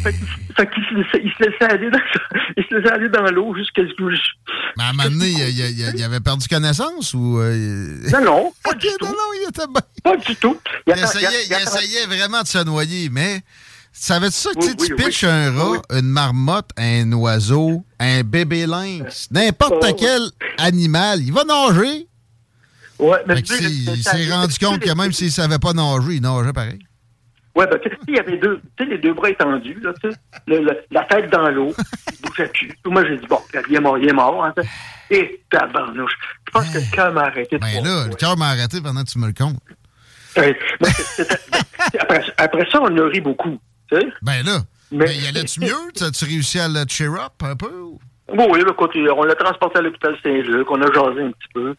fait 0.04 0.14
qu'il- 0.14 0.84
se 0.84 1.18
il 1.18 1.32
se 1.32 1.44
laissait 1.44 1.66
aller 1.74 1.90
dans, 1.92 2.00
il 2.58 2.64
se 2.64 2.76
laissait 2.76 2.92
aller 2.92 3.10
dans 3.10 3.30
l'eau 3.32 3.56
jusqu'à 3.56 3.84
ce 3.84 3.94
que 3.94 4.16
je... 4.16 4.22
Mais 4.78 4.84
à 4.84 4.88
un 4.90 4.94
moment 4.94 5.10
donné, 5.10 5.28
il, 5.30 5.40
il- 5.60 5.80
il- 5.80 5.92
il 5.96 6.04
avait 6.04 6.20
perdu 6.20 6.48
connaissance 6.48 7.14
ou. 7.14 7.40
euh, 7.40 7.98
Non, 8.12 8.22
non, 8.24 8.54
pas 8.64 8.74
du 8.74 8.88
tout. 9.00 9.06
Non, 9.06 9.12
non, 9.12 9.34
il 9.36 9.48
était 9.50 9.68
bien. 9.68 9.82
Pas 10.04 10.18
du 10.18 10.36
tout. 10.36 10.58
Il, 10.88 10.94
attend- 10.94 11.04
essayait, 11.04 11.46
il 11.48 12.08
vraiment 12.08 12.42
de 12.42 12.48
se 12.48 12.64
noyer, 12.64 13.10
mais. 13.12 13.42
Savais-tu 13.92 14.36
ça 14.36 14.52
que 14.54 14.60
Oui, 14.60 14.68
tu 14.78 14.94
oui, 14.94 14.98
un 15.28 15.52
rat, 15.52 15.82
une 16.00 16.06
marmotte, 16.06 16.70
un 16.78 17.12
oiseau, 17.14 17.84
un 18.00 18.22
bébé 18.22 18.68
lynx, 18.68 19.28
n'importe 19.32 19.74
Oh, 19.82 19.96
quel 20.00 20.22
animal, 20.60 21.20
il 21.22 21.34
va 21.34 21.44
nager. 21.44 22.08
Ouais, 23.00 23.20
mais 23.26 23.42
que 23.42 23.48
tu 23.48 23.64
il 23.64 24.04
s'est 24.04 24.30
rendu 24.32 24.58
compte 24.60 24.80
que 24.80 24.94
même 24.94 25.12
s'il 25.14 25.32
savait 25.32 25.58
pas 25.60 25.74
nager, 25.74 26.16
il 26.16 26.22
nageait 26.22 26.54
pareil. 26.54 26.80
Ouais, 27.56 27.66
ben, 27.68 27.80
tu 27.82 27.90
sais, 27.90 27.98
il 28.08 28.16
y 28.16 28.20
avait 28.20 28.38
deux, 28.38 28.62
tu 28.78 28.84
sais, 28.86 28.90
les 28.90 28.98
deux 29.00 29.14
bras 29.14 29.30
étendus, 29.30 29.80
là, 29.82 29.92
tu 30.02 30.10
sais, 30.12 30.18
le- 30.48 30.60
le- 30.60 30.80
la 30.92 31.04
tête 31.06 31.30
dans 31.32 31.50
l'eau, 31.50 31.74
il 32.12 32.22
bougeait 32.28 32.48
plus. 32.50 32.72
Moi, 32.86 33.04
j'ai 33.06 33.18
dit, 33.18 33.26
bon, 33.28 33.40
il 33.70 33.76
est 33.76 33.80
mort, 33.80 33.98
il 33.98 34.08
est 34.10 34.14
mort, 34.14 34.44
hein, 34.46 34.54
tu. 34.56 35.16
Et 35.16 35.44
tabarnouche. 35.50 36.12
Je 36.48 36.52
pense 36.52 36.70
que 36.70 36.78
le 36.78 36.92
cœur 36.96 37.12
m'a 37.14 37.22
arrêté 37.24 37.58
Ben 37.58 37.84
là, 37.84 38.06
le 38.08 38.16
cœur 38.16 38.38
m'a 38.38 38.50
arrêté 38.50 38.80
pendant 38.82 39.04
que 39.04 39.10
tu 39.10 39.18
me 39.20 39.28
le 39.28 39.34
comptes. 39.34 39.58
Ouais, 40.38 40.58
moi, 40.80 40.90
c'était- 40.92 41.24
c'était- 41.34 42.00
après, 42.00 42.24
après 42.38 42.68
ça, 42.72 42.80
on 42.82 42.96
a 42.98 43.08
ri 43.10 43.20
beaucoup, 43.20 43.60
tu 43.92 43.98
sais. 44.00 44.08
Ben 44.22 44.46
là, 44.46 44.60
Mais- 44.92 45.06
ben, 45.06 45.22
y 45.24 45.28
allait-tu 45.28 45.60
mieux? 45.62 45.74
T'as-tu 45.96 46.26
réussi 46.26 46.60
à 46.60 46.68
le 46.68 46.86
cheer 46.88 47.12
up 47.14 47.34
un 47.42 47.56
peu? 47.56 47.72
ou? 47.72 48.00
Bon, 48.36 48.48
oui, 48.54 48.60
là, 48.62 48.68
écoute, 48.72 48.92
on 48.96 49.24
l'a 49.24 49.34
transporté 49.36 49.80
à 49.80 49.82
l'hôpital 49.82 50.16
Saint-Luc, 50.24 50.70
on 50.70 50.82
a 50.82 50.86
jasé 50.94 51.24
un 51.24 51.32
petit 51.32 51.48
peu. 51.54 51.76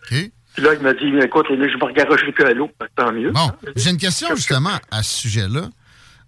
Puis 0.55 0.63
là, 0.65 0.75
il 0.75 0.81
m'a 0.81 0.93
dit, 0.95 1.07
écoute, 1.23 1.47
je 1.49 1.55
me 1.55 1.93
garocherai 1.93 2.33
plus 2.33 2.45
à 2.45 2.53
l'eau, 2.53 2.71
Ben, 2.79 2.87
tant 2.97 3.13
mieux. 3.13 3.31
Bon, 3.31 3.51
j'ai 3.77 3.91
une 3.91 3.97
question 3.99 4.35
justement 4.35 4.71
à 4.91 5.03
ce 5.03 5.21
sujet-là. 5.21 5.69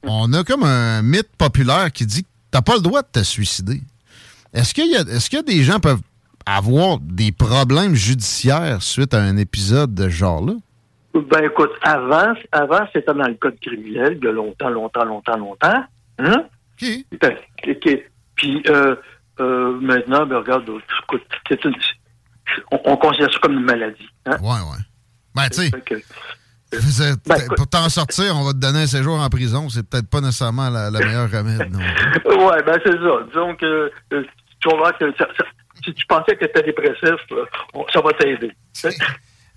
On 0.04 0.32
a 0.32 0.42
comme 0.44 0.62
un 0.64 1.02
mythe 1.02 1.30
populaire 1.36 1.90
qui 1.92 2.06
dit 2.06 2.22
que 2.22 2.28
t'as 2.50 2.62
pas 2.62 2.74
le 2.74 2.80
droit 2.82 3.02
de 3.02 3.08
te 3.12 3.22
suicider. 3.24 3.80
Est-ce 4.52 4.74
qu'il 4.74 4.90
y 4.90 4.96
a, 4.96 5.00
est-ce 5.00 5.30
que 5.30 5.42
des 5.44 5.62
gens 5.62 5.80
peuvent 5.80 6.00
avoir 6.46 6.98
des 7.00 7.32
problèmes 7.32 7.94
judiciaires 7.94 8.82
suite 8.82 9.14
à 9.14 9.22
un 9.22 9.36
épisode 9.36 9.94
de 9.94 10.04
ce 10.04 10.08
genre-là? 10.10 10.54
Ben 11.14 11.44
écoute, 11.44 11.70
avant, 11.82 12.32
avant 12.52 12.86
c'était 12.92 13.12
dans 13.12 13.28
le 13.28 13.34
code 13.34 13.58
criminel, 13.60 14.18
il 14.20 14.24
y 14.24 14.28
a 14.28 14.32
longtemps, 14.32 14.70
longtemps, 14.70 15.04
longtemps, 15.04 15.36
longtemps. 15.36 15.84
Hein? 16.18 16.44
Ben, 17.20 17.36
ok. 17.68 17.98
Puis 18.34 18.62
euh, 18.68 18.96
euh, 19.40 19.78
maintenant, 19.80 20.26
ben 20.26 20.38
regarde, 20.38 20.64
écoute, 21.04 21.22
c'est 21.48 21.62
une- 21.64 21.74
on, 22.70 22.80
on 22.84 22.96
considère 22.96 23.32
ça 23.32 23.38
comme 23.40 23.52
une 23.54 23.64
maladie. 23.64 24.08
Hein? 24.26 24.36
Ouais, 24.40 24.48
ouais. 24.50 24.82
Ben, 25.34 25.48
tu 25.48 25.58
sais, 25.62 25.70
Faisait- 26.72 27.12
Ben, 27.26 27.36
pour 27.56 27.66
t'en 27.68 27.88
sortir, 27.90 28.34
on 28.36 28.44
va 28.44 28.52
te 28.52 28.58
donner 28.58 28.82
un 28.82 28.86
séjour 28.86 29.20
en 29.20 29.28
prison. 29.28 29.68
C'est 29.68 29.82
peut-être 29.88 30.08
pas 30.08 30.20
nécessairement 30.22 30.70
la, 30.70 30.90
la 30.90 30.98
meilleure 31.00 31.30
remède, 31.30 31.70
non. 31.70 31.78
Ouais, 32.46 32.62
ben 32.64 32.78
c'est 32.84 32.92
ça. 32.92 33.14
Disons 33.28 33.54
que 33.56 33.90
euh, 34.12 34.24
tu 34.60 34.68
vas 34.70 34.76
voir 34.76 34.96
que 34.98 35.10
ça- 35.18 35.28
ça- 35.36 35.44
si 35.84 35.92
tu 35.92 36.06
pensais 36.06 36.34
que 36.36 36.44
t'étais 36.46 36.62
dépressif, 36.62 37.20
euh, 37.32 37.44
on- 37.74 37.86
ça 37.92 38.00
va 38.00 38.12
t'aider. 38.14 38.52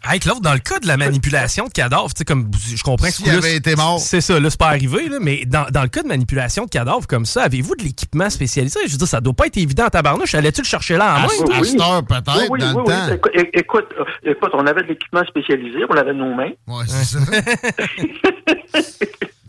Hey, 0.07 0.19
Claude, 0.19 0.41
dans 0.41 0.53
le 0.53 0.59
cas 0.59 0.79
de 0.79 0.87
la 0.87 0.97
manipulation 0.97 1.65
de 1.65 1.71
cadavres, 1.71 2.13
tu 2.13 2.19
sais, 2.19 2.25
comme 2.25 2.51
je 2.53 2.83
comprends 2.83 3.07
que 3.07 3.15
coup-là, 3.17 3.37
avait 3.37 3.55
été 3.55 3.75
mort. 3.75 3.99
C'est 3.99 4.21
ça, 4.21 4.39
là, 4.39 4.49
c'est 4.51 4.59
pas 4.59 4.67
arrivé, 4.67 5.09
là, 5.09 5.17
mais 5.19 5.45
dans, 5.45 5.65
dans 5.71 5.81
le 5.81 5.87
cas 5.87 6.03
de 6.03 6.07
manipulation 6.07 6.65
de 6.65 6.69
cadavres 6.69 7.07
comme 7.07 7.25
ça, 7.25 7.43
avez-vous 7.43 7.75
de 7.75 7.83
l'équipement 7.83 8.29
spécialisé? 8.29 8.79
Je 8.85 8.91
veux 8.91 8.97
dire, 8.99 9.07
ça 9.07 9.19
doit 9.19 9.33
pas 9.33 9.47
être 9.47 9.57
évident 9.57 9.85
à 9.85 9.89
tabarnouche. 9.89 10.35
Allais-tu 10.35 10.61
le 10.61 10.67
chercher 10.67 10.97
là 10.97 11.15
en 11.15 11.19
main? 11.21 11.27
Oui, 11.27 11.35
oui. 11.59 11.75
peut-être, 12.07 12.37
Oui, 12.37 12.47
oui, 12.51 12.59
dans 12.59 12.67
oui, 12.67 12.73
le 12.73 12.79
oui. 12.81 12.85
temps. 12.85 13.49
Écoute, 13.53 13.85
euh, 13.97 14.31
écoute, 14.31 14.51
on 14.53 14.67
avait 14.67 14.83
de 14.83 14.87
l'équipement 14.89 15.25
spécialisé, 15.25 15.79
on 15.89 15.97
avait 15.97 16.13
nos 16.13 16.33
mains. 16.35 16.51
Ouais, 16.67 16.83
c'est 16.87 17.03
ça. 17.05 17.19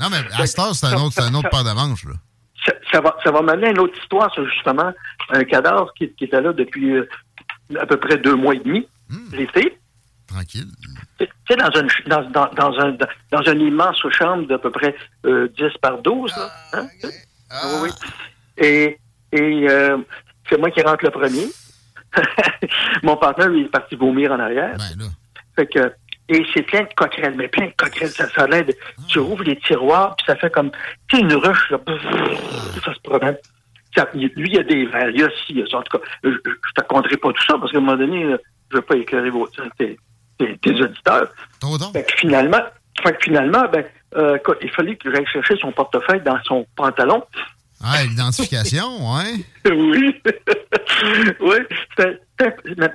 non, 0.00 0.06
mais 0.10 0.18
à 0.38 0.46
cette 0.46 0.58
heure, 0.58 0.74
c'est 0.74 0.86
un 0.86 0.94
autre, 0.94 1.12
c'est 1.14 1.22
un 1.22 1.34
autre 1.34 1.50
paire 1.50 1.64
de 1.64 1.72
manches, 1.72 2.04
là. 2.04 2.14
Ça, 2.64 2.72
ça 2.92 3.00
va, 3.00 3.14
ça 3.22 3.30
va 3.30 3.42
m'amener 3.42 3.68
à 3.68 3.70
une 3.70 3.78
autre 3.80 3.96
histoire, 4.00 4.34
ça, 4.34 4.42
justement. 4.54 4.92
Un 5.30 5.44
cadavre 5.44 5.92
qui, 5.96 6.10
qui 6.14 6.24
était 6.24 6.40
là 6.40 6.52
depuis 6.52 6.92
euh, 6.96 7.08
à 7.80 7.86
peu 7.86 7.96
près 7.98 8.16
deux 8.18 8.34
mois 8.34 8.54
et 8.54 8.58
demi, 8.60 8.88
l'été. 9.32 9.76
Tranquille. 10.26 10.66
Tu 11.18 11.26
sais, 11.48 11.56
dans, 11.56 11.70
une, 11.70 11.88
dans, 12.06 12.22
dans, 12.30 12.48
dans, 12.54 12.78
un, 12.80 12.96
dans, 13.30 13.42
une 13.42 13.60
immense 13.60 14.04
chambre 14.10 14.46
d'à 14.48 14.58
peu 14.58 14.70
près 14.70 14.94
euh, 15.24 15.48
10 15.56 15.78
par 15.80 15.98
12. 16.02 16.32
Là, 16.36 16.50
hein? 16.72 16.86
Oui, 17.02 17.78
oui. 17.84 17.90
Et, 18.58 18.98
et 19.32 19.68
euh, 19.70 19.98
c'est 20.48 20.58
moi 20.58 20.70
qui 20.70 20.82
rentre 20.82 21.04
le 21.04 21.10
premier. 21.10 21.46
Mon 23.02 23.16
partenaire, 23.16 23.50
lui, 23.50 23.62
est 23.62 23.68
parti 23.68 23.94
vomir 23.94 24.32
en 24.32 24.40
arrière. 24.40 24.76
Fait 25.54 25.66
que, 25.66 25.92
et 26.28 26.44
c'est 26.52 26.62
plein 26.62 26.82
de 26.82 26.88
coquerelles, 26.96 27.34
mais 27.36 27.48
plein 27.48 27.66
de 27.66 27.72
coquerelles. 27.76 28.10
Ça, 28.10 28.28
ça 28.30 28.46
l'aide. 28.46 28.74
Tu 29.08 29.18
ouvres 29.20 29.44
les 29.44 29.56
tiroirs, 29.56 30.16
puis 30.16 30.26
ça 30.26 30.34
fait 30.36 30.50
comme, 30.50 30.70
tu 31.08 31.16
sais, 31.16 31.22
une 31.22 31.34
ruche, 31.34 31.70
là, 31.70 31.78
ça 32.84 32.94
se 32.94 33.00
promène. 33.00 33.36
Ça- 33.94 34.08
lui, 34.14 34.30
il 34.36 34.54
y 34.54 34.58
a 34.58 34.62
des 34.62 34.86
verres, 34.86 35.10
il 35.10 35.20
y 35.20 35.22
a 35.22 35.28
ci, 35.30 35.44
il 35.50 35.58
y 35.60 35.62
a 35.62 35.66
ça. 35.66 35.78
En 35.78 35.82
tout 35.82 35.96
cas, 35.98 36.04
je, 36.24 36.30
je 36.30 36.72
te 36.74 36.80
raconterai 36.80 37.16
pas 37.16 37.32
tout 37.32 37.44
ça, 37.46 37.56
parce 37.58 37.70
qu'à 37.70 37.78
un 37.78 37.80
moment 37.80 37.96
donné, 37.96 38.24
euh, 38.24 38.36
je 38.70 38.76
veux 38.76 38.82
pas 38.82 38.96
éclairer 38.96 39.30
vos, 39.30 39.48
tes, 40.38 40.82
auditeurs. 40.82 41.28
Fait 41.92 42.04
que 42.04 42.16
finalement, 42.16 42.62
fait 43.02 43.12
que 43.16 43.24
finalement, 43.24 43.64
ben, 43.72 43.84
euh, 44.16 44.38
il 44.62 44.70
fallait 44.70 44.96
que 44.96 45.12
j'aille 45.12 45.26
chercher 45.26 45.56
son 45.58 45.72
portefeuille 45.72 46.22
dans 46.22 46.38
son 46.44 46.66
pantalon. 46.76 47.22
Ah, 47.82 48.02
l'identification, 48.04 49.14
ouais. 49.16 49.34
oui. 49.70 50.22
oui. 51.40 51.56
C'était- 51.96 52.20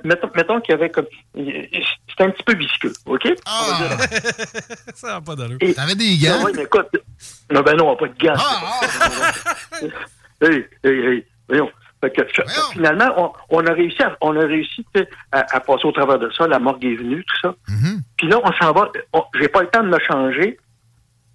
mettons, 0.04 0.30
mettons 0.34 0.60
qu'il 0.60 0.72
y 0.72 0.74
avait 0.74 0.90
comme. 0.90 1.06
C'était 1.34 2.24
un 2.24 2.30
petit 2.30 2.42
peu 2.42 2.56
visqueux, 2.56 2.92
OK? 3.06 3.28
Ah. 3.46 3.96
ça 4.94 5.14
va 5.14 5.20
pas 5.20 5.36
d'allure. 5.36 5.58
T'avais 5.74 5.94
des 5.94 6.16
gants? 6.18 6.38
Non, 6.40 6.44
oui, 6.46 6.52
mais 6.56 6.62
écoute. 6.64 6.88
Non, 7.50 7.60
ben 7.62 7.76
non, 7.76 7.96
pas 7.96 8.08
de 8.08 8.18
gants. 8.18 8.34
hey, 10.42 10.66
hey, 10.84 11.06
hey. 11.06 11.24
Voyons. 11.48 11.70
Fait 12.02 12.10
que, 12.10 12.22
finalement, 12.72 13.14
on, 13.50 13.58
on 13.62 13.66
a 13.66 13.72
réussi, 13.72 14.02
à, 14.02 14.16
on 14.20 14.34
a 14.36 14.40
réussi 14.44 14.84
à, 15.30 15.44
à 15.56 15.60
passer 15.60 15.84
au 15.86 15.92
travers 15.92 16.18
de 16.18 16.30
ça. 16.36 16.46
La 16.48 16.58
morgue 16.58 16.84
est 16.84 16.96
venue, 16.96 17.24
tout 17.24 17.36
ça. 17.48 17.54
Puis 18.18 18.26
là, 18.28 18.38
on 18.42 18.52
s'en 18.54 18.72
va. 18.72 18.90
on- 19.12 19.24
J'ai 19.40 19.48
pas 19.48 19.62
le 19.62 19.68
temps 19.68 19.82
de 19.84 19.88
me 19.88 19.98
changer 20.00 20.58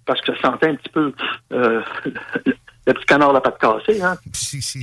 parce 0.04 0.20
que 0.20 0.34
je 0.34 0.40
sentais 0.40 0.68
un 0.68 0.74
petit 0.74 0.90
peu 0.90 1.12
euh, 1.52 1.82
le, 2.04 2.12
le 2.86 2.92
petit 2.94 3.06
canard 3.06 3.32
la 3.32 3.40
patte 3.40 3.58
cassée. 3.58 4.00
Hein. 4.02 4.16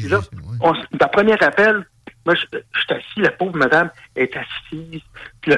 Puis 0.01 0.09
là, 0.09 0.17
on 0.61 0.73
s- 0.73 0.85
dans 0.93 1.05
le 1.05 1.11
premier 1.11 1.33
appel, 1.43 1.85
moi, 2.25 2.33
je, 2.35 2.45
je 2.51 2.79
suis 2.81 2.93
assis, 2.93 3.19
la 3.21 3.31
pauvre 3.31 3.55
madame 3.55 3.89
est 4.15 4.31
assise. 4.35 5.01
Puis 5.41 5.51
là, 5.51 5.57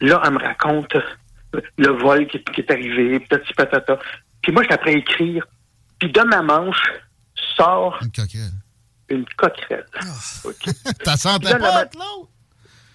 là, 0.00 0.22
elle 0.24 0.32
me 0.32 0.38
raconte 0.38 0.96
le 1.76 1.88
vol 1.88 2.26
qui, 2.26 2.42
qui 2.42 2.60
est 2.62 2.70
arrivé, 2.70 3.20
petit 3.20 3.52
patata. 3.54 3.98
Puis 4.42 4.52
moi, 4.52 4.62
je 4.68 4.74
après 4.74 4.92
à 4.94 4.96
écrire. 4.98 5.46
Puis 5.98 6.10
de 6.10 6.20
ma 6.22 6.40
manche 6.42 6.82
sort. 7.56 7.98
Une 9.10 9.24
coquerelle. 9.36 9.86
OK. 10.44 10.54
T'as 11.04 11.16
senti 11.16 11.46
là, 11.46 11.58
la 11.58 11.58
pas, 11.58 11.84
ma- 11.98 12.04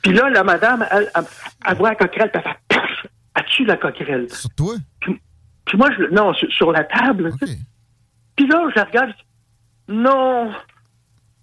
Puis 0.01 0.13
là, 0.13 0.29
la 0.29 0.43
madame, 0.43 0.85
elle, 0.91 1.09
elle, 1.15 1.23
elle 1.67 1.77
voit 1.77 1.89
la 1.89 1.95
coquerelle, 1.95 2.31
puis 2.31 2.41
elle 2.45 2.51
fait 2.51 2.59
paf! 2.69 3.07
Elle 3.35 3.45
tue 3.45 3.65
la 3.65 3.77
coquerelle. 3.77 4.31
Sur 4.33 4.49
toi? 4.51 4.75
Puis, 5.01 5.19
puis 5.65 5.77
moi, 5.77 5.89
je, 5.97 6.03
non, 6.13 6.33
sur, 6.33 6.51
sur 6.51 6.71
la 6.71 6.83
table. 6.83 7.31
Puis 8.35 8.47
là, 8.47 8.67
je 8.69 8.75
la 8.75 8.83
regarde, 8.85 9.09
je 9.09 9.93
dis, 9.93 9.99
non, 9.99 10.51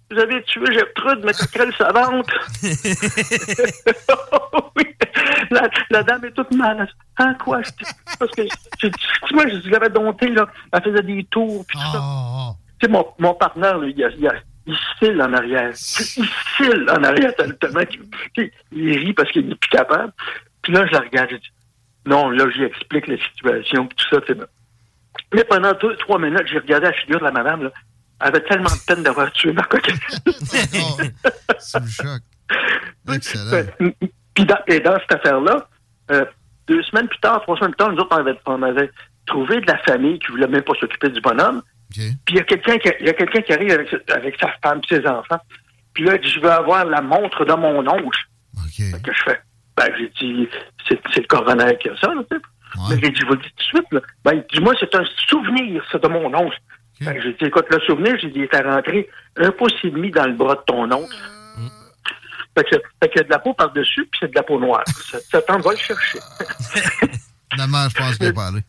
vous 0.09 0.17
avez 0.19 0.41
tué 0.43 0.65
Gertrude, 0.73 1.23
ma 1.25 1.33
coquerelle 1.33 1.73
savante. 1.77 2.27
oui. 4.75 4.83
La, 5.49 5.69
la 5.89 6.03
dame 6.03 6.25
est 6.25 6.31
toute 6.31 6.51
mal. 6.55 6.87
Hein, 7.17 7.33
quoi? 7.43 7.61
Parce 8.19 8.31
que, 8.31 8.43
je, 8.79 8.87
je- 8.87 9.33
moi, 9.35 9.43
je 9.47 9.69
l'avais 9.69 9.89
domptée, 9.89 10.29
là. 10.29 10.47
Elle 10.71 10.81
faisait 10.83 11.03
des 11.03 11.23
tours, 11.25 11.65
puis 11.67 11.77
tout 11.77 11.91
ça. 11.91 12.01
Tu 12.79 12.85
sais, 12.87 12.91
mon, 12.91 13.05
mon 13.19 13.33
partenaire, 13.33 13.77
il, 13.83 14.03
a- 14.03 14.09
il, 14.09 14.27
a- 14.27 14.33
il 14.65 14.77
file 14.99 15.21
en 15.21 15.33
arrière. 15.33 15.71
Il 15.71 16.25
file 16.55 16.85
en 16.89 17.03
arrière 17.03 17.33
tellement 17.35 17.85
qu'il 17.85 18.51
il 18.71 18.97
rit 18.97 19.13
parce 19.13 19.31
qu'il 19.31 19.47
n'est 19.47 19.55
plus 19.55 19.69
capable. 19.69 20.13
Puis 20.61 20.73
là, 20.73 20.85
je 20.85 20.91
la 20.91 20.99
regarde, 20.99 21.29
je 21.31 21.37
dis, 21.37 21.51
non, 22.05 22.29
là, 22.29 22.45
j'y 22.53 22.63
explique 22.63 23.07
la 23.07 23.17
situation, 23.17 23.87
puis 23.87 23.97
tout 23.97 24.15
ça, 24.15 24.21
c'est 24.27 24.35
bon. 24.35 24.45
Mais 25.33 25.43
pendant 25.43 25.73
deux, 25.73 25.95
trois 25.97 26.19
minutes, 26.19 26.47
j'ai 26.47 26.59
regardé 26.59 26.87
la 26.87 26.93
figure 26.93 27.19
de 27.19 27.25
la 27.25 27.31
madame, 27.31 27.63
là. 27.63 27.71
Elle 28.19 28.27
avait 28.27 28.41
tellement 28.41 28.69
de 28.69 28.85
peine 28.85 29.03
d'avoir 29.03 29.31
tué 29.31 29.51
ma 29.51 29.63
coquette. 29.63 29.95
C'est 31.57 31.79
le 31.79 31.87
choc. 31.87 32.21
Excellent. 33.11 33.67
Puis 34.35 34.45
dans, 34.45 34.59
et 34.67 34.79
dans 34.79 34.99
cette 34.99 35.13
affaire-là, 35.13 35.67
euh, 36.11 36.25
deux 36.67 36.83
semaines 36.83 37.07
plus 37.07 37.19
tard, 37.19 37.41
trois 37.41 37.57
semaines 37.57 37.71
plus 37.71 37.77
tard, 37.77 37.91
nous 37.91 37.97
autres, 37.99 38.15
on 38.15 38.19
avait, 38.19 38.39
on 38.45 38.61
avait 38.61 38.91
trouvé 39.25 39.61
de 39.61 39.67
la 39.67 39.77
famille 39.79 40.19
qui 40.19 40.27
voulait 40.27 40.47
même 40.47 40.61
pas 40.61 40.73
s'occuper 40.79 41.09
du 41.09 41.19
bonhomme. 41.21 41.63
Puis 42.25 42.35
il 42.35 42.37
y 42.37 42.39
a 42.39 42.43
quelqu'un 42.43 42.77
qui, 42.77 42.87
y 43.03 43.09
a 43.09 43.13
quelqu'un 43.13 43.41
qui 43.41 43.53
arrive 43.53 43.71
avec, 43.71 43.89
sa- 43.89 44.15
avec 44.15 44.35
sa 44.39 44.49
femme 44.63 44.79
et 44.89 44.95
ses 44.95 45.05
enfants. 45.07 45.39
Puis 45.93 46.03
là, 46.05 46.15
il 46.15 46.21
dit, 46.21 46.29
je 46.29 46.39
veux 46.39 46.51
avoir 46.51 46.85
la 46.85 47.01
montre 47.01 47.43
de 47.45 47.53
mon 47.53 47.79
oncle. 47.87 48.19
Fait 48.91 49.01
Que 49.01 49.13
je 49.13 49.23
fais. 49.23 49.41
Ben, 49.77 49.87
j'ai 49.97 50.09
dit, 50.21 50.47
c'est, 50.87 51.17
le 51.17 51.27
coroner 51.27 51.77
qui 51.79 51.89
a 51.89 51.95
ça, 51.97 52.07
là, 52.13 52.21
tu 52.29 52.37
sais. 52.37 52.41
Mais 52.89 52.95
j'ai 53.01 53.09
dit, 53.09 53.19
je 53.21 53.25
vous 53.25 53.33
le 53.33 53.39
dis 53.39 53.49
tout 53.49 53.55
de 53.57 53.63
suite, 53.63 53.91
là. 53.91 53.99
Ben, 54.23 54.33
il 54.33 54.45
dit, 54.57 54.63
moi, 54.63 54.73
c'est 54.79 54.93
un 54.95 55.03
souvenir, 55.27 55.83
ça, 55.91 55.97
de 55.97 56.07
mon 56.07 56.33
oncle. 56.33 56.57
Que 57.15 57.21
j'ai 57.21 57.33
dit, 57.33 57.45
écoute, 57.45 57.65
le 57.69 57.79
souvenir, 57.81 58.15
j'ai 58.21 58.29
dit, 58.29 58.39
il 58.39 58.43
était 58.43 58.61
rentré 58.61 59.09
un 59.37 59.51
pouce 59.51 59.73
et 59.83 59.89
demi 59.89 60.11
dans 60.11 60.25
le 60.25 60.33
bras 60.33 60.55
de 60.55 60.61
ton 60.67 60.89
oncle. 60.91 61.15
Fait 62.57 62.63
que, 62.65 62.75
fait 63.01 63.09
qu'il 63.09 63.17
y 63.17 63.19
a 63.21 63.23
de 63.23 63.29
la 63.29 63.39
peau 63.39 63.53
par-dessus, 63.53 64.05
puis 64.11 64.19
c'est 64.21 64.29
de 64.29 64.35
la 64.35 64.43
peau 64.43 64.59
noire. 64.59 64.83
Ça, 64.87 65.19
ça 65.19 65.41
t'en 65.41 65.59
va 65.59 65.71
le 65.71 65.77
chercher. 65.77 66.19
Finalement, 67.53 67.87
je 67.89 67.95
pense 67.97 68.17
qu'il 68.17 68.27
a 68.27 68.33
parlé. 68.33 68.61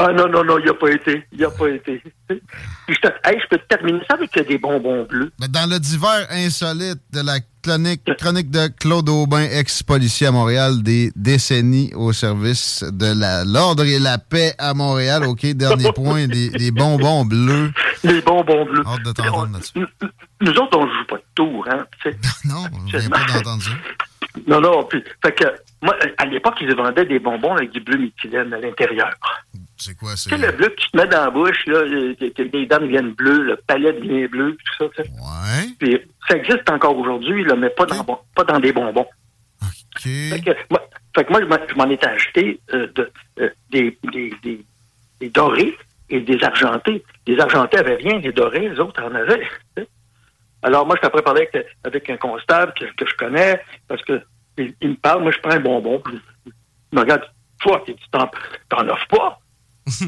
Ah 0.00 0.12
non, 0.12 0.28
non, 0.28 0.44
non, 0.44 0.58
il 0.60 0.66
n'a 0.66 0.74
pas 0.74 0.90
été. 0.92 1.24
Il 1.32 1.40
n'a 1.40 1.50
pas 1.50 1.68
été. 1.70 2.00
Puis 2.28 2.40
je, 2.88 2.94
te- 3.00 3.08
hey, 3.28 3.36
je 3.42 3.48
peux 3.48 3.58
te 3.58 3.66
terminer 3.66 3.98
ça 4.08 4.14
avec 4.14 4.46
des 4.46 4.56
bonbons 4.56 5.02
bleus. 5.04 5.32
Dans 5.48 5.68
le 5.68 5.80
divers 5.80 6.24
insolite 6.30 7.00
de 7.12 7.20
la 7.20 7.40
chronique, 7.62 8.02
chronique 8.16 8.48
de 8.50 8.68
Claude 8.78 9.08
Aubin, 9.08 9.42
ex-policier 9.42 10.28
à 10.28 10.30
Montréal, 10.30 10.84
des 10.84 11.10
décennies 11.16 11.90
au 11.96 12.12
service 12.12 12.84
de 12.84 13.12
l'ordre 13.52 13.84
et 13.84 13.98
la 13.98 14.18
paix 14.18 14.54
à 14.58 14.72
Montréal. 14.72 15.24
OK, 15.24 15.44
dernier 15.46 15.90
point, 15.92 16.28
des, 16.28 16.50
des 16.50 16.70
bonbons 16.70 17.24
bleus. 17.24 17.72
Les 18.04 18.20
bonbons 18.22 18.64
bleus. 18.66 18.84
Hâte 18.86 19.02
de 19.02 19.10
t'entendre 19.10 19.52
là-dessus. 19.54 19.72
Nous- 20.40 20.50
autres, 20.52 20.78
on 20.78 20.86
ne 20.86 20.92
joue 20.92 21.06
pas 21.08 21.16
de 21.16 21.22
tour, 21.34 21.66
hein. 21.70 21.84
Non, 22.44 22.66
on 22.72 23.10
pas 23.10 23.18
d'entendre 23.32 23.62
ça. 23.64 23.70
Non, 24.46 24.60
non, 24.60 24.84
puis, 24.84 25.02
fait 25.24 25.32
que, 25.32 25.44
moi, 25.82 25.96
à 26.16 26.24
l'époque, 26.26 26.56
ils 26.60 26.74
vendaient 26.74 27.04
des 27.06 27.18
bonbons 27.18 27.54
avec 27.54 27.70
du 27.70 27.80
bleu 27.80 27.98
méthylène 27.98 28.52
à 28.54 28.58
l'intérieur. 28.58 29.10
C'est 29.76 29.96
quoi, 29.96 30.16
c'est... 30.16 30.30
Tu 30.30 30.36
sais, 30.36 30.46
le 30.46 30.52
bleu 30.56 30.68
que 30.70 30.74
tu 30.80 30.90
te 30.90 30.96
mets 30.96 31.06
dans 31.06 31.24
la 31.24 31.30
bouche, 31.30 31.64
là, 31.66 31.76
euh, 31.78 32.14
que, 32.14 32.42
les 32.42 32.66
dents 32.66 32.80
deviennent 32.80 33.12
bleues, 33.12 33.42
le 33.44 33.56
palais 33.56 33.92
devient 33.92 34.26
bleu, 34.26 34.56
tout 34.56 34.84
ça, 34.84 34.90
tu 34.96 35.02
sais. 35.02 35.08
Ouais. 35.10 35.68
Puis, 35.78 36.00
ça 36.28 36.36
existe 36.36 36.68
encore 36.68 36.96
aujourd'hui, 36.98 37.44
là, 37.44 37.54
mais 37.54 37.70
pas 37.70 37.86
dans, 37.86 38.04
pas 38.34 38.44
dans 38.44 38.58
des 38.58 38.72
bonbons. 38.72 39.06
Fait 40.30 40.40
que, 40.40 40.50
moi, 40.70 40.82
fait 41.14 41.24
que 41.24 41.30
moi, 41.30 41.40
je 41.40 41.46
m'en- 41.46 41.68
je 41.68 41.74
m'en 41.74 41.90
étais 41.90 42.06
acheté 42.06 42.60
euh, 42.74 42.86
de, 42.94 43.10
euh, 43.40 43.50
des, 43.70 43.96
des, 44.12 44.32
des, 44.42 44.64
des 45.20 45.28
dorés 45.30 45.76
et 46.10 46.20
des 46.20 46.42
argentés. 46.44 47.04
Les 47.26 47.38
argentés 47.40 47.78
avaient 47.78 47.96
rien, 47.96 48.18
les 48.18 48.32
dorés, 48.32 48.68
les 48.68 48.78
autres 48.80 49.02
en 49.02 49.14
avaient. 49.14 49.46
Alors, 50.62 50.86
moi, 50.86 50.96
je 51.00 51.08
t'ai 51.08 51.22
parlé 51.22 51.48
avec, 51.52 51.66
avec 51.84 52.10
un 52.10 52.16
constable 52.16 52.72
que, 52.74 52.84
que 52.96 53.06
je 53.06 53.14
connais, 53.16 53.60
parce 53.86 54.02
que 54.02 54.22
il, 54.56 54.74
il 54.80 54.90
me 54.90 54.96
parle, 54.96 55.22
moi, 55.22 55.32
je 55.32 55.38
prends 55.38 55.52
un 55.52 55.60
bonbon, 55.60 56.00
puis 56.00 56.20
il 56.46 56.52
me 56.92 57.00
regarde, 57.00 57.22
toi, 57.60 57.82
tu 57.86 57.94
t'en, 58.10 58.30
t'en 58.68 58.88
offres 58.88 59.06
pas? 59.08 59.40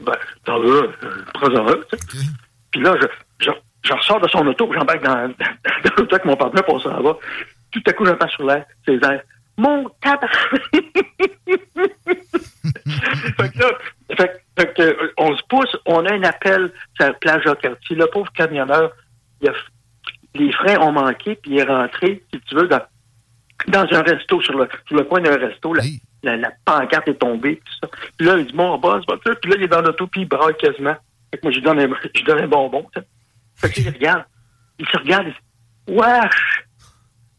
ben, 0.00 0.16
t'en 0.44 0.60
veux, 0.60 0.90
euh, 1.02 1.24
prends-en 1.34 1.68
un, 1.68 1.74
tu 1.74 1.98
sais. 1.98 2.26
Puis 2.70 2.82
là, 2.82 2.96
je, 3.00 3.06
je, 3.46 3.50
je 3.82 3.92
ressors 3.92 4.20
de 4.20 4.28
son 4.28 4.46
auto, 4.46 4.70
j'embarque 4.72 5.02
dans, 5.02 5.28
dans, 5.28 5.34
dans 5.84 5.90
l'auto 5.96 6.14
avec 6.14 6.24
mon 6.24 6.36
partenaire, 6.36 6.64
on 6.68 6.80
s'en 6.80 7.02
va. 7.02 7.16
Tout 7.70 7.82
à 7.86 7.92
coup, 7.92 8.04
j'entends 8.04 8.28
sur 8.28 8.44
l'air, 8.44 8.64
ses 8.86 8.96
airs. 8.96 9.22
Mon 9.56 9.88
tabac! 10.00 10.28
fait 13.36 13.52
que 13.52 13.58
là, 13.58 13.70
fait, 14.16 14.44
fait 14.58 14.74
que, 14.74 14.82
euh, 14.82 15.12
on 15.16 15.36
se 15.36 15.42
pousse, 15.48 15.76
on 15.86 16.04
a 16.06 16.12
un 16.12 16.22
appel 16.24 16.72
sur 16.94 17.06
la 17.06 17.12
plage 17.14 17.46
au 17.46 17.54
quartier. 17.54 17.96
Le 17.96 18.06
pauvre 18.06 18.32
camionneur, 18.32 18.90
il 19.40 19.48
a, 19.48 19.52
les 20.34 20.52
freins 20.52 20.78
ont 20.80 20.92
manqué, 20.92 21.36
puis 21.36 21.52
il 21.52 21.58
est 21.58 21.64
rentré, 21.64 22.22
si 22.32 22.40
tu 22.40 22.54
veux, 22.54 22.68
dans, 22.68 22.82
dans 23.68 23.86
un 23.90 24.02
resto, 24.02 24.40
sur 24.40 24.56
le, 24.56 24.68
sur 24.86 24.96
le 24.96 25.04
coin 25.04 25.20
d'un 25.20 25.36
resto, 25.36 25.72
la, 25.72 25.84
la, 26.22 26.36
la 26.36 26.52
pancarte 26.64 27.08
est 27.08 27.14
tombée, 27.14 27.60
tout 27.64 27.72
ça. 27.80 27.88
Puis 28.16 28.26
là, 28.26 28.36
il 28.36 28.46
dit, 28.46 28.54
mon 28.54 28.78
boss, 28.78 29.04
va 29.08 29.16
Puis 29.16 29.50
là, 29.50 29.56
il 29.58 29.64
est 29.64 29.68
dans 29.68 29.80
l'auto, 29.80 30.06
puis 30.06 30.22
il 30.22 30.28
braille 30.28 30.56
quasiment. 30.58 30.96
Fait 31.30 31.38
que 31.38 31.42
moi, 31.44 31.52
je 31.52 31.58
lui 31.58 31.64
donne 31.64 31.80
un, 31.80 31.88
je 32.14 32.24
donne 32.24 32.40
un 32.40 32.48
bonbon, 32.48 32.86
tu. 32.94 33.00
Fait 33.56 33.70
que 33.70 33.80
il 33.80 33.88
regarde. 33.88 34.24
Il 34.78 34.86
se 34.86 34.98
regarde, 34.98 35.26
il 35.28 35.32
dit, 35.32 36.00
wesh! 36.00 36.64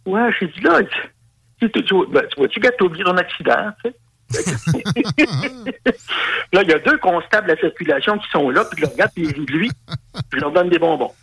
Wesh, 0.06 0.36
il 0.42 0.52
dit, 0.52 0.62
là, 0.62 0.82
dit, 0.82 0.90
tu, 1.60 1.70
tu, 1.84 1.94
ben, 2.10 2.24
tu 2.30 2.36
vois-tu, 2.38 2.60
gars, 2.60 2.72
t'as 2.78 2.86
oublié 2.86 3.04
ton 3.04 3.18
accident, 3.18 3.72
tu 3.84 3.92
sais? 3.92 3.98
là, 6.54 6.64
il 6.64 6.70
y 6.70 6.74
a 6.74 6.80
deux 6.80 6.98
constables 6.98 7.48
de 7.48 7.54
la 7.54 7.60
circulation 7.60 8.18
qui 8.18 8.30
sont 8.30 8.50
là, 8.50 8.66
puis 8.66 8.82
je 8.82 8.86
le 8.86 8.92
regarde, 8.92 9.12
puis 9.14 9.28
ils 9.28 9.46
lui. 9.46 9.72
Je 10.34 10.40
leur 10.40 10.52
donne 10.52 10.70
des 10.70 10.80
bonbons. 10.80 11.14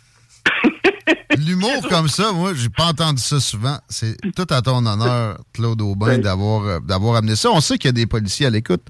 L'humour 1.37 1.71
comme 1.89 2.07
ça, 2.07 2.31
moi, 2.31 2.53
j'ai 2.55 2.69
pas 2.69 2.85
entendu 2.87 3.21
ça 3.21 3.39
souvent. 3.39 3.77
C'est 3.89 4.15
tout 4.35 4.47
à 4.49 4.61
ton 4.61 4.85
honneur, 4.85 5.37
Claude 5.53 5.81
Aubin, 5.81 6.17
d'avoir 6.19 6.63
euh, 6.65 6.79
d'avoir 6.79 7.15
amené 7.17 7.35
ça. 7.35 7.49
On 7.51 7.61
sait 7.61 7.77
qu'il 7.77 7.87
y 7.87 7.89
a 7.89 7.93
des 7.93 8.05
policiers 8.07 8.45
à 8.45 8.49
l'écoute. 8.49 8.81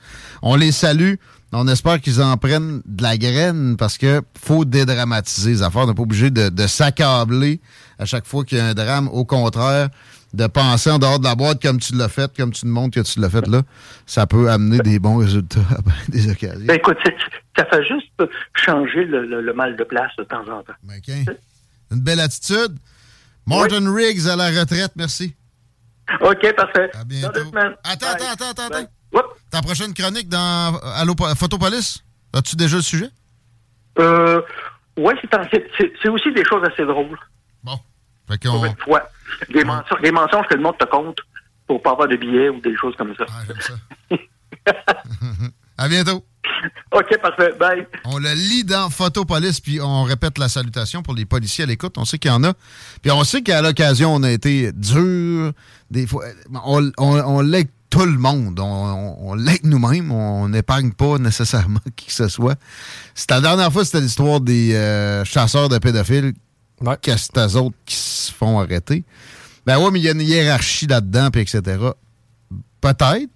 On 0.42 0.56
les 0.56 0.72
salue. 0.72 1.14
On 1.56 1.68
espère 1.68 2.02
qu'ils 2.02 2.20
en 2.22 2.36
prennent 2.38 2.82
de 2.86 3.04
la 3.04 3.16
graine 3.16 3.78
parce 3.78 4.00
que 4.00 4.24
faut 4.44 4.66
dédramatiser 4.66 5.52
les 5.52 5.62
affaires. 5.62 5.84
On 5.84 5.88
n'est 5.88 5.94
pas 5.94 6.02
obligé 6.02 6.32
de, 6.32 6.50
de 6.50 6.66
s'accabler 6.68 7.62
à 8.00 8.06
chaque 8.06 8.26
fois 8.26 8.44
qu'il 8.44 8.58
y 8.58 8.62
a 8.62 8.66
un 8.66 8.74
drame. 8.74 9.08
Au 9.10 9.24
contraire, 9.24 9.90
de 10.34 10.48
penser 10.48 10.90
en 10.90 10.98
dehors 10.98 11.20
de 11.20 11.26
la 11.26 11.36
boîte 11.36 11.62
comme 11.62 11.80
tu 11.80 11.94
l'as 11.96 12.10
fait, 12.10 12.36
comme 12.36 12.50
tu 12.52 12.66
nous 12.66 12.74
montres 12.74 12.96
que 13.00 13.06
tu 13.06 13.20
l'as 13.20 13.30
fait 13.30 13.46
là, 13.48 13.62
ça 14.08 14.26
peut 14.26 14.50
amener 14.50 14.80
des 14.80 14.98
bons 14.98 15.18
résultats 15.18 15.60
à 15.78 15.82
ben 15.86 15.94
des 16.10 16.28
occasions. 16.32 16.66
Ben 16.66 16.78
écoute, 16.78 16.98
ça 17.56 17.66
fait 17.66 17.84
juste 17.84 18.32
changer 18.56 19.06
le, 19.06 19.24
le- 19.28 19.42
le 19.42 19.54
mal 19.54 19.78
de 19.78 19.84
place 19.84 20.10
de 20.18 20.24
temps 20.24 20.42
en 20.42 20.64
temps. 20.64 20.74
OK. 20.88 21.14
Une 21.94 22.02
belle 22.02 22.20
attitude. 22.20 22.78
Martin 23.46 23.94
Riggs 23.94 24.28
à 24.28 24.36
la 24.36 24.50
retraite, 24.50 24.92
merci. 24.96 25.36
OK, 26.22 26.56
parfait. 26.56 26.90
À 26.94 27.04
bientôt. 27.04 27.42
Attends, 27.84 28.08
attends, 28.08 28.32
attends, 28.32 28.50
attends, 28.50 28.78
attends. 28.78 29.24
Ta 29.52 29.62
prochaine 29.62 29.94
chronique 29.94 30.28
dans 30.28 30.80
Allo 30.96 31.14
Photopolis, 31.38 32.04
as-tu 32.34 32.56
déjà 32.56 32.78
le 32.78 32.82
sujet? 32.82 33.10
Euh, 34.00 34.42
ouais, 34.98 35.14
c'est 36.02 36.10
aussi 36.10 36.34
des 36.34 36.44
choses 36.46 36.64
assez 36.68 36.86
drôles. 36.86 37.18
Fait 38.28 38.42
qu'on... 38.42 38.62
Des, 39.50 39.64
mensonges, 39.66 40.02
des 40.02 40.12
mensonges 40.12 40.48
que 40.48 40.56
le 40.56 40.62
monde 40.62 40.78
te 40.78 40.86
compte 40.86 41.18
pour 41.68 41.82
pas 41.82 41.92
avoir 41.92 42.08
de 42.08 42.16
billets 42.16 42.50
ou 42.50 42.60
des 42.62 42.76
choses 42.76 42.96
comme 42.96 43.16
ça. 43.16 43.26
Ah, 43.28 43.42
j'aime 43.48 43.60
ça. 43.60 43.74
À 45.78 45.88
bientôt. 45.88 46.24
OK, 46.92 47.18
parfait. 47.22 47.54
Bye. 47.60 47.88
On 48.06 48.18
le 48.20 48.34
lit 48.34 48.64
dans 48.64 48.90
Photopolis, 48.90 49.60
puis 49.60 49.82
on 49.82 50.04
répète 50.04 50.38
la 50.38 50.50
salutation 50.50 51.02
pour 51.02 51.14
les 51.14 51.26
policiers 51.26 51.64
à 51.64 51.68
l'écoute. 51.68 51.98
On 51.98 52.06
sait 52.06 52.20
qu'il 52.20 52.32
y 52.32 52.34
en 52.34 52.44
a. 52.44 52.54
Puis 53.02 53.12
on 53.12 53.24
sait 53.24 53.42
qu'à 53.42 53.62
l'occasion, 53.62 54.14
on 54.14 54.24
a 54.24 54.32
été 54.32 54.72
dur. 54.72 55.52
Des 55.90 56.06
fois, 56.08 56.26
on, 56.66 56.92
on, 56.98 57.20
on 57.20 57.42
l'est 57.42 57.70
tout 57.90 58.06
le 58.06 58.18
monde. 58.18 58.60
On, 58.60 58.64
on, 58.64 59.32
on 59.32 59.34
l'est 59.36 59.64
nous-mêmes. 59.64 60.12
On 60.12 60.50
n'épargne 60.50 60.92
pas 60.92 61.18
nécessairement 61.18 61.80
qui 61.96 62.08
que 62.08 62.14
ce 62.14 62.28
soit. 62.28 62.56
C'était 63.16 63.36
la 63.36 63.42
dernière 63.42 63.72
fois, 63.72 63.86
c'était 63.86 64.02
l'histoire 64.02 64.40
des 64.40 64.74
euh, 64.74 65.26
chasseurs 65.26 65.70
de 65.70 65.78
pédophiles. 65.78 66.34
Que 67.02 67.16
c'est 67.16 67.38
eux 67.38 67.56
autres 67.58 67.76
qui 67.86 67.96
se 67.96 68.32
font 68.32 68.60
arrêter. 68.60 69.06
Ben 69.66 69.80
ouais, 69.80 69.90
mais 69.92 70.00
il 70.00 70.06
y 70.06 70.10
a 70.10 70.12
une 70.12 70.22
hiérarchie 70.22 70.88
là-dedans, 70.88 71.30
puis 71.32 71.42
etc. 71.42 71.62
Peut-être, 72.82 73.30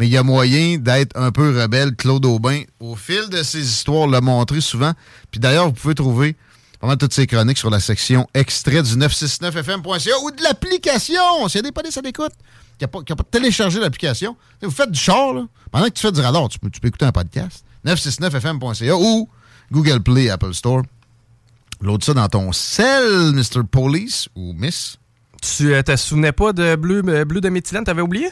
mais 0.00 0.06
il 0.06 0.12
y 0.12 0.16
a 0.16 0.22
moyen 0.22 0.78
d'être 0.78 1.14
un 1.14 1.30
peu 1.30 1.60
rebelle. 1.60 1.94
Claude 1.94 2.24
Aubin, 2.24 2.62
au 2.80 2.96
fil 2.96 3.28
de 3.28 3.42
ses 3.42 3.60
histoires, 3.60 4.06
l'a 4.06 4.22
montré 4.22 4.62
souvent. 4.62 4.94
Puis 5.30 5.40
d'ailleurs, 5.40 5.66
vous 5.66 5.72
pouvez 5.74 5.94
trouver 5.94 6.36
vraiment 6.80 6.96
toutes 6.96 7.12
ces 7.12 7.26
chroniques 7.26 7.58
sur 7.58 7.68
la 7.68 7.80
section 7.80 8.26
extrait 8.32 8.82
du 8.82 8.96
969fm.ca 8.96 10.14
ou 10.24 10.30
de 10.30 10.42
l'application. 10.42 11.46
S'il 11.48 11.58
y 11.58 11.58
a 11.58 11.62
des 11.64 11.72
polices 11.72 11.98
à 11.98 12.00
l'écoute 12.00 12.32
qui 12.78 12.86
n'ont 12.86 13.02
pas, 13.02 13.14
pas 13.14 13.24
téléchargé 13.30 13.78
l'application, 13.78 14.38
vous 14.62 14.70
faites 14.70 14.90
du 14.90 14.98
char, 14.98 15.34
là. 15.34 15.46
pendant 15.70 15.84
que 15.84 15.90
tu 15.90 16.00
fais 16.00 16.12
du 16.12 16.20
radar, 16.22 16.48
tu 16.48 16.58
peux, 16.58 16.70
écouter 16.82 17.04
un 17.04 17.12
podcast. 17.12 17.62
969fm.ca 17.84 18.96
ou 18.96 19.28
Google 19.70 20.00
Play, 20.00 20.30
Apple 20.30 20.54
Store. 20.54 20.80
L'autre 21.82 22.06
ça 22.06 22.14
dans 22.14 22.28
ton 22.28 22.52
sel, 22.52 23.34
Mr. 23.34 23.64
Police 23.70 24.30
ou 24.34 24.54
Miss? 24.54 24.96
Tu 25.42 25.74
euh, 25.74 25.82
te 25.82 25.94
souvenais 25.96 26.32
pas 26.32 26.54
de 26.54 26.74
bleu, 26.76 27.02
euh, 27.06 27.26
bleu 27.26 27.42
de 27.42 27.50
méthylène, 27.50 27.84
t'avais 27.84 28.00
oublié? 28.00 28.30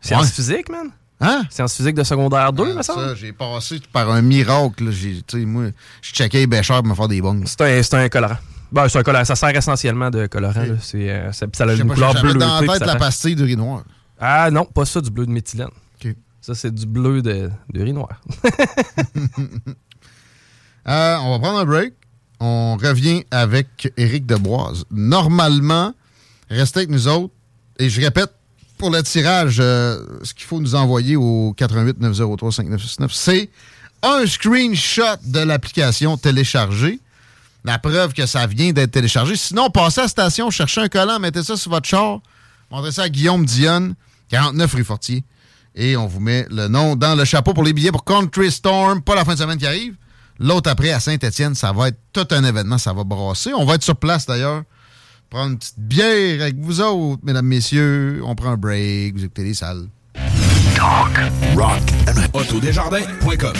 Sciences 0.00 0.26
Ouais. 0.26 0.32
physiques, 0.32 0.68
man? 0.70 0.88
Hein? 1.20 1.42
Sciences 1.50 1.74
physiques 1.74 1.96
de 1.96 2.04
secondaire 2.04 2.52
2, 2.52 2.74
me 2.74 2.82
Ça, 2.82 2.94
semble? 2.94 3.16
j'ai 3.16 3.32
passé 3.32 3.80
par 3.92 4.08
un 4.10 4.22
miracle. 4.22 4.84
là. 4.84 4.90
J'ai- 4.92 5.22
tu 5.26 5.40
sais, 5.40 5.44
moi, 5.46 5.64
je 6.00 6.12
checkais 6.12 6.38
les 6.38 6.46
bêcheurs 6.46 6.78
pour 6.82 6.90
me 6.90 6.94
faire 6.94 7.08
des 7.08 7.20
bongs. 7.20 7.42
C'est 7.46 7.60
un, 7.62 7.82
c'est 7.82 7.94
un 7.94 8.08
colorant. 8.08 8.36
Ben, 8.70 8.88
c'est 8.88 8.98
un 8.98 9.02
colorant. 9.02 9.24
Ça 9.24 9.34
sert 9.34 9.48
essentiellement 9.56 10.10
de 10.10 10.26
colorant. 10.26 10.64
C'est, 10.80 11.10
euh, 11.10 11.32
ça, 11.32 11.46
ça 11.52 11.64
a 11.64 11.72
une 11.74 11.88
pas, 11.88 11.94
couleur 11.94 12.14
bleue. 12.22 12.34
dans 12.34 12.60
la 12.60 12.72
tête 12.78 12.86
la 12.86 12.96
pastille 12.96 13.34
de 13.34 13.44
riz 13.44 13.56
noir. 13.56 13.82
Ah 14.20 14.50
non, 14.50 14.64
pas 14.64 14.84
ça, 14.84 15.00
du 15.00 15.10
bleu 15.10 15.26
de 15.26 15.32
méthylène. 15.32 15.70
Ça, 16.40 16.54
c'est 16.54 16.72
du 16.74 16.86
bleu 16.86 17.20
de, 17.20 17.50
de 17.72 17.82
riz 17.82 17.92
noir. 17.92 18.08
Euh, 20.86 21.16
on 21.20 21.32
va 21.32 21.38
prendre 21.38 21.58
un 21.58 21.64
break. 21.66 21.92
On 22.40 22.76
revient 22.76 23.24
avec 23.30 23.92
Éric 23.98 24.24
Deboise. 24.24 24.84
Normalement, 24.90 25.92
restez 26.48 26.80
avec 26.80 26.90
nous 26.90 27.08
autres. 27.08 27.34
Et 27.78 27.90
je 27.90 28.00
répète, 28.00 28.32
pour 28.78 28.90
le 28.90 29.02
tirage, 29.02 29.58
euh, 29.60 30.02
ce 30.22 30.32
qu'il 30.32 30.46
faut 30.46 30.60
nous 30.60 30.74
envoyer 30.74 31.16
au 31.16 31.52
88 31.56 32.00
903 32.00 32.52
5969, 32.52 33.12
c'est 33.12 33.50
un 34.02 34.26
screenshot 34.26 35.02
de 35.24 35.40
l'application 35.40 36.16
téléchargée. 36.16 37.00
La 37.64 37.78
preuve 37.78 38.14
que 38.14 38.24
ça 38.24 38.46
vient 38.46 38.72
d'être 38.72 38.92
téléchargé. 38.92 39.36
Sinon, 39.36 39.68
passez 39.68 40.00
à 40.00 40.04
la 40.04 40.08
station, 40.08 40.50
cherchez 40.50 40.80
un 40.80 40.88
collant, 40.88 41.18
mettez 41.18 41.42
ça 41.42 41.56
sur 41.56 41.70
votre 41.70 41.88
char, 41.88 42.20
montrez 42.70 42.92
ça 42.92 43.02
à 43.02 43.08
Guillaume 43.08 43.44
Dionne, 43.44 43.94
49 44.30 44.74
rue 44.74 44.84
Fortier. 44.84 45.24
Et 45.74 45.96
on 45.96 46.06
vous 46.06 46.20
met 46.20 46.46
le 46.50 46.68
nom 46.68 46.96
dans 46.96 47.14
le 47.14 47.24
chapeau 47.24 47.52
pour 47.52 47.64
les 47.64 47.72
billets 47.72 47.92
pour 47.92 48.04
Country 48.04 48.50
Storm, 48.50 49.02
pas 49.02 49.14
la 49.14 49.24
fin 49.24 49.34
de 49.34 49.38
semaine 49.38 49.58
qui 49.58 49.66
arrive. 49.66 49.94
L'autre 50.38 50.70
après 50.70 50.92
à 50.92 51.00
Saint-Étienne, 51.00 51.54
ça 51.54 51.72
va 51.72 51.88
être 51.88 51.98
tout 52.12 52.26
un 52.30 52.44
événement, 52.44 52.78
ça 52.78 52.92
va 52.92 53.04
brasser. 53.04 53.52
On 53.54 53.64
va 53.64 53.74
être 53.74 53.82
sur 53.82 53.96
place 53.96 54.24
d'ailleurs. 54.24 54.62
Prendre 55.30 55.52
une 55.52 55.58
petite 55.58 55.78
bière 55.78 56.40
avec 56.40 56.56
vous 56.58 56.80
autres, 56.80 57.20
mesdames, 57.22 57.46
messieurs. 57.46 58.22
On 58.24 58.34
prend 58.34 58.50
un 58.50 58.56
break, 58.56 59.14
vous 59.14 59.24
écoutez 59.24 59.44
les 59.44 59.54
salles. 59.54 59.88
Talk, 60.74 61.18
rock 61.54 61.82
and 62.06 62.38
Autodesjardins.com 62.38 63.52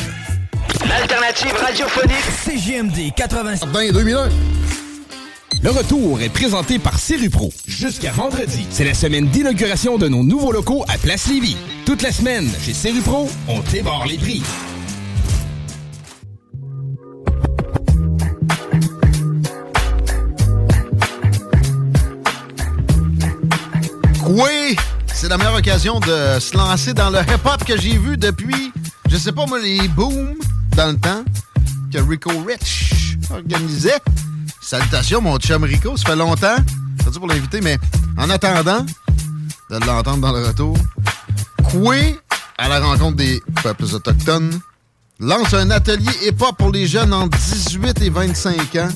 L'alternative 0.89 1.53
radiophonique 1.61 2.24
CGMD 2.45 3.12
85. 3.15 3.93
2001. 3.93 4.28
Le 5.62 5.70
retour 5.70 6.20
est 6.20 6.28
présenté 6.28 6.78
par 6.78 6.95
Pro. 7.31 7.53
Jusqu'à 7.66 8.12
vendredi, 8.12 8.66
c'est 8.70 8.85
la 8.85 8.95
semaine 8.95 9.27
d'inauguration 9.27 9.99
de 9.99 10.09
nos 10.09 10.23
nouveaux 10.23 10.53
locaux 10.53 10.85
à 10.89 10.97
Place 10.97 11.28
Lévis. 11.28 11.57
Toute 11.85 12.01
la 12.03 12.12
semaine, 12.12 12.49
chez 12.62 12.93
Pro, 13.03 13.28
on 13.49 13.61
débarre 13.73 14.07
les 14.07 14.16
prix. 14.16 14.43
Oui, 24.39 24.77
c'est 25.12 25.28
la 25.28 25.36
meilleure 25.36 25.56
occasion 25.56 25.98
de 25.98 26.39
se 26.39 26.56
lancer 26.56 26.94
dans 26.94 27.10
le 27.10 27.19
hip-hop 27.19 27.65
que 27.65 27.77
j'ai 27.77 27.98
vu 27.98 28.16
depuis, 28.16 28.73
je 29.10 29.16
sais 29.16 29.32
pas 29.32 29.47
moi, 29.47 29.59
les 29.59 29.89
booms 29.89 30.36
dans 30.77 30.93
le 30.93 30.97
temps 30.97 31.24
que 31.93 31.98
Rico 31.98 32.31
Rich 32.47 33.19
organisait. 33.32 33.98
Salutations, 34.60 35.20
mon 35.20 35.39
chum 35.39 35.65
Rico, 35.65 35.97
ça 35.97 36.10
fait 36.10 36.16
longtemps. 36.16 36.55
Merci 37.01 37.19
pour 37.19 37.27
l'inviter, 37.27 37.60
mais 37.60 37.78
en 38.16 38.31
attendant 38.31 38.86
de 39.70 39.85
l'entendre 39.85 40.20
dans 40.20 40.32
le 40.32 40.47
retour, 40.47 40.77
Koué, 41.65 42.16
à 42.59 42.69
la 42.69 42.78
rencontre 42.78 43.16
des 43.16 43.43
peuples 43.65 43.93
autochtones, 43.93 44.60
lance 45.19 45.52
un 45.52 45.73
atelier 45.73 46.12
hip-hop 46.24 46.56
pour 46.56 46.70
les 46.70 46.86
jeunes 46.86 47.12
entre 47.12 47.36
18 47.36 48.02
et 48.02 48.10
25 48.10 48.77
ans. 48.77 48.89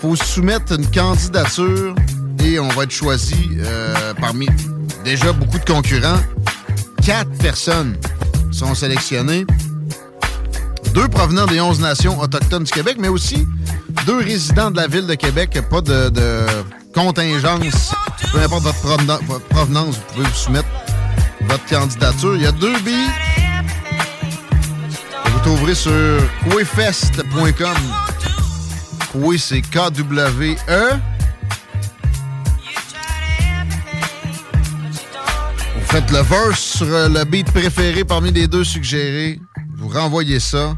faut 0.00 0.16
soumettre 0.16 0.72
une 0.72 0.90
candidature 0.90 1.94
on 2.60 2.68
va 2.68 2.82
être 2.84 2.90
choisi 2.90 3.50
euh, 3.58 4.12
parmi 4.20 4.46
déjà 5.04 5.32
beaucoup 5.32 5.58
de 5.58 5.64
concurrents. 5.64 6.20
Quatre 7.04 7.30
personnes 7.38 7.96
sont 8.52 8.74
sélectionnées. 8.74 9.46
Deux 10.92 11.08
provenant 11.08 11.46
des 11.46 11.60
11 11.60 11.80
nations 11.80 12.20
autochtones 12.20 12.64
du 12.64 12.70
Québec, 12.70 12.96
mais 12.98 13.08
aussi 13.08 13.46
deux 14.06 14.18
résidents 14.18 14.70
de 14.70 14.76
la 14.76 14.86
ville 14.86 15.06
de 15.06 15.14
Québec. 15.14 15.58
Pas 15.70 15.80
de, 15.80 16.12
contingence. 16.94 17.92
Peu 18.32 18.38
importe 18.40 18.62
votre, 18.62 18.78
provena- 18.80 19.20
votre 19.26 19.46
provenance, 19.46 19.96
vous 19.96 20.02
pouvez 20.14 20.26
vous 20.26 20.34
soumettre 20.34 20.68
votre 21.48 21.64
candidature. 21.66 22.36
Il 22.36 22.42
y 22.42 22.46
a 22.46 22.52
deux 22.52 22.78
billes. 22.80 23.10
Vous 25.32 25.40
trouverez 25.40 25.74
sur 25.74 25.92
quefest.com. 26.50 27.74
Koué, 29.12 29.38
c'est 29.38 29.62
K-W-E. 29.62 31.00
Faites 36.00 36.10
le 36.10 36.22
verse 36.22 36.60
sur 36.60 36.86
euh, 36.88 37.08
le 37.08 37.24
beat 37.24 37.46
préféré 37.52 38.02
parmi 38.02 38.32
les 38.32 38.48
deux 38.48 38.64
suggérés. 38.64 39.38
Vous 39.76 39.86
renvoyez 39.86 40.40
ça. 40.40 40.76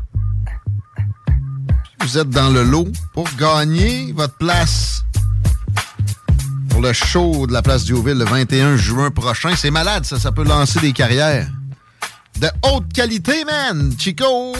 Vous 2.01 2.19
êtes 2.19 2.29
dans 2.29 2.51
le 2.51 2.63
lot 2.63 2.89
pour 3.15 3.27
gagner 3.39 4.13
votre 4.13 4.37
place 4.37 5.05
pour 6.69 6.83
le 6.83 6.93
show 6.93 7.47
de 7.47 7.55
la 7.55 7.63
place 7.63 7.87
Diouville 7.87 8.19
le 8.19 8.27
21 8.27 8.77
juin 8.77 9.11
prochain. 9.11 9.57
C'est 9.57 9.71
malade, 9.71 10.05
ça. 10.05 10.21
Ça 10.21 10.33
peut 10.33 10.45
lancer 10.45 10.81
des 10.81 10.93
carrières 10.93 11.49
de 12.39 12.49
haute 12.71 12.93
qualité, 12.93 13.47
man. 13.47 13.95
Chico, 13.99 14.55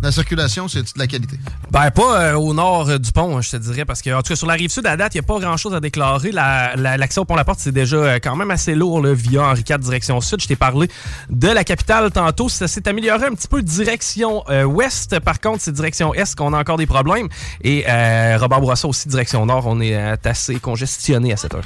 la 0.00 0.12
circulation, 0.12 0.68
c'est 0.68 0.82
de 0.82 0.88
la 0.98 1.06
qualité. 1.06 1.36
Ben, 1.70 1.90
pas 1.90 2.20
euh, 2.20 2.34
au 2.34 2.54
nord 2.54 2.88
euh, 2.88 2.98
du 2.98 3.10
pont, 3.12 3.40
je 3.40 3.50
te 3.50 3.56
dirais, 3.56 3.84
parce 3.84 4.00
que, 4.00 4.10
en 4.10 4.22
tout 4.22 4.28
cas, 4.28 4.36
sur 4.36 4.46
la 4.46 4.54
rive 4.54 4.70
sud, 4.70 4.86
à 4.86 4.96
date, 4.96 5.14
il 5.14 5.18
n'y 5.18 5.24
a 5.24 5.26
pas 5.26 5.38
grand-chose 5.40 5.74
à 5.74 5.80
déclarer. 5.80 6.30
La- 6.30 6.76
la- 6.76 6.96
L'accès 6.96 7.18
au 7.20 7.24
pont-la-porte, 7.24 7.58
c'est 7.60 7.72
déjà 7.72 7.96
euh, 7.96 8.18
quand 8.22 8.36
même 8.36 8.50
assez 8.50 8.74
lourd, 8.74 9.00
là, 9.02 9.12
via 9.12 9.42
Henri 9.42 9.64
IV, 9.68 9.78
direction 9.78 10.20
sud. 10.20 10.40
Je 10.40 10.46
t'ai 10.46 10.56
parlé 10.56 10.88
de 11.30 11.48
la 11.48 11.64
capitale 11.64 12.10
tantôt. 12.12 12.48
Ça 12.48 12.68
s'est 12.68 12.86
amélioré 12.88 13.26
un 13.26 13.34
petit 13.34 13.48
peu 13.48 13.60
direction 13.62 14.44
ouest. 14.66 15.18
Par 15.20 15.40
contre, 15.40 15.62
c'est 15.62 15.72
direction 15.72 16.14
est 16.14 16.34
qu'on 16.36 16.52
a 16.52 16.58
encore 16.60 16.76
des 16.76 16.86
problèmes. 16.86 17.28
Et 17.62 17.84
euh, 17.88 18.36
Robert 18.40 18.60
Bourassa 18.60 18.86
aussi, 18.88 19.08
direction 19.08 19.44
nord, 19.46 19.66
on 19.66 19.80
est 19.80 19.96
assez 20.26 20.60
congestionné 20.60 21.32
à 21.32 21.36
cette 21.36 21.54
heure. 21.54 21.64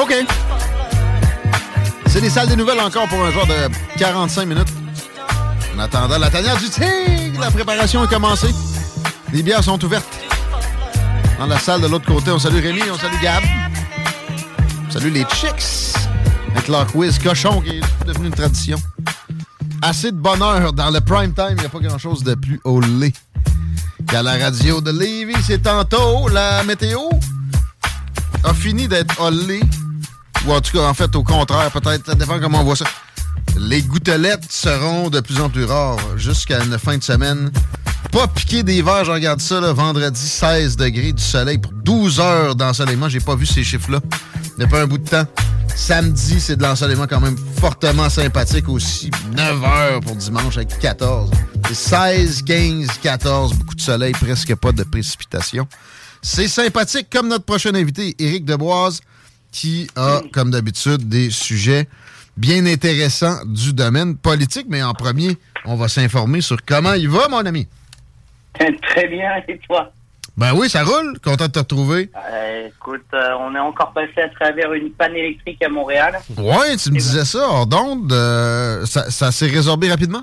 OK. 0.00 0.14
C'est 2.06 2.20
les 2.20 2.30
salles 2.30 2.48
des 2.48 2.56
nouvelles 2.56 2.80
encore 2.80 3.08
pour 3.08 3.22
un 3.24 3.30
genre 3.30 3.46
de 3.46 3.98
45 3.98 4.46
minutes. 4.46 4.68
En 5.76 5.80
attendant 5.80 6.16
la 6.18 6.30
tanière 6.30 6.56
du 6.56 6.70
tigre, 6.70 7.38
la 7.38 7.50
préparation 7.50 8.02
est 8.02 8.08
commencée. 8.08 8.54
Les 9.30 9.42
bières 9.42 9.62
sont 9.62 9.82
ouvertes. 9.84 10.08
Dans 11.38 11.46
la 11.46 11.58
salle 11.58 11.82
de 11.82 11.86
l'autre 11.86 12.06
côté, 12.06 12.30
on 12.30 12.38
salue 12.38 12.62
Rémi, 12.62 12.80
on 12.90 12.96
salue 12.96 13.20
Gab. 13.22 13.44
On 14.88 14.90
salue 14.90 15.12
les 15.12 15.26
Chicks. 15.34 15.98
Avec 16.52 16.68
leur 16.68 16.86
quiz 16.86 17.18
cochon 17.18 17.60
qui 17.60 17.76
est 17.76 18.06
devenu 18.06 18.28
une 18.28 18.34
tradition. 18.34 18.78
Assez 19.82 20.12
de 20.12 20.16
bonheur 20.16 20.72
dans 20.72 20.90
le 20.90 21.00
prime 21.02 21.34
time. 21.34 21.48
Il 21.50 21.58
n'y 21.58 21.66
a 21.66 21.68
pas 21.68 21.80
grand-chose 21.80 22.24
de 22.24 22.34
plus 22.34 22.58
au 22.64 22.80
lait 22.80 23.12
qu'à 24.08 24.22
la 24.22 24.38
radio 24.38 24.80
de 24.80 24.90
Lévis. 24.90 25.42
C'est 25.46 25.62
tantôt 25.62 26.28
la 26.28 26.64
météo 26.64 27.00
a 28.44 28.54
fini 28.54 28.88
d'être 28.88 29.20
hollé. 29.20 29.60
Ou 30.46 30.52
en 30.52 30.60
tout 30.62 30.72
cas, 30.72 30.86
en 30.88 30.94
fait, 30.94 31.14
au 31.16 31.22
contraire, 31.22 31.70
peut-être, 31.70 32.06
ça 32.06 32.14
dépend 32.14 32.40
comment 32.40 32.60
on 32.60 32.64
voit 32.64 32.76
ça. 32.76 32.86
Les 33.58 33.82
gouttelettes 33.82 34.50
seront 34.50 35.10
de 35.10 35.20
plus 35.20 35.40
en 35.40 35.48
plus 35.48 35.64
rares 35.64 36.18
jusqu'à 36.18 36.62
une 36.62 36.78
fin 36.78 36.98
de 36.98 37.02
semaine. 37.02 37.50
Pas 38.12 38.28
piquer 38.28 38.62
des 38.62 38.82
verres, 38.82 39.04
je 39.04 39.10
regarde 39.10 39.40
ça, 39.40 39.60
là, 39.60 39.72
vendredi, 39.72 40.20
16 40.20 40.76
degrés 40.76 41.12
du 41.12 41.22
soleil 41.22 41.58
pour 41.58 41.72
12 41.72 42.20
heures 42.20 42.54
d'ensoleillement. 42.54 43.08
J'ai 43.08 43.20
pas 43.20 43.34
vu 43.34 43.46
ces 43.46 43.64
chiffres-là 43.64 44.00
depuis 44.58 44.76
un 44.76 44.86
bout 44.86 44.98
de 44.98 45.08
temps. 45.08 45.26
Samedi, 45.74 46.40
c'est 46.40 46.56
de 46.56 46.62
l'ensoleillement 46.62 47.06
quand 47.06 47.20
même 47.20 47.36
fortement 47.60 48.08
sympathique 48.08 48.68
aussi. 48.68 49.10
9 49.34 49.64
heures 49.64 50.00
pour 50.00 50.16
dimanche 50.16 50.56
avec 50.56 50.78
14. 50.78 51.30
C'est 51.68 51.74
16, 51.74 52.42
15, 52.42 52.86
14, 53.02 53.54
beaucoup 53.54 53.74
de 53.74 53.80
soleil, 53.80 54.12
presque 54.12 54.54
pas 54.54 54.72
de 54.72 54.84
précipitation. 54.84 55.68
C'est 56.22 56.48
sympathique 56.48 57.08
comme 57.12 57.28
notre 57.28 57.44
prochain 57.44 57.74
invité, 57.74 58.14
Éric 58.18 58.44
Deboise, 58.44 59.00
qui 59.52 59.88
a, 59.96 60.22
comme 60.32 60.50
d'habitude, 60.50 61.08
des 61.08 61.30
sujets 61.30 61.88
bien 62.36 62.66
intéressants 62.66 63.44
du 63.46 63.72
domaine 63.72 64.16
politique. 64.16 64.66
Mais 64.68 64.82
en 64.82 64.94
premier, 64.94 65.36
on 65.64 65.76
va 65.76 65.88
s'informer 65.88 66.40
sur 66.40 66.56
comment 66.64 66.92
il 66.94 67.08
va, 67.08 67.28
mon 67.28 67.44
ami. 67.44 67.66
Très 68.58 69.08
bien, 69.08 69.30
et 69.48 69.58
toi? 69.68 69.90
Ben 70.36 70.52
oui, 70.54 70.68
ça 70.68 70.84
roule. 70.84 71.18
Content 71.24 71.46
de 71.46 71.52
te 71.52 71.58
retrouver. 71.60 72.10
Euh, 72.30 72.68
Écoute, 72.68 73.04
euh, 73.14 73.30
on 73.40 73.54
est 73.54 73.58
encore 73.58 73.92
passé 73.92 74.20
à 74.22 74.28
travers 74.28 74.72
une 74.74 74.90
panne 74.90 75.14
électrique 75.16 75.62
à 75.62 75.68
Montréal. 75.68 76.18
Ouais, 76.36 76.76
tu 76.76 76.90
me 76.90 76.98
disais 76.98 77.24
ça, 77.24 77.48
hors 77.48 77.66
d'onde. 77.66 78.12
euh, 78.12 78.84
ça 78.84 79.10
ça 79.10 79.32
s'est 79.32 79.46
résorbé 79.46 79.88
rapidement? 79.90 80.22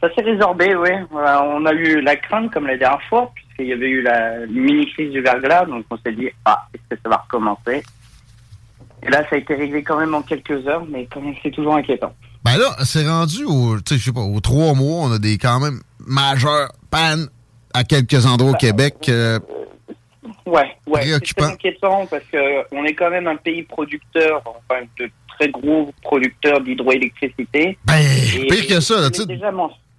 Ça 0.00 0.08
s'est 0.14 0.22
résorbé, 0.22 0.74
oui. 0.74 0.90
On 1.12 1.64
a 1.66 1.72
eu 1.72 2.00
la 2.00 2.16
crainte 2.16 2.50
comme 2.52 2.66
la 2.66 2.76
dernière 2.76 3.02
fois, 3.08 3.30
puisqu'il 3.34 3.66
y 3.68 3.72
avait 3.72 3.88
eu 3.88 4.02
la 4.02 4.46
mini-crise 4.48 5.10
du 5.12 5.20
verglas, 5.22 5.64
donc 5.66 5.84
on 5.90 5.96
s'est 5.98 6.12
dit, 6.12 6.28
ah, 6.44 6.66
est-ce 6.74 6.94
que 6.96 7.00
ça 7.02 7.08
va 7.08 7.16
recommencer? 7.16 7.82
Et 9.06 9.10
là, 9.10 9.22
ça 9.28 9.36
a 9.36 9.38
été 9.38 9.54
réglé 9.54 9.82
quand 9.82 9.98
même 9.98 10.14
en 10.14 10.22
quelques 10.22 10.66
heures, 10.66 10.84
mais 10.88 11.06
quand 11.12 11.20
même, 11.20 11.34
c'est 11.42 11.50
toujours 11.50 11.76
inquiétant. 11.76 12.14
Ben 12.44 12.56
là, 12.58 12.76
c'est 12.84 13.06
rendu 13.08 13.44
au, 13.44 13.76
je 13.78 13.96
sais 13.96 14.12
pas, 14.12 14.20
aux 14.20 14.40
trois 14.40 14.74
mois, 14.74 15.06
on 15.06 15.12
a 15.12 15.18
des 15.18 15.38
quand 15.38 15.60
même 15.60 15.80
majeures 16.06 16.72
pannes 16.90 17.28
à 17.72 17.84
quelques 17.84 18.26
endroits 18.26 18.52
au 18.52 18.54
Québec. 18.54 18.94
euh, 19.08 19.38
Ouais, 20.46 20.76
ouais, 20.86 21.04
c'est 21.24 21.42
inquiétant 21.42 22.06
parce 22.06 22.24
que 22.30 22.36
on 22.74 22.84
est 22.84 22.92
quand 22.94 23.08
même 23.10 23.26
un 23.26 23.36
pays 23.36 23.62
producteur, 23.62 24.42
enfin 24.44 24.80
de 24.98 25.08
très 25.38 25.48
gros 25.48 25.90
producteurs 26.02 26.60
d'hydroélectricité. 26.60 27.78
Ben, 27.86 27.98
Et- 28.36 28.46
pire 28.46 28.66
que 28.66 28.80
ça, 28.80 29.00
là, 29.00 29.10
tu 29.10 29.22
sais, 29.22 29.38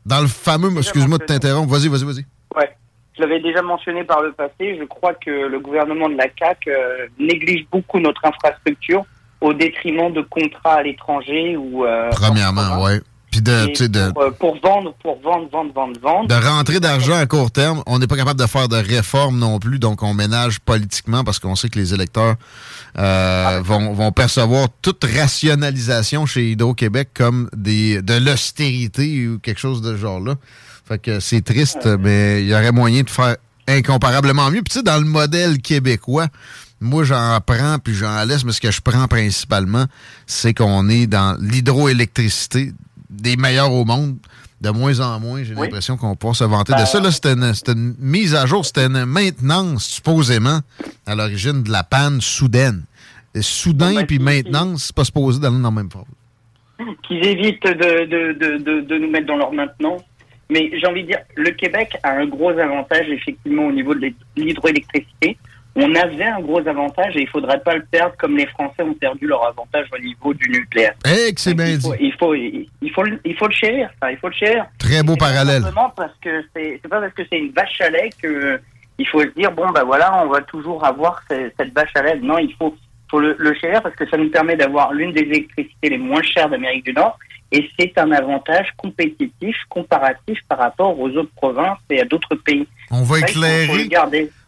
dans 0.06 0.22
le 0.22 0.28
fameux, 0.28 0.72
excuse-moi 0.78 1.18
de 1.18 1.24
t'interrompre, 1.26 1.72
vas-y, 1.72 1.88
vas-y, 1.88 2.04
vas-y. 2.04 2.26
Ouais, 2.56 2.70
je 3.16 3.22
l'avais 3.22 3.40
déjà 3.40 3.62
mentionné 3.62 4.04
par 4.04 4.22
le 4.22 4.32
passé. 4.32 4.78
Je 4.80 4.84
crois 4.84 5.14
que 5.14 5.30
le 5.30 5.60
gouvernement 5.60 6.10
de 6.10 6.16
la 6.16 6.28
CAQ 6.38 6.70
euh, 6.70 7.08
néglige 7.20 7.66
beaucoup 7.72 8.00
notre 8.00 8.26
infrastructure 8.26 9.06
au 9.42 9.54
détriment 9.54 10.12
de 10.12 10.22
contrats 10.22 10.76
à 10.76 10.84
l'étranger 10.84 11.56
ou 11.58 11.86
euh, 11.86 12.10
Premièrement, 12.12 12.84
ouais. 12.84 13.00
Puis 13.32 13.42
de, 13.42 13.68
et 13.68 13.74
tu 13.74 13.84
sais, 13.84 13.90
de, 13.90 14.12
pour, 14.12 14.22
euh, 14.22 14.32
pour 14.32 14.60
vendre, 14.62 14.94
pour 15.02 15.20
vendre, 15.22 15.50
vendre, 15.52 15.74
vendre, 15.74 16.00
vendre. 16.00 16.28
de 16.28 16.36
rentrer 16.36 16.80
d'argent 16.80 17.16
à 17.16 17.26
court 17.26 17.52
terme. 17.52 17.84
On 17.86 18.00
n'est 18.00 18.08
pas 18.08 18.16
capable 18.16 18.40
de 18.40 18.46
faire 18.46 18.70
de 18.70 18.78
réformes 18.78 19.38
non 19.38 19.60
plus, 19.60 19.78
donc 19.78 20.04
on 20.04 20.14
ménage 20.14 20.62
politiquement 20.62 21.26
parce 21.26 21.40
qu'on 21.40 21.56
sait 21.56 21.68
que 21.68 21.78
les 21.78 21.94
électeurs 21.94 22.36
euh, 22.98 23.62
vont, 23.62 23.92
vont 23.92 24.14
percevoir 24.14 24.70
toute 24.82 25.04
rationalisation 25.04 26.26
chez 26.26 26.52
Hydro-Québec 26.52 27.10
comme 27.14 27.50
des 27.54 28.02
de 28.02 28.14
l'austérité 28.14 29.28
ou 29.28 29.40
quelque 29.40 29.60
chose 29.60 29.82
de 29.82 29.92
ce 29.96 29.98
genre-là. 29.98 30.36
Fait 30.88 31.00
que 31.00 31.20
c'est 31.20 31.42
triste, 31.42 31.88
mais 32.00 32.44
il 32.44 32.48
y 32.48 32.54
aurait 32.54 32.72
moyen 32.72 33.02
de 33.02 33.10
faire 33.10 33.38
incomparablement 33.68 34.52
mieux. 34.52 34.62
Puis 34.62 34.72
tu 34.72 34.78
sais, 34.80 34.84
dans 34.84 35.00
le 35.00 35.06
modèle 35.06 35.60
québécois, 35.60 36.28
moi 36.80 37.04
j'en 37.04 37.40
prends 37.46 37.78
puis 37.84 37.96
j'en 37.96 38.24
laisse, 38.26 38.46
mais 38.46 38.52
ce 38.52 38.62
que 38.62 38.72
je 38.72 38.82
prends 38.82 39.08
principalement, 39.08 39.86
c'est 40.28 40.54
qu'on 40.54 40.88
est 40.90 41.08
dans 41.08 41.38
l'hydroélectricité 41.42 42.72
des 43.10 43.36
meilleurs 43.36 43.72
au 43.72 43.86
monde. 43.86 44.18
De 44.62 44.70
moins 44.70 45.00
en 45.02 45.20
moins, 45.20 45.44
j'ai 45.44 45.54
l'impression 45.54 45.98
qu'on 45.98 46.16
peut 46.16 46.34
se 46.34 46.44
vanter 46.44 46.74
de 46.74 46.86
ça. 46.86 47.00
Là, 47.00 47.12
c'était 47.12 47.34
une, 47.34 47.96
mise 48.00 48.34
à 48.34 48.46
jour, 48.46 48.66
c'était 48.66 48.86
une 48.86 49.06
maintenance, 49.06 49.86
supposément, 49.86 50.62
à 51.06 51.14
l'origine 51.14 51.62
de 51.62 51.72
la 51.72 51.84
panne 51.84 52.22
soudaine. 52.22 52.84
Et 53.36 53.42
soudain 53.42 54.06
puis 54.06 54.18
maintenance, 54.18 54.86
c'est 54.86 54.96
pas 54.96 55.04
supposé 55.04 55.40
d'aller 55.40 55.58
dans 55.58 55.70
la 55.70 55.72
même 55.72 55.92
phrase. 55.92 56.06
qu'ils 57.04 57.26
évitent 57.26 57.64
de, 57.64 58.06
de, 58.06 58.34
de, 58.34 58.64
de, 58.64 58.82
de 58.82 58.98
nous 58.98 59.12
mettre 59.12 59.28
dans 59.28 59.36
leur 59.36 59.52
maintenance. 59.52 60.02
Mais 60.50 60.70
j'ai 60.80 60.86
envie 60.88 61.04
de 61.04 61.08
dire, 61.08 61.20
le 61.36 61.52
Québec 61.52 61.98
a 62.04 62.12
un 62.12 62.26
gros 62.28 62.50
avantage 62.52 63.08
effectivement 63.10 63.66
au 63.68 63.72
niveau 63.72 63.96
de 63.96 64.02
l'hyd- 64.02 64.16
l'hydroélectricité. 64.70 65.38
On 65.78 65.94
avait 65.96 66.24
un 66.24 66.40
gros 66.40 66.66
avantage 66.66 67.18
et 67.18 67.22
il 67.24 67.28
faudrait 67.28 67.60
pas 67.60 67.76
le 67.76 67.84
perdre 67.84 68.16
comme 68.18 68.38
les 68.38 68.46
Français 68.48 68.82
ont 68.84 68.94
perdu 68.94 69.28
leur 69.28 69.46
avantage 69.46 69.88
au 69.94 69.98
niveau 70.00 70.34
du 70.34 70.50
nucléaire. 70.50 70.94
Eh, 71.06 71.34
que 71.34 71.42
c'est 71.42 71.54
bien 71.54 71.66
il 71.68 71.82
faut, 71.82 71.94
il 72.00 72.14
faut, 72.14 72.34
il 72.34 72.70
il 72.82 72.92
faut, 72.92 73.04
le- 73.04 73.20
il 73.26 73.36
faut 73.36 73.48
le 73.48 73.54
chérir, 73.54 73.90
ça, 74.02 74.10
il 74.12 74.18
faut 74.18 74.30
le 74.30 74.34
chérir. 74.34 74.66
Très 74.80 75.04
beau 75.04 75.18
parallèle. 75.18 75.62
Simplement 75.64 75.92
parce 75.96 76.14
que 76.22 76.44
c'est 76.56 76.80
pas 76.88 77.02
parce 77.02 77.14
que 77.14 77.24
c'est 77.30 77.38
une 77.40 77.52
vache 77.52 77.82
à 77.82 77.90
lait 77.90 78.10
que 78.22 78.60
il 78.98 79.06
faut 79.10 79.20
se 79.22 79.28
dire 79.36 79.52
bon 79.52 79.70
bah 79.72 79.84
voilà 79.84 80.24
on 80.24 80.30
va 80.30 80.40
toujours 80.42 80.86
avoir 80.86 81.22
ce- 81.30 81.52
cette 81.60 81.74
vache 81.74 81.92
à 81.96 82.04
lait. 82.04 82.20
Non, 82.22 82.38
il 82.38 82.54
faut 82.54 82.74
faut 83.12 83.20
le, 83.20 83.36
le 83.38 83.54
chérir 83.56 83.82
parce 83.84 83.96
que 83.96 84.08
ça 84.10 84.16
nous 84.16 84.30
permet 84.30 84.56
d'avoir 84.56 84.94
l'une 84.94 85.12
des 85.12 85.22
électricités 85.22 85.90
les 85.90 85.98
moins 85.98 86.24
chères 86.24 86.50
d'Amérique 86.50 86.86
du 86.86 86.94
Nord 86.94 87.20
et 87.52 87.70
c'est 87.78 87.98
un 87.98 88.12
avantage 88.12 88.68
compétitif 88.78 89.56
comparatif 89.70 90.40
par 90.50 90.60
rapport 90.60 91.00
aux 91.00 91.10
autres 91.10 91.34
provinces 91.36 91.78
et 91.90 92.02
à 92.02 92.06
d'autres 92.06 92.36
pays. 92.36 92.68
On 92.92 93.04
va 93.04 93.20
éclairer. 93.20 93.90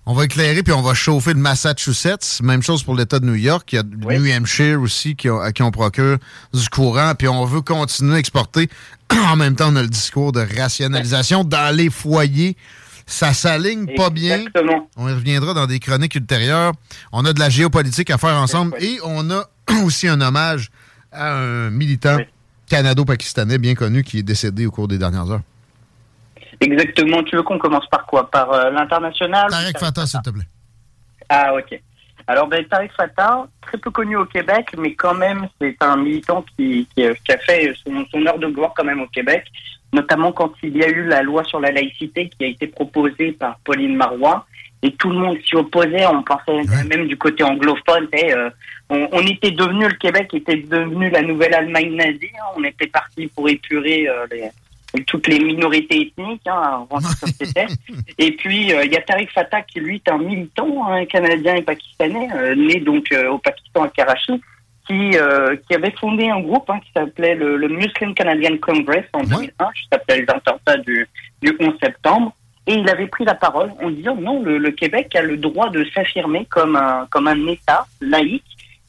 On 0.09 0.13
va 0.13 0.23
éclairer 0.25 0.63
puis 0.63 0.73
on 0.73 0.81
va 0.81 0.93
chauffer 0.93 1.33
le 1.33 1.39
Massachusetts. 1.39 2.41
Même 2.41 2.63
chose 2.63 2.83
pour 2.83 2.95
l'État 2.95 3.19
de 3.19 3.25
New 3.25 3.35
York. 3.35 3.71
Il 3.73 3.75
y 3.75 3.79
a 3.79 3.83
le 3.83 4.17
New 4.17 4.31
Hampshire 4.31 4.81
aussi 4.81 5.15
qui 5.15 5.27
qui 5.53 5.63
on 5.63 5.71
procure 5.71 6.17
du 6.53 6.69
courant. 6.69 7.13
Puis 7.17 7.27
on 7.27 7.45
veut 7.45 7.61
continuer 7.61 8.15
à 8.15 8.19
exporter. 8.19 8.69
en 9.11 9.35
même 9.35 9.55
temps, 9.55 9.69
on 9.71 9.75
a 9.75 9.81
le 9.81 9.89
discours 9.89 10.31
de 10.31 10.45
rationalisation 10.57 11.43
dans 11.43 11.75
les 11.75 11.89
foyers. 11.89 12.55
Ça 13.05 13.33
s'aligne 13.33 13.95
pas 13.95 14.09
bien. 14.09 14.45
On 14.97 15.07
y 15.07 15.13
reviendra 15.13 15.53
dans 15.53 15.65
des 15.65 15.79
chroniques 15.79 16.15
ultérieures. 16.15 16.73
On 17.11 17.23
a 17.25 17.33
de 17.33 17.39
la 17.39 17.49
géopolitique 17.49 18.09
à 18.09 18.17
faire 18.17 18.35
ensemble 18.35 18.75
et 18.81 18.99
on 19.03 19.29
a 19.29 19.45
aussi 19.83 20.07
un 20.07 20.19
hommage 20.21 20.69
à 21.11 21.35
un 21.35 21.69
militant 21.69 22.17
canado-pakistanais 22.69 23.57
bien 23.57 23.75
connu 23.75 24.03
qui 24.03 24.19
est 24.19 24.23
décédé 24.23 24.65
au 24.65 24.71
cours 24.71 24.87
des 24.87 24.97
dernières 24.97 25.29
heures. 25.31 25.41
Exactement. 26.59 27.23
Tu 27.23 27.35
veux 27.35 27.43
qu'on 27.43 27.59
commence 27.59 27.87
par 27.87 28.05
quoi? 28.05 28.29
Par 28.29 28.51
euh, 28.51 28.69
l'international? 28.71 29.49
Tarek 29.49 29.77
Fatah, 29.77 30.05
s'il 30.05 30.21
te 30.21 30.29
plaît. 30.29 30.47
Ah, 31.29 31.53
ok. 31.53 31.79
Alors, 32.29 32.47
ben, 32.47 32.65
Tariq 32.65 32.91
Fatah, 32.93 33.47
très 33.61 33.77
peu 33.77 33.89
connu 33.89 34.17
au 34.17 34.25
Québec, 34.25 34.75
mais 34.77 34.93
quand 34.95 35.13
même, 35.13 35.47
c'est 35.61 35.77
un 35.81 35.95
militant 35.95 36.43
qui, 36.57 36.87
qui, 36.93 37.07
qui 37.23 37.31
a 37.31 37.37
fait 37.37 37.73
son, 37.85 38.05
son 38.11 38.25
heure 38.25 38.37
de 38.37 38.47
gloire 38.47 38.73
quand 38.75 38.83
même 38.83 38.99
au 38.99 39.07
Québec, 39.07 39.45
notamment 39.93 40.33
quand 40.33 40.51
il 40.61 40.75
y 40.75 40.83
a 40.83 40.89
eu 40.89 41.05
la 41.07 41.21
loi 41.21 41.45
sur 41.45 41.61
la 41.61 41.71
laïcité 41.71 42.29
qui 42.29 42.43
a 42.43 42.47
été 42.47 42.67
proposée 42.67 43.31
par 43.31 43.59
Pauline 43.59 43.95
Marois, 43.95 44.45
et 44.83 44.91
tout 44.93 45.09
le 45.09 45.17
monde 45.17 45.37
s'y 45.45 45.55
opposait, 45.55 46.05
on 46.05 46.23
pensait 46.23 46.61
même 46.87 47.07
du 47.07 47.17
côté 47.17 47.43
anglophone, 47.43 48.07
euh, 48.13 48.49
on, 48.89 49.07
on 49.11 49.21
était 49.21 49.51
devenu, 49.51 49.87
le 49.87 49.95
Québec 49.95 50.29
était 50.33 50.57
devenu 50.57 51.09
la 51.09 51.21
nouvelle 51.21 51.53
Allemagne 51.53 51.95
nazie, 51.95 52.29
hein, 52.35 52.53
on 52.55 52.63
était 52.63 52.87
parti 52.87 53.27
pour 53.27 53.49
épurer 53.49 54.07
euh, 54.07 54.27
les, 54.31 54.51
toutes 55.05 55.27
les 55.27 55.39
minorités 55.39 56.01
ethniques, 56.01 56.47
hein. 56.47 56.87
Et 58.17 58.31
puis 58.33 58.73
euh, 58.73 58.85
il 58.85 58.91
y 58.91 58.97
a 58.97 59.01
Tariq 59.01 59.31
Fatah 59.31 59.61
qui 59.61 59.79
lui 59.79 59.95
est 59.95 60.09
un 60.09 60.17
militant 60.17 60.87
hein, 60.87 61.05
canadien 61.05 61.55
et 61.55 61.61
pakistanais, 61.61 62.29
euh, 62.35 62.55
né 62.55 62.79
donc 62.79 63.11
euh, 63.11 63.29
au 63.29 63.37
Pakistan 63.37 63.83
à 63.83 63.89
Karachi, 63.89 64.41
qui 64.87 65.11
qui 65.67 65.75
avait 65.75 65.93
fondé 65.99 66.29
un 66.29 66.39
groupe 66.39 66.69
hein, 66.69 66.79
qui 66.79 66.91
s'appelait 66.95 67.35
le, 67.35 67.57
le, 67.57 67.67
Muslim 67.67 68.13
Canadian 68.13 68.57
Congress 68.61 69.03
en 69.13 69.23
2001, 69.23 69.69
juste 69.75 69.93
après 69.93 70.21
les 70.21 70.29
attentats 70.29 70.77
du, 70.77 71.07
du 71.41 71.55
11 71.59 71.73
septembre. 71.83 72.33
Et 72.67 72.73
il 72.73 72.89
avait 72.89 73.07
pris 73.07 73.23
la 73.23 73.35
parole 73.35 73.71
en 73.81 73.89
disant 73.89 74.15
non, 74.15 74.43
le, 74.43 74.57
le 74.57 74.71
Québec 74.71 75.15
a 75.15 75.21
le 75.21 75.37
droit 75.37 75.69
de 75.69 75.85
s'affirmer 75.93 76.45
comme 76.45 76.75
un, 76.75 77.07
comme 77.09 77.27
un 77.27 77.47
État 77.47 77.87
laïque 78.01 78.43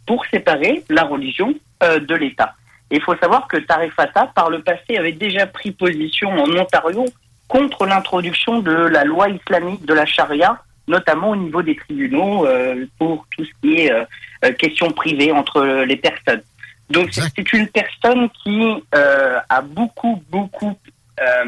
pour 0.06 0.24
séparer 0.26 0.82
la 0.88 1.05
religion 1.05 1.55
de 1.80 2.14
l'État. 2.14 2.55
Il 2.90 3.00
faut 3.02 3.16
savoir 3.16 3.46
que 3.46 3.59
Tariq 3.59 3.92
Fatah, 3.92 4.32
par 4.34 4.50
le 4.50 4.62
passé, 4.62 4.96
avait 4.96 5.12
déjà 5.12 5.46
pris 5.46 5.70
position 5.70 6.30
en 6.30 6.50
Ontario 6.56 7.05
contre 7.46 7.86
l'introduction 7.86 8.60
de 8.60 8.72
la 8.72 9.05
loi 9.05 9.28
islamique 9.28 9.84
de 9.84 9.94
la 9.94 10.06
charia, 10.06 10.62
notamment 10.86 11.30
au 11.30 11.36
niveau 11.36 11.62
des 11.62 11.76
tribunaux, 11.76 12.46
euh, 12.46 12.86
pour 12.98 13.26
tout 13.36 13.44
ce 13.44 13.50
qui 13.60 13.80
est 13.80 13.92
euh, 13.92 14.05
euh 14.44 14.52
question 14.52 14.90
privée 14.90 15.32
entre 15.32 15.62
les 15.84 15.96
personnes. 15.96 16.42
Donc 16.90 17.10
c'est 17.12 17.52
une 17.52 17.68
personne 17.68 18.28
qui 18.42 18.82
euh, 18.94 19.38
a 19.48 19.60
beaucoup, 19.60 20.22
beaucoup, 20.30 20.78
euh, 21.20 21.44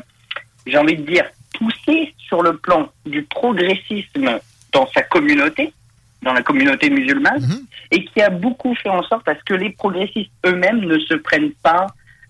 j'ai 0.66 0.76
envie 0.76 0.96
de 0.96 1.02
dire, 1.02 1.24
poussé 1.60 2.14
sur 2.18 2.42
le 2.42 2.56
plan 2.56 2.88
du 3.06 3.22
progressisme 3.22 4.40
dans 4.72 4.86
sa 4.94 5.02
communauté, 5.02 5.72
dans 6.22 6.32
la 6.32 6.42
communauté 6.42 6.90
musulmane 6.90 7.40
Mhm. 7.42 7.60
et 7.92 8.04
qui 8.04 8.20
a 8.22 8.30
beaucoup 8.30 8.74
fait 8.74 8.88
en 8.88 9.02
sorte 9.02 9.24
parce 9.24 9.42
que 9.42 9.54
les 9.54 9.70
progressistes 9.70 10.30
eux-mêmes 10.46 10.80
ne 10.80 10.98
se 10.98 11.14
prennent 11.14 11.52
pas 11.62 11.86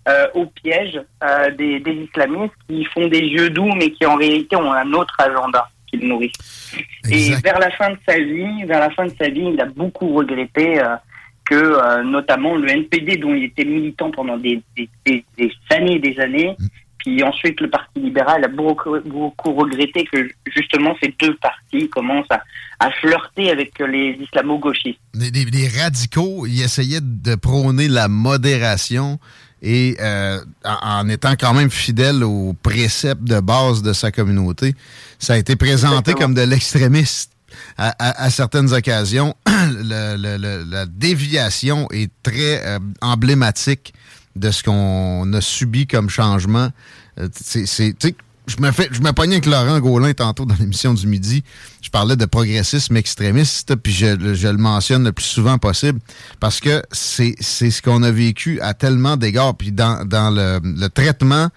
euh, 0.08 0.26
au 0.34 0.46
piège 0.46 1.00
euh, 1.22 1.50
des, 1.52 1.78
des 1.80 1.92
islamistes 2.08 2.54
qui 2.68 2.84
font 2.86 3.06
des 3.06 3.20
yeux 3.20 3.50
doux 3.50 3.72
mais 3.76 3.90
qui 3.90 4.04
en 4.06 4.16
réalité 4.16 4.56
ont 4.56 4.72
un 4.72 4.92
autre 4.92 5.14
agenda 5.18 5.68
qu'ils 5.88 6.06
nourrissent. 6.08 6.74
Et 7.10 7.34
vers 7.44 7.58
la 7.58 7.70
fin 7.72 7.90
de 7.90 7.98
sa 8.08 8.16
vie, 8.18 8.64
vers 8.64 8.80
la 8.80 8.90
fin 8.90 9.04
de 9.06 9.12
sa 9.20 9.28
vie, 9.28 9.48
il 9.54 9.60
a 9.60 9.66
beaucoup 9.66 10.14
regretté 10.14 10.80
euh, 10.80 10.96
que 11.44 12.02
notamment 12.04 12.54
le 12.54 12.68
NPD 12.70 13.16
dont 13.16 13.34
il 13.34 13.44
était 13.44 13.64
militant 13.64 14.12
pendant 14.12 14.36
des, 14.36 14.62
des, 14.76 14.88
des, 15.04 15.24
des 15.36 15.52
années 15.70 15.96
et 15.96 15.98
des 15.98 16.20
années, 16.20 16.56
puis 17.04 17.22
ensuite 17.22 17.60
le 17.60 17.68
Parti 17.70 17.98
libéral 18.00 18.44
a 18.44 18.48
beaucoup, 18.48 18.96
beaucoup 19.04 19.52
regretté 19.54 20.04
que 20.10 20.28
justement 20.54 20.94
ces 21.02 21.14
deux 21.20 21.34
partis 21.36 21.88
commencent 21.88 22.30
à, 22.30 22.42
à 22.78 22.90
flirter 22.92 23.50
avec 23.50 23.78
les 23.80 24.18
islamo-gauchistes. 24.22 24.98
Les, 25.14 25.30
les- 25.30 25.44
les 25.46 25.68
radicaux, 25.68 26.46
ils 26.46 26.62
essayaient 26.62 27.00
de 27.02 27.34
prôner 27.34 27.88
la 27.88 28.08
modération 28.08 29.18
et 29.62 29.96
euh, 30.00 30.40
en, 30.64 31.00
en 31.00 31.08
étant 31.08 31.32
quand 31.38 31.52
même 31.52 31.70
fidèles 31.70 32.24
aux 32.24 32.54
préceptes 32.62 33.24
de 33.24 33.40
base 33.40 33.82
de 33.82 33.92
sa 33.92 34.10
communauté. 34.10 34.74
Ça 35.18 35.34
a 35.34 35.36
été 35.36 35.56
présenté 35.56 36.14
comme 36.14 36.34
de 36.34 36.40
l'extrémiste 36.42 37.32
à, 37.76 37.88
à- 37.98 38.24
à 38.24 38.30
certaines 38.30 38.72
occasions. 38.72 39.34
Le- 39.46 40.16
le- 40.16 40.38
le- 40.38 40.64
la 40.70 40.86
déviation 40.86 41.86
est 41.90 42.10
très 42.22 42.64
euh, 42.66 42.78
emblématique 43.02 43.92
de 44.36 44.50
ce 44.50 44.62
qu'on 44.62 45.32
a 45.32 45.40
subi 45.40 45.86
comme 45.86 46.08
changement. 46.10 46.70
Euh, 47.18 47.28
c'est, 47.34 47.66
c'est- 47.66 47.96
tu 47.98 48.08
sais, 48.08 48.14
je 48.46 48.56
me 48.60 48.72
fais, 48.72 48.88
je 48.90 49.00
me 49.00 49.12
pognais 49.12 49.34
avec 49.36 49.46
Laurent 49.46 49.78
Gaulin 49.78 50.12
tantôt 50.12 50.44
dans 50.44 50.54
l'émission 50.56 50.92
du 50.94 51.06
midi. 51.06 51.44
Je 51.82 51.90
parlais 51.90 52.16
de 52.16 52.24
progressisme 52.24 52.96
extrémiste, 52.96 53.76
puis 53.76 53.92
je, 53.92 54.34
je 54.34 54.48
le 54.48 54.56
mentionne 54.56 55.04
le 55.04 55.12
plus 55.12 55.24
souvent 55.24 55.58
possible 55.58 56.00
parce 56.40 56.58
que 56.58 56.82
c'est, 56.90 57.34
c'est 57.40 57.70
ce 57.70 57.80
qu'on 57.82 58.02
a 58.02 58.10
vécu 58.10 58.60
à 58.60 58.74
tellement 58.74 59.16
d'égards. 59.16 59.54
Puis 59.56 59.70
dans, 59.72 60.04
dans 60.04 60.30
le, 60.30 60.60
le 60.64 60.88
traitement 60.88 61.48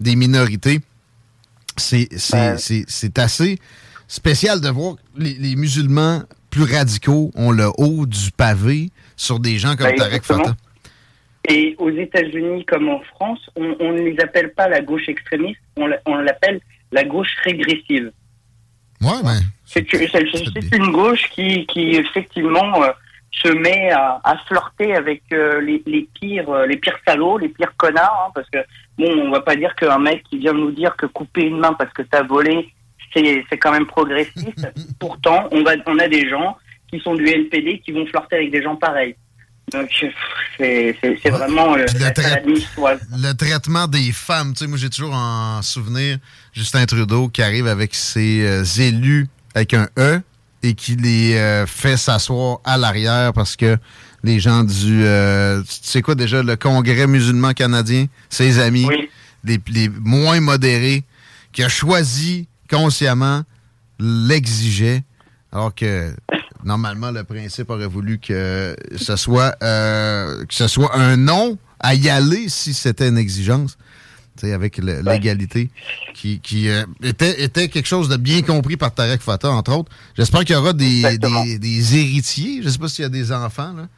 des 0.00 0.14
minorités, 0.14 0.80
c'est, 1.76 2.08
c'est, 2.16 2.84
c'est, 2.88 3.18
assez 3.18 3.58
spécial 4.08 4.60
de 4.60 4.68
voir 4.68 4.96
que 4.96 5.00
les, 5.22 5.34
les 5.34 5.56
musulmans 5.56 6.22
plus 6.50 6.62
radicaux 6.64 7.30
ont 7.34 7.50
le 7.50 7.70
haut 7.78 8.06
du 8.06 8.30
pavé 8.36 8.90
sur 9.16 9.40
des 9.40 9.58
gens 9.58 9.74
comme 9.76 9.88
Ben, 9.88 9.96
Tarek. 9.98 10.22
Fatah. 10.24 10.56
Et 11.48 11.74
aux 11.78 11.90
États-Unis 11.90 12.64
comme 12.64 12.88
en 12.88 13.00
France, 13.00 13.40
on, 13.56 13.76
on 13.80 13.92
ne 13.92 14.00
les 14.02 14.18
appelle 14.20 14.52
pas 14.52 14.68
la 14.68 14.80
gauche 14.80 15.08
extrémiste, 15.08 15.60
on 15.76 15.86
l'a- 15.86 16.00
on 16.06 16.16
l'appelle 16.16 16.60
la 16.92 17.04
gauche 17.04 17.34
régressive. 17.44 18.10
Ouais, 19.02 19.20
mais 19.24 19.38
C'est 20.70 20.76
une 20.76 20.90
gauche 20.92 21.28
qui, 21.30 21.66
qui 21.66 21.90
effectivement 21.96 22.82
euh, 22.82 22.90
se 23.30 23.48
met 23.48 23.90
à, 23.90 24.20
à 24.24 24.36
flirter 24.46 24.94
avec 24.94 25.22
euh, 25.32 25.60
les, 25.60 25.82
les 25.86 26.08
pires, 26.18 26.48
euh, 26.48 26.66
les 26.66 26.76
pires 26.78 26.98
salauds, 27.06 27.36
les 27.38 27.48
pires 27.50 27.76
connards, 27.76 28.26
hein, 28.28 28.32
parce 28.34 28.48
que 28.50 28.58
bon, 28.98 29.06
on 29.26 29.30
va 29.30 29.40
pas 29.40 29.56
dire 29.56 29.74
qu'un 29.74 29.98
mec 29.98 30.22
qui 30.30 30.38
vient 30.38 30.54
nous 30.54 30.70
dire 30.70 30.96
que 30.96 31.06
couper 31.06 31.42
une 31.42 31.58
main 31.58 31.74
parce 31.74 31.92
que 31.92 32.02
t'as 32.02 32.22
volé, 32.22 32.68
c'est 33.14 33.58
quand 33.58 33.72
même 33.72 33.86
progressiste. 33.86 34.66
Pourtant, 35.00 35.48
on 35.50 35.62
va, 35.62 35.72
on 35.86 35.98
a 35.98 36.08
des 36.08 36.28
gens 36.28 36.56
qui 36.90 37.00
sont 37.00 37.14
du 37.14 37.26
NPD 37.28 37.80
qui 37.80 37.92
vont 37.92 38.06
flirter 38.06 38.36
avec 38.36 38.50
des 38.50 38.62
gens 38.62 38.76
pareils. 38.76 39.16
Donc 39.72 39.88
c'est 39.98 40.12
c'est- 40.58 41.18
c'est 41.22 41.30
vraiment 41.30 41.74
euh, 41.76 41.84
niçoise. 42.46 43.00
le 43.12 43.32
traitement 43.32 43.86
des 43.88 44.12
femmes, 44.12 44.52
tu 44.54 44.60
sais, 44.60 44.66
moi 44.68 44.78
j'ai 44.78 44.88
toujours 44.90 45.14
en 45.14 45.60
souvenir 45.62 46.18
Justin 46.52 46.86
Trudeau 46.86 47.28
qui 47.28 47.42
arrive 47.42 47.66
avec 47.66 47.94
ses 47.94 48.46
euh, 48.46 48.64
élus 48.78 49.26
avec 49.54 49.74
un 49.74 49.88
E 49.98 50.20
et 50.62 50.74
qui 50.74 50.94
les 50.96 51.34
euh, 51.34 51.66
fait 51.66 51.96
s'asseoir 51.96 52.60
à 52.64 52.76
l'arrière 52.78 53.32
parce 53.32 53.56
que 53.56 53.76
les 54.22 54.38
gens 54.40 54.62
du, 54.64 55.04
euh, 55.04 55.62
tu 55.62 55.68
sais 55.82 56.02
quoi 56.02 56.14
déjà, 56.14 56.42
le 56.42 56.56
Congrès 56.56 57.06
musulman 57.06 57.52
canadien, 57.52 58.06
ses 58.28 58.58
amis, 58.58 58.86
les, 59.44 59.60
les 59.68 59.88
moins 59.88 60.40
modérés, 60.40 61.04
qui 61.52 61.62
a 61.62 61.68
choisi 61.68 62.48
consciemment, 62.68 63.42
l'exigeait, 64.00 65.04
alors 65.52 65.74
que 65.74 66.12
normalement 66.64 67.10
le 67.10 67.24
principe 67.24 67.70
aurait 67.70 67.86
voulu 67.86 68.18
que 68.18 68.76
ce 68.96 69.16
soit 69.16 69.54
euh, 69.62 70.44
que 70.44 70.54
ce 70.54 70.68
soit 70.68 70.94
un 70.96 71.16
non 71.16 71.58
à 71.80 71.94
y 71.94 72.08
aller 72.08 72.48
si 72.48 72.74
c'était 72.74 73.08
une 73.08 73.18
exigence. 73.18 73.76
tu 74.38 74.46
sais, 74.46 74.52
avec 74.52 74.78
l'égalité, 74.78 75.70
qui, 76.14 76.40
qui 76.40 76.68
euh, 76.68 76.84
était, 77.02 77.42
était 77.42 77.68
quelque 77.68 77.86
chose 77.86 78.08
de 78.08 78.16
bien 78.16 78.42
compris 78.42 78.76
par 78.76 78.94
Tarek 78.94 79.20
Fatah, 79.20 79.50
entre 79.50 79.72
autres. 79.76 79.90
J'espère 80.16 80.44
qu'il 80.44 80.54
y 80.54 80.58
aura 80.58 80.72
des, 80.72 81.18
des, 81.18 81.58
des 81.58 81.96
héritiers. 81.96 82.60
Je 82.62 82.68
sais 82.68 82.78
pas 82.78 82.88
s'il 82.88 83.02
y 83.02 83.06
a 83.06 83.10
des 83.10 83.32
enfants, 83.32 83.72
là. 83.74 83.88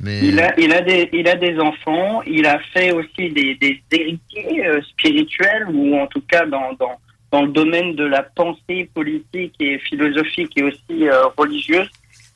Mais 0.00 0.20
Il 0.26 0.40
a, 0.40 0.58
il, 0.58 0.72
a 0.72 0.80
des, 0.80 1.08
il 1.12 1.28
a 1.28 1.36
des 1.36 1.58
enfants, 1.60 2.22
il 2.26 2.44
a 2.46 2.58
fait 2.72 2.90
aussi 2.92 3.30
des, 3.30 3.54
des 3.54 3.80
héritiers 3.92 4.66
euh, 4.66 4.80
spirituels, 4.90 5.66
ou 5.72 5.96
en 5.96 6.06
tout 6.08 6.22
cas 6.28 6.44
dans, 6.46 6.72
dans, 6.78 6.98
dans 7.32 7.42
le 7.42 7.48
domaine 7.48 7.96
de 7.96 8.04
la 8.04 8.22
pensée 8.22 8.88
politique 8.94 9.54
et 9.58 9.78
philosophique 9.78 10.52
et 10.56 10.62
aussi 10.62 11.08
euh, 11.08 11.26
religieuse. 11.36 11.88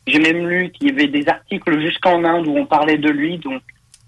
J'ai 0.07 0.19
même 0.19 0.49
lu 0.49 0.71
qu'il 0.71 0.89
y 0.89 0.91
avait 0.91 1.09
des 1.09 1.29
articles 1.29 1.81
jusqu'en 1.81 2.25
Inde 2.25 2.47
où 2.47 2.57
on 2.57 2.65
parlait 2.65 2.97
de 2.97 3.11
lui, 3.11 3.39
donc 3.39 3.63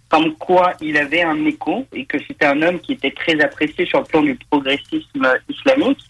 comme 0.09 0.35
quoi 0.37 0.73
il 0.81 0.97
avait 0.97 1.23
un 1.23 1.45
écho 1.45 1.87
et 1.93 2.07
que 2.07 2.17
c'était 2.27 2.47
un 2.47 2.63
homme 2.63 2.81
qui 2.81 2.93
était 2.93 3.11
très 3.11 3.39
apprécié 3.41 3.85
sur 3.85 3.99
le 4.01 4.07
plan 4.07 4.23
du 4.23 4.35
progressisme 4.51 5.29
islamique. 5.51 6.01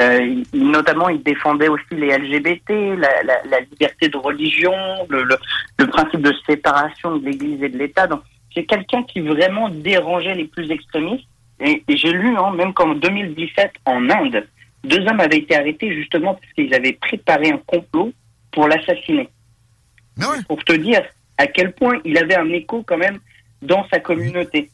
Euh, 0.00 0.42
notamment, 0.54 1.10
il 1.10 1.22
défendait 1.22 1.68
aussi 1.68 1.84
les 1.92 2.16
LGBT, 2.16 2.70
la, 2.96 3.60
liberté 3.70 4.08
de 4.08 4.16
religion, 4.16 4.72
le, 5.10 5.24
le, 5.24 5.36
le 5.78 5.86
principe 5.86 6.22
de 6.22 6.32
séparation 6.46 7.18
de 7.18 7.26
l'Église 7.26 7.62
et 7.62 7.68
de 7.68 7.76
l'État. 7.76 8.06
Donc, 8.06 8.22
c'est 8.54 8.64
quelqu'un 8.64 9.02
qui 9.02 9.20
vraiment 9.20 9.68
dérangeait 9.68 10.34
les 10.34 10.46
plus 10.46 10.70
extrémistes. 10.70 11.26
Et, 11.62 11.82
et 11.88 11.96
j'ai 11.96 12.12
lu, 12.12 12.36
hein, 12.36 12.52
même 12.52 12.74
qu'en 12.74 12.94
2017, 12.94 13.72
en 13.86 14.10
Inde, 14.10 14.46
deux 14.84 15.00
hommes 15.06 15.20
avaient 15.20 15.38
été 15.38 15.56
arrêtés 15.56 15.94
justement 15.94 16.34
parce 16.34 16.52
qu'ils 16.54 16.74
avaient 16.74 16.94
préparé 16.94 17.50
un 17.50 17.60
complot 17.66 18.12
pour 18.50 18.68
l'assassiner. 18.68 19.28
Pour 20.48 20.62
te 20.64 20.72
dire 20.72 21.02
à 21.38 21.46
quel 21.46 21.72
point 21.72 21.98
il 22.04 22.18
avait 22.18 22.36
un 22.36 22.50
écho 22.50 22.82
quand 22.86 22.98
même 22.98 23.18
dans 23.62 23.86
sa 23.88 24.00
communauté. 24.00 24.70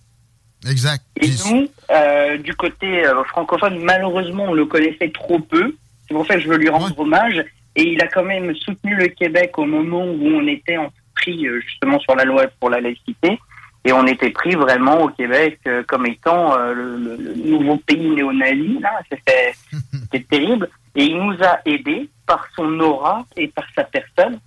Exact. 0.69 1.05
Et 1.21 1.29
nous, 1.51 1.69
euh, 1.91 2.37
du 2.39 2.55
côté 2.55 3.07
euh, 3.07 3.23
francophone, 3.25 3.79
malheureusement, 3.85 4.45
on 4.45 4.55
le 4.55 4.67
connaissait 4.67 5.11
trop 5.11 5.39
peu. 5.39 5.75
C'est 6.07 6.15
pour 6.15 6.27
ça 6.27 6.35
que 6.35 6.41
je 6.41 6.49
veux 6.49 6.57
lui 6.57 6.69
rendre 6.69 6.99
hommage. 6.99 7.45
Et 7.77 7.93
il 7.93 8.03
a 8.03 8.09
quand 8.09 8.25
même 8.25 8.55
soutenu 8.57 8.97
le 8.97 9.09
Québec 9.09 9.57
au 9.59 9.65
moment 9.65 10.05
où 10.05 10.27
on 10.27 10.47
était 10.49 10.77
en 10.77 10.91
pris 11.15 11.47
euh, 11.47 11.61
justement 11.61 12.01
sur 12.01 12.17
la 12.17 12.25
loi 12.25 12.47
pour 12.59 12.71
la 12.71 12.81
laïcité. 12.81 13.39
Et 13.85 13.93
on 13.93 14.07
était 14.07 14.31
pris 14.31 14.55
vraiment 14.55 15.03
au 15.03 15.09
Québec 15.09 15.61
euh, 15.67 15.83
comme 15.87 16.07
étant 16.07 16.59
euh, 16.59 16.75
le, 16.75 17.35
nouveau 17.37 17.77
pays 17.77 18.11
néo-nazi. 18.11 18.81
C'était 19.11 19.53
c'était 19.93 20.25
terrible. 20.25 20.69
Et 20.95 21.05
il 21.05 21.19
nous 21.19 21.37
a 21.43 21.61
aidés 21.65 22.09
par 22.27 22.47
son 22.57 22.79
aura 22.81 23.25
et 23.37 23.49
par 23.49 23.65
sa 23.75 23.85
personne. 23.85 24.39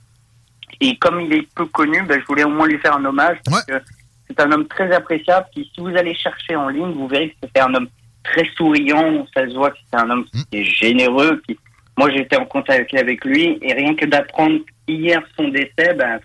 Et 0.79 0.97
comme 0.97 1.21
il 1.21 1.33
est 1.33 1.47
peu 1.55 1.65
connu, 1.65 2.01
ben, 2.03 2.19
je 2.19 2.25
voulais 2.25 2.43
au 2.43 2.49
moins 2.49 2.67
lui 2.67 2.77
faire 2.79 2.97
un 2.97 3.05
hommage 3.05 3.37
parce 3.45 3.65
que 3.65 3.81
c'est 4.27 4.39
un 4.39 4.51
homme 4.51 4.67
très 4.67 4.91
appréciable. 4.93 5.47
Qui, 5.53 5.69
si 5.73 5.81
vous 5.81 5.95
allez 5.95 6.13
chercher 6.13 6.55
en 6.55 6.69
ligne, 6.69 6.91
vous 6.91 7.07
verrez 7.07 7.29
que 7.29 7.47
c'est 7.53 7.61
un 7.61 7.73
homme 7.73 7.87
très 8.23 8.45
souriant. 8.55 9.25
Ça 9.33 9.47
se 9.47 9.55
voit 9.55 9.71
que 9.71 9.77
c'est 9.91 9.99
un 9.99 10.09
homme 10.09 10.25
qui 10.25 10.45
est 10.59 10.63
généreux. 10.63 11.41
Qui, 11.47 11.57
moi, 11.97 12.09
j'étais 12.11 12.37
en 12.37 12.45
contact 12.45 12.93
avec 12.95 13.23
lui 13.25 13.57
et 13.61 13.73
rien 13.73 13.95
que 13.95 14.05
d'apprendre 14.05 14.59
hier 14.87 15.21
son 15.37 15.47
décès, 15.49 15.93
ben, 15.95 16.19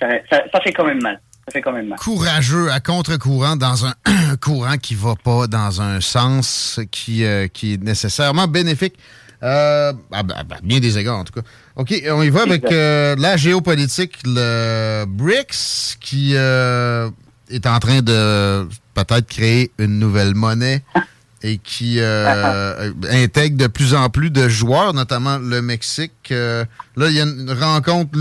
ça, 0.00 0.08
ça, 0.30 0.42
ça 0.52 0.60
fait 0.60 0.72
quand 0.72 0.84
même 0.84 1.02
mal. 1.02 1.20
Ça 1.46 1.52
fait 1.52 1.62
quand 1.62 1.72
même 1.72 1.88
mal. 1.88 1.98
Courageux 1.98 2.70
à 2.70 2.80
contre-courant 2.80 3.56
dans 3.56 3.84
un 3.86 3.94
courant 4.40 4.76
qui 4.78 4.94
va 4.94 5.14
pas 5.16 5.46
dans 5.46 5.80
un 5.82 6.00
sens 6.00 6.80
qui, 6.90 7.24
euh, 7.24 7.48
qui 7.48 7.74
est 7.74 7.82
nécessairement 7.82 8.46
bénéfique. 8.48 8.94
Euh, 9.42 9.92
à, 10.10 10.20
à- 10.20 10.40
à 10.40 10.44
bien 10.62 10.80
des 10.80 10.96
égards, 10.96 11.18
en 11.18 11.24
tout 11.24 11.34
cas. 11.34 11.46
OK, 11.76 11.92
on 12.10 12.22
y 12.22 12.30
va 12.30 12.42
avec 12.42 12.64
euh, 12.72 13.14
la 13.18 13.36
géopolitique, 13.36 14.16
le 14.24 15.04
BRICS, 15.06 15.96
qui 16.00 16.34
est 16.34 17.66
en 17.66 17.78
train 17.78 18.00
de 18.00 18.66
peut-être 18.94 19.26
créer 19.26 19.70
une 19.78 19.98
nouvelle 19.98 20.34
monnaie 20.34 20.82
et 21.42 21.58
qui 21.58 21.96
euh, 21.98 22.90
intègre 23.10 23.58
de 23.58 23.66
plus 23.66 23.92
en 23.92 24.08
plus 24.08 24.30
de 24.30 24.48
joueurs, 24.48 24.94
notamment 24.94 25.36
le 25.36 25.60
Mexique. 25.60 26.12
Euh, 26.30 26.64
là, 26.96 27.08
il 27.10 27.16
y 27.16 27.20
a 27.20 27.24
une 27.24 27.50
rencontre 27.52 28.16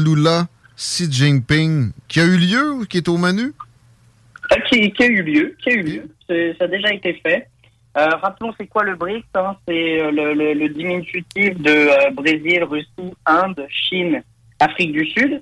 Lula-Xi 0.77 1.11
Jinping 1.11 1.91
qui 2.07 2.19
a 2.19 2.25
eu 2.25 2.37
lieu 2.37 2.71
ou 2.73 2.85
qui 2.85 2.97
est 2.97 3.07
au 3.07 3.17
menu? 3.17 3.53
Euh, 4.51 4.55
qui, 4.69 4.91
qui 4.91 5.03
a 5.03 5.07
eu 5.07 5.21
lieu, 5.23 5.55
qui 5.61 5.69
a 5.69 5.73
eu 5.73 5.81
lieu. 5.83 6.09
Ça 6.57 6.65
a 6.65 6.67
déjà 6.67 6.93
été 6.93 7.13
fait. 7.25 7.47
Euh, 7.95 8.07
rappelons, 8.21 8.53
c'est 8.59 8.65
quoi 8.67 8.83
le 8.83 8.95
BRICS 8.95 9.23
hein? 9.35 9.55
C'est 9.67 10.01
euh, 10.01 10.11
le, 10.11 10.33
le- 10.33 10.53
le 10.53 10.69
diminutif 10.69 11.23
de 11.35 11.69
euh, 11.69 12.09
Brésil, 12.11 12.63
Russie, 12.63 13.13
Inde, 13.25 13.65
Chine, 13.69 14.23
Afrique 14.59 14.93
du 14.93 15.05
Sud. 15.05 15.41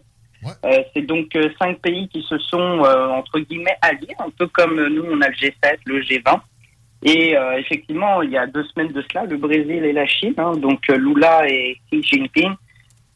C'est 0.95 1.03
donc 1.03 1.37
cinq 1.59 1.77
pays 1.81 2.07
qui 2.09 2.23
se 2.23 2.35
sont, 2.39 2.79
entre 2.79 3.39
guillemets, 3.41 3.77
alliés, 3.79 4.15
un 4.17 4.31
peu 4.31 4.47
comme 4.47 4.75
nous, 4.87 5.03
on 5.05 5.21
a 5.21 5.27
le 5.27 5.35
G7, 5.35 5.77
le 5.85 6.01
G20. 6.01 6.39
Et 7.03 7.35
effectivement, 7.59 8.23
il 8.23 8.31
y 8.31 8.37
a 8.39 8.47
deux 8.47 8.63
semaines 8.63 8.91
de 8.91 9.03
cela, 9.07 9.25
le 9.25 9.37
Brésil 9.37 9.85
et 9.85 9.93
la 9.93 10.07
Chine, 10.07 10.33
hein, 10.39 10.53
donc 10.53 10.87
Lula 10.87 11.47
et 11.47 11.77
Xi 11.91 12.01
Jinping, 12.01 12.53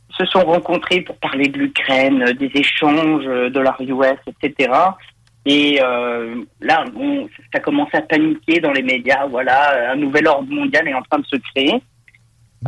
se 0.10 0.26
sont 0.26 0.41
rencontrés 0.44 1.02
pour 1.02 1.18
parler 1.18 1.48
de 1.48 1.57
l'Ukraine, 1.57 2.23
euh, 2.23 2.34
des 2.34 2.52
échanges, 2.56 3.26
euh, 3.27 3.49
de 3.49 3.60
la 3.60 3.76
US, 3.80 4.18
etc. 4.27 4.72
Et 5.45 5.80
euh, 5.84 6.44
là, 6.61 6.86
bon, 6.94 7.27
ça 7.53 7.60
commence 7.60 7.94
à 7.94 8.02
paniquer 8.02 8.60
dans 8.60 8.72
les 8.72 8.82
médias. 8.82 9.27
Voilà, 9.27 9.91
un 9.91 9.95
nouvel 9.95 10.27
ordre 10.27 10.49
mondial 10.52 10.88
est 10.88 10.94
en 10.94 11.02
train 11.03 11.19
de 11.19 11.26
se 11.26 11.36
créer. 11.53 11.82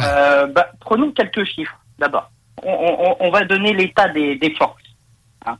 Euh, 0.01 0.45
bah, 0.47 0.69
prenons 0.79 1.11
quelques 1.11 1.43
chiffres 1.45 1.79
d'abord. 1.97 2.29
On, 2.63 2.71
on- 2.71 3.15
on 3.19 3.29
va 3.31 3.43
donner 3.45 3.73
l'état 3.73 4.09
des, 4.09 4.35
des 4.35 4.53
forces. 4.55 4.81
hein. 5.45 5.57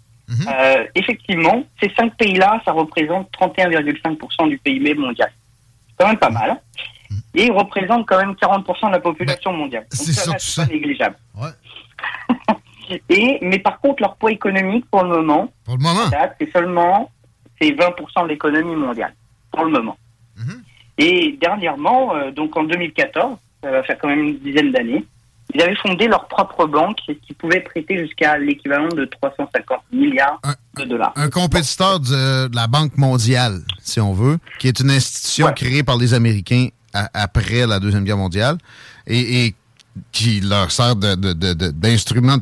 Euh, 0.47 0.85
effectivement, 0.95 1.63
ces 1.81 1.89
cinq 1.97 2.15
pays-là, 2.17 2.61
ça 2.65 2.71
représente 2.71 3.31
31,5% 3.31 4.49
du 4.49 4.57
PIB 4.59 4.93
mondial. 4.95 5.31
C'est 5.87 5.95
quand 6.03 6.09
même 6.09 6.19
pas 6.19 6.29
mal. 6.29 6.51
hein. 6.51 6.59
Et 7.35 7.45
ils 7.45 7.51
représentent 7.51 8.07
quand 8.07 8.17
même 8.17 8.31
40% 8.33 8.87
de 8.87 8.91
la 8.91 8.99
population 8.99 9.53
mondiale. 9.53 9.83
Donc 9.83 9.89
c'est 9.93 10.13
ça, 10.13 10.33
c'est 10.37 10.65
pas 10.65 10.71
négligeable. 10.71 11.15
Et, 13.09 13.37
mais 13.41 13.59
par 13.59 13.79
contre, 13.81 14.01
leur 14.01 14.15
poids 14.15 14.31
économique, 14.31 14.85
pour 14.89 15.03
le 15.03 15.09
moment, 15.09 15.51
Pour 15.65 15.75
le 15.75 15.83
moment. 15.83 16.09
c'est 16.39 16.51
seulement 16.51 17.11
c'est 17.61 17.71
20% 17.71 18.23
de 18.23 18.27
l'économie 18.29 18.75
mondiale, 18.75 19.13
pour 19.51 19.65
le 19.65 19.71
moment. 19.71 19.97
Et 20.99 21.37
dernièrement, 21.39 22.15
euh, 22.15 22.31
donc 22.31 22.55
en 22.57 22.63
2014, 22.63 23.37
ça 23.61 23.71
va 23.71 23.83
faire 23.83 23.97
quand 23.99 24.07
même 24.07 24.19
une 24.19 24.39
dizaine 24.39 24.71
d'années, 24.71 25.05
ils 25.53 25.61
avaient 25.61 25.75
fondé 25.75 26.07
leur 26.07 26.27
propre 26.27 26.65
banque 26.65 26.97
qui 27.25 27.33
pouvait 27.33 27.61
prêter 27.61 27.97
jusqu'à 27.97 28.37
l'équivalent 28.37 28.89
de 28.89 29.05
350 29.05 29.79
milliards 29.91 30.39
de 30.77 30.83
dollars. 30.83 31.13
Un 31.15 31.29
compétiteur 31.29 31.99
de, 31.99 32.47
de 32.47 32.55
la 32.55 32.67
Banque 32.67 32.97
mondiale, 32.97 33.61
si 33.79 34.01
on 34.01 34.13
veut, 34.13 34.37
qui 34.59 34.67
est 34.67 34.79
une 34.79 34.91
institution 34.91 35.51
créée 35.53 35.83
par 35.83 35.97
les 35.97 36.13
Américains 36.13 36.67
après 37.13 37.65
la 37.67 37.79
Deuxième 37.79 38.03
Guerre 38.03 38.17
mondiale 38.17 38.57
et, 39.05 39.53
qui 40.11 40.41
leur 40.41 40.71
sert 40.71 40.95
d'instrument 40.95 42.37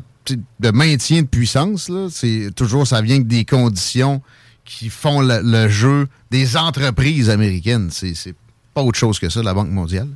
de, 0.60 0.70
maintien 0.70 1.22
de 1.22 1.26
puissance. 1.26 1.90
C'est 2.10 2.50
toujours, 2.54 2.86
ça 2.86 3.00
vient 3.00 3.18
des 3.18 3.44
conditions 3.44 4.20
qui 4.64 4.90
font 4.90 5.20
le, 5.20 5.68
jeu 5.68 6.08
des 6.30 6.56
entreprises 6.56 7.30
américaines. 7.30 7.88
C'est 7.90 8.34
pas 8.74 8.82
autre 8.82 8.98
chose 8.98 9.18
que 9.18 9.28
ça, 9.28 9.42
la 9.42 9.54
Banque 9.54 9.70
mondiale. 9.70 10.08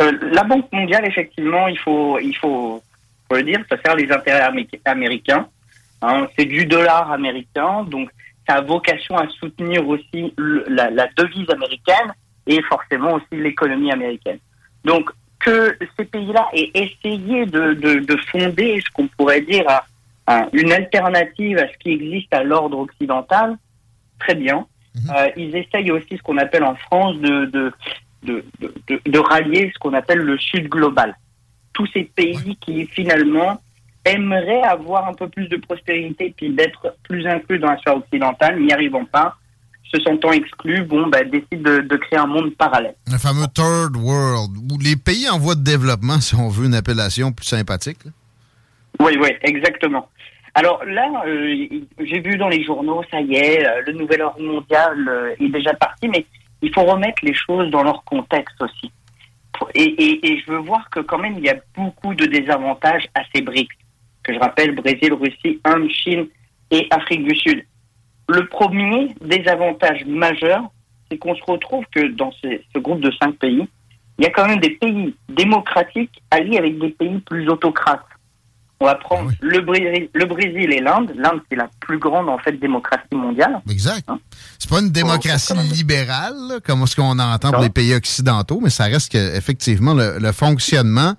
Euh, 0.00 0.12
la 0.32 0.42
Banque 0.44 0.72
mondiale, 0.72 1.04
effectivement, 1.06 1.68
il 1.68 1.78
faut, 1.78 2.18
il 2.18 2.34
faut, 2.36 2.82
le 3.30 3.42
dire, 3.42 3.60
ça 3.68 3.76
sert 3.84 3.94
les 3.94 4.10
intérêts 4.10 4.40
amé- 4.40 4.68
américains. 4.84 5.46
hein. 6.02 6.26
c'est 6.36 6.46
du 6.46 6.64
dollar 6.64 7.12
américain, 7.12 7.84
donc 7.84 8.10
ça 8.48 8.56
a 8.56 8.60
vocation 8.62 9.16
à 9.16 9.28
soutenir 9.28 9.86
aussi 9.86 10.34
la, 10.68 10.90
la 10.90 11.06
devise 11.16 11.48
américaine 11.50 12.12
et 12.46 12.60
forcément 12.62 13.14
aussi 13.14 13.26
l'économie 13.32 13.92
américaine. 13.92 14.38
Donc 14.84 15.10
que 15.38 15.76
ces 15.98 16.04
pays-là 16.04 16.46
aient 16.52 16.70
essayé 16.74 17.46
de, 17.46 17.74
de, 17.74 18.00
de 18.00 18.16
fonder 18.30 18.80
ce 18.84 18.90
qu'on 18.92 19.08
pourrait 19.08 19.40
dire 19.40 19.64
à- 19.68 19.84
à 20.26 20.46
une 20.52 20.70
alternative 20.72 21.58
à 21.58 21.66
ce 21.68 21.76
qui 21.78 21.90
existe 21.92 22.32
à 22.34 22.44
l'ordre 22.44 22.78
occidental, 22.78 23.56
très 24.18 24.34
bien. 24.34 24.66
Euh, 25.16 25.28
ils 25.36 25.56
essayent 25.56 25.90
aussi 25.90 26.16
ce 26.16 26.22
qu'on 26.22 26.36
appelle 26.36 26.62
en 26.64 26.74
France 26.74 27.16
de, 27.18 27.46
de, 27.46 27.72
de, 28.24 28.44
de, 29.06 29.18
rallier 29.18 29.70
ce 29.72 29.78
qu'on 29.78 29.94
appelle 29.94 30.18
le 30.18 30.36
Sud 30.38 30.68
global. 30.68 31.16
Tous 31.72 31.86
ces 31.86 32.04
pays 32.04 32.56
qui 32.60 32.86
finalement 32.86 33.60
aimeraient 34.04 34.62
avoir 34.62 35.08
un 35.08 35.14
peu 35.14 35.28
plus 35.28 35.48
de 35.48 35.56
prospérité 35.56 36.34
puis 36.36 36.50
d'être 36.50 36.96
plus 37.04 37.26
inclus 37.26 37.58
dans 37.58 37.70
la 37.70 37.78
sphère 37.78 37.96
occidentale, 37.96 38.60
n'y 38.60 38.72
arrivant 38.72 39.04
pas, 39.04 39.36
se 39.92 40.00
sentant 40.00 40.32
exclus, 40.32 40.82
bon, 40.84 41.08
bah, 41.08 41.24
décident 41.24 41.70
de, 41.70 41.80
de 41.80 41.96
créer 41.96 42.18
un 42.18 42.26
monde 42.26 42.54
parallèle. 42.54 42.94
Le 43.10 43.18
fameux 43.18 43.46
Third 43.52 43.96
World, 43.96 44.56
où 44.70 44.78
les 44.78 44.96
pays 44.96 45.28
en 45.28 45.38
voie 45.38 45.54
de 45.54 45.64
développement, 45.64 46.20
si 46.20 46.34
on 46.34 46.48
veut 46.48 46.66
une 46.66 46.74
appellation 46.74 47.32
plus 47.32 47.46
sympathique. 47.46 48.04
là. 48.04 48.12
Oui, 49.00 49.16
oui, 49.20 49.30
exactement. 49.42 50.08
Alors 50.54 50.84
là, 50.84 51.22
euh, 51.26 51.68
j'ai 52.00 52.20
vu 52.20 52.36
dans 52.36 52.48
les 52.48 52.64
journaux, 52.64 53.02
ça 53.10 53.20
y 53.20 53.36
est, 53.36 53.64
euh, 53.64 53.82
le 53.86 53.92
nouvel 53.92 54.20
ordre 54.22 54.42
mondial 54.42 55.08
euh, 55.08 55.34
est 55.38 55.48
déjà 55.48 55.72
parti, 55.74 56.08
mais 56.08 56.26
il 56.60 56.74
faut 56.74 56.82
remettre 56.82 57.24
les 57.24 57.34
choses 57.34 57.70
dans 57.70 57.82
leur 57.82 58.02
contexte 58.04 58.60
aussi. 58.60 58.90
Et, 59.74 59.82
et, 59.84 60.26
et 60.26 60.40
je 60.40 60.50
veux 60.50 60.58
voir 60.58 60.88
que 60.90 61.00
quand 61.00 61.18
même, 61.18 61.34
il 61.38 61.44
y 61.44 61.50
a 61.50 61.56
beaucoup 61.76 62.14
de 62.14 62.26
désavantages 62.26 63.06
à 63.14 63.20
ces 63.32 63.42
BRICS, 63.42 63.68
que 64.22 64.34
je 64.34 64.38
rappelle, 64.38 64.74
Brésil, 64.74 65.14
Russie, 65.14 65.60
Inde, 65.64 65.88
Chine 65.90 66.26
et 66.70 66.86
Afrique 66.90 67.24
du 67.24 67.36
Sud. 67.36 67.64
Le 68.36 68.46
premier 68.48 69.14
désavantage 69.24 70.04
majeur, 70.06 70.62
c'est 71.10 71.18
qu'on 71.18 71.34
se 71.34 71.42
retrouve 71.46 71.84
que 71.94 72.02
dans 72.14 72.32
ces- 72.40 72.62
ce 72.74 72.78
groupe 72.80 73.00
de 73.00 73.10
cinq 73.20 73.34
pays, 73.38 73.66
il 74.18 74.24
y 74.24 74.26
a 74.26 74.30
quand 74.30 74.46
même 74.46 74.60
des 74.60 74.70
pays 74.70 75.14
démocratiques 75.28 76.22
alliés 76.30 76.58
avec 76.58 76.78
des 76.78 76.90
pays 76.90 77.18
plus 77.20 77.48
autocrates. 77.48 78.04
On 78.82 78.86
va 78.86 78.94
prendre 78.94 79.30
le, 79.40 79.60
Brésil, 79.60 80.08
le 80.14 80.24
Brésil 80.24 80.72
et 80.72 80.80
l'Inde. 80.80 81.12
L'Inde, 81.14 81.40
c'est 81.50 81.56
la 81.56 81.68
plus 81.80 81.98
grande, 81.98 82.28
en 82.30 82.38
fait, 82.38 82.52
démocratie 82.52 83.14
mondiale. 83.14 83.60
Exact. 83.68 84.08
C'est 84.58 84.70
pas 84.70 84.80
une 84.80 84.90
démocratie 84.90 85.52
libérale, 85.72 86.34
là, 86.48 86.60
comme 86.64 86.86
ce 86.86 86.96
qu'on 86.96 87.18
entend 87.18 87.50
pour 87.52 87.60
les 87.62 87.68
pays 87.68 87.94
occidentaux, 87.94 88.58
mais 88.62 88.70
ça 88.70 88.84
reste 88.84 89.12
que, 89.12 89.36
effectivement 89.36 89.92
le, 89.92 90.18
le 90.18 90.32
fonctionnement 90.32 91.12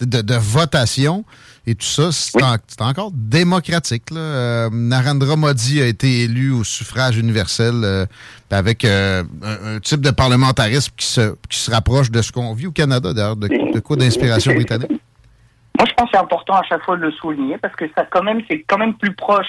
de 0.00 0.34
votation 0.34 1.24
et 1.66 1.74
tout 1.74 1.84
ça, 1.86 2.12
c'est 2.12 2.42
en- 2.42 2.56
c'est 2.66 2.80
encore 2.82 3.10
démocratique. 3.12 4.10
là. 4.10 4.20
Euh, 4.20 4.70
Narendra 4.72 5.36
Modi 5.36 5.80
a 5.82 5.86
été 5.86 6.22
élu 6.22 6.52
au 6.52 6.62
suffrage 6.64 7.18
universel 7.18 7.74
euh, 7.82 8.06
avec 8.50 8.84
euh, 8.84 9.24
un, 9.42 9.76
un 9.76 9.80
type 9.80 10.00
de 10.00 10.10
parlementarisme 10.10 10.92
qui 10.96 11.06
se, 11.06 11.34
qui 11.48 11.58
se 11.58 11.70
rapproche 11.70 12.10
de 12.10 12.22
ce 12.22 12.30
qu'on 12.32 12.54
vit 12.54 12.66
au 12.68 12.72
Canada, 12.72 13.12
d'ailleurs, 13.12 13.36
de, 13.36 13.48
de 13.48 13.80
quoi 13.80 13.96
d'inspiration 13.96 14.54
britannique. 14.54 14.90
Moi, 14.90 15.86
je 15.88 15.92
pense 15.94 16.06
que 16.10 16.10
c'est 16.16 16.22
important 16.22 16.54
à 16.54 16.62
chaque 16.68 16.82
fois 16.84 16.96
de 16.96 17.02
le 17.02 17.12
souligner 17.12 17.58
parce 17.58 17.74
que 17.74 17.84
ça, 17.94 18.06
quand 18.10 18.22
même, 18.22 18.40
c'est 18.48 18.60
quand 18.66 18.78
même 18.78 18.94
plus 18.94 19.14
proche. 19.14 19.48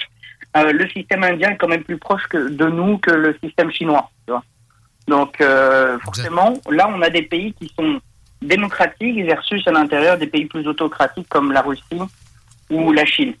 le 0.54 0.88
système 0.90 1.22
indien 1.24 1.50
est 1.50 1.56
quand 1.56 1.68
même 1.68 1.84
plus 1.84 1.98
proche 1.98 2.22
que 2.28 2.50
de 2.50 2.66
nous 2.66 2.98
que 2.98 3.10
le 3.12 3.36
système 3.42 3.70
chinois. 3.70 4.10
tu 4.26 4.32
vois. 4.32 4.42
Donc, 5.06 5.40
forcément, 6.04 6.54
là, 6.70 6.90
on 6.94 7.00
a 7.00 7.08
des 7.10 7.22
pays 7.22 7.54
qui 7.54 7.72
sont 7.78 8.00
démocratiques 8.42 9.24
versus 9.24 9.66
à 9.66 9.72
l'intérieur 9.72 10.18
des 10.18 10.26
pays 10.26 10.46
plus 10.46 10.66
autocratiques 10.66 11.28
comme 11.28 11.52
la 11.52 11.62
Russie 11.62 12.00
ou 12.70 12.92
la 12.92 13.04
Chine. 13.04 13.34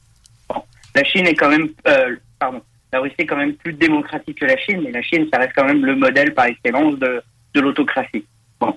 Bon, 0.48 0.62
la 0.94 1.04
Chine 1.04 1.26
est 1.26 1.34
quand 1.34 1.48
même, 1.48 1.68
euh, 1.86 2.16
pardon, 2.38 2.62
la 2.92 3.00
Russie 3.00 3.14
est 3.18 3.26
quand 3.26 3.36
même 3.36 3.54
plus 3.54 3.72
démocratique 3.72 4.38
que 4.40 4.46
la 4.46 4.56
Chine, 4.56 4.80
mais 4.82 4.90
la 4.90 5.02
Chine, 5.02 5.26
ça 5.32 5.38
reste 5.38 5.52
quand 5.54 5.64
même 5.64 5.84
le 5.84 5.94
modèle 5.94 6.34
par 6.34 6.46
excellence 6.46 6.98
de, 6.98 7.22
de 7.54 7.60
l'autocratie. 7.60 8.24
Bon, 8.60 8.76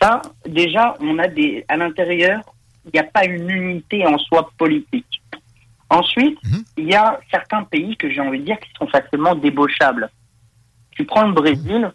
ça, 0.00 0.22
déjà, 0.46 0.96
on 1.00 1.18
a 1.18 1.28
des, 1.28 1.64
à 1.68 1.76
l'intérieur, 1.76 2.40
il 2.84 2.90
n'y 2.94 3.00
a 3.00 3.04
pas 3.04 3.24
une 3.24 3.48
unité 3.48 4.04
en 4.06 4.18
soi 4.18 4.50
politique. 4.58 5.22
Ensuite, 5.88 6.38
il 6.76 6.86
y 6.88 6.94
a 6.94 7.20
certains 7.30 7.64
pays 7.64 7.96
que 7.96 8.10
j'ai 8.10 8.20
envie 8.20 8.40
de 8.40 8.44
dire 8.44 8.58
qui 8.58 8.70
sont 8.78 8.86
facilement 8.86 9.34
débauchables. 9.34 10.10
Tu 10.92 11.04
prends 11.04 11.26
le 11.26 11.32
Brésil, 11.32 11.92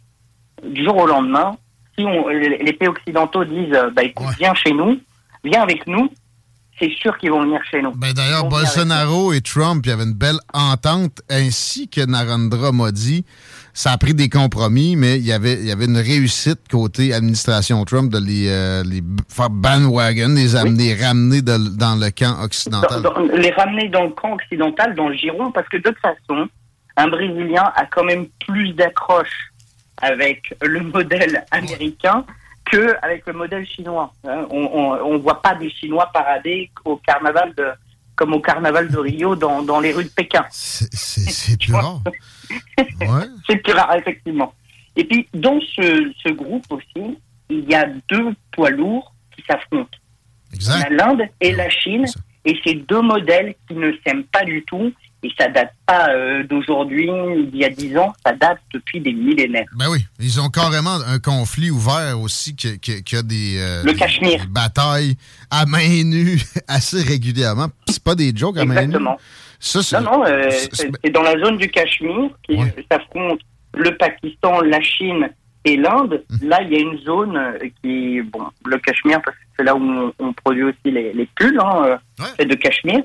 du 0.64 0.84
jour 0.84 0.96
au 0.98 1.08
lendemain, 1.08 1.58
si 1.98 2.06
on, 2.06 2.28
les 2.28 2.74
pays 2.74 2.88
occidentaux 2.88 3.44
disent, 3.46 3.74
euh, 3.74 3.90
bah 3.92 4.04
écoute, 4.04 4.28
viens 4.38 4.54
chez 4.54 4.72
nous, 4.74 5.00
viens 5.44 5.62
avec 5.64 5.86
nous, 5.88 6.10
c'est 6.80 6.92
sûr 6.92 7.18
qu'ils 7.18 7.32
vont 7.32 7.42
venir 7.42 7.60
chez 7.72 7.82
nous. 7.82 7.92
Ben, 7.96 8.14
D'ailleurs, 8.14 8.44
Bolsonaro 8.50 9.34
et 9.34 9.42
Trump, 9.42 9.84
il 9.86 9.90
y 9.90 9.92
avait 9.92 10.04
une 10.04 10.14
belle 10.14 10.38
entente, 10.54 11.22
ainsi 11.30 11.88
que 11.90 12.06
Narendra 12.06 12.72
Modi. 12.72 13.26
Ça 13.74 13.92
a 13.94 13.98
pris 13.98 14.14
des 14.14 14.30
compromis, 14.30 14.96
mais 14.96 15.18
il 15.18 15.26
y 15.26 15.32
avait, 15.32 15.54
il 15.54 15.66
y 15.66 15.72
avait 15.72 15.86
une 15.86 15.98
réussite 15.98 16.60
côté 16.70 17.14
administration 17.14 17.84
Trump 17.86 18.12
de 18.12 18.20
les, 18.20 18.48
euh, 18.50 18.84
les 18.84 19.02
faire 19.28 19.50
bandwagon, 19.50 20.34
les 20.36 20.56
amener, 20.56 20.96
ramener 20.96 21.42
de- 21.42 21.76
dans 21.78 21.96
le 21.96 22.10
camp 22.12 22.44
occidental. 22.44 23.02
dans- 23.02 23.14
dans- 23.14 23.36
les 23.36 23.52
ramener 23.52 23.90
dans 23.90 24.04
le 24.04 24.10
camp 24.12 24.34
occidental, 24.34 24.94
dans 24.96 25.10
le 25.10 25.16
giron, 25.16 25.52
parce 25.52 25.68
que 25.70 25.78
de 25.78 25.84
toute 25.84 25.98
façon, 26.00 26.48
un 26.96 27.08
Brésilien 27.08 27.72
a 27.76 27.86
quand 27.86 28.04
même 28.04 28.26
plus 28.48 28.74
d'accroche 28.74 29.52
avec 30.02 30.54
le 30.62 30.82
modèle 30.82 31.46
américain 31.52 32.26
que 32.66 32.96
avec 33.02 33.26
le 33.28 33.34
modèle 33.34 33.66
chinois. 33.66 34.14
hein. 34.28 34.46
On, 34.50 34.60
on 35.04 35.18
voit 35.20 35.42
pas 35.42 35.56
des 35.56 35.70
Chinois 35.70 36.10
parader 36.14 36.70
au 36.86 36.98
carnaval 36.98 37.54
de 37.56 37.68
comme 38.16 38.34
au 38.34 38.40
carnaval 38.40 38.90
de 38.90 38.98
Rio 38.98 39.36
dans, 39.36 39.62
dans 39.62 39.80
les 39.80 39.94
rues 39.94 40.04
de 40.06 40.10
Pékin. 40.10 40.44
C'est 40.50 41.60
plus 41.60 41.72
rare. 41.74 42.02
C'est 43.48 43.58
plus 43.58 43.74
rare, 43.74 43.96
effectivement. 44.00 44.54
Et 44.96 45.04
puis, 45.06 45.28
dans 45.36 45.60
ce, 45.62 46.12
ce 46.24 46.30
groupe 46.30 46.66
aussi, 46.72 47.18
il 47.50 47.70
y 47.70 47.76
a 47.76 47.86
deux 48.10 48.34
poids 48.52 48.72
lourds 48.72 49.14
qui 49.36 49.44
s'affrontent. 49.48 49.98
L'Inde 50.90 51.22
et 51.42 51.52
la 51.52 51.70
Chine, 51.70 52.06
et 52.44 52.58
c'est 52.66 52.74
deux 52.74 53.02
modèles 53.02 53.54
qui 53.68 53.76
ne 53.76 53.92
s'aiment 54.04 54.24
pas 54.24 54.44
du 54.44 54.64
tout, 54.64 54.92
et 55.24 55.30
ça 55.40 55.48
date 55.48 55.74
pas 55.86 56.10
euh, 56.10 56.44
d'aujourd'hui, 56.44 57.08
d'il 57.52 57.58
y 57.60 57.66
a 57.66 57.70
dix 57.70 57.98
ans, 57.98 58.14
ça 58.26 58.34
date 58.34 58.60
depuis 58.74 59.00
des 59.02 59.14
millénaires. 59.14 59.66
Ben 59.76 59.86
oui, 59.90 60.06
ils 60.20 60.40
ont 60.40 60.50
carrément 60.50 60.96
un 61.08 61.20
conflit 61.20 61.72
ouvert 61.72 62.20
aussi 62.22 62.56
qui, 62.56 62.80
qui- 62.80 63.04
qui 63.04 63.16
a 63.16 63.24
des, 63.24 63.58
euh, 63.58 63.84
Le 63.84 63.94
Cachemire. 63.94 64.42
des 64.42 64.48
batailles 64.48 65.16
à 65.50 65.66
main 65.66 66.04
nue 66.04 66.40
assez 66.68 67.02
régulièrement. 67.02 67.68
C'est 67.88 68.04
pas 68.04 68.16
des 68.16 68.32
jokes 68.36 68.58
à 68.58 68.66
main 68.66 68.86
nue. 68.86 68.96
Exactement. 68.96 69.18
Non, 69.94 70.02
non, 70.20 70.26
euh, 70.26 70.50
c'est- 70.72 71.10
dans 71.12 71.24
la 71.24 71.38
zone 71.40 71.58
du 71.58 71.70
Cachemire 71.70 72.30
qui 72.44 72.58
s'affrontent 72.92 73.44
le 73.76 73.96
Pakistan, 73.98 74.62
la 74.62 74.82
Chine 74.82 75.30
et 75.66 75.76
l'Inde. 75.78 76.24
Mmh. 76.30 76.48
Là, 76.48 76.62
il 76.62 76.72
y 76.74 76.76
a 76.76 76.80
une 76.80 76.98
zone 77.00 77.36
euh, 77.36 77.58
qui 77.84 78.22
bon, 78.22 78.44
le 78.66 78.78
Cachemire, 78.78 79.20
parce 79.24 79.36
que 79.36 79.44
c'est 79.58 79.64
là 79.64 79.76
où 79.76 79.82
on, 79.82 80.14
on 80.20 80.32
produit 80.34 80.64
aussi 80.64 80.78
les, 80.86 81.12
les 81.14 81.28
pulls, 81.36 81.60
hein, 81.60 81.98
de 82.40 82.54
Cachemire. 82.56 83.04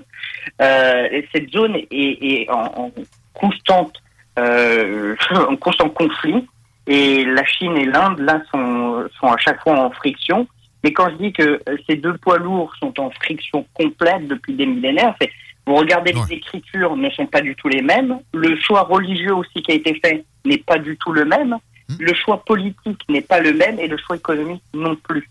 Euh, 0.61 1.09
et 1.11 1.29
cette 1.35 1.51
zone 1.51 1.77
est, 1.77 1.87
est 1.91 2.51
en, 2.51 2.65
en 2.77 2.93
constante, 3.35 3.95
euh, 4.39 5.17
en 5.49 5.57
constant 5.57 5.89
conflit. 5.89 6.47
Et 6.87 7.25
la 7.25 7.45
Chine 7.45 7.77
et 7.77 7.85
l'Inde, 7.85 8.19
là, 8.21 8.43
sont, 8.51 9.09
sont 9.21 9.29
à 9.29 9.39
chaque 9.39 9.63
fois 9.63 9.79
en 9.79 9.91
friction. 9.91 10.47
Mais 10.85 10.93
quand 10.93 11.11
je 11.11 11.17
dis 11.17 11.33
que 11.33 11.61
euh, 11.69 11.77
ces 11.89 11.97
deux 11.97 12.17
poids 12.17 12.39
lourds 12.39 12.75
sont 12.81 12.99
en 12.99 13.11
friction 13.11 13.65
complète 13.75 14.27
depuis 14.27 14.55
des 14.55 14.67
millénaires, 14.67 15.15
c'est 15.21 15.31
vous 15.67 15.77
regardez 15.77 16.13
les 16.13 16.37
écritures 16.37 16.97
ne 16.97 17.09
sont 17.11 17.27
pas 17.27 17.41
du 17.41 17.55
tout 17.55 17.69
les 17.69 17.83
mêmes. 17.83 18.19
Le 18.35 18.59
choix 18.59 18.83
religieux 18.83 19.35
aussi 19.35 19.63
qui 19.63 19.71
a 19.71 19.75
été 19.77 19.95
fait 20.05 20.25
n'est 20.45 20.59
pas 20.59 20.79
du 20.79 20.97
tout 20.97 21.13
le 21.13 21.25
même. 21.25 21.57
Le 22.01 22.13
choix 22.15 22.43
politique 22.45 23.01
n'est 23.09 23.23
pas 23.23 23.39
le 23.39 23.53
même 23.53 23.79
et 23.79 23.87
le 23.87 23.97
choix 23.97 24.17
économique 24.17 24.63
non 24.75 24.97
plus. 24.97 25.29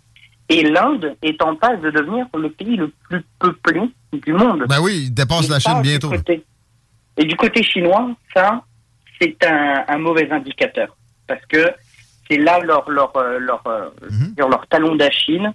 Et 0.52 0.64
l'Inde 0.64 1.16
est 1.22 1.42
en 1.42 1.56
passe 1.56 1.80
de 1.82 1.90
devenir 1.92 2.26
le 2.38 2.50
pays 2.50 2.76
le 2.76 2.92
plus 3.10 3.24
peuplé 3.40 3.82
du 4.14 4.34
monde. 4.34 4.66
Ben 4.68 4.80
oui, 4.82 5.04
il 5.06 5.14
dépasse 5.14 5.48
la 5.50 5.60
Chine 5.60 5.82
bientôt. 5.82 6.10
côté- 6.10 6.44
Et 7.18 7.26
du 7.26 7.36
côté 7.36 7.64
chinois, 7.64 8.10
ça, 8.34 8.62
c'est 9.20 9.38
un, 9.46 9.84
un 9.88 9.98
mauvais 9.98 10.30
indicateur. 10.32 10.96
Parce 11.28 11.46
que 11.48 11.72
c'est 12.30 12.38
là 12.38 12.60
leur, 12.60 12.90
leur, 12.90 13.16
euh, 13.16 13.40
leur, 13.40 13.64
Mhm. 14.10 14.34
dire 14.36 14.48
leur 14.50 14.68
talon 14.68 14.96
d'Achille. 14.96 15.50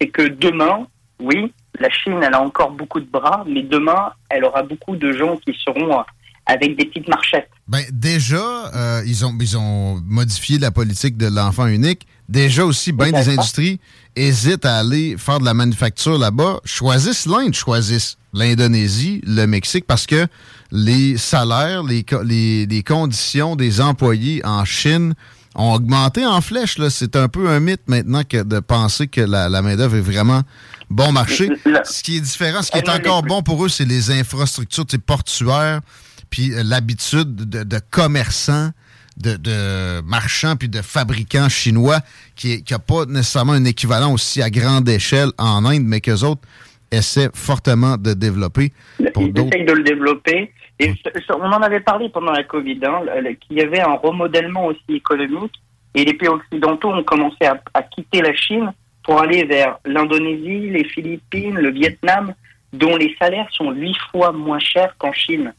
C'est 0.00 0.08
que 0.08 0.22
demain, 0.28 0.86
oui, 1.20 1.52
la 1.80 1.88
Chine, 1.90 2.20
elle 2.22 2.34
a 2.34 2.42
encore 2.42 2.72
beaucoup 2.72 3.00
de 3.00 3.06
bras, 3.06 3.44
mais 3.46 3.62
demain, 3.62 4.12
elle 4.28 4.44
aura 4.44 4.62
beaucoup 4.62 4.96
de 4.96 5.12
gens 5.12 5.36
qui 5.38 5.56
seront 5.64 5.98
euh, 6.00 6.02
avec 6.46 6.76
des 6.76 6.84
petites 6.86 7.08
marchettes. 7.08 7.48
Ben, 7.68 7.82
déjà, 7.90 8.36
euh, 8.74 9.02
ils, 9.06 9.24
ont, 9.24 9.32
ils 9.40 9.56
ont 9.56 10.00
modifié 10.04 10.58
la 10.58 10.70
politique 10.70 11.16
de 11.16 11.28
l'enfant 11.34 11.66
unique. 11.66 12.06
Déjà 12.28 12.64
aussi, 12.64 12.92
bien 12.92 13.12
des 13.12 13.28
industries 13.30 13.80
hésitent 14.16 14.64
à 14.64 14.78
aller 14.78 15.16
faire 15.18 15.40
de 15.40 15.44
la 15.44 15.54
manufacture 15.54 16.18
là-bas. 16.18 16.60
Choisissent 16.64 17.26
l'Inde, 17.26 17.54
choisissent 17.54 18.16
l'Indonésie, 18.32 19.20
le 19.26 19.46
Mexique, 19.46 19.86
parce 19.86 20.06
que 20.06 20.26
les 20.72 21.16
salaires, 21.16 21.82
les, 21.82 22.04
les, 22.24 22.66
les 22.66 22.82
conditions 22.82 23.56
des 23.56 23.80
employés 23.80 24.44
en 24.44 24.64
Chine 24.64 25.14
ont 25.54 25.72
augmenté 25.72 26.26
en 26.26 26.40
flèche. 26.40 26.78
là. 26.78 26.90
C'est 26.90 27.14
un 27.14 27.28
peu 27.28 27.48
un 27.48 27.60
mythe 27.60 27.82
maintenant 27.86 28.22
que 28.24 28.42
de 28.42 28.58
penser 28.58 29.06
que 29.06 29.20
la, 29.20 29.48
la 29.48 29.62
main-d'œuvre 29.62 29.96
est 29.96 30.00
vraiment 30.00 30.42
bon 30.90 31.12
marché. 31.12 31.48
Ce 31.84 32.02
qui 32.02 32.16
est 32.16 32.20
différent, 32.20 32.62
ce 32.62 32.72
qui 32.72 32.78
est 32.78 32.88
encore 32.88 33.22
bon 33.22 33.42
pour 33.42 33.64
eux, 33.64 33.68
c'est 33.68 33.84
les 33.84 34.10
infrastructures 34.10 34.86
portuaires, 35.06 35.80
puis 36.28 36.52
euh, 36.52 36.64
l'habitude 36.64 37.36
de, 37.36 37.62
de 37.62 37.80
commerçants, 37.90 38.70
de, 39.16 39.36
de 39.36 40.00
marchands, 40.02 40.56
puis 40.56 40.68
de 40.68 40.82
fabricants 40.82 41.48
chinois 41.48 42.00
qui 42.36 42.64
n'a 42.70 42.78
pas 42.78 43.06
nécessairement 43.06 43.52
un 43.52 43.64
équivalent 43.64 44.12
aussi 44.12 44.42
à 44.42 44.50
grande 44.50 44.88
échelle 44.88 45.30
en 45.38 45.64
Inde, 45.64 45.84
mais 45.84 46.00
qu'eux 46.00 46.24
autres 46.24 46.42
essaient 46.90 47.30
fortement 47.34 47.96
de 47.96 48.12
développer 48.14 48.72
pour 49.12 49.22
Ils 49.22 49.38
essayent 49.38 49.64
de 49.64 49.72
le 49.72 49.82
développer. 49.82 50.52
Et 50.80 50.92
on 51.30 51.42
en 51.42 51.62
avait 51.62 51.80
parlé 51.80 52.08
pendant 52.08 52.32
la 52.32 52.42
Covid, 52.42 52.80
hein, 52.84 53.02
qu'il 53.46 53.58
y 53.58 53.60
avait 53.60 53.80
un 53.80 53.94
remodèlement 53.94 54.66
aussi 54.66 54.96
économique. 54.96 55.52
Et 55.94 56.04
les 56.04 56.14
pays 56.14 56.28
occidentaux 56.28 56.92
ont 56.92 57.04
commencé 57.04 57.44
à, 57.44 57.60
à 57.74 57.82
quitter 57.82 58.20
la 58.20 58.34
Chine 58.34 58.72
pour 59.04 59.20
aller 59.20 59.44
vers 59.44 59.78
l'Indonésie, 59.84 60.70
les 60.70 60.84
Philippines, 60.84 61.54
le 61.54 61.70
Vietnam, 61.70 62.34
dont 62.72 62.96
les 62.96 63.14
salaires 63.20 63.48
sont 63.52 63.70
huit 63.70 63.96
fois 64.10 64.32
moins 64.32 64.58
chers 64.58 64.96
qu'en 64.98 65.12
Chine. 65.12 65.54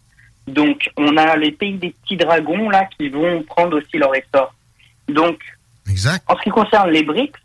Donc, 0.47 0.89
on 0.97 1.17
a 1.17 1.35
les 1.37 1.51
pays 1.51 1.73
des 1.73 1.93
petits 2.03 2.17
dragons 2.17 2.69
là 2.69 2.87
qui 2.97 3.09
vont 3.09 3.43
prendre 3.43 3.77
aussi 3.81 3.97
leur 3.97 4.13
essor. 4.15 4.53
Donc, 5.07 5.39
en 6.27 6.35
ce 6.37 6.41
qui 6.43 6.49
concerne 6.49 6.89
les 6.91 7.03
BRICS, 7.03 7.37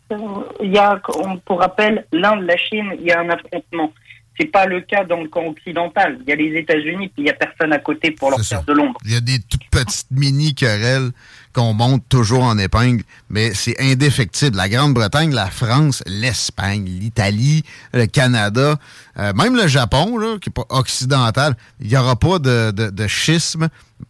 il 0.63 0.71
y 0.73 0.77
a, 0.77 0.99
on- 1.15 1.37
pour 1.37 1.59
rappel, 1.59 2.05
l'Inde, 2.11 2.41
la 2.43 2.57
Chine, 2.57 2.91
il 2.99 3.05
y 3.05 3.11
a 3.11 3.19
un 3.19 3.29
affrontement. 3.29 3.93
C'est 4.39 4.47
pas 4.47 4.65
le 4.65 4.81
cas 4.81 5.03
dans 5.03 5.21
le 5.21 5.27
camp 5.27 5.45
occidental. 5.47 6.17
Il 6.21 6.29
y 6.29 6.31
a 6.31 6.35
les 6.35 6.57
États-Unis, 6.59 7.09
puis 7.09 7.23
il 7.23 7.25
y 7.27 7.29
a 7.29 7.33
personne 7.33 7.73
à 7.73 7.79
côté 7.79 8.11
pour 8.11 8.29
leur 8.31 8.39
faire 8.49 8.63
de 8.63 8.73
l'ombre. 8.73 8.99
Il 9.05 9.11
y 9.13 9.15
a 9.15 9.19
des 9.21 9.39
toutes 9.47 9.67
petites 9.69 10.09
mini-querelles 10.09 11.11
qu'on 11.53 11.73
monte 11.73 12.03
toujours 12.09 12.43
en 12.43 12.57
épingle, 12.57 13.03
mais 13.29 13.53
c'est 13.53 13.75
indéfectible. 13.79 14.55
La 14.57 14.69
Grande-Bretagne, 14.69 15.33
la 15.33 15.47
France, 15.49 16.03
l'Espagne, 16.07 16.85
l'Italie, 16.85 17.63
le 17.93 18.05
Canada, 18.05 18.75
euh, 19.19 19.33
même 19.33 19.55
le 19.55 19.67
Japon, 19.67 20.17
là, 20.17 20.37
qui 20.41 20.49
n'est 20.49 20.53
pas 20.53 20.65
occidental, 20.69 21.55
il 21.79 21.87
n'y 21.87 21.97
aura 21.97 22.15
pas 22.15 22.39
de, 22.39 22.71
de- 22.71 22.89
de 22.89 23.07
schisme. 23.07 23.69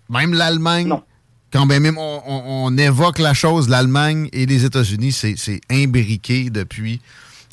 Même 0.09 0.33
l'Allemagne, 0.33 0.91
quand 1.51 1.65
bien 1.65 1.79
même 1.79 1.97
on, 1.97 2.21
on- 2.25 2.43
on 2.67 2.77
évoque 2.77 3.19
la 3.19 3.33
chose, 3.33 3.67
l'Allemagne 3.69 4.29
et 4.33 4.45
les 4.45 4.63
États-Unis, 4.65 5.11
c'est 5.11 5.35
c'est 5.37 5.59
imbriqué 5.69 6.49
depuis 6.49 7.01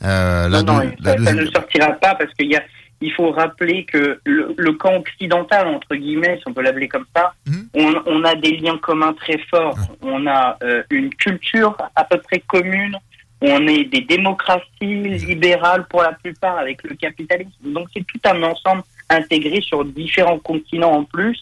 euh, 0.04 0.48
la, 0.48 0.62
non, 0.62 0.74
non, 0.84 0.92
la 1.00 1.24
ça, 1.24 1.32
ne 1.32 1.46
sortira 1.46 1.88
pas 1.94 2.14
parce 2.14 2.32
qu'il 2.34 2.50
y 2.52 2.56
a, 2.56 2.62
il 3.00 3.12
faut 3.12 3.30
rappeler 3.30 3.84
que 3.84 4.18
le, 4.24 4.54
le 4.56 4.72
camp 4.72 4.96
occidental, 4.96 5.68
entre 5.68 5.94
guillemets, 5.94 6.36
si 6.38 6.44
on 6.48 6.52
peut 6.52 6.62
l'appeler 6.62 6.88
comme 6.88 7.06
ça, 7.14 7.32
on, 7.74 7.94
on 8.06 8.24
a 8.24 8.34
des 8.34 8.56
liens 8.56 8.78
communs 8.78 9.12
très 9.12 9.38
forts. 9.50 9.76
On 10.02 10.26
a 10.26 10.56
euh, 10.62 10.82
une 10.90 11.10
culture 11.14 11.76
à 11.94 12.04
peu 12.04 12.18
près 12.18 12.40
commune. 12.40 12.96
On 13.40 13.66
est 13.68 13.84
des 13.84 14.00
démocraties 14.00 14.64
libérales 14.82 15.86
pour 15.88 16.02
la 16.02 16.12
plupart 16.12 16.58
avec 16.58 16.82
le 16.82 16.96
capitalisme. 16.96 17.50
Donc 17.72 17.86
c'est 17.94 18.04
tout 18.04 18.18
un 18.24 18.42
ensemble 18.42 18.82
intégré 19.08 19.60
sur 19.60 19.84
différents 19.84 20.40
continents 20.40 20.92
en 20.92 21.04
plus. 21.04 21.38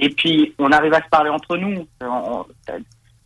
Et 0.00 0.08
puis 0.10 0.54
on 0.58 0.70
arrive 0.70 0.94
à 0.94 1.02
se 1.02 1.08
parler 1.08 1.30
entre 1.30 1.56
nous. 1.56 1.86
On- 2.00 2.46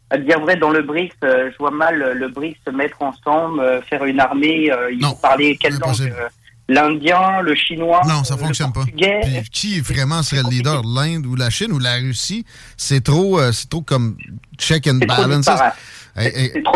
à 0.08 0.18
dire 0.18 0.38
vrai, 0.40 0.54
dans 0.56 0.70
le 0.70 0.82
BRICS, 0.82 1.14
euh, 1.24 1.50
je 1.52 1.58
vois 1.58 1.72
mal 1.72 2.00
euh, 2.00 2.14
le 2.14 2.28
BRICS 2.28 2.58
se 2.64 2.70
mettre 2.70 3.02
ensemble, 3.02 3.58
euh, 3.60 3.82
faire 3.82 4.04
une 4.04 4.20
armée. 4.20 4.70
euh, 4.72 4.92
ils 4.92 5.02
vont 5.02 5.16
parler 5.16 5.56
quelle 5.56 5.72
langue 5.80 6.12
euh, 6.12 6.28
L'indien, 6.68 7.42
le 7.42 7.54
chinois. 7.54 8.00
Non, 8.08 8.24
ça 8.24 8.36
fonctionne 8.36 8.72
le 8.74 8.84
pas. 8.84 8.84
Puis 9.22 9.50
qui 9.52 9.80
vraiment 9.80 10.22
serait 10.22 10.42
le 10.42 10.50
leader, 10.50 10.82
l'Inde 10.82 11.24
ou 11.26 11.36
la 11.36 11.48
Chine 11.50 11.70
ou 11.72 11.78
la 11.78 11.94
Russie? 11.94 12.44
C'est 12.76 13.04
trop, 13.04 13.38
euh, 13.38 13.52
c'est 13.52 13.68
trop 13.68 13.82
comme 13.82 14.16
check 14.58 14.86
and 14.88 14.98
C'est 15.00 15.06
trop 15.06 15.22
balance. 15.22 15.48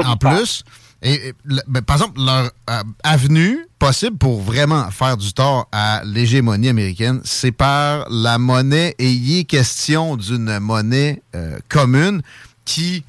en 0.05 0.17
plus, 0.17 0.65
et, 1.03 1.15
et, 1.29 1.35
le- 1.45 1.63
ben, 1.67 1.83
par 1.83 1.97
exemple, 1.97 2.21
leur 2.21 2.51
euh, 2.69 2.83
avenue 3.03 3.67
possible 3.79 4.17
pour 4.19 4.41
vraiment 4.43 4.91
faire 4.91 5.17
du 5.17 5.33
tort 5.33 5.67
à 5.73 6.03
l'hégémonie 6.05 6.69
américaine, 6.69 7.21
c'est 7.25 7.51
par 7.53 8.07
la 8.11 8.39
monnaie 8.39 8.95
et 8.99 9.11
il 9.11 9.39
est 9.41 9.45
question 9.45 10.17
d'une 10.17 10.59
monnaie 10.61 11.23
euh, 11.35 11.59
commune 11.69 12.23
qui 12.65 13.03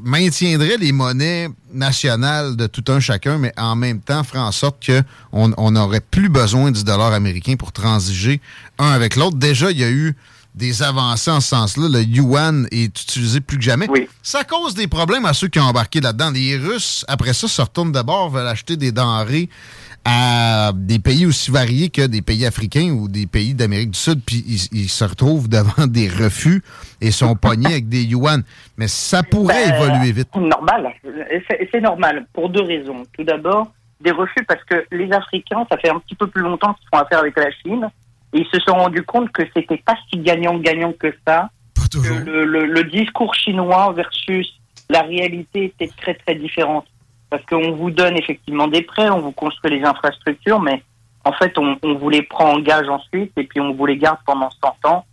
maintiendrait 0.00 0.78
les 0.78 0.92
monnaies 0.92 1.48
nationales 1.72 2.56
de 2.56 2.66
tout 2.66 2.84
un 2.88 3.00
chacun, 3.00 3.38
mais 3.38 3.52
en 3.58 3.76
même 3.76 4.00
temps 4.00 4.24
ferait 4.24 4.38
en 4.38 4.52
sorte 4.52 4.84
qu'on 4.86 5.52
on 5.56 5.70
n'aurait 5.72 6.00
plus 6.00 6.28
besoin 6.28 6.70
du 6.70 6.82
dollar 6.82 7.12
américain 7.12 7.56
pour 7.56 7.72
transiger 7.72 8.40
un 8.78 8.90
avec 8.90 9.16
l'autre. 9.16 9.36
Déjà, 9.36 9.70
il 9.70 9.78
y 9.78 9.84
a 9.84 9.90
eu 9.90 10.16
des 10.54 10.82
avancées 10.82 11.30
en 11.30 11.40
ce 11.40 11.48
sens-là. 11.48 11.88
Le 11.88 12.02
yuan 12.02 12.66
est 12.70 12.86
utilisé 12.86 13.40
plus 13.40 13.58
que 13.58 13.62
jamais. 13.62 13.86
Ça 14.22 14.42
cause 14.42 14.74
des 14.74 14.86
problèmes 14.86 15.26
à 15.26 15.34
ceux 15.34 15.48
qui 15.48 15.60
ont 15.60 15.64
embarqué 15.64 16.00
là-dedans. 16.00 16.30
Les 16.30 16.56
Russes, 16.56 17.04
après 17.08 17.34
ça, 17.34 17.46
se 17.46 17.60
retournent 17.60 17.92
d'abord, 17.92 18.30
veulent 18.30 18.48
acheter 18.48 18.76
des 18.76 18.92
denrées 18.92 19.50
à 20.08 20.70
des 20.72 21.00
pays 21.00 21.26
aussi 21.26 21.50
variés 21.50 21.90
que 21.90 22.06
des 22.06 22.22
pays 22.22 22.46
africains 22.46 22.90
ou 22.92 23.08
des 23.08 23.26
pays 23.26 23.54
d'Amérique 23.54 23.90
du 23.90 23.98
Sud, 23.98 24.20
puis 24.24 24.44
ils, 24.46 24.68
ils 24.84 24.88
se 24.88 25.02
retrouvent 25.02 25.48
devant 25.48 25.88
des 25.88 26.08
refus 26.08 26.62
et 27.00 27.10
sont 27.10 27.34
pognés 27.46 27.66
avec 27.66 27.88
des 27.88 28.04
yuan. 28.04 28.44
Mais 28.76 28.86
ça 28.86 29.24
pourrait 29.24 29.68
Ben, 29.70 29.74
évoluer 29.82 30.12
vite. 30.12 30.28
Normal. 30.36 30.92
C'est 31.72 31.80
normal 31.80 32.24
pour 32.32 32.48
deux 32.50 32.62
raisons. 32.62 33.02
Tout 33.18 33.24
d'abord, 33.24 33.72
des 34.00 34.12
refus 34.12 34.44
parce 34.46 34.62
que 34.64 34.86
les 34.92 35.10
Africains, 35.12 35.66
ça 35.70 35.76
fait 35.78 35.90
un 35.90 35.98
petit 35.98 36.14
peu 36.14 36.28
plus 36.28 36.42
longtemps 36.42 36.74
qu'ils 36.74 36.88
font 36.92 36.98
affaire 37.02 37.18
avec 37.18 37.36
la 37.36 37.50
Chine 37.50 37.88
et 38.32 38.38
ils 38.40 38.46
se 38.52 38.60
sont 38.60 38.74
rendus 38.74 39.02
compte 39.02 39.32
que 39.32 39.42
c'était 39.56 39.78
pas 39.84 39.96
si 40.08 40.18
gagnant-gagnant 40.20 40.92
que 40.92 41.12
ça 41.26 41.50
toujours. 41.90 42.16
Le, 42.24 42.44
le- 42.44 42.66
le 42.66 42.84
discours 42.84 43.34
chinois 43.34 43.92
versus 43.96 44.46
la 44.88 45.02
réalité 45.02 45.64
était 45.66 45.90
très 45.96 46.14
très 46.14 46.34
différente. 46.36 46.84
Parce 47.36 47.44
qu'on 47.50 47.72
vous 47.72 47.90
donne 47.90 48.16
effectivement 48.16 48.66
des 48.66 48.80
prêts, 48.80 49.10
on 49.10 49.20
vous 49.20 49.32
construit 49.32 49.78
les 49.78 49.84
infrastructures, 49.84 50.58
mais 50.60 50.82
en 51.24 51.32
fait, 51.32 51.52
on, 51.58 51.76
on 51.82 51.94
vous 51.98 52.08
les 52.08 52.22
prend 52.22 52.54
en 52.54 52.60
gage 52.60 52.88
ensuite 52.88 53.30
et 53.36 53.44
puis 53.44 53.60
on 53.60 53.74
vous 53.74 53.84
les 53.84 53.98
garde 53.98 54.16
pendant 54.24 54.48
100 54.50 54.88
ans. 54.90 55.04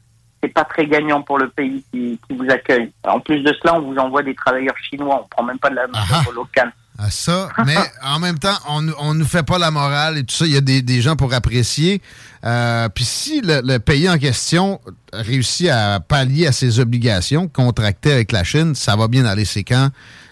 C'est 0.42 0.48
pas 0.50 0.64
très 0.64 0.86
gagnant 0.88 1.22
pour 1.22 1.38
le 1.38 1.50
pays 1.50 1.84
qui, 1.92 2.18
qui 2.26 2.38
vous 2.38 2.50
accueille. 2.50 2.92
En 3.06 3.20
plus 3.20 3.42
de 3.42 3.54
cela, 3.62 3.76
on 3.76 3.82
vous 3.82 3.98
envoie 3.98 4.24
des 4.24 4.36
travailleurs 4.36 4.78
chinois, 4.90 5.22
on 5.22 5.28
prend 5.28 5.44
même 5.44 5.60
pas 5.60 5.70
de 5.70 5.76
la 5.76 5.88
main 5.88 6.00
locale. 6.34 6.72
à 6.98 7.10
ça, 7.10 7.50
mais 7.66 7.76
en 8.06 8.20
même 8.20 8.40
temps, 8.40 8.56
on 8.70 8.82
ne 8.82 9.20
nous 9.20 9.26
fait 9.26 9.44
pas 9.44 9.58
la 9.58 9.72
morale 9.72 10.18
et 10.18 10.24
tout 10.24 10.36
ça. 10.36 10.46
Il 10.46 10.54
y 10.54 10.58
a 10.58 10.62
des, 10.62 10.82
des 10.82 11.02
gens 11.02 11.18
pour 11.18 11.34
apprécier. 11.34 12.02
Euh, 12.46 12.88
Puis 12.88 13.04
si 13.04 13.42
le, 13.42 13.62
le 13.66 13.80
pays 13.80 14.10
en 14.10 14.18
question 14.18 14.80
réussit 15.12 15.68
à 15.70 16.00
pallier 16.00 16.48
à 16.48 16.54
ses 16.54 16.80
obligations 16.80 17.50
contractées 17.50 18.14
avec 18.14 18.32
la 18.32 18.46
Chine, 18.46 18.76
ça 18.76 18.96
va 18.96 19.10
bien 19.10 19.26
aller. 19.26 19.44
C'est 19.46 19.64
quand 19.66 19.90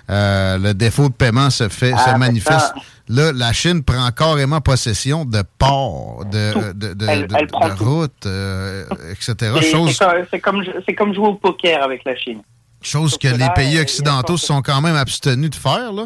euh, 0.09 0.57
le 0.57 0.73
défaut 0.73 1.09
de 1.09 1.13
paiement 1.13 1.49
se 1.49 1.69
fait, 1.69 1.93
Ah, 1.95 2.05
se 2.05 2.11
mais 2.11 2.17
manifeste. 2.19 2.73
Là, 3.07 3.31
la 3.33 3.51
Chine 3.51 3.83
prend 3.83 4.09
carrément 4.11 4.61
possession 4.61 5.25
de 5.25 5.43
ports, 5.57 6.23
de, 6.31 6.71
de, 6.73 6.93
de, 6.93 7.07
Elle- 7.09 7.27
de- 7.27 7.35
elle 7.37 7.47
prend 7.47 7.67
de 7.69 7.75
tout. 7.75 7.83
routes, 7.83 8.25
euh, 8.25 8.85
etc. 9.11 9.35
C'est 9.61 9.71
Chose, 9.71 9.99
c'est 10.31 10.39
comme, 10.39 11.13
jouer 11.13 11.27
au 11.27 11.33
poker 11.35 11.83
avec 11.83 12.03
la 12.05 12.15
Chine. 12.15 12.41
chose 12.81 13.17
que 13.17 13.27
que 13.27 13.35
les 13.35 13.49
pays 13.55 13.77
euh, 13.77 13.81
occidentaux 13.81 14.37
se 14.37 14.45
sont 14.47 14.61
quand 14.61 14.81
même 14.81 14.95
abstenus 14.95 15.49
de 15.49 15.55
faire. 15.55 15.91
là. 15.93 16.05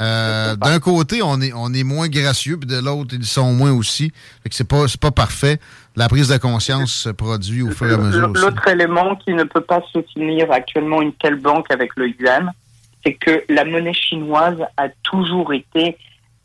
Euh, 0.00 0.56
D'un 0.56 0.80
côté, 0.80 1.22
on 1.22 1.40
est, 1.40 1.52
on 1.54 1.72
est 1.72 1.84
moins 1.84 2.08
gracieux, 2.08 2.56
puis 2.58 2.66
de 2.68 2.78
l'autre, 2.78 3.14
ils 3.14 3.24
sont 3.24 3.52
moins 3.52 3.70
aussi. 3.72 4.12
Fait 4.42 4.48
que 4.48 4.54
c'est 4.56 4.64
pas, 4.68 4.84
pas 5.00 5.12
parfait. 5.12 5.60
La 5.96 6.08
prise 6.08 6.28
de 6.28 6.36
conscience 6.36 6.92
se 6.92 7.10
produit 7.10 7.62
au 7.62 7.70
fur 7.70 7.88
et 7.88 7.94
à 7.94 7.98
mesure. 7.98 8.26
L'autre 8.28 8.66
élément 8.66 9.14
qui 9.16 9.32
ne 9.32 9.44
peut 9.44 9.60
pas 9.60 9.80
soutenir 9.92 10.50
actuellement 10.50 11.00
une 11.00 11.12
telle 11.14 11.36
banque 11.36 11.70
avec 11.70 11.92
le 11.96 12.08
yuan, 12.08 12.50
c'est 13.04 13.14
que 13.14 13.44
la 13.48 13.64
monnaie 13.64 13.92
chinoise 13.92 14.60
a 14.76 14.88
toujours 15.02 15.52
été 15.52 15.98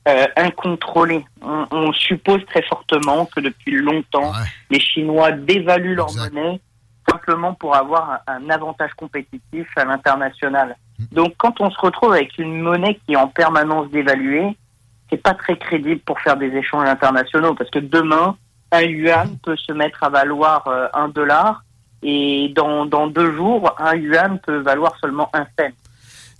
euh, 0.07 0.27
incontrôlée. 0.35 1.25
On, 1.41 1.65
on 1.71 1.93
suppose 1.93 2.45
très 2.45 2.63
fortement 2.63 3.25
que 3.25 3.39
depuis 3.39 3.75
longtemps, 3.77 4.31
les 4.69 4.79
Chinois 4.79 5.31
dévaluent 5.31 5.95
leur 5.95 6.13
monnaie 6.15 6.59
simplement 7.09 7.53
pour 7.53 7.75
avoir 7.75 8.03
un, 8.11 8.19
un 8.35 8.49
avantage 8.49 8.93
compétitif 8.93 9.67
à 9.75 9.85
l'international. 9.85 10.75
Donc 11.11 11.33
quand 11.37 11.59
on 11.61 11.71
se 11.71 11.79
retrouve 11.79 12.13
avec 12.13 12.37
une 12.37 12.61
monnaie 12.61 12.99
qui 13.05 13.13
est 13.13 13.17
en 13.17 13.29
permanence 13.29 13.89
dévaluée, 13.89 14.57
c'est 15.09 15.21
pas 15.21 15.33
très 15.33 15.57
crédible 15.57 16.01
pour 16.01 16.19
faire 16.19 16.37
des 16.37 16.53
échanges 16.55 16.87
internationaux 16.87 17.55
parce 17.55 17.69
que 17.69 17.79
demain, 17.79 18.37
un 18.71 18.81
yuan 18.81 19.37
peut 19.43 19.55
se 19.55 19.71
mettre 19.71 20.03
à 20.03 20.09
valoir 20.09 20.67
euh, 20.67 20.87
un 20.93 21.07
dollar 21.07 21.63
et 22.03 22.51
dans, 22.55 22.85
dans 22.85 23.07
deux 23.07 23.35
jours, 23.35 23.73
un 23.79 23.95
yuan 23.95 24.39
peut 24.39 24.59
valoir 24.59 24.95
seulement 25.01 25.29
un 25.33 25.45
cent. 25.57 25.73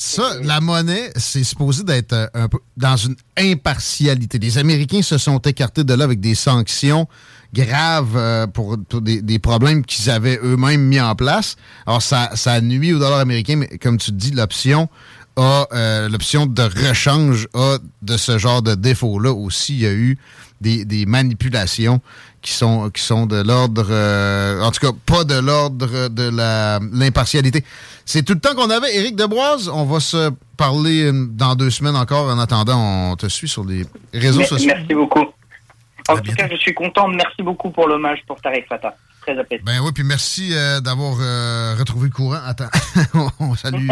Ça, 0.02 0.32
la 0.44 0.62
monnaie, 0.62 1.12
c'est 1.18 1.44
supposé 1.44 1.84
d'être 1.84 2.14
euh, 2.14 2.28
un 2.34 2.48
peu 2.48 2.60
dans 2.78 2.96
une 2.96 3.18
impartialité. 3.38 4.40
Les 4.40 4.58
Américains 4.58 5.02
se 5.02 5.18
sont 5.18 5.40
écartés 5.40 5.84
de 5.84 5.94
là 5.94 6.06
avec 6.06 6.22
des 6.22 6.36
sanctions 6.36 7.06
graves 7.54 8.16
euh, 8.16 8.48
pour, 8.48 8.78
des 8.78 9.40
problèmes 9.40 9.84
qu'ils 9.84 10.10
avaient 10.10 10.40
eux-mêmes 10.42 10.86
mis 10.86 11.02
en 11.02 11.16
place. 11.16 11.58
Alors, 11.86 12.02
ça, 12.02 12.30
ça 12.36 12.62
nuit 12.62 12.94
au 12.94 13.00
dollar 13.00 13.20
américain, 13.20 13.58
mais 13.58 13.68
comme 13.78 13.98
tu 13.98 14.14
dis, 14.14 14.32
l'option 14.32 14.88
a 15.36 15.68
euh, 15.74 16.08
l'option 16.08 16.46
de 16.46 16.62
rechange 16.62 17.50
a 17.54 17.78
de 18.02 18.16
ce 18.16 18.38
genre 18.38 18.62
de 18.62 18.76
défaut-là 18.76 19.34
aussi. 19.34 19.74
Il 19.74 19.82
y 19.82 19.86
a 19.86 19.92
eu 19.92 20.18
des, 20.62 20.86
des 20.86 21.06
manipulations 21.06 22.00
qui 22.42 22.54
sont, 22.54 22.90
qui 22.90 23.02
sont 23.02 23.26
de 23.26 23.42
l'ordre, 23.42 23.86
euh, 23.90 24.62
en 24.62 24.72
tout 24.72 24.80
cas, 24.80 24.94
pas 25.06 25.24
de 25.24 25.36
l'ordre 25.40 26.08
de 26.10 26.30
la- 26.30 26.80
l'impartialité. 26.94 27.64
C'est 28.06 28.24
tout 28.24 28.34
le 28.34 28.40
temps 28.40 28.56
qu'on 28.56 28.70
avait. 28.70 28.96
Éric 28.96 29.16
Deboise, 29.16 29.70
on 29.70 29.86
va 29.86 30.00
se 30.00 30.32
parler 30.58 31.04
euh, 31.12 31.28
dans 31.30 31.56
deux 31.56 31.70
semaines 31.70 31.96
encore. 31.96 32.30
En 32.30 32.40
attendant, 32.40 33.12
on 33.12 33.16
te 33.16 33.28
suit 33.28 33.48
sur 33.48 33.64
les 33.66 33.86
réseaux 34.14 34.40
Mais- 34.40 34.46
sociaux. 34.46 34.72
Merci 34.76 34.94
beaucoup. 34.94 35.26
En 36.08 36.16
tout 36.18 36.32
cas, 36.34 36.48
je 36.50 36.56
suis 36.58 36.74
content. 36.74 37.08
Merci 37.08 37.44
beaucoup 37.44 37.70
pour 37.70 37.88
l'hommage 37.88 38.20
pour 38.26 38.40
Tarek 38.42 38.66
Fatah. 38.68 38.96
Très 39.22 39.38
apprécié. 39.38 39.64
Ben 39.64 39.80
oui, 39.82 39.92
puis 39.94 40.04
merci 40.04 40.50
euh, 40.54 40.80
d'avoir 40.80 41.18
euh, 41.20 41.76
retrouvé 41.78 42.08
le 42.08 42.14
courant. 42.14 42.40
Attends, 42.46 42.70
on 43.40 43.56
salue 43.56 43.88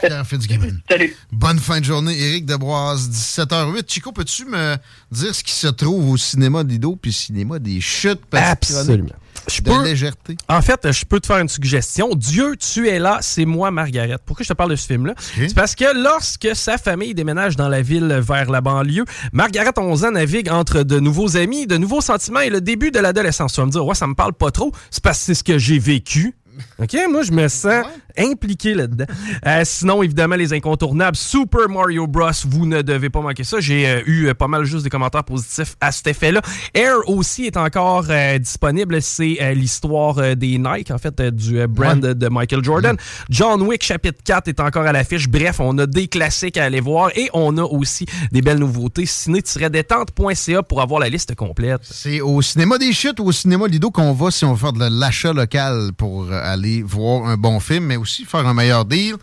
Pierre 0.00 0.26
Fitzgibbon. 0.26 0.76
Salut. 0.90 1.16
Bonne 1.32 1.58
fin 1.58 1.80
de 1.80 1.84
journée, 1.84 2.18
Éric 2.18 2.46
Deboise, 2.46 3.08
17h08. 3.10 3.84
Chico, 3.92 4.12
peux-tu 4.12 4.46
me 4.46 4.76
dire 5.10 5.34
ce 5.34 5.42
qui 5.42 5.52
se 5.52 5.68
trouve 5.68 6.10
au 6.10 6.16
cinéma 6.16 6.62
Lido 6.62 6.96
puis 6.96 7.12
cinéma 7.12 7.58
des 7.58 7.80
chutes 7.80 8.22
Absolument. 8.32 9.08
Je 9.48 9.60
de 9.62 9.70
peux- 9.70 9.84
légèreté? 9.84 10.36
En 10.48 10.62
fait, 10.62 10.90
je 10.92 11.04
peux 11.04 11.20
te 11.20 11.26
faire 11.26 11.38
une 11.38 11.48
suggestion. 11.48 12.10
Dieu, 12.14 12.56
tu 12.56 12.88
es 12.88 12.98
là, 12.98 13.18
c'est 13.20 13.44
moi, 13.44 13.70
Margaret. 13.70 14.16
Pourquoi 14.24 14.44
je 14.44 14.48
te 14.48 14.54
parle 14.54 14.70
de 14.70 14.76
ce 14.76 14.86
film-là? 14.86 15.14
C'est 15.36 15.54
parce 15.54 15.74
que 15.74 15.84
lorsque 16.02 16.48
sa 16.54 16.78
famille 16.78 17.14
déménage 17.14 17.56
dans 17.56 17.68
la 17.68 17.82
ville 17.82 18.20
vers 18.22 18.50
la 18.50 18.60
banlieue, 18.60 19.04
Margaret, 19.32 19.72
11 19.76 20.04
ans, 20.04 20.10
navigue 20.12 20.50
entre 20.50 20.82
de 20.82 21.00
nouveaux 21.00 21.36
amis, 21.36 21.66
de 21.66 21.76
nouveaux 21.76 22.00
sentiments 22.00 22.40
et 22.40 22.50
le 22.50 22.60
début 22.60 22.90
de 22.90 22.98
l'adolescence. 23.00 23.52
Tu 23.54 23.60
vas 23.60 23.66
me 23.66 23.72
dire, 23.72 23.84
ouais, 23.84 23.94
ça 23.94 24.06
me 24.06 24.14
parle 24.14 24.32
pas 24.34 24.50
trop. 24.50 24.72
C'est 24.90 25.02
parce 25.02 25.18
que 25.18 25.24
c'est 25.24 25.34
ce 25.34 25.44
que 25.44 25.58
j'ai 25.58 25.78
vécu. 25.78 26.34
OK, 26.78 26.94
moi, 27.10 27.22
je 27.22 27.32
me 27.32 27.48
sens 27.48 27.84
impliqué 28.18 28.74
là-dedans. 28.74 29.06
Euh, 29.46 29.62
sinon, 29.64 30.02
évidemment, 30.02 30.36
les 30.36 30.52
incontournables, 30.52 31.16
Super 31.16 31.68
Mario 31.68 32.06
Bros, 32.06 32.30
vous 32.46 32.66
ne 32.66 32.82
devez 32.82 33.10
pas 33.10 33.20
manquer 33.20 33.44
ça. 33.44 33.60
J'ai 33.60 33.88
euh, 33.88 34.02
eu 34.06 34.26
euh, 34.26 34.34
pas 34.34 34.48
mal 34.48 34.64
juste 34.64 34.84
des 34.84 34.90
commentaires 34.90 35.24
positifs 35.24 35.76
à 35.80 35.92
cet 35.92 36.06
effet-là. 36.08 36.40
Air 36.74 36.96
aussi 37.06 37.46
est 37.46 37.56
encore 37.56 38.06
disponible. 38.38 39.00
C'est 39.02 39.54
l'histoire 39.54 40.36
des 40.36 40.58
Nike, 40.58 40.90
en 40.90 40.98
fait, 40.98 41.20
du 41.20 41.66
brand 41.66 42.00
de 42.00 42.28
Michael 42.28 42.64
Jordan. 42.64 42.96
John 43.28 43.62
Wick, 43.62 43.84
chapitre 43.84 44.18
4, 44.24 44.48
est 44.48 44.60
encore 44.60 44.84
à 44.84 44.92
l'affiche. 44.92 45.28
Bref, 45.28 45.60
on 45.60 45.76
a 45.78 45.86
des 45.86 46.08
classiques 46.08 46.56
à 46.56 46.64
aller 46.64 46.80
voir 46.80 47.10
et 47.16 47.28
on 47.32 47.56
a 47.58 47.62
aussi 47.62 48.06
des 48.32 48.42
belles 48.42 48.58
nouveautés. 48.58 49.06
ciné-détente.ca 49.06 50.62
pour 50.62 50.80
avoir 50.80 51.00
la 51.00 51.08
liste 51.08 51.34
complète. 51.34 51.80
C'est 51.82 52.20
au 52.20 52.42
cinéma 52.42 52.78
des 52.78 52.92
chutes 52.92 53.20
ou 53.20 53.26
au 53.26 53.32
cinéma 53.32 53.66
Lido 53.66 53.90
qu'on 53.90 54.12
va 54.12 54.30
si 54.30 54.44
on 54.44 54.52
veut 54.52 54.58
faire 54.58 54.72
de 54.72 55.00
l'achat 55.00 55.32
local 55.32 55.90
pour 55.96 56.32
aller 56.32 56.82
voir 56.82 57.26
un 57.26 57.36
bon 57.36 57.60
film, 57.60 57.84
mais 57.84 57.96
aussi 58.00 58.24
faire 58.24 58.46
un 58.46 58.54
meilleur 58.54 58.84
deal. 58.84 59.16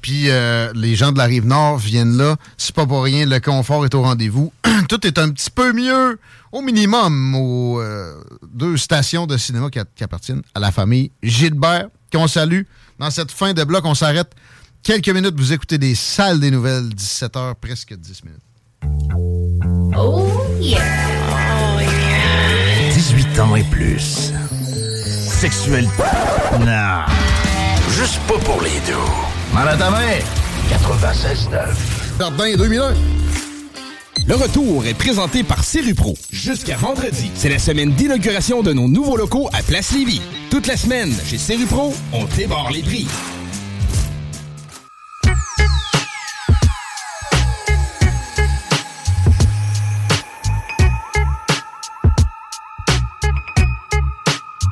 Puis 0.00 0.24
euh, 0.28 0.72
les 0.74 0.96
gens 0.96 1.12
de 1.12 1.18
la 1.18 1.24
rive 1.24 1.46
nord 1.46 1.78
viennent 1.78 2.16
là. 2.16 2.36
C'est 2.58 2.74
pas 2.74 2.86
pour 2.86 3.04
rien, 3.04 3.24
le 3.24 3.38
confort 3.38 3.84
est 3.84 3.94
au 3.94 4.02
rendez-vous. 4.02 4.52
Tout 4.88 5.06
est 5.06 5.16
un 5.18 5.30
petit 5.30 5.50
peu 5.50 5.72
mieux, 5.72 6.18
au 6.50 6.60
minimum, 6.60 7.34
aux 7.36 7.80
euh, 7.80 8.20
deux 8.52 8.76
stations 8.76 9.26
de 9.26 9.36
cinéma 9.36 9.70
qui, 9.70 9.78
qui 9.94 10.02
appartiennent 10.02 10.42
à 10.54 10.60
la 10.60 10.72
famille 10.72 11.12
Gilbert, 11.22 11.88
qu'on 12.12 12.26
salue. 12.26 12.62
Dans 12.98 13.10
cette 13.10 13.30
fin 13.30 13.54
de 13.54 13.62
bloc, 13.62 13.84
on 13.84 13.94
s'arrête 13.94 14.32
quelques 14.82 15.08
minutes. 15.08 15.34
Vous 15.36 15.52
écoutez 15.52 15.78
des 15.78 15.94
salles 15.94 16.40
des 16.40 16.50
nouvelles, 16.50 16.88
17h, 16.88 17.54
presque 17.60 17.94
10 17.94 18.24
minutes. 18.24 18.42
Oh 19.96 20.28
yeah. 20.60 20.80
18 22.92 23.38
ans 23.40 23.56
et 23.56 23.64
plus. 23.64 24.32
Sexuel. 25.28 25.88
Non. 26.60 27.31
Juste 27.90 28.20
pas 28.26 28.38
pour 28.38 28.60
les 28.62 28.80
deux. 28.86 29.54
Mal 29.54 29.68
à 29.68 29.76
ta 29.76 29.90
main. 29.90 30.18
96.9. 30.70 32.18
Jardin 32.18 32.56
2001. 32.56 32.94
Le 34.26 34.34
retour 34.36 34.86
est 34.86 34.94
présenté 34.94 35.42
par 35.42 35.64
Pro. 35.96 36.14
Jusqu'à 36.30 36.76
vendredi, 36.76 37.30
c'est 37.34 37.48
la 37.48 37.58
semaine 37.58 37.90
d'inauguration 37.92 38.62
de 38.62 38.72
nos 38.72 38.88
nouveaux 38.88 39.16
locaux 39.16 39.48
à 39.52 39.62
Place 39.62 39.92
Lévis. 39.92 40.22
Toute 40.48 40.68
la 40.68 40.76
semaine, 40.76 41.12
chez 41.26 41.38
Pro, 41.66 41.92
on 42.12 42.24
débarre 42.36 42.70
les 42.70 42.82
prix. 42.82 43.08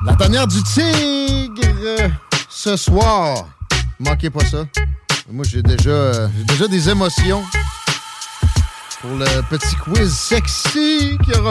La 0.07 0.15
tanière 0.15 0.47
du 0.47 0.63
tigre 0.63 2.11
ce 2.63 2.77
soir. 2.77 3.47
Manquez 3.99 4.29
pas 4.29 4.45
ça. 4.45 4.67
Moi, 5.33 5.47
j'ai 5.49 5.63
déjà, 5.63 6.29
déjà 6.47 6.69
des 6.69 6.91
émotions 6.91 7.43
pour 9.01 9.13
le 9.17 9.25
petit 9.49 9.75
quiz 9.77 10.13
sexy 10.13 11.17
qui 11.25 11.33
a. 11.33 11.37
Je 11.37 11.43
sais 11.43 11.49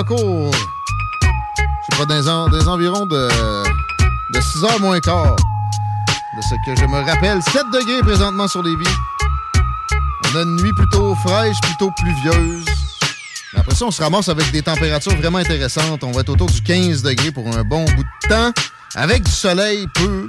pas, 1.98 2.06
en- 2.30 2.48
des 2.50 2.68
environs 2.68 3.08
de, 3.08 3.28
de 4.34 4.40
6 4.42 4.64
heures 4.66 4.80
moins 4.80 5.00
quart. 5.00 5.36
De 5.36 6.42
ce 6.44 6.54
que 6.64 6.76
je 6.80 6.86
me 6.86 7.00
rappelle, 7.04 7.42
7 7.42 7.64
degrés 7.74 8.02
présentement 8.02 8.48
sur 8.48 8.62
les 8.62 8.76
vies. 8.76 8.96
On 10.32 10.36
a 10.38 10.42
une 10.44 10.58
nuit 10.62 10.74
plutôt 10.74 11.16
fraîche, 11.16 11.60
plutôt 11.62 11.90
pluvieuse. 11.98 12.66
Après 13.58 13.74
ça, 13.74 13.86
on 13.86 13.92
se 13.92 14.04
ramasse 14.04 14.30
avec 14.30 14.52
des 14.52 14.62
températures 14.62 15.16
vraiment 15.16 15.40
intéressantes. 15.40 16.04
On 16.04 16.12
va 16.12 16.22
être 16.22 16.30
autour 16.30 16.52
du 16.52 16.62
15 16.62 17.02
degrés 17.02 17.32
pour 17.32 17.48
un 17.48 17.64
bon 17.64 17.84
bout 17.86 18.04
de 18.04 18.28
temps, 18.30 18.52
avec 18.94 19.24
du 19.24 19.32
soleil 19.32 19.88
peu, 19.96 20.28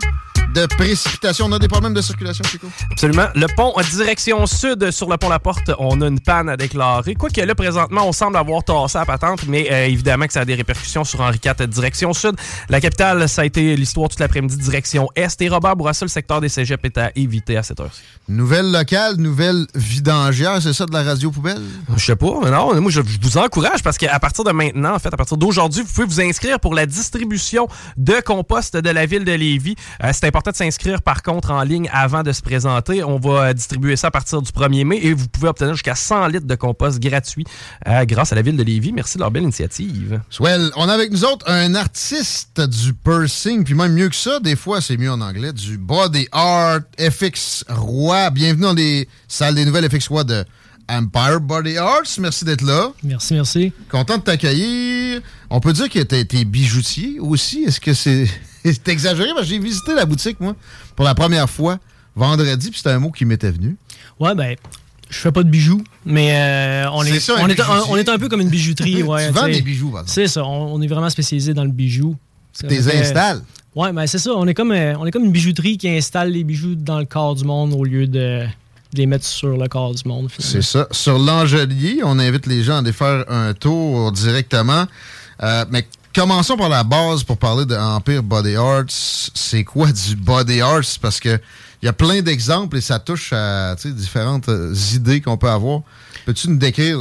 de 0.55 0.66
précipitation. 0.66 1.47
On 1.47 1.52
a 1.52 1.59
des 1.59 1.68
problèmes 1.68 1.94
de 1.94 2.01
circulation, 2.01 2.44
Chico? 2.44 2.68
Absolument. 2.90 3.28
Le 3.35 3.47
pont 3.55 3.72
en 3.77 3.81
direction 3.81 4.47
sud 4.47 4.90
sur 4.90 5.09
le 5.09 5.16
pont 5.16 5.28
La 5.28 5.39
Porte, 5.39 5.70
on 5.78 6.01
a 6.01 6.09
une 6.09 6.20
panne 6.20 6.48
à 6.48 6.56
déclarer. 6.56 7.14
Quoique 7.14 7.40
là, 7.40 7.55
présentement, 7.55 8.06
on 8.06 8.12
semble 8.12 8.36
avoir 8.36 8.64
tassé 8.64 8.98
la 8.98 9.06
patente, 9.06 9.47
mais 9.47 9.70
euh, 9.70 9.86
évidemment 9.86 10.27
que 10.27 10.32
ça 10.32 10.40
a 10.40 10.44
des 10.44 10.55
répercussions 10.55 11.05
sur 11.05 11.20
Henri 11.20 11.40
IV 11.44 11.66
direction 11.68 12.12
sud. 12.12 12.32
La 12.68 12.81
capitale, 12.81 13.28
ça 13.28 13.43
a 13.43 13.44
été 13.44 13.77
l'histoire 13.77 14.09
toute 14.09 14.20
l'après-midi 14.20 14.56
direction 14.56 15.09
est. 15.14 15.40
Et 15.40 15.48
Robert 15.48 15.77
Bourassa, 15.77 16.05
le 16.05 16.10
secteur 16.10 16.40
des 16.40 16.48
cégeps 16.48 16.85
est 16.85 16.98
à 16.98 17.12
éviter 17.14 17.56
à 17.56 17.62
cette 17.62 17.81
heure-ci. 17.81 18.02
Nouvelle 18.28 18.70
locale, 18.72 19.16
nouvelle 19.16 19.66
vidangère, 19.74 20.60
c'est 20.60 20.72
ça 20.72 20.86
de 20.86 20.93
la 20.93 21.02
radio 21.02 21.31
poubelle? 21.31 21.62
Je 21.97 22.05
sais 22.05 22.16
pas, 22.16 22.39
mais 22.43 22.51
non, 22.51 22.81
moi 22.81 22.90
je, 22.90 23.01
je 23.02 23.18
vous 23.20 23.39
encourage 23.39 23.82
parce 23.82 23.98
qu'à 23.98 24.18
partir 24.18 24.44
de 24.44 24.52
maintenant, 24.52 24.94
en 24.94 24.98
fait, 24.98 25.12
à 25.12 25.16
partir 25.16 25.36
d'aujourd'hui, 25.36 25.82
vous 25.82 25.93
pouvez 25.93 26.06
vous 26.06 26.20
inscrire 26.20 26.59
pour 26.60 26.74
la 26.74 26.86
distribution 26.86 27.68
de 27.97 28.20
compost 28.24 28.77
de 28.77 28.90
la 28.90 29.06
ville 29.06 29.24
de 29.24 29.32
Lévis. 29.32 29.77
Euh, 30.02 30.10
c'est 30.12 30.27
important 30.27 30.40
de 30.49 30.57
s'inscrire 30.57 31.03
par 31.03 31.23
contre 31.23 31.51
en 31.51 31.62
ligne 31.62 31.91
avant 31.93 32.23
de 32.23 32.33
se 32.33 32.41
présenter. 32.41 33.05
On 33.05 33.19
va 33.19 33.49
euh, 33.49 33.53
distribuer 33.53 33.97
ça 33.97 34.07
à 34.07 34.11
partir 34.11 34.41
du 34.41 34.51
1er 34.51 34.85
mai 34.85 34.99
et 35.03 35.12
vous 35.12 35.29
pouvez 35.29 35.49
obtenir 35.49 35.75
jusqu'à 35.75 35.95
100 35.95 36.29
litres 36.29 36.47
de 36.47 36.55
compost 36.55 36.99
gratuit 36.99 37.45
euh, 37.87 38.05
grâce 38.07 38.33
à 38.33 38.37
la 38.37 38.43
ville 38.43 38.57
de 38.57 38.62
Lévis. 38.62 38.93
Merci 38.93 39.19
de 39.19 39.21
leur 39.21 39.31
belle 39.31 39.43
initiative. 39.43 40.21
Swell, 40.31 40.71
on 40.77 40.89
a 40.89 40.95
avec 40.95 41.11
nous 41.11 41.25
autres 41.25 41.49
un 41.51 41.75
artiste 41.75 42.61
du 42.61 42.95
pursing, 42.95 43.65
puis 43.65 43.75
même 43.75 43.93
mieux 43.93 44.09
que 44.09 44.17
ça, 44.17 44.41
des 44.41 44.57
fois 44.57 44.81
c'est 44.81 44.97
mieux 44.97 45.11
en 45.11 45.21
anglais, 45.21 45.53
du 45.53 45.77
body 45.77 46.29
art, 46.33 46.81
FX 46.99 47.65
Roi. 47.69 48.31
Bienvenue 48.31 48.62
dans 48.62 48.75
les 48.75 49.09
salles 49.29 49.55
des 49.55 49.67
nouvelles 49.67 49.91
FX 49.91 50.09
Roi 50.09 50.25
de 50.25 50.45
Empire 50.91 51.41
Body 51.41 51.77
Arts. 51.77 52.19
Merci 52.19 52.45
d'être 52.45 52.62
là. 52.62 52.93
Merci, 53.05 53.35
merci. 53.35 53.73
Content 53.89 54.19
de 54.19 54.23
t'accueillir. 54.23 55.21
On 55.49 55.61
peut 55.61 55.73
dire 55.73 55.89
que 55.89 56.01
tu 56.01 56.17
été 56.17 56.45
bijoutier 56.45 57.21
aussi. 57.21 57.65
Est-ce 57.65 57.81
que 57.81 57.95
c'est 57.95 58.27
c'est 58.65 58.89
exagéré? 58.89 59.31
Parce 59.35 59.47
que 59.47 59.53
j'ai 59.53 59.59
visité 59.59 59.95
la 59.95 60.05
boutique, 60.05 60.41
moi, 60.41 60.55
pour 60.97 61.05
la 61.05 61.15
première 61.15 61.49
fois 61.49 61.78
vendredi, 62.16 62.70
puis 62.70 62.78
c'était 62.78 62.91
un 62.91 62.99
mot 62.99 63.11
qui 63.11 63.24
m'était 63.24 63.51
venu. 63.51 63.77
Ouais, 64.19 64.35
ben, 64.35 64.57
je 65.09 65.19
fais 65.19 65.32
pas 65.32 65.43
de 65.43 65.49
bijoux, 65.49 65.82
mais 66.05 66.32
euh, 66.35 66.91
on, 66.93 67.03
est, 67.05 67.19
ça, 67.20 67.35
on, 67.39 67.47
est, 67.47 67.55
bijoutier. 67.55 67.85
on 67.89 67.97
est 67.97 68.09
un 68.09 68.19
peu 68.19 68.28
comme 68.28 68.41
une 68.41 68.49
bijouterie. 68.49 69.03
ouais, 69.03 69.28
Tu 69.28 69.32
vends 69.32 69.47
des 69.47 69.62
bijoux, 69.62 69.91
par. 69.91 70.05
C'est 70.07 70.28
ça, 70.28 70.45
on, 70.45 70.74
on 70.74 70.82
est 70.82 70.87
vraiment 70.87 71.11
spécialisé 71.11 71.55
dans 71.55 71.65
le 71.65 71.70
bijou. 71.70 72.16
Tu 72.59 72.66
les 72.66 72.89
installes? 72.95 73.43
Ouais, 73.74 73.93
ben 73.93 74.07
c'est 74.07 74.19
ça. 74.19 74.32
On 74.35 74.47
est, 74.49 74.55
comme, 74.55 74.73
euh, 74.73 74.95
on 74.99 75.07
est 75.07 75.11
comme 75.12 75.24
une 75.24 75.31
bijouterie 75.31 75.78
qui 75.78 75.89
installe 75.89 76.31
les 76.31 76.43
bijoux 76.43 76.74
dans 76.74 76.99
le 76.99 77.05
corps 77.05 77.37
du 77.37 77.45
monde 77.45 77.73
au 77.73 77.85
lieu 77.85 78.09
de, 78.09 78.45
de 78.93 78.99
les 78.99 79.07
mettre 79.07 79.24
sur 79.24 79.57
le 79.57 79.69
corps 79.69 79.95
du 79.95 80.03
monde. 80.09 80.28
C'est 80.39 80.62
ça. 80.62 80.89
Sur 80.91 81.19
l'Angelier, 81.19 82.01
on 82.03 82.19
invite 82.19 82.47
les 82.47 82.65
gens 82.65 82.77
à 82.77 82.78
aller 82.78 82.93
faire 82.93 83.24
un 83.28 83.55
tour 83.55 84.11
directement. 84.11 84.87
Euh, 85.43 85.65
mais 85.70 85.87
commençons 86.15 86.57
par 86.57 86.69
la 86.69 86.85
base 86.85 87.23
pour 87.24 87.37
parler 87.37 87.66
de 87.66 87.77
Empire 87.77 88.23
Body 88.23 88.57
Arts. 88.57 88.85
C'est 88.89 89.65
quoi 89.65 89.93
du 89.93 90.16
Body 90.16 90.61
Arts? 90.61 90.99
Parce 91.01 91.20
que 91.20 91.41
il 91.82 91.87
y 91.87 91.89
a 91.89 91.95
plein 91.95 92.20
d'exemples 92.20 92.77
et 92.77 92.81
ça 92.82 92.99
touche 92.99 93.32
à 93.32 93.74
différentes 93.74 94.51
euh, 94.51 94.74
idées 94.95 95.23
qu'on 95.23 95.39
peut 95.39 95.49
avoir. 95.49 95.81
Peux-tu 96.27 96.51
nous 96.51 96.59
décrire 96.59 96.99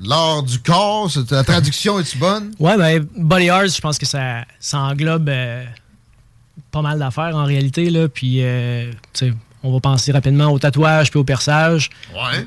l'art 0.00 0.44
du 0.44 0.60
corps? 0.60 1.10
La 1.30 1.42
traduction 1.42 1.98
est-tu 1.98 2.18
bonne? 2.18 2.52
Ouais, 2.60 2.76
ben, 2.76 3.04
body 3.16 3.50
art, 3.50 3.66
je 3.66 3.80
pense 3.80 3.98
que 3.98 4.06
ça, 4.06 4.44
ça 4.60 4.78
englobe 4.78 5.28
euh, 5.28 5.64
pas 6.70 6.80
mal 6.80 7.00
d'affaires 7.00 7.34
en 7.34 7.44
réalité. 7.44 7.90
Là, 7.90 8.08
puis, 8.08 8.38
euh, 8.44 8.92
on 9.64 9.72
va 9.72 9.80
penser 9.80 10.12
rapidement 10.12 10.46
au 10.52 10.60
tatouage 10.60 11.10
puis 11.10 11.18
au 11.18 11.24
perçage. 11.24 11.90
Ouais. 12.14 12.46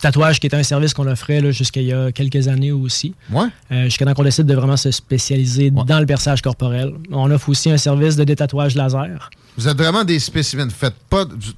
Tatouage 0.00 0.40
qui 0.40 0.46
était 0.46 0.56
un 0.56 0.62
service 0.62 0.92
qu'on 0.94 1.06
offrait 1.06 1.40
là, 1.40 1.50
jusqu'à 1.50 1.80
il 1.80 1.86
y 1.88 1.92
a 1.92 2.12
quelques 2.12 2.48
années 2.48 2.72
aussi. 2.72 3.14
Ouais. 3.30 3.46
Euh, 3.72 3.84
jusqu'à 3.84 4.04
temps 4.04 4.14
qu'on 4.14 4.24
décide 4.24 4.44
de 4.46 4.54
vraiment 4.54 4.76
se 4.76 4.90
spécialiser 4.90 5.70
dans 5.70 6.00
le 6.00 6.06
perçage 6.06 6.42
corporel. 6.42 6.92
On 7.10 7.30
offre 7.30 7.48
aussi 7.48 7.70
un 7.70 7.78
service 7.78 8.16
de 8.16 8.24
détatouage 8.24 8.74
laser. 8.74 9.30
Vous 9.56 9.66
êtes 9.68 9.76
vraiment 9.78 10.04
des 10.04 10.18
spécimens. 10.18 10.68
Faites 10.68 10.94
pas 11.08 11.24
du, 11.24 11.48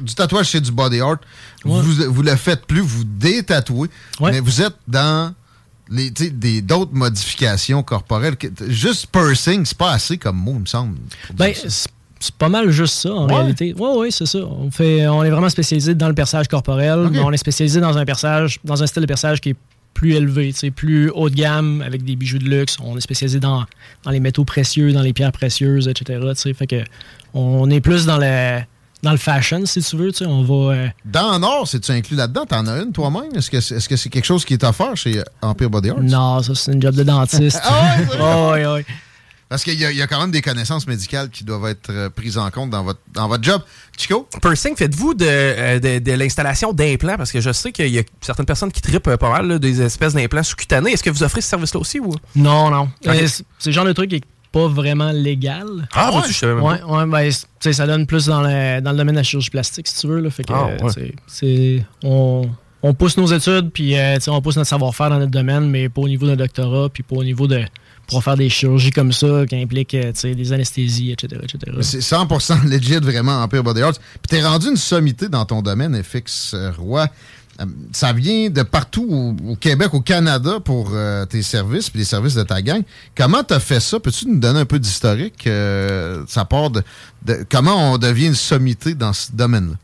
du 0.00 0.14
tatouage, 0.14 0.46
c'est 0.50 0.60
du 0.60 0.70
body 0.70 1.00
art. 1.00 1.16
Vous, 1.64 1.82
vous 1.82 2.22
le 2.22 2.36
faites 2.36 2.64
plus, 2.66 2.80
vous 2.80 3.02
détatouez. 3.04 3.88
Mais 4.20 4.38
vous 4.40 4.62
êtes 4.62 4.76
dans 4.86 5.34
les, 5.90 6.10
des 6.10 6.62
d'autres 6.62 6.94
modifications 6.94 7.82
corporelles. 7.82 8.36
Que- 8.36 8.48
Juste 8.68 9.06
pursing, 9.10 9.64
c'est 9.64 9.76
pas 9.76 9.92
assez 9.92 10.18
comme 10.18 10.36
mot, 10.36 10.52
il 10.54 10.60
me 10.60 10.66
semble. 10.66 10.98
Ben, 11.34 11.52
c'est 11.54 11.88
c'est 12.20 12.34
pas 12.34 12.48
mal 12.48 12.70
juste 12.70 12.94
ça, 12.94 13.12
en 13.12 13.26
Ouais. 13.28 13.34
réalité. 13.34 13.74
Oui, 13.78 13.90
oui, 13.96 14.12
c'est 14.12 14.26
ça. 14.26 14.38
On, 14.38 14.70
fait, 14.70 15.06
on 15.08 15.22
est 15.24 15.30
vraiment 15.30 15.48
spécialisé 15.48 15.94
dans 15.94 16.08
le 16.08 16.14
perçage 16.14 16.48
corporel, 16.48 17.08
mais 17.10 17.20
on 17.20 17.30
est 17.32 17.36
spécialisé 17.36 17.80
dans 17.80 17.96
un 17.96 18.04
perçage, 18.04 18.58
dans 18.64 18.82
un 18.82 18.86
style 18.86 19.02
de 19.02 19.06
perçage 19.06 19.40
qui 19.40 19.50
est 19.50 19.56
plus 19.94 20.14
élevé, 20.14 20.52
tu 20.52 20.70
plus 20.70 21.10
haut 21.10 21.28
de 21.28 21.34
gamme, 21.34 21.82
avec 21.84 22.04
des 22.04 22.14
bijoux 22.14 22.38
de 22.38 22.44
luxe. 22.48 22.76
On 22.82 22.96
est 22.96 23.00
spécialisé 23.00 23.40
dans, 23.40 23.64
dans 24.04 24.10
les 24.12 24.20
métaux 24.20 24.44
précieux, 24.44 24.92
dans 24.92 25.02
les 25.02 25.12
pierres 25.12 25.32
précieuses, 25.32 25.88
etc. 25.88 26.20
tu. 26.40 26.54
Fait 26.54 26.66
que 26.68 26.84
on 27.34 27.68
est 27.68 27.80
plus 27.80 28.06
dans 28.06 28.16
le, 28.18 28.60
dans 29.02 29.10
le 29.10 29.16
fashion, 29.16 29.66
si 29.66 29.82
tu 29.82 29.96
veux. 29.96 30.12
tu. 30.12 30.24
On 30.24 30.42
va... 30.42 30.72
euh, 30.74 30.88
Dans 31.04 31.32
en 31.32 31.42
or, 31.42 31.66
c'est-tu 31.66 31.90
inclus 31.90 32.16
là-dedans? 32.16 32.46
T'en 32.46 32.66
as 32.68 32.80
une 32.82 32.92
toi-même? 32.92 33.34
Est-ce 33.34 33.50
que 33.50 33.60
c'est 33.60 33.74
est 33.74 33.78
-ce 33.78 33.96
c'est 33.96 34.08
quelque 34.08 34.24
chose 34.24 34.44
qui 34.44 34.54
est 34.54 34.62
offert 34.62 34.96
chez 34.96 35.20
Empire 35.42 35.68
Body 35.70 35.90
Arts? 35.90 36.00
Non, 36.00 36.42
ça, 36.42 36.54
c'est 36.54 36.72
une 36.72 36.82
job 36.82 36.94
de 36.94 37.02
dentiste. 37.02 37.60
Ah 37.64 37.96
ouais, 37.98 38.06
c'est 38.08 38.64
vrai? 38.64 38.84
Ouais, 39.50 39.54
ouais. 39.54 39.58
Parce 39.58 39.64
qu'il 39.64 39.74
y, 39.80 39.84
a- 39.84 39.90
il 39.90 39.96
y 39.96 40.02
a 40.02 40.06
quand 40.06 40.20
même 40.20 40.30
des 40.30 40.42
connaissances 40.42 40.86
médicales 40.86 41.30
qui 41.30 41.44
doivent 41.44 41.66
être 41.66 41.90
euh, 41.90 42.10
prises 42.10 42.36
en 42.38 42.50
compte 42.50 42.70
dans 42.70 42.84
votre, 42.84 43.00
dans 43.14 43.28
votre 43.28 43.42
job. 43.42 43.62
Chico? 43.96 44.28
Pursing, 44.42 44.76
faites-vous 44.76 45.14
de, 45.14 45.24
euh, 45.26 45.78
de, 45.80 45.98
de 45.98 46.12
l'installation 46.12 46.72
d'implants? 46.72 47.16
Parce 47.16 47.32
que 47.32 47.40
je 47.40 47.52
sais 47.52 47.72
qu'il 47.72 47.88
y 47.88 47.98
a 47.98 48.02
certaines 48.20 48.46
personnes 48.46 48.70
qui 48.72 48.82
trippent 48.82 49.08
euh, 49.08 49.16
pas 49.16 49.30
mal 49.30 49.46
là, 49.48 49.58
des 49.58 49.80
espèces 49.82 50.14
d'implants 50.14 50.42
sous-cutanés. 50.42 50.92
Est-ce 50.92 51.02
que 51.02 51.10
vous 51.10 51.22
offrez 51.22 51.40
ce 51.40 51.48
service-là 51.48 51.80
aussi? 51.80 51.98
ou? 52.00 52.12
Non, 52.36 52.70
non. 52.70 52.88
C'est 53.02 53.66
le 53.66 53.72
genre 53.72 53.84
de 53.86 53.92
truc 53.92 54.10
qui 54.10 54.16
est 54.16 54.24
pas 54.52 54.66
vraiment 54.68 55.10
légal. 55.12 55.66
Ah, 55.94 56.10
tu- 56.24 56.32
je 56.32 56.38
savais 56.38 56.54
même 56.54 56.64
ouais, 56.64 56.82
ouais, 56.82 57.06
ben, 57.06 57.30
ça 57.72 57.86
donne 57.86 58.06
plus 58.06 58.26
dans 58.26 58.40
le, 58.42 58.80
dans 58.80 58.92
le 58.92 58.96
domaine 58.96 59.14
de 59.14 59.20
la 59.20 59.22
chirurgie 59.22 59.50
plastique, 59.50 59.86
si 59.88 59.98
tu 60.00 60.06
veux. 60.06 60.20
Là, 60.20 60.30
fait 60.30 60.44
que, 60.44 60.52
Ah, 60.54 60.68
ouais. 60.82 61.12
c'est- 61.26 61.84
on, 62.02 62.48
on 62.82 62.94
pousse 62.94 63.16
nos 63.18 63.26
études, 63.26 63.70
puis 63.72 63.96
euh, 63.98 64.16
on 64.28 64.40
pousse 64.40 64.56
notre 64.56 64.68
savoir-faire 64.70 65.10
dans 65.10 65.18
notre 65.18 65.30
domaine, 65.32 65.68
mais 65.68 65.88
pas 65.88 66.00
au 66.00 66.08
niveau 66.08 66.26
d'un 66.26 66.36
doctorat, 66.36 66.88
puis 66.88 67.02
pas 67.02 67.16
au 67.16 67.24
niveau 67.24 67.46
de 67.46 67.62
pour 68.08 68.24
faire 68.24 68.36
des 68.36 68.48
chirurgies 68.48 68.90
comme 68.90 69.12
ça 69.12 69.44
qui 69.46 69.54
impliquent 69.56 69.94
euh, 69.94 70.12
des 70.34 70.52
anesthésies, 70.52 71.12
etc. 71.12 71.40
etc. 71.44 71.76
C'est 71.82 71.98
100% 72.00 72.64
legit, 72.68 72.96
vraiment, 72.96 73.42
Empire 73.42 73.62
Body 73.62 73.82
Arts. 73.82 73.92
Puis 73.98 74.28
t'es 74.38 74.42
rendu 74.44 74.68
une 74.68 74.76
sommité 74.76 75.28
dans 75.28 75.44
ton 75.44 75.62
domaine, 75.62 76.02
FX 76.02 76.52
euh, 76.54 76.72
Roy. 76.78 77.06
Euh, 77.60 77.64
Ça 77.92 78.12
vient 78.12 78.50
de 78.50 78.62
partout 78.62 79.34
au, 79.46 79.56
Québec, 79.56 79.92
au 79.92 80.00
Canada 80.00 80.58
pour 80.64 80.92
tes 81.28 81.42
services 81.42 81.90
puis 81.90 81.98
les 82.00 82.04
services 82.04 82.34
de 82.34 82.42
ta 82.44 82.62
gang. 82.62 82.82
Comment 83.16 83.42
t'as 83.42 83.60
fait 83.60 83.80
ça? 83.80 83.98
Peux-tu 84.00 84.28
nous 84.28 84.38
donner 84.38 84.60
un 84.60 84.64
peu 84.64 84.78
d'historique? 84.78 85.46
euh, 85.46 86.22
ça 86.28 86.44
part 86.44 86.70
de, 86.70 86.82
de- 87.26 87.44
comment 87.50 87.92
on 87.94 87.98
devient 87.98 88.26
une 88.26 88.34
sommité 88.34 88.94
dans 88.94 89.12
ce 89.12 89.32
domaine-là? 89.32 89.74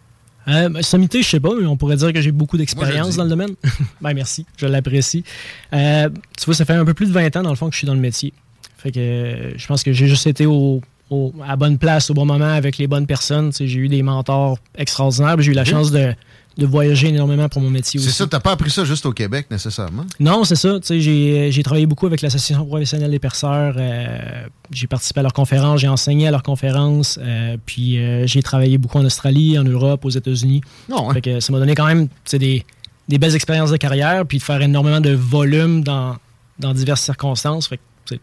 Euh, 0.49 0.69
ben, 0.69 0.83
sommité, 0.83 1.23
je 1.23 1.29
sais 1.29 1.41
pas, 1.41 1.51
mais 1.59 1.67
on 1.67 1.77
pourrait 1.77 1.97
dire 1.97 2.13
que 2.13 2.21
j'ai 2.21 2.33
beaucoup 2.33 2.57
d'expérience 2.57 3.17
dans 3.17 3.25
le 3.25 3.31
domaine. 3.31 3.55
ben, 4.01 4.13
merci, 4.15 4.45
je 4.57 4.67
l'apprécie. 4.67 5.25
Euh, 5.73 6.09
tu 6.39 6.45
vois, 6.45 6.55
ça 6.55 6.65
fait 6.65 6.75
un 6.75 6.85
peu 6.85 6.95
plus 6.95 7.07
de 7.07 7.13
20 7.13 7.37
ans, 7.37 7.43
dans 7.43 7.51
le 7.51 7.57
fond, 7.57 7.67
que 7.69 7.73
je 7.75 7.79
suis 7.79 7.87
dans 7.87 7.95
le 7.95 8.01
métier. 8.01 8.33
Fait 8.79 8.91
que 8.93 8.99
euh, 9.01 9.53
je 9.57 9.67
pense 9.67 9.83
que 9.83 9.93
j'ai 9.95 10.07
juste 10.07 10.27
été 10.27 10.45
au, 10.45 10.83
au- 11.11 11.33
à 11.43 11.49
la 11.49 11.57
bonne 11.57 11.79
place 11.79 12.11
au 12.11 12.15
bon 12.15 12.27
moment 12.27 12.53
avec 12.53 12.77
les 12.77 12.87
bonnes 12.87 13.07
personnes. 13.07 13.51
J'ai 13.59 13.79
eu 13.79 13.89
des 13.89 14.03
mentors 14.03 14.59
extraordinaires. 14.77 15.41
J'ai 15.41 15.53
eu 15.53 15.55
la 15.55 15.65
chance 15.65 15.91
de, 15.91 16.13
de 16.57 16.67
voyager 16.67 17.09
énormément 17.09 17.49
pour 17.49 17.61
mon 17.61 17.71
métier 17.71 17.99
C'est 17.99 18.07
aussi. 18.07 18.17
ça, 18.17 18.27
t'as 18.29 18.39
pas 18.41 18.53
appris 18.53 18.71
ça 18.71 18.85
juste 18.85 19.05
au 19.07 19.13
Québec 19.13 19.47
nécessairement? 19.51 20.05
Non, 20.21 20.45
c'est 20.45 20.55
ça. 20.57 20.79
Sais, 20.83 21.01
J'ai 21.01 21.63
travaillé 21.65 21.87
beaucoup 21.87 22.07
avec 22.07 22.23
l'Association 22.23 22.65
professionnelle 22.65 23.11
des 23.11 23.19
perceurs. 23.19 23.75
euh, 23.77 24.47
j'ai 24.71 24.87
participé 24.87 25.21
à 25.21 25.23
leurs 25.25 25.33
conférences, 25.33 25.81
j'ai 25.81 25.89
enseigné 25.89 26.29
à 26.29 26.31
leurs 26.31 26.43
conférences. 26.45 27.19
euh, 27.21 27.57
puis 27.67 27.99
euh, 27.99 28.27
j'ai 28.27 28.43
travaillé 28.43 28.79
beaucoup 28.79 28.99
en 28.99 29.05
Australie, 29.05 29.59
en 29.59 29.65
Europe, 29.65 30.05
aux 30.05 30.11
États-Unis. 30.11 30.61
Non, 30.89 31.11
hein? 31.11 31.15
Fait 31.15 31.21
que 31.23 31.41
ça 31.41 31.53
m'a 31.53 31.59
donné 31.59 31.75
quand 31.75 31.87
même 31.87 32.09
des, 32.33 32.65
des 33.09 33.19
belles 33.19 33.35
expériences 33.35 33.71
de 33.73 33.77
carrière, 33.77 34.25
puis 34.25 34.39
de 34.39 34.43
faire 34.45 34.63
énormément 34.63 35.01
de 35.01 35.11
volume 35.11 35.83
dans, 35.83 36.17
dans 36.61 36.73
diverses 36.73 37.03
circonstances. 37.03 37.67
Fait 37.67 37.79
que, 38.09 38.15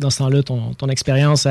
dans 0.00 0.10
ce 0.10 0.18
temps-là, 0.18 0.42
ton, 0.42 0.74
ton 0.74 0.88
expérience 0.88 1.46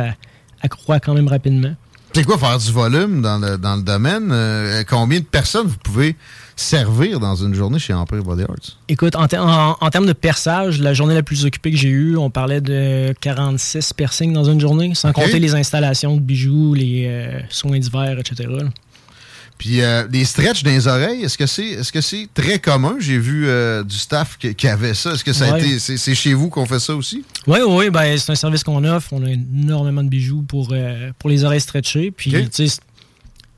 accroît 0.61 0.99
quand 0.99 1.13
même 1.13 1.27
rapidement. 1.27 1.73
C'est 2.15 2.23
quoi 2.23 2.37
faire 2.37 2.57
du 2.57 2.71
volume 2.71 3.21
dans 3.21 3.37
le, 3.39 3.57
dans 3.57 3.75
le 3.75 3.81
domaine? 3.81 4.29
Euh, 4.31 4.83
combien 4.87 5.19
de 5.19 5.25
personnes 5.25 5.67
vous 5.67 5.75
pouvez 5.83 6.15
servir 6.55 7.19
dans 7.19 7.35
une 7.35 7.53
journée 7.53 7.77
chez 7.77 7.93
Empire 7.93 8.23
Body 8.23 8.43
Arts? 8.43 8.77
Écoute, 8.87 9.17
en, 9.17 9.25
en- 9.25 9.75
en 9.81 9.89
termes 9.89 10.05
de 10.05 10.13
perçage, 10.13 10.79
la 10.79 10.93
journée 10.93 11.13
la 11.13 11.23
plus 11.23 11.43
occupée 11.45 11.71
que 11.71 11.77
j'ai 11.77 11.89
eue, 11.89 12.15
on 12.15 12.29
parlait 12.29 12.61
de 12.61 13.13
46 13.19 13.91
piercings 13.91 14.31
dans 14.31 14.45
une 14.45 14.61
journée, 14.61 14.95
sans 14.95 15.11
compter 15.11 15.39
les 15.39 15.55
installations 15.55 16.15
de 16.15 16.21
bijoux, 16.21 16.73
les 16.73 17.05
euh, 17.09 17.39
soins 17.49 17.77
d'hiver, 17.77 18.17
etc. 18.17 18.47
Puis 19.57 19.81
euh, 19.81 20.05
les 20.11 20.25
stretches 20.25 20.63
dans 20.63 20.71
les 20.71 20.87
oreilles, 20.87 21.23
est-ce 21.23 21.37
que 21.37 21.45
c'est 21.45 21.65
est-ce 21.65 21.91
que 21.91 22.01
c'est 22.01 22.27
très 22.33 22.59
commun? 22.59 22.97
J'ai 22.99 23.17
vu 23.17 23.47
euh, 23.47 23.83
du 23.83 23.95
staff 23.95 24.37
qui, 24.37 24.53
qui 24.53 24.67
avait 24.67 24.93
ça. 24.93 25.11
Est-ce 25.13 25.23
que 25.23 25.31
ça 25.31 25.45
a 25.47 25.53
Ouais. 25.53 25.61
été 25.65 25.79
c'est, 25.79 26.13
chez 26.15 26.33
vous 26.33 26.49
qu'on 26.49 26.65
fait 26.65 26.79
ça 26.79 26.93
aussi? 26.93 27.23
Oui, 27.47 27.59
oui, 27.65 27.89
ben, 27.89 28.17
c'est 28.17 28.31
un 28.31 28.35
service 28.35 28.63
qu'on 28.65 28.83
offre. 28.83 29.13
On 29.13 29.23
a 29.25 29.29
énormément 29.29 30.03
de 30.03 30.09
bijoux 30.09 30.41
pour, 30.41 30.69
euh, 30.73 31.11
pour 31.19 31.29
les 31.29 31.43
oreilles 31.45 31.61
stretchées. 31.61 32.11
Puis, 32.11 32.35
Ok. 32.35 32.49
tu 32.51 32.67
sais, 32.67 32.77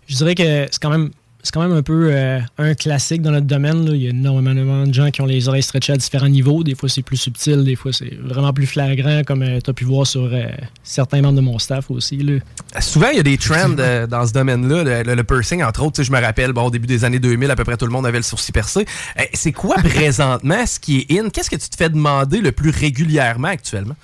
je 0.07 0.15
dirais 0.15 0.36
que 0.36 0.68
c'est 0.72 0.80
quand 0.82 0.91
même 0.91 1.10
c'est 1.48 1.53
quand 1.53 1.61
même 1.68 1.78
un 1.78 1.82
peu 1.82 2.10
euh, 2.11 2.40
un 2.57 2.74
classique 2.76 3.22
dans 3.22 3.32
notre 3.32 3.45
domaine. 3.48 3.86
là. 3.86 3.95
Il 3.95 4.02
y 4.02 4.07
a 4.07 4.10
énormément 4.10 4.86
de 4.86 4.94
gens 4.94 5.10
qui 5.11 5.22
ont 5.22 5.26
les 5.26 5.48
oreilles 5.48 5.64
stretchées 5.64 5.94
à 5.94 5.98
différents 5.98 6.28
niveaux. 6.28 6.64
Des 6.64 6.76
fois, 6.76 6.90
c'est 6.90 7.02
plus 7.03 7.15
subtil, 7.18 7.64
des 7.64 7.76
fois, 7.78 7.94
c'est 7.94 8.14
vraiment 8.22 8.52
plus 8.52 8.68
flagrant, 8.68 9.22
comme 9.26 9.44
tu 9.64 9.69
as 9.69 9.74
pu 9.74 9.86
voir 9.86 10.06
sur 10.06 10.24
euh, 10.34 10.45
certains 10.84 11.22
membres 11.22 11.38
de 11.38 11.41
mon 11.41 11.57
staff 11.57 11.90
aussi. 11.90 12.18
là. 12.18 12.40
Souvent, 12.82 13.07
il 13.11 13.18
y 13.18 13.19
a 13.19 13.24
des 13.24 13.38
trends 13.38 13.76
euh, 13.80 14.06
dans 14.07 14.26
ce 14.28 14.34
domaine-là. 14.34 14.84
Le, 14.84 15.03
le- 15.03 15.15
le 15.15 15.24
piercing, 15.24 15.64
entre 15.64 15.84
autres, 15.84 16.03
je 16.03 16.11
me 16.11 16.19
rappelle, 16.19 16.52
bon, 16.52 16.64
au 16.64 16.69
début 16.69 16.88
des 16.88 17.06
années 17.06 17.19
2000, 17.19 17.49
à 17.49 17.56
peu 17.56 17.64
près 17.64 17.78
tout 17.78 17.86
le 17.86 17.91
monde 17.91 18.06
avait 18.06 18.18
le 18.19 18.24
sourcil 18.24 18.52
percé. 18.53 18.86
Euh, 19.19 19.24
C'est 19.34 19.53
quoi 19.53 19.76
présentement 19.84 20.65
ce 20.65 20.80
qui 20.80 21.06
est 21.10 21.19
in? 21.19 21.30
Qu'est-ce 21.30 21.49
que 21.49 21.56
tu 21.56 21.69
te 21.69 21.76
fais 21.78 21.90
demander 21.90 22.41
le 22.41 22.52
plus 22.52 22.72
régulièrement 22.72 23.48
actuellement? 23.48 23.95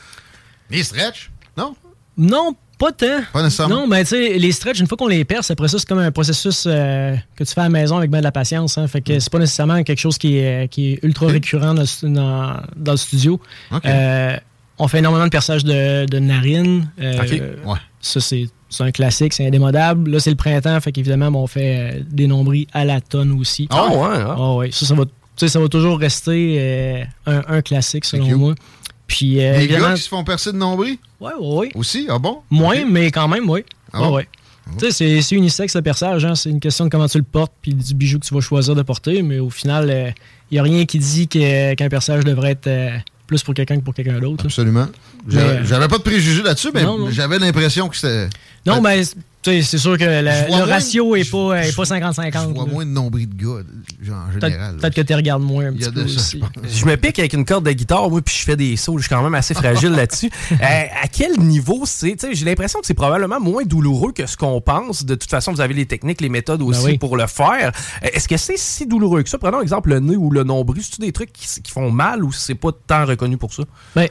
Les 0.70 0.84
stretch? 0.84 1.30
Non? 1.58 1.76
Non, 2.18 2.56
pas 2.78 2.92
tant. 2.92 3.22
Pas 3.32 3.44
nécessairement. 3.44 3.76
Non, 3.82 3.88
mais 3.88 4.04
tu 4.04 4.10
sais, 4.10 4.38
les 4.38 4.52
stretches, 4.52 4.80
une 4.80 4.88
fois 4.88 4.98
qu'on 4.98 5.08
les 5.08 5.24
perce, 5.26 5.52
après 5.52 5.68
ça, 5.68 5.80
c'est 5.80 5.88
comme 5.88 6.00
un 6.00 6.12
processus 6.12 6.66
euh, 6.68 7.16
que 7.36 7.44
tu 7.44 7.54
fais 7.54 7.62
à 7.62 7.64
la 7.66 7.70
maison 7.70 7.98
avec 7.98 8.10
bien 8.12 8.20
de 8.20 8.24
la 8.24 8.32
patience. 8.32 8.78
hein. 8.78 8.88
Fait 8.88 9.02
que 9.02 9.20
c'est 9.20 9.32
pas 9.32 9.40
nécessairement 9.40 9.82
quelque 9.84 10.00
chose 10.00 10.18
qui 10.18 10.38
est, 10.38 10.68
qui 10.70 10.94
est 10.94 11.00
ultra 11.04 11.28
récurrent 11.28 11.74
dans, 11.74 11.82
le 11.82 11.88
stu- 11.88 12.12
dans- 12.12 12.58
dans 12.76 12.92
le 12.92 12.98
studio. 12.98 13.40
Euh, 13.86 14.38
on 14.80 14.88
fait 14.88 15.00
énormément 15.00 15.26
de 15.26 15.30
perçage 15.30 15.64
de, 15.64 16.06
de 16.06 16.20
narines. 16.20 16.90
Euh. 17.00 17.18
Ouais. 17.66 17.78
Ça, 18.02 18.20
c'est 18.20 18.48
c'est 18.70 18.84
un 18.84 18.92
classique, 18.92 19.34
c'est 19.34 19.46
indémodable. 19.46 20.10
Là, 20.10 20.20
c'est 20.20 20.32
le 20.32 20.36
printemps, 20.36 20.80
fait 20.82 20.92
qu'évidemment, 20.92 21.30
bon, 21.30 21.44
on 21.44 21.48
fait 21.48 21.78
euh, 21.78 22.00
des 22.10 22.26
nombris 22.26 22.68
à 22.74 22.86
la 22.86 23.02
tonne 23.02 23.32
aussi. 23.40 23.68
Ah 23.70 23.88
ouais, 23.88 24.18
hein? 24.18 24.36
Ah 24.36 24.54
ouais. 24.56 24.72
Ça, 24.72 24.88
ça 24.88 24.96
va, 24.96 25.04
ça 25.48 25.60
va 25.60 25.68
toujours 25.68 26.00
rester 26.00 26.56
euh, 26.58 27.04
un, 27.28 27.44
un 27.48 27.62
classique, 27.62 28.04
selon 28.04 28.26
moi. 28.36 28.56
Puis, 29.08 29.40
euh, 29.44 29.54
Les 29.58 29.64
évidemment, 29.66 29.90
gars 29.90 29.94
qui 29.96 30.02
se 30.02 30.10
font 30.10 30.24
percer 30.24 30.52
de 30.52 30.58
nombril? 30.58 30.98
Ouais, 31.20 31.32
ouais. 31.40 31.70
Aussi? 31.76 32.08
Ah 32.10 32.20
bon? 32.20 32.40
Moins, 32.50 32.86
mais 32.86 33.12
quand 33.12 33.28
même, 33.28 33.50
oui. 33.50 33.64
Ah 33.92 34.02
Ouais, 34.02 34.08
bon? 34.08 34.16
ouais. 34.16 34.28
Tu 34.80 34.92
sais, 34.92 35.22
c'est- 35.22 35.36
unisexe 35.36 35.76
le 35.76 35.82
perçage, 35.82 36.24
hein. 36.24 36.36
c'est 36.36 36.50
une 36.50 36.62
question 36.62 36.86
de 36.86 36.90
comment 36.90 37.08
tu 37.10 37.18
le 37.18 37.26
portes 37.26 37.52
puis 37.62 37.74
du 37.74 37.94
bijou 37.94 38.18
que 38.18 38.26
tu 38.26 38.34
vas 38.34 38.40
choisir 38.40 38.76
de 38.76 38.82
porter, 38.82 39.22
mais 39.22 39.40
au 39.40 39.50
final, 39.50 40.14
il 40.50 40.54
n'y 40.56 40.60
a 40.60 40.64
rien 40.64 40.86
qui 40.86 41.00
dit 41.00 41.28
qu'un 41.28 41.90
perçage 41.90 42.24
devrait 42.24 42.52
être 42.52 42.68
euh, 42.68 42.98
plus 43.28 43.44
pour 43.44 43.54
quelqu'un 43.54 43.76
que 43.78 43.82
pour 43.84 43.94
quelqu'un 43.94 44.20
d'autre. 44.20 44.46
Absolument. 44.46 44.88
J'avais 45.28 45.74
euh, 45.84 45.88
pas 45.90 45.98
de 45.98 46.04
préjugés 46.04 46.44
là-dessus, 46.44 46.70
mais 46.74 46.86
j'avais 47.12 47.40
l'impression 47.40 47.90
que 47.90 47.98
c'était. 47.98 48.30
Non, 48.66 48.80
mais 48.82 49.02
c'est 49.44 49.78
sûr 49.78 49.98
que 49.98 50.04
le, 50.04 50.64
ratio 50.64 51.16
n'est 51.16 51.26
pas, 51.26 51.64
est 51.64 51.76
pas 51.76 51.84
50-50. 51.84 52.50
Je 52.50 52.54
vois 52.54 52.66
là. 52.66 52.72
moins 52.72 52.86
de 52.86 52.92
nombril 52.92 53.30
de 53.30 53.36
gars, 53.36 53.62
en 54.12 54.32
Peut-être 54.32 54.52
général. 54.52 54.78
peut-être 54.78 54.96
que 54.96 55.02
tu 55.02 55.14
regardes 55.14 55.44
moins 55.44 55.66
un 55.68 55.74
petit 55.74 55.92
peu 55.92 56.08
ça, 56.08 56.16
aussi. 56.20 56.42
Je 56.68 56.86
me 56.86 56.96
pique 56.96 57.20
avec 57.20 57.34
une 57.34 57.46
corde 57.46 57.66
de 57.66 57.72
guitare, 57.72 58.10
moi, 58.10 58.22
puis 58.22 58.36
je 58.36 58.44
fais 58.44 58.56
des 58.56 58.76
sauts. 58.76 58.98
Je 58.98 59.04
suis 59.04 59.10
quand 59.10 59.24
même 59.24 59.36
assez 59.36 59.54
fragile 59.54 59.92
là-dessus. 59.92 60.30
Euh, 60.54 60.86
à 61.02 61.08
quel 61.08 61.40
niveau 61.40 61.82
c'est? 61.86 62.12
Tu 62.12 62.28
sais, 62.28 62.36
J'ai 62.36 62.46
l'impression 62.46 62.80
que 62.80 62.86
c'est 62.86 62.94
probablement 62.94 63.40
moins 63.40 63.64
douloureux 63.64 64.12
que 64.14 64.26
ce 64.26 64.38
qu'on 64.38 64.62
pense. 64.62 65.04
De 65.04 65.16
toute 65.16 65.30
façon, 65.30 65.52
vous 65.52 65.62
avez 65.62 65.74
les 65.74 65.86
techniques, 65.86 66.22
les 66.22 66.30
méthodes 66.30 66.62
aussi 66.62 66.86
oui. 66.86 66.98
pour 66.98 67.18
le 67.18 67.28
faire. 67.28 67.72
Euh, 68.04 68.08
Est-ce 68.14 68.28
que 68.28 68.38
c'est 68.38 68.58
si 68.58 68.86
douloureux 68.86 69.24
que 69.24 69.30
ça? 69.30 69.38
Prenons 69.38 69.62
exemple 69.62 69.90
le 69.90 70.00
nez 70.00 70.16
ou 70.16 70.30
le 70.30 70.44
nombril. 70.44 70.82
C'est-tu 70.84 71.02
des 71.02 71.12
trucs 71.12 71.34
qui, 71.34 71.48
qui 71.62 71.72
font 71.72 71.92
mal 71.92 72.24
ou 72.24 72.32
c'est 72.32 72.56
pas 72.56 72.70
tant 72.88 73.06
reconnu 73.06 73.38
pour 73.38 73.54
ça? 73.54 73.64
Ben, 73.96 74.08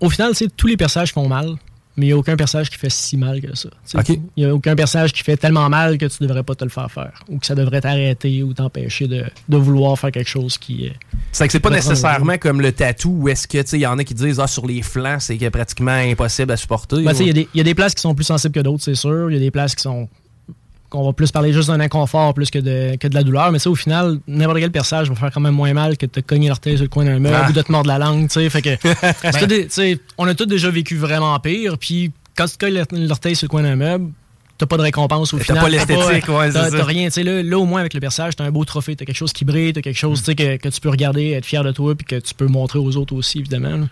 au 0.00 0.08
final, 0.08 0.30
tu 0.30 0.44
sais, 0.44 0.50
tous 0.54 0.66
les 0.66 0.76
perçages 0.76 1.12
font 1.12 1.28
mal, 1.28 1.56
mais 1.96 2.06
il 2.06 2.08
n'y 2.08 2.12
a 2.12 2.16
aucun 2.16 2.36
perçage 2.36 2.70
qui 2.70 2.76
fait 2.76 2.90
si 2.90 3.16
mal 3.16 3.40
que 3.40 3.56
ça. 3.56 3.68
Il 4.08 4.20
n'y 4.36 4.44
a 4.44 4.54
aucun 4.54 4.74
perçage 4.74 5.12
qui 5.12 5.22
fait 5.22 5.36
tellement 5.36 5.68
mal 5.68 5.98
que 5.98 6.06
tu 6.06 6.22
ne 6.22 6.28
devrais 6.28 6.42
pas 6.42 6.54
te 6.54 6.64
le 6.64 6.70
faire 6.70 6.90
faire, 6.90 7.12
ou 7.28 7.38
que 7.38 7.46
ça 7.46 7.54
devrait 7.54 7.80
t'arrêter 7.80 8.42
ou 8.42 8.52
t'empêcher 8.52 9.06
de, 9.06 9.24
de 9.48 9.56
vouloir 9.56 9.98
faire 9.98 10.12
quelque 10.12 10.28
chose 10.28 10.58
qui. 10.58 10.92
C'est 11.32 11.46
que 11.46 11.52
c'est 11.52 11.60
pas 11.60 11.70
nécessairement 11.70 12.38
comme 12.38 12.60
le 12.60 12.72
tatou 12.72 13.16
où 13.22 13.28
est-ce 13.28 13.48
que, 13.48 13.76
il 13.76 13.80
y 13.80 13.86
en 13.86 13.98
a 13.98 14.04
qui 14.04 14.14
disent, 14.14 14.40
ah, 14.40 14.46
sur 14.46 14.66
les 14.66 14.82
flancs, 14.82 15.20
c'est 15.20 15.36
que 15.36 15.48
pratiquement 15.48 15.92
impossible 15.92 16.52
à 16.52 16.56
supporter. 16.56 17.02
Ben, 17.02 17.14
Il 17.18 17.38
y, 17.38 17.48
y 17.54 17.60
a 17.60 17.64
des 17.64 17.74
places 17.74 17.94
qui 17.94 18.02
sont 18.02 18.14
plus 18.14 18.24
sensibles 18.24 18.54
que 18.54 18.60
d'autres, 18.60 18.82
c'est 18.82 18.94
sûr. 18.94 19.30
Il 19.30 19.34
y 19.34 19.36
a 19.36 19.40
des 19.40 19.50
places 19.50 19.74
qui 19.74 19.82
sont. 19.82 20.08
Qu'on 20.90 21.04
va 21.04 21.12
plus 21.12 21.30
parler 21.32 21.52
juste 21.52 21.68
d'un 21.68 21.80
inconfort 21.80 22.32
plus 22.34 22.50
que 22.50 22.58
de, 22.58 22.96
que 22.96 23.08
de 23.08 23.14
la 23.14 23.22
douleur. 23.22 23.50
Mais 23.52 23.58
ça, 23.58 23.70
au 23.70 23.74
final, 23.74 24.18
n'importe 24.28 24.58
quel 24.60 24.70
perçage 24.70 25.08
va 25.08 25.14
faire 25.14 25.30
quand 25.32 25.40
même 25.40 25.54
moins 25.54 25.72
mal 25.74 25.96
que 25.96 26.06
de 26.06 26.10
te 26.10 26.20
cogner 26.20 26.48
l'orteil 26.48 26.76
sur 26.76 26.84
le 26.84 26.88
coin 26.88 27.04
d'un 27.04 27.18
meuble 27.18 27.36
Ah. 27.38 27.48
ou 27.50 27.52
de 27.52 27.62
te 27.62 27.72
mordre 27.72 27.88
la 27.88 27.98
langue. 27.98 28.28
tu 28.28 28.34
sais. 28.40 28.50
Fait 28.50 28.62
que, 28.62 29.44
des- 29.46 29.68
sais, 29.68 29.98
on 30.18 30.26
a 30.26 30.34
tous 30.34 30.46
déjà 30.46 30.70
vécu 30.70 30.96
vraiment 30.96 31.38
pire. 31.40 31.76
Puis 31.78 32.12
quand 32.36 32.46
tu 32.46 32.56
te 32.56 32.64
cognes 32.66 33.06
l'orteil 33.06 33.34
sur 33.36 33.46
le 33.46 33.50
coin 33.50 33.62
d'un 33.62 33.76
meuble, 33.76 34.10
t'as 34.58 34.66
pas 34.66 34.76
de 34.78 34.82
récompense 34.82 35.34
au 35.34 35.38
T'as 35.38 35.44
final. 35.44 35.62
pas 35.62 35.68
l'esthétique, 35.68 36.28
ouais, 36.28 36.50
t'as-. 36.52 36.70
T'as 36.70 36.84
rien. 36.84 37.06
tu 37.06 37.12
sais, 37.12 37.22
Là, 37.24 37.42
là, 37.42 37.58
au 37.58 37.64
moins, 37.66 37.80
avec 37.80 37.92
le 37.94 38.00
perçage, 38.00 38.36
t'as 38.36 38.44
un 38.44 38.50
beau 38.50 38.64
trophée. 38.64 38.96
T'as 38.96 39.04
quelque 39.04 39.16
chose 39.16 39.32
qui 39.32 39.44
brille, 39.44 39.72
t'as 39.72 39.82
quelque 39.82 39.98
chose 39.98 40.22
que, 40.22 40.56
que 40.56 40.68
tu 40.68 40.80
peux 40.80 40.88
regarder, 40.90 41.32
être 41.32 41.44
fier 41.46 41.62
de 41.64 41.72
toi, 41.72 41.94
puis 41.94 42.06
que 42.06 42.16
tu 42.16 42.32
peux 42.34 42.46
montrer 42.46 42.78
aux 42.78 42.96
autres 42.96 43.14
aussi, 43.14 43.38
évidemment. 43.40 43.76
là. 43.76 43.86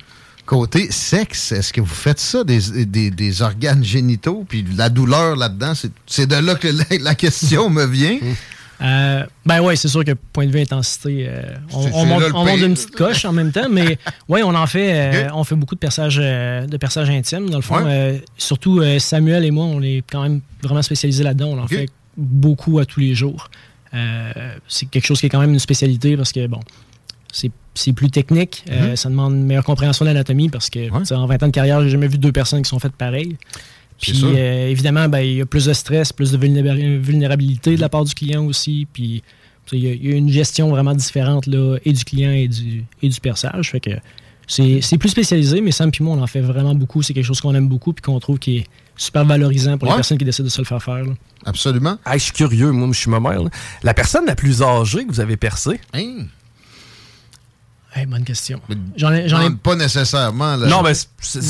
Côté 0.46 0.90
sexe, 0.90 1.52
est-ce 1.52 1.72
que 1.72 1.80
vous 1.80 1.86
faites 1.86 2.20
ça, 2.20 2.44
des, 2.44 2.84
des- 2.84 3.10
des 3.10 3.42
organes 3.42 3.82
génitaux, 3.82 4.44
puis 4.48 4.64
la 4.76 4.90
douleur 4.90 5.36
là-dedans? 5.36 5.72
c'est- 6.06 6.26
de 6.26 6.36
là 6.36 6.54
que 6.54 6.68
la, 6.68 6.84
la 7.00 7.14
question 7.14 7.70
me 7.70 7.86
vient? 7.86 8.18
Euh, 8.82 9.24
ben 9.46 9.60
ouais, 9.60 9.76
c'est 9.76 9.88
sûr 9.88 10.04
que 10.04 10.10
point 10.32 10.46
de 10.46 10.50
vue 10.52 10.60
intensité, 10.60 11.26
euh, 11.28 11.42
on, 11.72 12.04
monte, 12.04 12.24
on 12.34 12.46
une 12.56 12.74
petite 12.74 12.90
coche 12.90 13.24
en 13.24 13.32
même 13.32 13.52
temps, 13.52 13.68
mais 13.70 13.98
ouais, 14.28 14.42
on 14.42 14.54
en 14.54 14.66
fait, 14.66 14.92
euh, 14.92 15.28
on 15.32 15.44
fait 15.44 15.54
beaucoup 15.54 15.76
de 15.76 15.80
perçages, 15.80 16.16
de 16.16 16.76
perçages 16.76 17.08
intimes 17.08 17.48
dans 17.48 17.58
le 17.58 17.62
fond. 17.62 17.82
Ouais. 17.84 18.22
Surtout 18.36 18.82
Samuel 18.98 19.44
et 19.44 19.50
moi, 19.52 19.64
on 19.64 19.80
est 19.80 20.02
quand 20.10 20.22
même 20.22 20.40
vraiment 20.62 20.82
spécialisés 20.82 21.22
là-dedans. 21.24 21.50
On 21.52 21.58
en 21.62 21.68
fait 21.68 21.88
beaucoup 22.16 22.80
à 22.80 22.84
tous 22.84 23.00
les 23.00 23.14
jours. 23.14 23.48
C'est 24.68 24.86
quelque 24.90 25.06
chose 25.06 25.20
qui 25.20 25.26
est 25.26 25.30
quand 25.30 25.40
même 25.40 25.52
une 25.54 25.58
spécialité 25.60 26.16
parce 26.16 26.32
que 26.32 26.46
bon, 26.48 26.60
c'est 27.34 27.50
c'est 27.76 27.92
plus 27.92 28.08
technique. 28.10 28.64
Euh, 28.70 28.90
Mhm. 28.90 28.96
ça 28.96 29.08
demande 29.08 29.34
une 29.34 29.44
meilleure 29.46 29.64
compréhension 29.64 30.04
de 30.04 30.10
l'anatomie 30.10 30.48
parce 30.48 30.70
que 30.70 30.90
en 30.92 31.26
20 31.26 31.42
ans 31.42 31.46
de 31.46 31.52
carrière, 31.52 31.82
j'ai 31.82 31.90
jamais 31.90 32.06
vu 32.06 32.18
deux 32.18 32.30
personnes 32.30 32.62
qui 32.62 32.68
sont 32.68 32.78
faites 32.78 32.92
pareil. 32.94 33.36
C'est 33.98 34.12
Puis 34.12 34.20
sûr. 34.20 34.32
euh, 34.32 34.68
évidemment, 34.68 35.08
ben, 35.08 35.18
il 35.20 35.34
y 35.38 35.40
a 35.40 35.46
plus 35.46 35.64
de 35.66 35.72
stress, 35.72 36.12
plus 36.12 36.30
de 36.30 36.38
vulnéra- 36.38 36.98
vulnérabilité 37.00 37.74
de 37.74 37.80
la 37.80 37.88
part 37.88 38.04
du 38.04 38.14
client 38.14 38.44
aussi. 38.46 38.86
Puis 38.92 39.22
il 39.72 39.78
y, 39.80 39.88
a- 39.88 39.92
il 39.92 40.06
y 40.08 40.12
a 40.12 40.16
une 40.16 40.28
gestion 40.28 40.68
vraiment 40.70 40.94
différente 40.94 41.46
là, 41.48 41.76
et 41.84 41.92
du 41.92 42.04
client 42.04 42.30
et 42.30 42.46
du, 42.46 42.84
et 43.02 43.08
du 43.08 43.20
perçage. 43.20 43.70
Fait 43.72 43.80
que 43.80 43.90
c'est 44.46 44.80
c'est 44.80 44.98
plus 44.98 45.08
spécialisé, 45.08 45.60
mais 45.60 45.72
Sam 45.72 45.90
et 45.98 46.02
moi, 46.04 46.16
on 46.16 46.22
en 46.22 46.26
fait 46.28 46.42
vraiment 46.42 46.74
beaucoup. 46.76 47.02
C'est 47.02 47.12
quelque 47.14 47.24
chose 47.26 47.40
qu'on 47.40 47.54
aime 47.56 47.68
beaucoup 47.68 47.92
puis 47.92 48.02
qu'on 48.02 48.20
trouve 48.20 48.38
qui 48.38 48.58
est 48.58 48.66
super 48.96 49.24
valorisant 49.24 49.78
pour 49.78 49.88
Ouais. 49.88 49.94
les 49.94 49.98
personnes 49.98 50.18
qui 50.18 50.24
décident 50.24 50.46
de 50.46 50.50
se 50.52 50.60
le 50.60 50.66
faire 50.66 50.82
faire. 50.82 51.02
là. 51.04 51.12
Absolument. 51.44 51.98
Hey, 52.06 52.18
je 52.20 52.24
suis 52.24 52.32
curieux, 52.32 52.70
moi, 52.70 52.88
je 52.92 52.98
suis 53.00 53.10
ma 53.10 53.18
mère. 53.20 53.42
là. 53.42 53.50
La 53.82 53.94
personne 53.94 54.26
la 54.26 54.36
plus 54.36 54.62
âgée 54.62 55.04
que 55.06 55.10
vous 55.12 55.20
avez 55.20 55.36
percée? 55.36 55.80
Hein? 55.92 56.26
Hey, 57.96 58.06
bonne 58.06 58.24
question. 58.24 58.60
J'en 58.96 59.12
ai, 59.12 59.28
Pas 59.62 59.76
nécessairement. 59.76 60.56
là. 60.56 60.66
Non, 60.66 60.82
mais, 60.82 60.92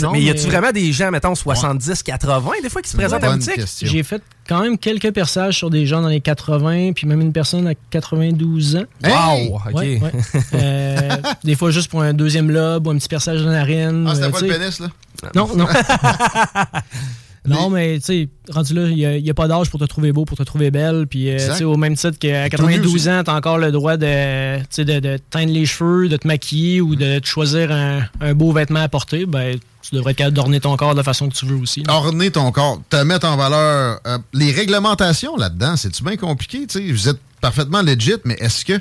Non, 0.02 0.14
y 0.14 0.28
a-tu 0.28 0.44
mais- 0.44 0.50
vraiment 0.50 0.72
des 0.72 0.92
gens, 0.92 1.10
mettons, 1.10 1.34
70, 1.34 2.02
80, 2.02 2.50
des 2.62 2.68
fois, 2.68 2.82
qui 2.82 2.90
se 2.90 2.96
présentent 2.98 3.22
à 3.22 3.26
la 3.26 3.32
bonne 3.32 3.38
boutique? 3.38 3.54
question. 3.54 3.88
J'ai 3.90 4.02
fait 4.02 4.22
quand 4.46 4.60
même 4.60 4.76
quelques 4.76 5.10
perçages 5.12 5.56
sur 5.56 5.70
des 5.70 5.86
gens 5.86 6.02
dans 6.02 6.08
les 6.08 6.20
80, 6.20 6.92
puis 6.92 7.06
même 7.06 7.22
une 7.22 7.32
personne 7.32 7.66
à 7.66 7.72
92 7.90 8.76
ans. 8.76 8.84
Wow! 9.02 9.56
OK. 9.56 9.74
Ouais, 9.74 10.00
ouais. 10.02 10.12
Euh, 10.54 11.16
des 11.42 11.56
fois 11.56 11.70
juste 11.70 11.90
pour 11.90 12.02
un 12.02 12.12
deuxième 12.12 12.50
lobe 12.50 12.86
ou 12.86 12.90
un 12.90 12.98
petit 12.98 13.08
perçage 13.08 13.40
de 13.40 13.48
narine. 13.48 14.06
Ah, 14.06 14.14
c'était 14.14 14.26
euh, 14.26 14.30
pas 14.30 14.40
le 14.40 14.48
pénis, 14.48 14.80
là? 14.80 14.88
Non, 15.34 15.48
non. 15.56 15.66
non, 17.46 17.70
mais 17.70 17.98
tu 17.98 18.04
sais, 18.04 18.28
rendu 18.50 18.74
là, 18.74 18.88
il 18.88 19.22
n'y 19.22 19.30
a, 19.30 19.34
pas 19.34 19.48
d'âge 19.48 19.68
pour 19.70 19.78
te 19.80 19.84
trouver 19.84 20.12
beau, 20.12 20.24
pour 20.24 20.36
te 20.38 20.42
trouver 20.42 20.70
belle. 20.70 21.06
Puis, 21.08 21.28
euh, 21.30 21.34
Exact. 21.34 21.52
tu 21.52 21.58
sais, 21.58 21.64
au 21.64 21.76
même 21.76 21.94
titre 21.96 22.18
qu'à 22.18 22.48
Tout 22.48 22.62
nu 22.62 22.72
92 22.74 22.94
aussi. 22.94 23.10
ans, 23.10 23.22
tu 23.24 23.30
as 23.30 23.34
encore 23.34 23.58
le 23.58 23.70
droit 23.72 23.96
de, 23.96 24.58
de, 24.82 25.00
de 25.00 25.18
teindre 25.30 25.52
les 25.52 25.66
cheveux, 25.66 26.08
de 26.08 26.16
te 26.16 26.26
maquiller 26.26 26.80
ou 26.80 26.96
de 26.96 27.18
te 27.18 27.26
choisir 27.26 27.70
un, 27.70 28.00
un 28.20 28.34
beau 28.34 28.52
vêtement 28.52 28.80
à 28.80 28.88
porter. 28.88 29.26
Ben, 29.26 29.58
tu 29.82 29.94
devrais 29.94 30.12
être 30.12 30.16
capable 30.18 30.36
d'orner 30.36 30.60
ton 30.60 30.74
corps 30.76 30.92
de 30.92 30.96
la 30.98 31.02
façon 31.04 31.28
que 31.28 31.34
tu 31.34 31.44
veux 31.44 31.56
aussi. 31.56 31.82
là. 31.82 31.92
Orner 31.94 32.30
ton 32.30 32.50
corps, 32.52 32.80
te 32.88 32.96
mettre 33.02 33.26
en 33.26 33.36
valeur. 33.36 34.00
euh, 34.06 34.18
les 34.32 34.50
réglementations 34.50 35.36
là-dedans, 35.36 35.76
c'est-tu 35.76 36.02
bien 36.02 36.16
compliqué? 36.16 36.66
tu 36.66 36.78
sais? 36.86 36.92
Vous 36.92 37.08
êtes 37.10 37.18
parfaitement 37.42 37.82
legit, 37.82 38.14
mais 38.24 38.34
est-ce 38.40 38.64
que, 38.64 38.80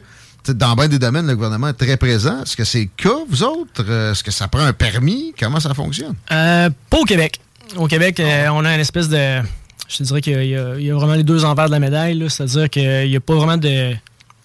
dans 0.53 0.75
bien 0.75 0.87
des 0.87 0.99
domaines, 0.99 1.27
le 1.27 1.35
gouvernement 1.35 1.67
est 1.67 1.73
très 1.73 1.97
présent? 1.97 2.43
Est-ce 2.43 2.55
que 2.55 2.63
c'est 2.63 2.79
le 2.83 2.89
cas, 2.95 3.17
vous 3.29 3.43
autres? 3.43 3.83
Euh, 3.87 4.11
Est-ce 4.13 4.23
que 4.23 4.31
ça 4.31 4.47
prend 4.47 4.61
un 4.61 4.71
permis? 4.73 5.33
Comment 5.37 5.59
ça 5.59 5.73
fonctionne? 5.73 6.15
Euh, 6.31 6.69
pas 6.89 6.97
au 6.99 7.03
Québec. 7.03 7.39
Au 7.77 7.87
Québec, 7.87 8.19
euh, 8.19 8.47
on 8.53 8.63
a 8.65 8.73
une 8.73 8.79
espèce 8.81 9.09
de. 9.09 9.41
Je 9.87 9.97
te 9.97 10.03
dirais 10.03 10.21
qu'il 10.21 10.33
y 10.45 10.55
a- 10.55 10.75
il 10.77 10.85
y, 10.85 10.89
vraiment 10.91 11.13
les 11.15 11.23
deux 11.23 11.43
envers 11.45 11.65
de 11.67 11.71
la 11.71 11.79
médaille. 11.79 12.23
C'est-à-dire 12.29 12.69
qu'il 12.69 13.09
n'y 13.09 13.15
a 13.15 13.19
pas 13.19 13.35
vraiment 13.35 13.57
de, 13.57 13.91
de, 13.91 13.95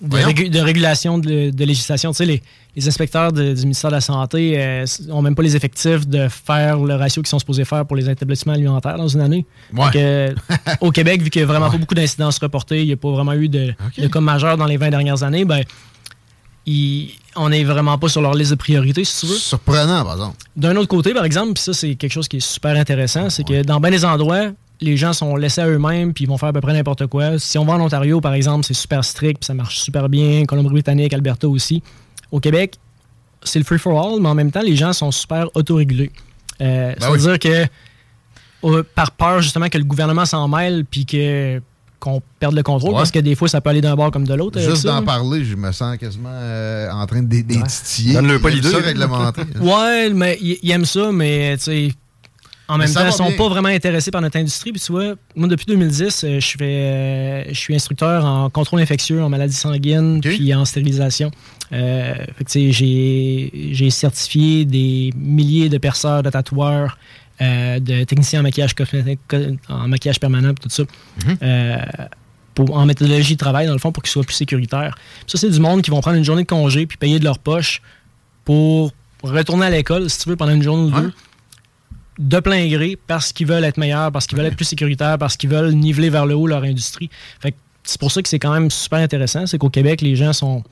Voyons. 0.03 0.29
régu- 0.29 0.51
de 0.51 0.59
régulation 0.61 1.19
de, 1.19 1.51
de 1.51 1.65
législation. 1.65 2.11
Tu 2.11 2.17
sais, 2.19 2.27
les, 2.27 2.43
les 2.77 2.89
inspecteurs 2.89 3.33
de- 3.33 3.55
du 3.55 3.63
ministère 3.63 3.91
de 3.91 3.97
la 3.97 4.01
Santé 4.01 4.85
n'ont 5.07 5.23
même 5.23 5.35
pas 5.35 5.43
les 5.43 5.57
effectifs 5.57 6.07
de 6.07 6.29
faire 6.29 6.79
le 6.79 6.95
ratio 6.95 7.23
qu'ils 7.23 7.29
sont 7.29 7.39
supposés 7.39 7.65
faire 7.65 7.87
pour 7.87 7.97
les 7.97 8.09
établissements 8.11 8.53
alimentaires 8.53 8.97
dans 8.99 9.09
une 9.09 9.21
année. 9.21 9.47
Ouais. 9.75 10.35
Au 10.81 10.91
Québec, 10.91 11.23
vu 11.23 11.31
qu'il 11.31 11.41
n'y 11.43 11.45
a 11.45 11.53
vraiment 11.53 11.71
pas 11.71 11.79
beaucoup 11.79 11.95
d'incidences 11.95 12.39
reportées, 12.39 12.81
il 12.83 12.87
n'y 12.87 12.93
a 12.93 12.97
pas 12.97 13.11
vraiment 13.11 13.33
eu 13.35 13.49
de, 13.49 13.75
de 13.97 14.07
cas 14.09 14.21
majeurs 14.21 14.57
dans 14.57 14.67
les 14.67 14.77
20 14.77 14.91
dernières 14.91 15.23
années, 15.23 15.45
ben, 15.45 15.63
on 17.37 17.49
n'est 17.49 17.65
vraiment 17.65 17.99
pas 17.99 18.09
sur 18.09 18.21
leur 18.21 18.35
liste 18.35 18.51
de 18.51 18.57
priorités, 18.57 19.05
si 19.05 19.21
tu 19.21 19.27
veux. 19.27 19.39
Surprenant, 19.39 20.05
par 20.05 20.15
exemple. 20.15 20.37
D'un 20.57 20.77
autre 20.77 20.89
côté, 20.89 21.15
par 21.15 21.25
exemple, 21.25 21.59
ça, 21.59 21.73
c'est 21.73 21.95
quelque 21.95 22.13
chose 22.13 22.29
qui 22.29 22.39
est 22.39 22.47
super 22.47 22.77
intéressant, 22.77 23.31
c'est 23.31 23.45
que 23.45 23.63
dans 23.63 23.81
bien 23.81 23.91
des 23.91 24.05
endroits, 24.05 24.51
les 24.81 24.97
gens 24.97 25.13
sont 25.13 25.35
laissés 25.37 25.61
à 25.61 25.67
eux-mêmes, 25.69 26.13
puis 26.13 26.25
ils 26.25 26.29
vont 26.29 26.39
faire 26.39 26.51
à 26.51 26.53
peu 26.53 26.61
près 26.61 26.73
n'importe 26.73 27.07
quoi. 27.07 27.39
Si 27.39 27.59
on 27.59 27.65
va 27.65 27.75
en 27.75 27.81
Ontario, 27.81 28.21
par 28.21 28.35
exemple, 28.35 28.65
c'est 28.65 28.75
super 28.75 29.05
strict, 29.05 29.41
puis 29.41 29.47
ça 29.47 29.55
marche 29.55 29.79
super 29.79 30.09
bien. 30.09 30.45
Colombie-Britannique, 30.45 31.13
Alberta 31.13 31.49
aussi. 31.49 31.83
Au 32.31 32.39
Québec, 32.41 32.75
c'est 33.43 33.59
le 33.59 33.65
free-for-all, 33.65 34.21
mais 34.21 34.29
en 34.29 34.35
même 34.35 34.51
temps, 34.53 34.63
les 34.63 34.77
gens 34.77 34.93
sont 34.93 35.11
super 35.11 35.47
autorégulés. 35.55 36.11
Euh, 36.61 36.93
Ben 36.95 37.01
ça 37.01 37.07
veut 37.11 37.17
oui. 37.17 37.23
dire 37.23 37.39
que, 37.39 37.67
euh, 38.65 38.83
par 38.95 39.13
peur 39.13 39.41
justement 39.43 39.69
que 39.69 39.79
le 39.79 39.85
gouvernement 39.85 40.27
s'en 40.27 40.49
mêle, 40.49 40.85
puis 40.89 41.07
que 41.07 41.61
qu'on 42.01 42.23
perde 42.39 42.55
le 42.55 42.63
contrôle 42.63 42.93
Ouais. 42.93 42.99
parce 42.99 43.11
que 43.11 43.19
des 43.19 43.35
fois, 43.35 43.49
ça 43.49 43.61
peut 43.61 43.71
aller 43.71 43.81
d'un 43.81 43.97
bord 43.97 44.11
comme 44.11 44.27
de 44.27 44.35
l'autre. 44.35 44.61
Juste 44.61 44.87
d'en 44.87 45.03
parler, 45.03 45.45
je 45.45 45.57
me 45.57 45.73
sens 45.73 45.97
quasiment 45.97 46.31
euh, 46.33 46.91
en 46.91 47.07
train 47.07 47.23
de 47.23 47.29
des 47.29 47.43
des 47.43 47.61
titiller. 47.63 48.15
Donne-le 48.15 48.41
pas 48.41 48.51
l'idée. 48.51 48.69
Ouais, 49.61 50.11
mais 50.11 50.39
ils 50.41 50.71
aiment 50.71 50.85
ça, 50.85 51.11
mais 51.13 51.57
tu 51.59 51.65
sais, 51.65 51.89
en 52.69 52.77
même 52.77 52.93
temps, 52.93 53.07
ils 53.07 53.13
sont 53.13 53.29
bien. 53.29 53.37
pas 53.37 53.49
vraiment 53.49 53.69
intéressés 53.71 54.11
par 54.11 54.21
notre 54.21 54.37
industrie. 54.37 54.73
Puis 54.73 54.81
tu 54.81 54.93
vois, 54.93 55.15
moi, 55.35 55.49
depuis 55.49 55.65
2010, 55.67 56.25
euh, 56.25 56.39
je 56.41 56.47
fais, 56.59 56.65
euh, 56.65 57.45
je 57.49 57.55
suis 57.59 57.75
instructeur 57.75 58.25
en 58.27 58.51
contrôle 58.51 58.81
infectieux, 58.81 59.23
en 59.23 59.31
maladies 59.31 59.57
sanguines, 59.57 60.21
puis 60.21 60.53
en 60.55 60.65
stérilisation. 60.67 61.31
Euh, 61.73 62.15
fait 62.37 62.45
que, 62.45 62.51
tu 62.51 62.71
sais, 62.71 62.73
j'ai 62.73 63.71
j'ai 63.73 63.91
certifié 63.91 64.65
des 64.67 65.13
milliers 65.17 65.69
de 65.71 65.79
perceurs, 65.79 66.23
de 66.23 66.29
tatoueurs, 66.31 66.99
euh, 67.41 67.79
de 67.81 68.05
techniciens 68.05 68.41
en 68.41 68.43
maquillage 68.43 68.75
cosmétique, 68.75 69.21
en 69.69 69.89
maquillage 69.89 70.19
permanent, 70.21 70.53
tout 70.55 70.69
ça. 70.69 70.83
Euh, 71.43 71.77
pour- 72.55 72.77
en 72.77 72.87
méthodologie 72.87 73.35
de 73.35 73.39
travail, 73.39 73.67
dans 73.67 73.73
le 73.73 73.79
fond, 73.79 73.93
pour 73.93 74.03
qu'ils 74.03 74.11
soient 74.11 74.25
plus 74.25 74.35
sécuritaires. 74.35 74.95
Puis 75.21 75.25
Ça, 75.29 75.39
c'est 75.39 75.51
du 75.51 75.61
monde 75.61 75.83
qui 75.83 75.91
vont 75.91 76.01
prendre 76.01 76.17
une 76.17 76.25
journée 76.25 76.43
de 76.43 76.49
congé 76.49 76.87
puis 76.87 76.97
payer 76.99 77.19
de 77.21 77.25
leur 77.25 77.39
poche 77.39 77.81
pour 78.45 78.93
retourner 79.23 79.67
à 79.67 79.71
l'école, 79.71 80.09
si 80.11 80.19
tu 80.21 80.29
veux, 80.31 80.37
pendant 80.37 80.53
une 80.53 80.63
journée 80.63 80.85
ou 80.85 80.91
deux, 81.01 81.13
de 82.19 82.41
plein 82.41 82.67
gré, 82.69 82.99
parce 83.07 83.33
qu'ils 83.33 83.47
veulent 83.47 83.63
être 83.65 83.77
meilleurs, 83.79 84.11
parce 84.11 84.27
qu'ils 84.27 84.37
veulent 84.37 84.47
être 84.49 84.57
plus 84.57 84.65
sécuritaires, 84.65 85.19
parce 85.19 85.37
qu'ils 85.37 85.51
veulent 85.51 85.73
niveler 85.73 86.11
vers 86.11 86.27
le 86.27 86.35
haut 86.35 86.49
leur 86.49 86.65
industrie. 86.65 87.11
Fait 87.41 87.55
c'est 87.85 88.01
pour 88.01 88.11
ça 88.11 88.21
que 88.23 88.29
c'est 88.29 88.41
quand 88.41 88.53
même 88.53 88.71
super 88.71 88.99
intéressant. 88.99 89.47
C'est 89.47 89.57
qu'au 89.57 89.71
Québec, 89.71 90.01
les 90.03 90.15
gens 90.17 90.33
sont 90.33 90.63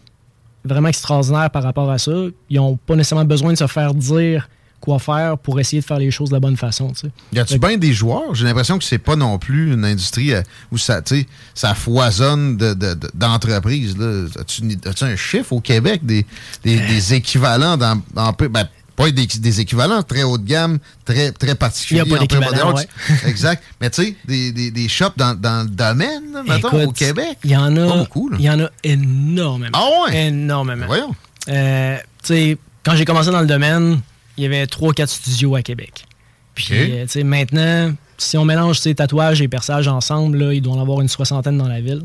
vraiment 0.64 0.88
extraordinaires 0.88 1.50
par 1.50 1.62
rapport 1.62 1.88
à 1.90 1.98
ça. 1.98 2.12
Ils 2.50 2.56
n'ont 2.56 2.76
pas 2.76 2.96
nécessairement 2.96 3.24
besoin 3.24 3.52
de 3.52 3.58
se 3.58 3.66
faire 3.68 3.94
dire 3.94 4.48
quoi 4.80 4.98
faire 4.98 5.36
pour 5.38 5.58
essayer 5.58 5.80
de 5.80 5.86
faire 5.86 5.98
les 5.98 6.10
choses 6.10 6.28
de 6.28 6.34
la 6.34 6.40
bonne 6.40 6.56
façon. 6.56 6.90
tu 6.92 7.00
sais. 7.06 7.10
Y 7.32 7.38
a-tu 7.38 7.58
bien 7.58 7.76
des 7.76 7.92
joueurs? 7.92 8.34
J'ai 8.34 8.44
l'impression 8.44 8.78
que 8.78 8.84
c'est 8.84 8.98
pas 8.98 9.16
non 9.16 9.38
plus 9.38 9.72
une 9.72 9.84
industrie 9.84 10.32
euh, 10.34 10.42
où 10.70 10.78
ça, 10.78 11.02
tu 11.02 11.20
sais, 11.20 11.26
ça 11.54 11.74
foisonne 11.74 12.56
de- 12.56 12.74
de- 12.74 12.94
de- 12.94 13.10
d'entreprises. 13.14 13.96
As-tu 14.38 14.62
as-tu 14.86 15.04
un 15.04 15.16
chiffre 15.16 15.52
au 15.52 15.60
Québec 15.60 16.04
des, 16.04 16.24
des- 16.64 16.78
des 16.78 17.14
équivalents 17.14 17.76
dans, 17.76 18.00
ben, 18.14 18.68
pas 18.94 19.10
des, 19.10 19.26
des 19.26 19.60
équivalents 19.60 20.02
très 20.02 20.22
haut 20.22 20.38
de 20.38 20.46
gamme, 20.46 20.78
très, 21.04 21.30
très 21.30 21.54
particuliers. 21.54 22.02
Il 22.06 22.10
y 22.10 22.14
a 22.14 22.16
pas 22.16 22.22
en 22.22 22.26
peu 22.26 22.36
d'équivalent, 22.38 22.70
moderne. 22.70 22.86
Exact. 23.26 23.62
Mais 23.80 23.90
tu 23.90 24.02
sais, 24.04 24.16
des, 24.24 24.52
des, 24.52 24.70
des 24.70 24.88
shops 24.88 25.12
dans, 25.18 25.38
dans 25.38 25.64
le 25.64 25.68
domaine, 25.68 26.32
là, 26.32 26.42
mettons, 26.42 26.68
Écoute, 26.68 26.84
au 26.88 26.92
Québec. 26.92 27.36
Il 27.44 27.50
y 27.50 27.56
en 27.58 27.76
a, 27.76 27.86
Pas 27.88 27.96
beaucoup, 27.98 28.30
il 28.38 28.44
y 28.44 28.48
en 28.48 28.58
a 28.60 28.70
énormément. 28.82 29.70
Ah 29.74 29.86
ouais? 30.08 30.28
Énormément. 30.28 30.86
Voyons. 30.86 31.14
Euh, 31.48 31.96
tu 32.22 32.26
sais, 32.28 32.58
quand 32.84 32.96
j'ai 32.96 33.04
commencé 33.04 33.30
dans 33.30 33.40
le 33.42 33.46
domaine, 33.46 34.00
il 34.36 34.44
y 34.44 34.46
avait 34.46 34.64
3-4 34.64 35.06
studios 35.06 35.54
à 35.54 35.62
Québec. 35.62 36.06
Puis, 36.54 36.68
euh, 36.72 37.02
tu 37.02 37.08
sais, 37.08 37.24
maintenant, 37.24 37.92
si 38.16 38.36
on 38.36 38.44
mélange 38.44 38.78
ces 38.78 38.94
tatouages 38.94 39.42
et 39.42 39.48
perçages 39.48 39.88
ensemble, 39.88 40.38
là, 40.38 40.54
il 40.54 40.62
doit 40.62 40.74
en 40.74 40.80
avoir 40.80 41.00
une 41.00 41.08
soixantaine 41.08 41.58
dans 41.58 41.68
la 41.68 41.80
ville. 41.80 42.02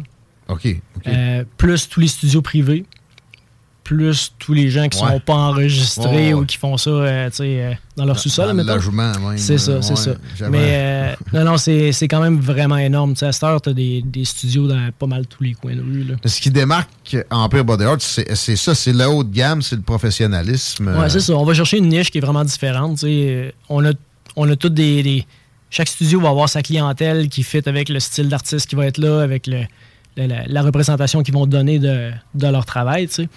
OK. 0.50 0.68
OK. 0.98 1.08
Euh, 1.08 1.44
plus 1.58 1.88
tous 1.88 2.02
les 2.02 2.08
studios 2.08 2.42
privés, 2.42 2.86
plus 3.96 4.32
tous 4.40 4.54
les 4.54 4.70
gens 4.70 4.88
qui 4.88 5.02
Ouais. 5.04 5.10
sont 5.12 5.20
pas 5.20 5.34
enregistrés 5.34 6.28
Ouais, 6.28 6.34
ou 6.34 6.46
qui 6.46 6.56
font 6.58 6.78
ça 6.78 6.90
euh, 6.92 7.30
euh, 7.42 7.74
dans 7.98 8.06
leur 8.06 8.18
sous-sol. 8.18 8.56
C'est 9.36 9.58
ça, 9.58 9.82
c'est 9.82 9.98
ça. 9.98 10.12
Mais 10.50 10.58
euh, 10.62 11.14
non, 11.34 11.44
non, 11.44 11.58
c'est 11.58 11.92
quand 12.10 12.22
même 12.22 12.40
vraiment 12.40 12.78
énorme. 12.78 13.12
Tu 13.14 13.20
sais, 13.20 13.26
à 13.26 13.32
cette 13.34 13.44
heure, 13.44 13.62
tu 13.62 13.70
as 13.70 13.74
des, 13.74 14.02
des 14.06 14.24
studios 14.24 14.66
dans 14.66 14.90
pas 14.98 15.08
mal 15.08 15.28
tous 15.28 15.44
les 15.44 15.54
coins 15.56 15.76
de 15.76 15.82
rue. 15.82 16.04
Là. 16.06 16.16
Ce 16.26 16.40
qui 16.40 16.50
démarque 16.50 16.90
Empire 17.30 17.66
Body 17.66 17.84
Art, 17.84 17.98
c'est 18.00 18.56
ça, 18.56 18.74
c'est 18.74 18.94
le 18.94 19.06
haut 19.10 19.26
de 19.26 19.34
gamme, 19.34 19.62
c'est 19.62 19.76
le 19.76 19.82
professionnalisme. 19.82 20.88
Ouais, 20.98 21.10
c'est 21.10 21.20
ça. 21.20 21.34
On 21.36 21.44
va 21.44 21.54
chercher 21.54 21.78
une 21.80 21.90
niche 21.90 22.12
qui 22.12 22.20
est 22.20 22.22
vraiment 22.22 22.46
différente. 22.46 22.94
tu 23.00 23.08
sais. 23.08 23.26
Euh, 23.28 23.52
On 23.68 23.84
a, 23.86 23.92
on 24.38 24.50
a 24.50 24.56
toutes 24.56 24.74
des, 24.74 25.04
des- 25.04 25.26
Chaque 25.70 25.90
studio 25.90 26.22
va 26.22 26.30
avoir 26.30 26.48
sa 26.48 26.62
clientèle 26.62 27.28
qui 27.28 27.44
fit 27.44 27.62
avec 27.66 27.90
le 27.90 28.00
style 28.00 28.30
d'artiste 28.30 28.70
qui 28.70 28.76
va 28.76 28.86
être 28.86 28.98
là, 29.00 29.22
avec 29.22 29.48
le, 29.48 29.64
le- 30.18 30.28
la, 30.28 30.44
la 30.48 30.62
représentation 30.62 31.24
qu'ils 31.24 31.34
vont 31.34 31.46
donner 31.46 31.78
de, 31.80 32.12
de 32.36 32.48
leur 32.48 32.66
travail. 32.66 33.08
tu 33.10 33.14
sais. 33.16 33.30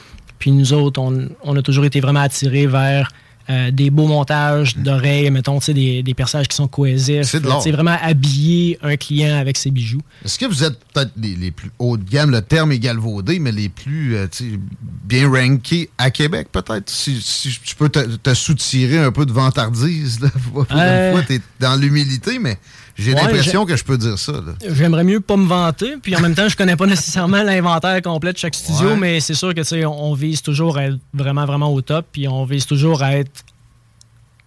Puis 0.45 0.53
nous 0.53 0.75
autres, 0.75 1.01
on, 1.01 1.31
on 1.43 1.57
a 1.57 1.63
toujours 1.63 1.87
été 1.87 2.01
vraiment 2.01 2.21
attirés 2.21 2.67
vers 2.67 3.09
euh, 3.49 3.71
des 3.71 3.89
beaux 3.89 4.07
montages 4.07 4.77
d'oreilles, 4.77 5.31
mettons, 5.31 5.59
tu 5.59 5.73
des, 5.73 6.03
des 6.03 6.13
personnages 6.13 6.49
qui 6.49 6.57
sont 6.57 6.69
cohésifs. 6.69 7.23
C'est. 7.23 7.41
Tu 7.63 7.71
vraiment 7.73 7.97
habiller 8.03 8.79
un 8.83 8.99
client 8.99 9.39
avec 9.39 9.57
ses 9.57 9.71
bijoux. 9.71 10.03
Est-ce 10.23 10.39
que 10.39 10.45
vous 10.45 10.63
êtes 10.63 10.79
peut-être 10.93 11.13
les, 11.17 11.35
les 11.35 11.51
plus 11.51 11.71
haut 11.79 11.97
de 11.97 12.05
gamme, 12.05 12.31
le 12.31 12.43
terme 12.43 12.73
est 12.73 12.79
galvaudé, 12.79 13.39
mais 13.39 13.53
les 13.53 13.71
plus 13.71 14.17
euh, 14.17 14.27
tu 14.31 14.61
bien 14.83 15.31
rankés 15.31 15.89
à 15.97 16.11
Québec, 16.11 16.49
peut-être? 16.53 16.91
Si, 16.91 17.23
si 17.23 17.59
tu 17.65 17.75
peux 17.75 17.89
te, 17.89 18.01
te 18.01 18.35
soutirer 18.35 18.99
un 18.99 19.13
peu 19.13 19.25
de 19.25 19.33
vantardise, 19.33 20.21
là, 20.21 20.29
pour 20.53 20.67
Euh. 20.73 21.09
une 21.09 21.17
fois, 21.17 21.27
t'es 21.27 21.41
dans 21.59 21.81
l'humilité, 21.81 22.39
mais 22.39 22.59
j'ai 22.97 23.13
Ouais, 23.15 23.21
l'impression 23.23 23.65
que 23.67 23.77
je 23.77 23.85
peux 23.85 23.99
dire 23.99 24.19
ça. 24.19 24.33
J'aimerais 24.73 25.05
mieux 25.05 25.21
pas 25.21 25.37
me 25.37 25.47
vanter, 25.47 25.95
puis 26.03 26.15
en 26.17 26.21
même 26.21 26.35
temps, 26.35 26.49
je 26.49 26.57
connais 26.57 26.77
pas 26.77 26.87
nécessairement 26.95 27.43
l'inventaire 27.43 28.01
complet 28.03 28.33
de 28.33 28.39
chaque 28.39 28.55
studio, 28.55 28.91
Ouais. 28.91 28.97
mais 28.97 29.21
c'est 29.21 29.35
sûr 29.35 29.51
que 29.55 29.61
tu 29.61 29.65
sais, 29.67 29.85
on, 29.85 30.11
on 30.11 30.15
vise 30.15 30.43
toujours 30.43 30.77
à 30.79 30.85
être 30.87 30.99
vraiment, 31.13 31.45
vraiment 31.45 31.73
au 31.73 31.81
top, 31.81 32.07
puis 32.13 32.29
on 32.29 32.45
vise 32.45 32.67
toujours 32.67 33.03
à 33.03 33.17
être 33.17 33.43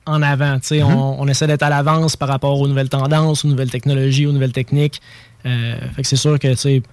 en 0.05 0.21
avant. 0.21 0.57
tu 0.59 0.67
sais. 0.67 0.79
Mhm. 0.79 0.91
on, 0.93 1.21
on 1.21 1.27
essaie 1.27 1.47
d'être 1.47 1.63
à 1.63 1.69
l'avance 1.69 2.15
par 2.15 2.29
rapport 2.29 2.59
aux 2.59 2.67
nouvelles 2.67 2.89
tendances, 2.89 3.43
aux 3.43 3.47
nouvelles 3.49 3.71
technologies, 3.71 4.25
aux 4.25 4.31
nouvelles 4.31 4.53
techniques. 4.53 5.01
Euh, 5.45 5.75
fait 5.95 6.01
que 6.03 6.07
c'est 6.07 6.15
sûr 6.15 6.39
que 6.39 6.47
tu 6.47 6.55
sais, 6.57 6.83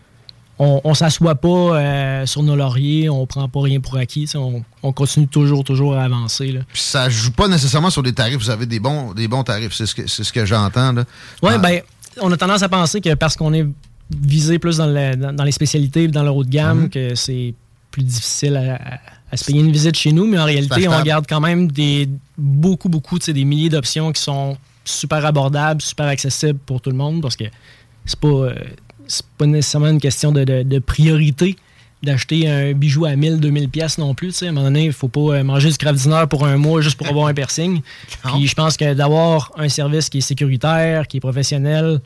on, 0.58 0.80
on 0.84 0.94
s'assoit 0.94 1.34
pas 1.34 1.48
euh, 1.48 2.26
sur 2.26 2.42
nos 2.42 2.54
lauriers, 2.56 3.08
on 3.10 3.26
prend 3.26 3.48
pas 3.48 3.60
rien 3.62 3.80
pour 3.80 3.96
acquis. 3.96 4.28
On, 4.34 4.62
on 4.82 4.92
continue 4.92 5.26
toujours, 5.26 5.64
toujours 5.64 5.94
à 5.96 6.04
avancer. 6.04 6.52
Là. 6.52 6.60
Puis 6.72 6.82
ça 6.82 7.08
joue 7.08 7.32
pas 7.32 7.48
nécessairement 7.48 7.90
sur 7.90 8.02
des 8.02 8.12
tarifs. 8.12 8.36
Vous 8.38 8.50
avez 8.50 8.66
des 8.66 8.78
bons, 8.80 9.12
des 9.14 9.26
bons 9.28 9.42
tarifs, 9.44 9.72
c'est 9.72 9.86
ce 9.86 9.94
que, 9.94 10.06
c'est 10.06 10.22
ce 10.24 10.32
que 10.32 10.44
j'entends. 10.46 10.94
Oui, 11.42 11.50
Ah, 11.54 11.58
ben, 11.58 11.80
on 12.20 12.30
a 12.30 12.36
tendance 12.36 12.62
à 12.62 12.68
penser 12.68 13.00
que 13.00 13.14
parce 13.14 13.36
qu'on 13.36 13.52
est 13.52 13.66
visé 14.14 14.58
plus 14.58 14.76
dans, 14.76 14.86
le- 14.86 15.16
dans- 15.16 15.32
dans 15.32 15.44
les 15.44 15.52
spécialités, 15.52 16.06
dans 16.08 16.22
le 16.22 16.30
haut 16.30 16.44
de 16.44 16.50
gamme, 16.50 16.82
Mhm. 16.82 16.90
que 16.90 17.14
c'est 17.14 17.54
plus 17.90 18.02
difficile 18.02 18.56
à, 18.56 18.74
à- 18.74 18.98
à 19.32 19.36
se 19.36 19.44
payer 19.44 19.60
une 19.60 19.72
visite 19.72 19.96
chez 19.96 20.12
nous, 20.12 20.26
mais 20.26 20.38
en 20.38 20.44
réalité, 20.44 20.86
on 20.88 21.02
garde 21.02 21.26
quand 21.28 21.40
même 21.40 21.70
des 21.72 22.08
beaucoup, 22.38 22.88
beaucoup, 22.88 23.18
des 23.18 23.44
milliers 23.44 23.70
d'options 23.70 24.12
qui 24.12 24.22
sont 24.22 24.56
super 24.84 25.24
abordables, 25.26 25.80
super 25.82 26.06
accessibles 26.06 26.58
pour 26.66 26.80
tout 26.80 26.90
le 26.90 26.96
monde, 26.96 27.22
parce 27.22 27.34
que 27.36 27.44
c'est 28.04 28.20
pas, 28.20 28.28
euh, 28.28 28.54
c'est 29.06 29.24
pas 29.38 29.46
nécessairement 29.46 29.88
une 29.88 30.00
question 30.00 30.32
de, 30.32 30.44
de- 30.44 30.62
de 30.62 30.78
priorité 30.78 31.56
d'acheter 32.02 32.50
un 32.50 32.72
bijou 32.74 33.06
à 33.06 33.16
1000, 33.16 33.40
2000 33.40 33.68
pièces 33.70 33.96
non 33.96 34.14
plus. 34.14 34.28
tu 34.28 34.34
sais. 34.34 34.46
À 34.46 34.50
un 34.50 34.52
moment 34.52 34.66
donné, 34.66 34.84
il 34.86 34.92
faut 34.92 35.08
pas 35.08 35.20
euh, 35.36 35.42
manger 35.42 35.70
du 35.70 35.78
craft 35.78 36.00
dinner 36.02 36.24
pour 36.28 36.44
un 36.46 36.58
mois 36.58 36.82
juste 36.82 36.98
pour 36.98 37.06
avoir 37.06 37.28
un 37.28 37.32
piercing. 37.34 37.80
Puis 38.24 38.46
je 38.46 38.54
pense 38.54 38.76
que 38.76 38.92
d'avoir 38.92 39.52
un 39.56 39.70
service 39.70 40.10
qui 40.10 40.18
est 40.18 40.20
sécuritaire, 40.20 41.06
qui 41.08 41.16
est 41.16 41.20
professionnel, 41.20 42.00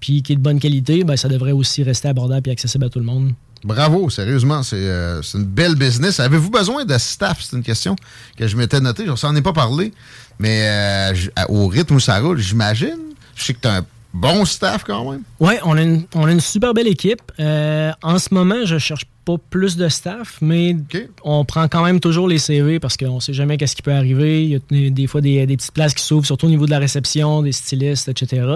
puis 0.00 0.22
qui 0.22 0.32
est 0.32 0.36
de 0.36 0.40
bonne 0.40 0.58
qualité, 0.58 1.04
ben, 1.04 1.16
ça 1.16 1.28
devrait 1.28 1.52
aussi 1.52 1.82
rester 1.84 2.08
abordable 2.08 2.48
et 2.48 2.52
accessible 2.52 2.84
à 2.86 2.88
tout 2.88 2.98
le 2.98 3.04
monde. 3.04 3.32
Bravo, 3.64 4.10
sérieusement, 4.10 4.62
c'est 4.64 4.76
euh, 4.76 5.22
c'est 5.22 5.38
une 5.38 5.44
belle 5.44 5.74
business. 5.76 6.18
Avez-vous 6.20 6.50
besoin 6.50 6.84
de 6.84 6.98
staff? 6.98 7.38
C'est 7.40 7.56
une 7.56 7.62
question 7.62 7.94
que 8.36 8.46
je 8.48 8.56
m'étais 8.56 8.80
notée. 8.80 9.04
Je 9.06 9.14
s'en 9.14 9.34
ai 9.36 9.42
pas 9.42 9.52
parlé, 9.52 9.92
mais 10.40 10.60
euh, 10.68 11.14
au 11.48 11.66
rythme 11.68 11.94
où 11.94 12.00
ça 12.00 12.18
roule, 12.20 12.38
j'imagine. 12.38 12.98
Je 13.36 13.44
sais 13.44 13.54
que 13.54 13.60
tu 13.60 13.68
as 13.68 13.76
un 13.76 13.86
bon 14.20 14.44
staff 14.44 14.84
quand 14.84 15.10
même. 15.10 15.22
Oui, 15.40 15.54
on, 15.64 15.76
a 15.76 15.82
une- 15.82 16.04
on 16.14 16.26
a 16.26 16.32
une 16.32 16.40
super 16.40 16.74
belle 16.74 16.88
équipe. 16.88 17.20
Euh, 17.40 17.92
en 18.02 18.18
ce 18.18 18.32
moment, 18.32 18.64
je 18.64 18.78
cherche 18.78 19.04
pas 19.24 19.36
plus 19.50 19.76
de 19.76 19.88
staff, 19.88 20.38
mais 20.40 20.76
on 21.24 21.44
prend 21.44 21.66
quand 21.68 21.82
même 21.84 21.98
toujours 22.00 22.28
les 22.28 22.38
CV 22.38 22.78
parce 22.78 22.96
qu'on 22.96 23.18
sait 23.20 23.32
jamais 23.34 23.56
qu'est-ce 23.56 23.74
qui 23.74 23.82
peut 23.82 23.92
arriver. 23.92 24.44
Il 24.44 24.50
y 24.50 24.86
a 24.86 24.90
des, 24.90 25.06
fois 25.08 25.20
des, 25.20 25.44
des 25.46 25.56
petites 25.56 25.72
places 25.72 25.94
qui 25.94 26.02
s'ouvrent, 26.04 26.26
surtout 26.26 26.46
au 26.46 26.50
niveau 26.50 26.66
de 26.66 26.70
la 26.70 26.78
réception, 26.78 27.42
des 27.42 27.52
stylistes, 27.52 28.08
etc. 28.08 28.46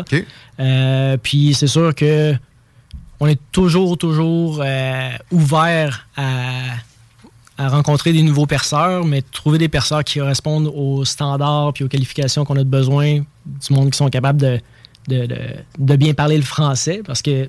Euh, 0.60 1.16
puis 1.22 1.54
c'est 1.54 1.66
sûr 1.66 1.94
que 1.94 2.34
on 3.18 3.26
est 3.26 3.40
toujours, 3.52 3.98
toujours 3.98 4.62
euh, 4.64 5.10
ouvert 5.30 6.06
à, 6.16 6.42
à 7.58 7.68
rencontrer 7.68 8.12
des 8.12 8.22
nouveaux 8.22 8.46
perceurs, 8.46 9.04
mais 9.04 9.22
trouver 9.22 9.58
des 9.58 9.68
perceurs 9.68 10.04
qui 10.04 10.18
correspondent 10.20 10.70
aux 10.74 11.04
standards 11.04 11.72
puis 11.74 11.84
aux 11.84 11.88
qualifications 11.88 12.44
qu'on 12.44 12.56
a 12.56 12.64
de 12.64 12.68
besoin, 12.70 13.18
du 13.18 13.72
monde 13.74 13.90
qui 13.90 13.98
sont 13.98 14.08
capables 14.08 14.40
de, 14.40 14.58
de, 15.10 15.26
de- 15.26 15.36
de 15.78 15.96
bien 15.96 16.14
parler 16.14 16.36
le 16.36 16.42
français, 16.44 17.02
parce 17.06 17.20
que 17.22 17.48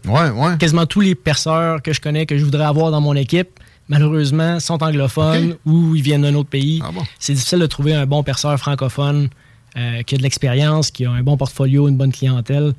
quasiment 0.57 0.85
tous 0.85 1.01
les 1.01 1.15
perceurs 1.15 1.81
que 1.81 1.93
je 1.93 2.01
connais, 2.01 2.25
que 2.25 2.37
je 2.37 2.43
voudrais 2.43 2.65
avoir 2.65 2.91
dans 2.91 2.99
mon 3.01 3.15
équipe, 3.15 3.49
malheureusement, 3.87 4.59
sont 4.59 4.81
anglophones 4.83 5.55
ou 5.65 5.95
ils 5.95 6.01
viennent 6.01 6.23
d'un 6.23 6.35
autre 6.35 6.49
pays. 6.49 6.81
C'est 7.19 7.33
difficile 7.33 7.59
de 7.59 7.65
trouver 7.67 7.93
un 7.93 8.05
bon 8.05 8.23
perceur 8.23 8.57
francophone 8.57 9.29
euh, 9.77 10.01
qui 10.03 10.15
a 10.15 10.17
de 10.17 10.23
l'expérience, 10.23 10.91
qui 10.91 11.05
a 11.05 11.11
un 11.11 11.23
bon 11.23 11.37
portfolio, 11.37 11.87
une 11.87 11.95
bonne 11.97 12.11
clientèle. 12.11 12.73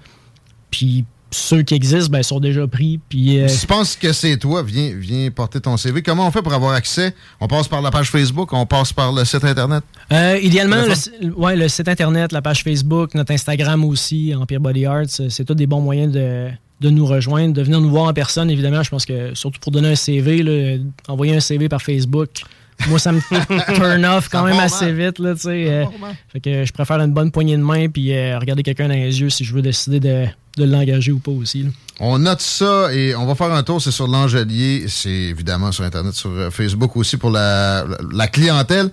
Puis 0.71 1.05
ceux 1.33 1.63
qui 1.63 1.75
existent 1.75 2.11
ben, 2.11 2.23
sont 2.23 2.41
déjà 2.41 2.67
pris. 2.67 3.01
Puis, 3.09 3.41
euh, 3.41 3.49
Si 3.49 3.61
tu 3.61 3.67
penses 3.67 3.97
que 3.97 4.13
c'est 4.13 4.37
toi, 4.37 4.63
viens, 4.63 4.93
viens 4.95 5.31
porter 5.31 5.61
ton 5.61 5.77
CV. 5.77 6.03
Comment 6.03 6.27
on 6.27 6.31
fait 6.31 6.43
pour 6.43 6.53
avoir 6.53 6.75
accès? 6.75 7.15
On 7.41 7.49
passe 7.49 7.69
par 7.69 7.83
la 7.83 7.91
page 7.91 8.11
Facebook, 8.11 8.53
on 8.53 8.67
passe 8.67 8.93
par 8.93 9.13
le 9.13 9.25
site 9.25 9.45
Internet? 9.45 9.83
Euh, 10.13 10.39
idéalement, 10.41 10.83
le, 10.85 11.33
ouais, 11.33 11.57
le 11.57 11.69
site 11.69 11.89
internet, 11.89 12.33
la 12.33 12.43
page 12.43 12.63
Facebook, 12.63 13.15
notre 13.15 13.33
Instagram 13.33 13.85
aussi, 13.85 14.35
Empire 14.35 14.61
Body 14.61 14.87
Arts, 14.87 15.21
euh, 15.21 15.29
c'est 15.29 15.45
tous 15.45 15.55
des 15.55 15.67
bons 15.67 15.81
moyens 15.81 16.13
de, 16.13 16.49
de 16.81 16.91
nous 16.91 17.07
rejoindre, 17.07 17.55
de 17.55 17.63
venir 17.63 17.81
nous 17.81 17.91
voir 17.91 18.05
en 18.05 18.13
personne, 18.13 18.51
évidemment. 18.51 18.83
Je 18.83 18.91
pense 18.91 19.07
que 19.07 19.35
surtout 19.35 19.59
pour 19.61 19.73
donner 19.73 19.93
un 19.93 19.97
CV, 19.97 20.43
là, 20.43 20.79
envoyer 21.09 21.35
un 21.35 21.41
CV 21.41 21.69
par 21.69 21.81
Facebook, 21.81 22.43
moi, 22.89 22.99
ça 22.99 23.13
me 23.13 23.21
turn 23.75 24.05
off 24.05 24.29
quand 24.29 24.45
même 24.45 24.59
assez 24.59 24.93
vite. 24.93 25.19
Là, 25.19 25.35
euh, 25.47 25.85
fait 26.29 26.41
que 26.41 26.65
je 26.65 26.73
préfère 26.73 27.01
une 27.01 27.13
bonne 27.13 27.31
poignée 27.31 27.57
de 27.57 27.63
main 27.63 27.89
puis 27.89 28.13
euh, 28.13 28.39
regarder 28.39 28.63
quelqu'un 28.63 28.89
dans 28.89 28.95
les 28.95 29.21
yeux 29.21 29.31
si 29.31 29.45
je 29.45 29.55
veux 29.55 29.63
décider 29.63 30.01
de, 30.01 30.27
de 30.57 30.65
l'engager 30.65 31.13
ou 31.13 31.19
pas 31.19 31.31
aussi. 31.33 31.63
là. 31.65 31.71
On 32.01 32.19
note 32.19 32.41
ça 32.41 32.93
et 32.93 33.15
on 33.15 33.27
va 33.27 33.35
faire 33.35 33.53
un 33.53 33.63
tour. 33.63 33.81
C'est 33.81 33.91
sur 33.93 34.07
l'Angelier. 34.09 34.87
C'est 34.89 35.09
évidemment 35.11 35.73
sur 35.73 35.85
Internet, 35.85 36.15
sur 36.15 36.31
euh, 36.31 36.51
Facebook 36.51 36.97
aussi 36.97 37.17
pour 37.17 37.31
la, 37.31 37.85
la- 37.89 37.99
la 38.13 38.27
clientèle. 38.29 38.91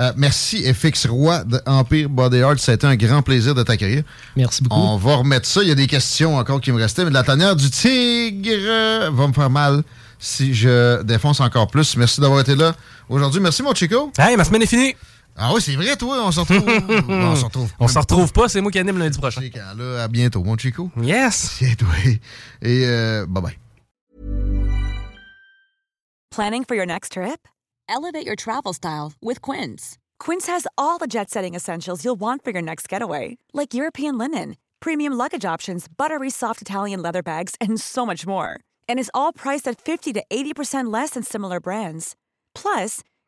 Euh, 0.00 0.12
merci 0.16 0.62
FX 0.72 1.06
Roy 1.06 1.42
de 1.44 1.60
Empire 1.66 2.08
Body 2.08 2.40
Art. 2.40 2.58
Ça 2.58 2.72
a 2.72 2.74
été 2.76 2.86
un 2.86 2.94
grand 2.96 3.22
plaisir 3.22 3.54
de 3.54 3.62
t'accueillir. 3.62 4.02
Merci 4.36 4.62
beaucoup. 4.62 4.80
On 4.80 4.96
va 4.96 5.16
remettre 5.16 5.46
ça. 5.46 5.62
Il 5.62 5.68
y 5.68 5.72
a 5.72 5.74
des 5.74 5.86
questions 5.88 6.36
encore 6.36 6.60
qui 6.60 6.70
me 6.72 6.78
restaient, 6.80 7.02
mais 7.04 7.10
de 7.10 7.14
la 7.14 7.24
tanière 7.24 7.56
du 7.56 7.68
tigre 7.70 8.48
euh, 8.52 9.10
va 9.12 9.26
me 9.28 9.32
faire 9.32 9.50
mal 9.50 9.82
si 10.20 10.52
je 10.54 11.02
défonce 11.02 11.40
encore 11.40 11.68
plus. 11.68 11.96
Merci 11.96 12.20
d'avoir 12.20 12.40
été 12.40 12.54
là 12.56 12.74
aujourd'hui. 13.08 13.40
Merci, 13.40 13.62
mon 13.62 13.74
Chico. 13.74 14.12
Hey, 14.18 14.36
ma 14.36 14.44
semaine 14.44 14.62
est 14.62 14.66
finie. 14.66 14.94
Ah 15.40 15.52
oui, 15.54 15.60
c'est 15.62 15.76
vrai, 15.76 15.96
toi. 15.96 16.24
On 16.24 16.32
se 16.32 16.40
retrouve. 16.40 16.68
On 17.08 17.36
se 17.36 17.44
retrouve. 17.44 17.72
On 17.78 17.88
se 17.88 17.98
retrouve 17.98 18.32
pas, 18.32 18.48
c'est 18.48 18.60
moi 18.60 18.72
qui 18.72 18.78
anime 18.80 18.98
lundi 18.98 19.18
prochain. 19.18 19.40
Là, 19.76 20.02
à 20.02 20.08
bientôt, 20.08 20.42
mon 20.42 20.56
Chico. 20.56 20.90
Yes. 21.00 21.62
Et 22.60 22.84
euh, 22.86 23.24
bye 23.26 23.42
bye. 23.42 23.58
Planning 26.30 26.64
for 26.64 26.74
your 26.74 26.86
next 26.86 27.12
trip? 27.12 27.46
Elevate 27.88 28.26
your 28.26 28.36
travel 28.36 28.72
style 28.72 29.12
with 29.22 29.40
Quince. 29.40 29.96
Quince 30.18 30.46
has 30.46 30.66
all 30.76 30.98
the 30.98 31.06
jet 31.06 31.30
setting 31.30 31.54
essentials 31.54 32.04
you'll 32.04 32.20
want 32.20 32.44
for 32.44 32.50
your 32.50 32.62
next 32.62 32.88
getaway, 32.88 33.38
like 33.54 33.72
European 33.74 34.18
linen, 34.18 34.56
premium 34.80 35.14
luggage 35.14 35.44
options, 35.44 35.86
buttery 35.88 36.30
soft 36.30 36.60
Italian 36.60 37.00
leather 37.00 37.22
bags, 37.22 37.54
and 37.60 37.80
so 37.80 38.04
much 38.04 38.26
more. 38.26 38.60
And 38.88 38.98
is 38.98 39.10
all 39.14 39.32
priced 39.32 39.66
at 39.68 39.80
50 39.80 40.12
to 40.14 40.24
80% 40.30 40.92
less 40.92 41.10
than 41.10 41.22
similar 41.22 41.60
brands. 41.60 42.14
Plus, 42.54 43.02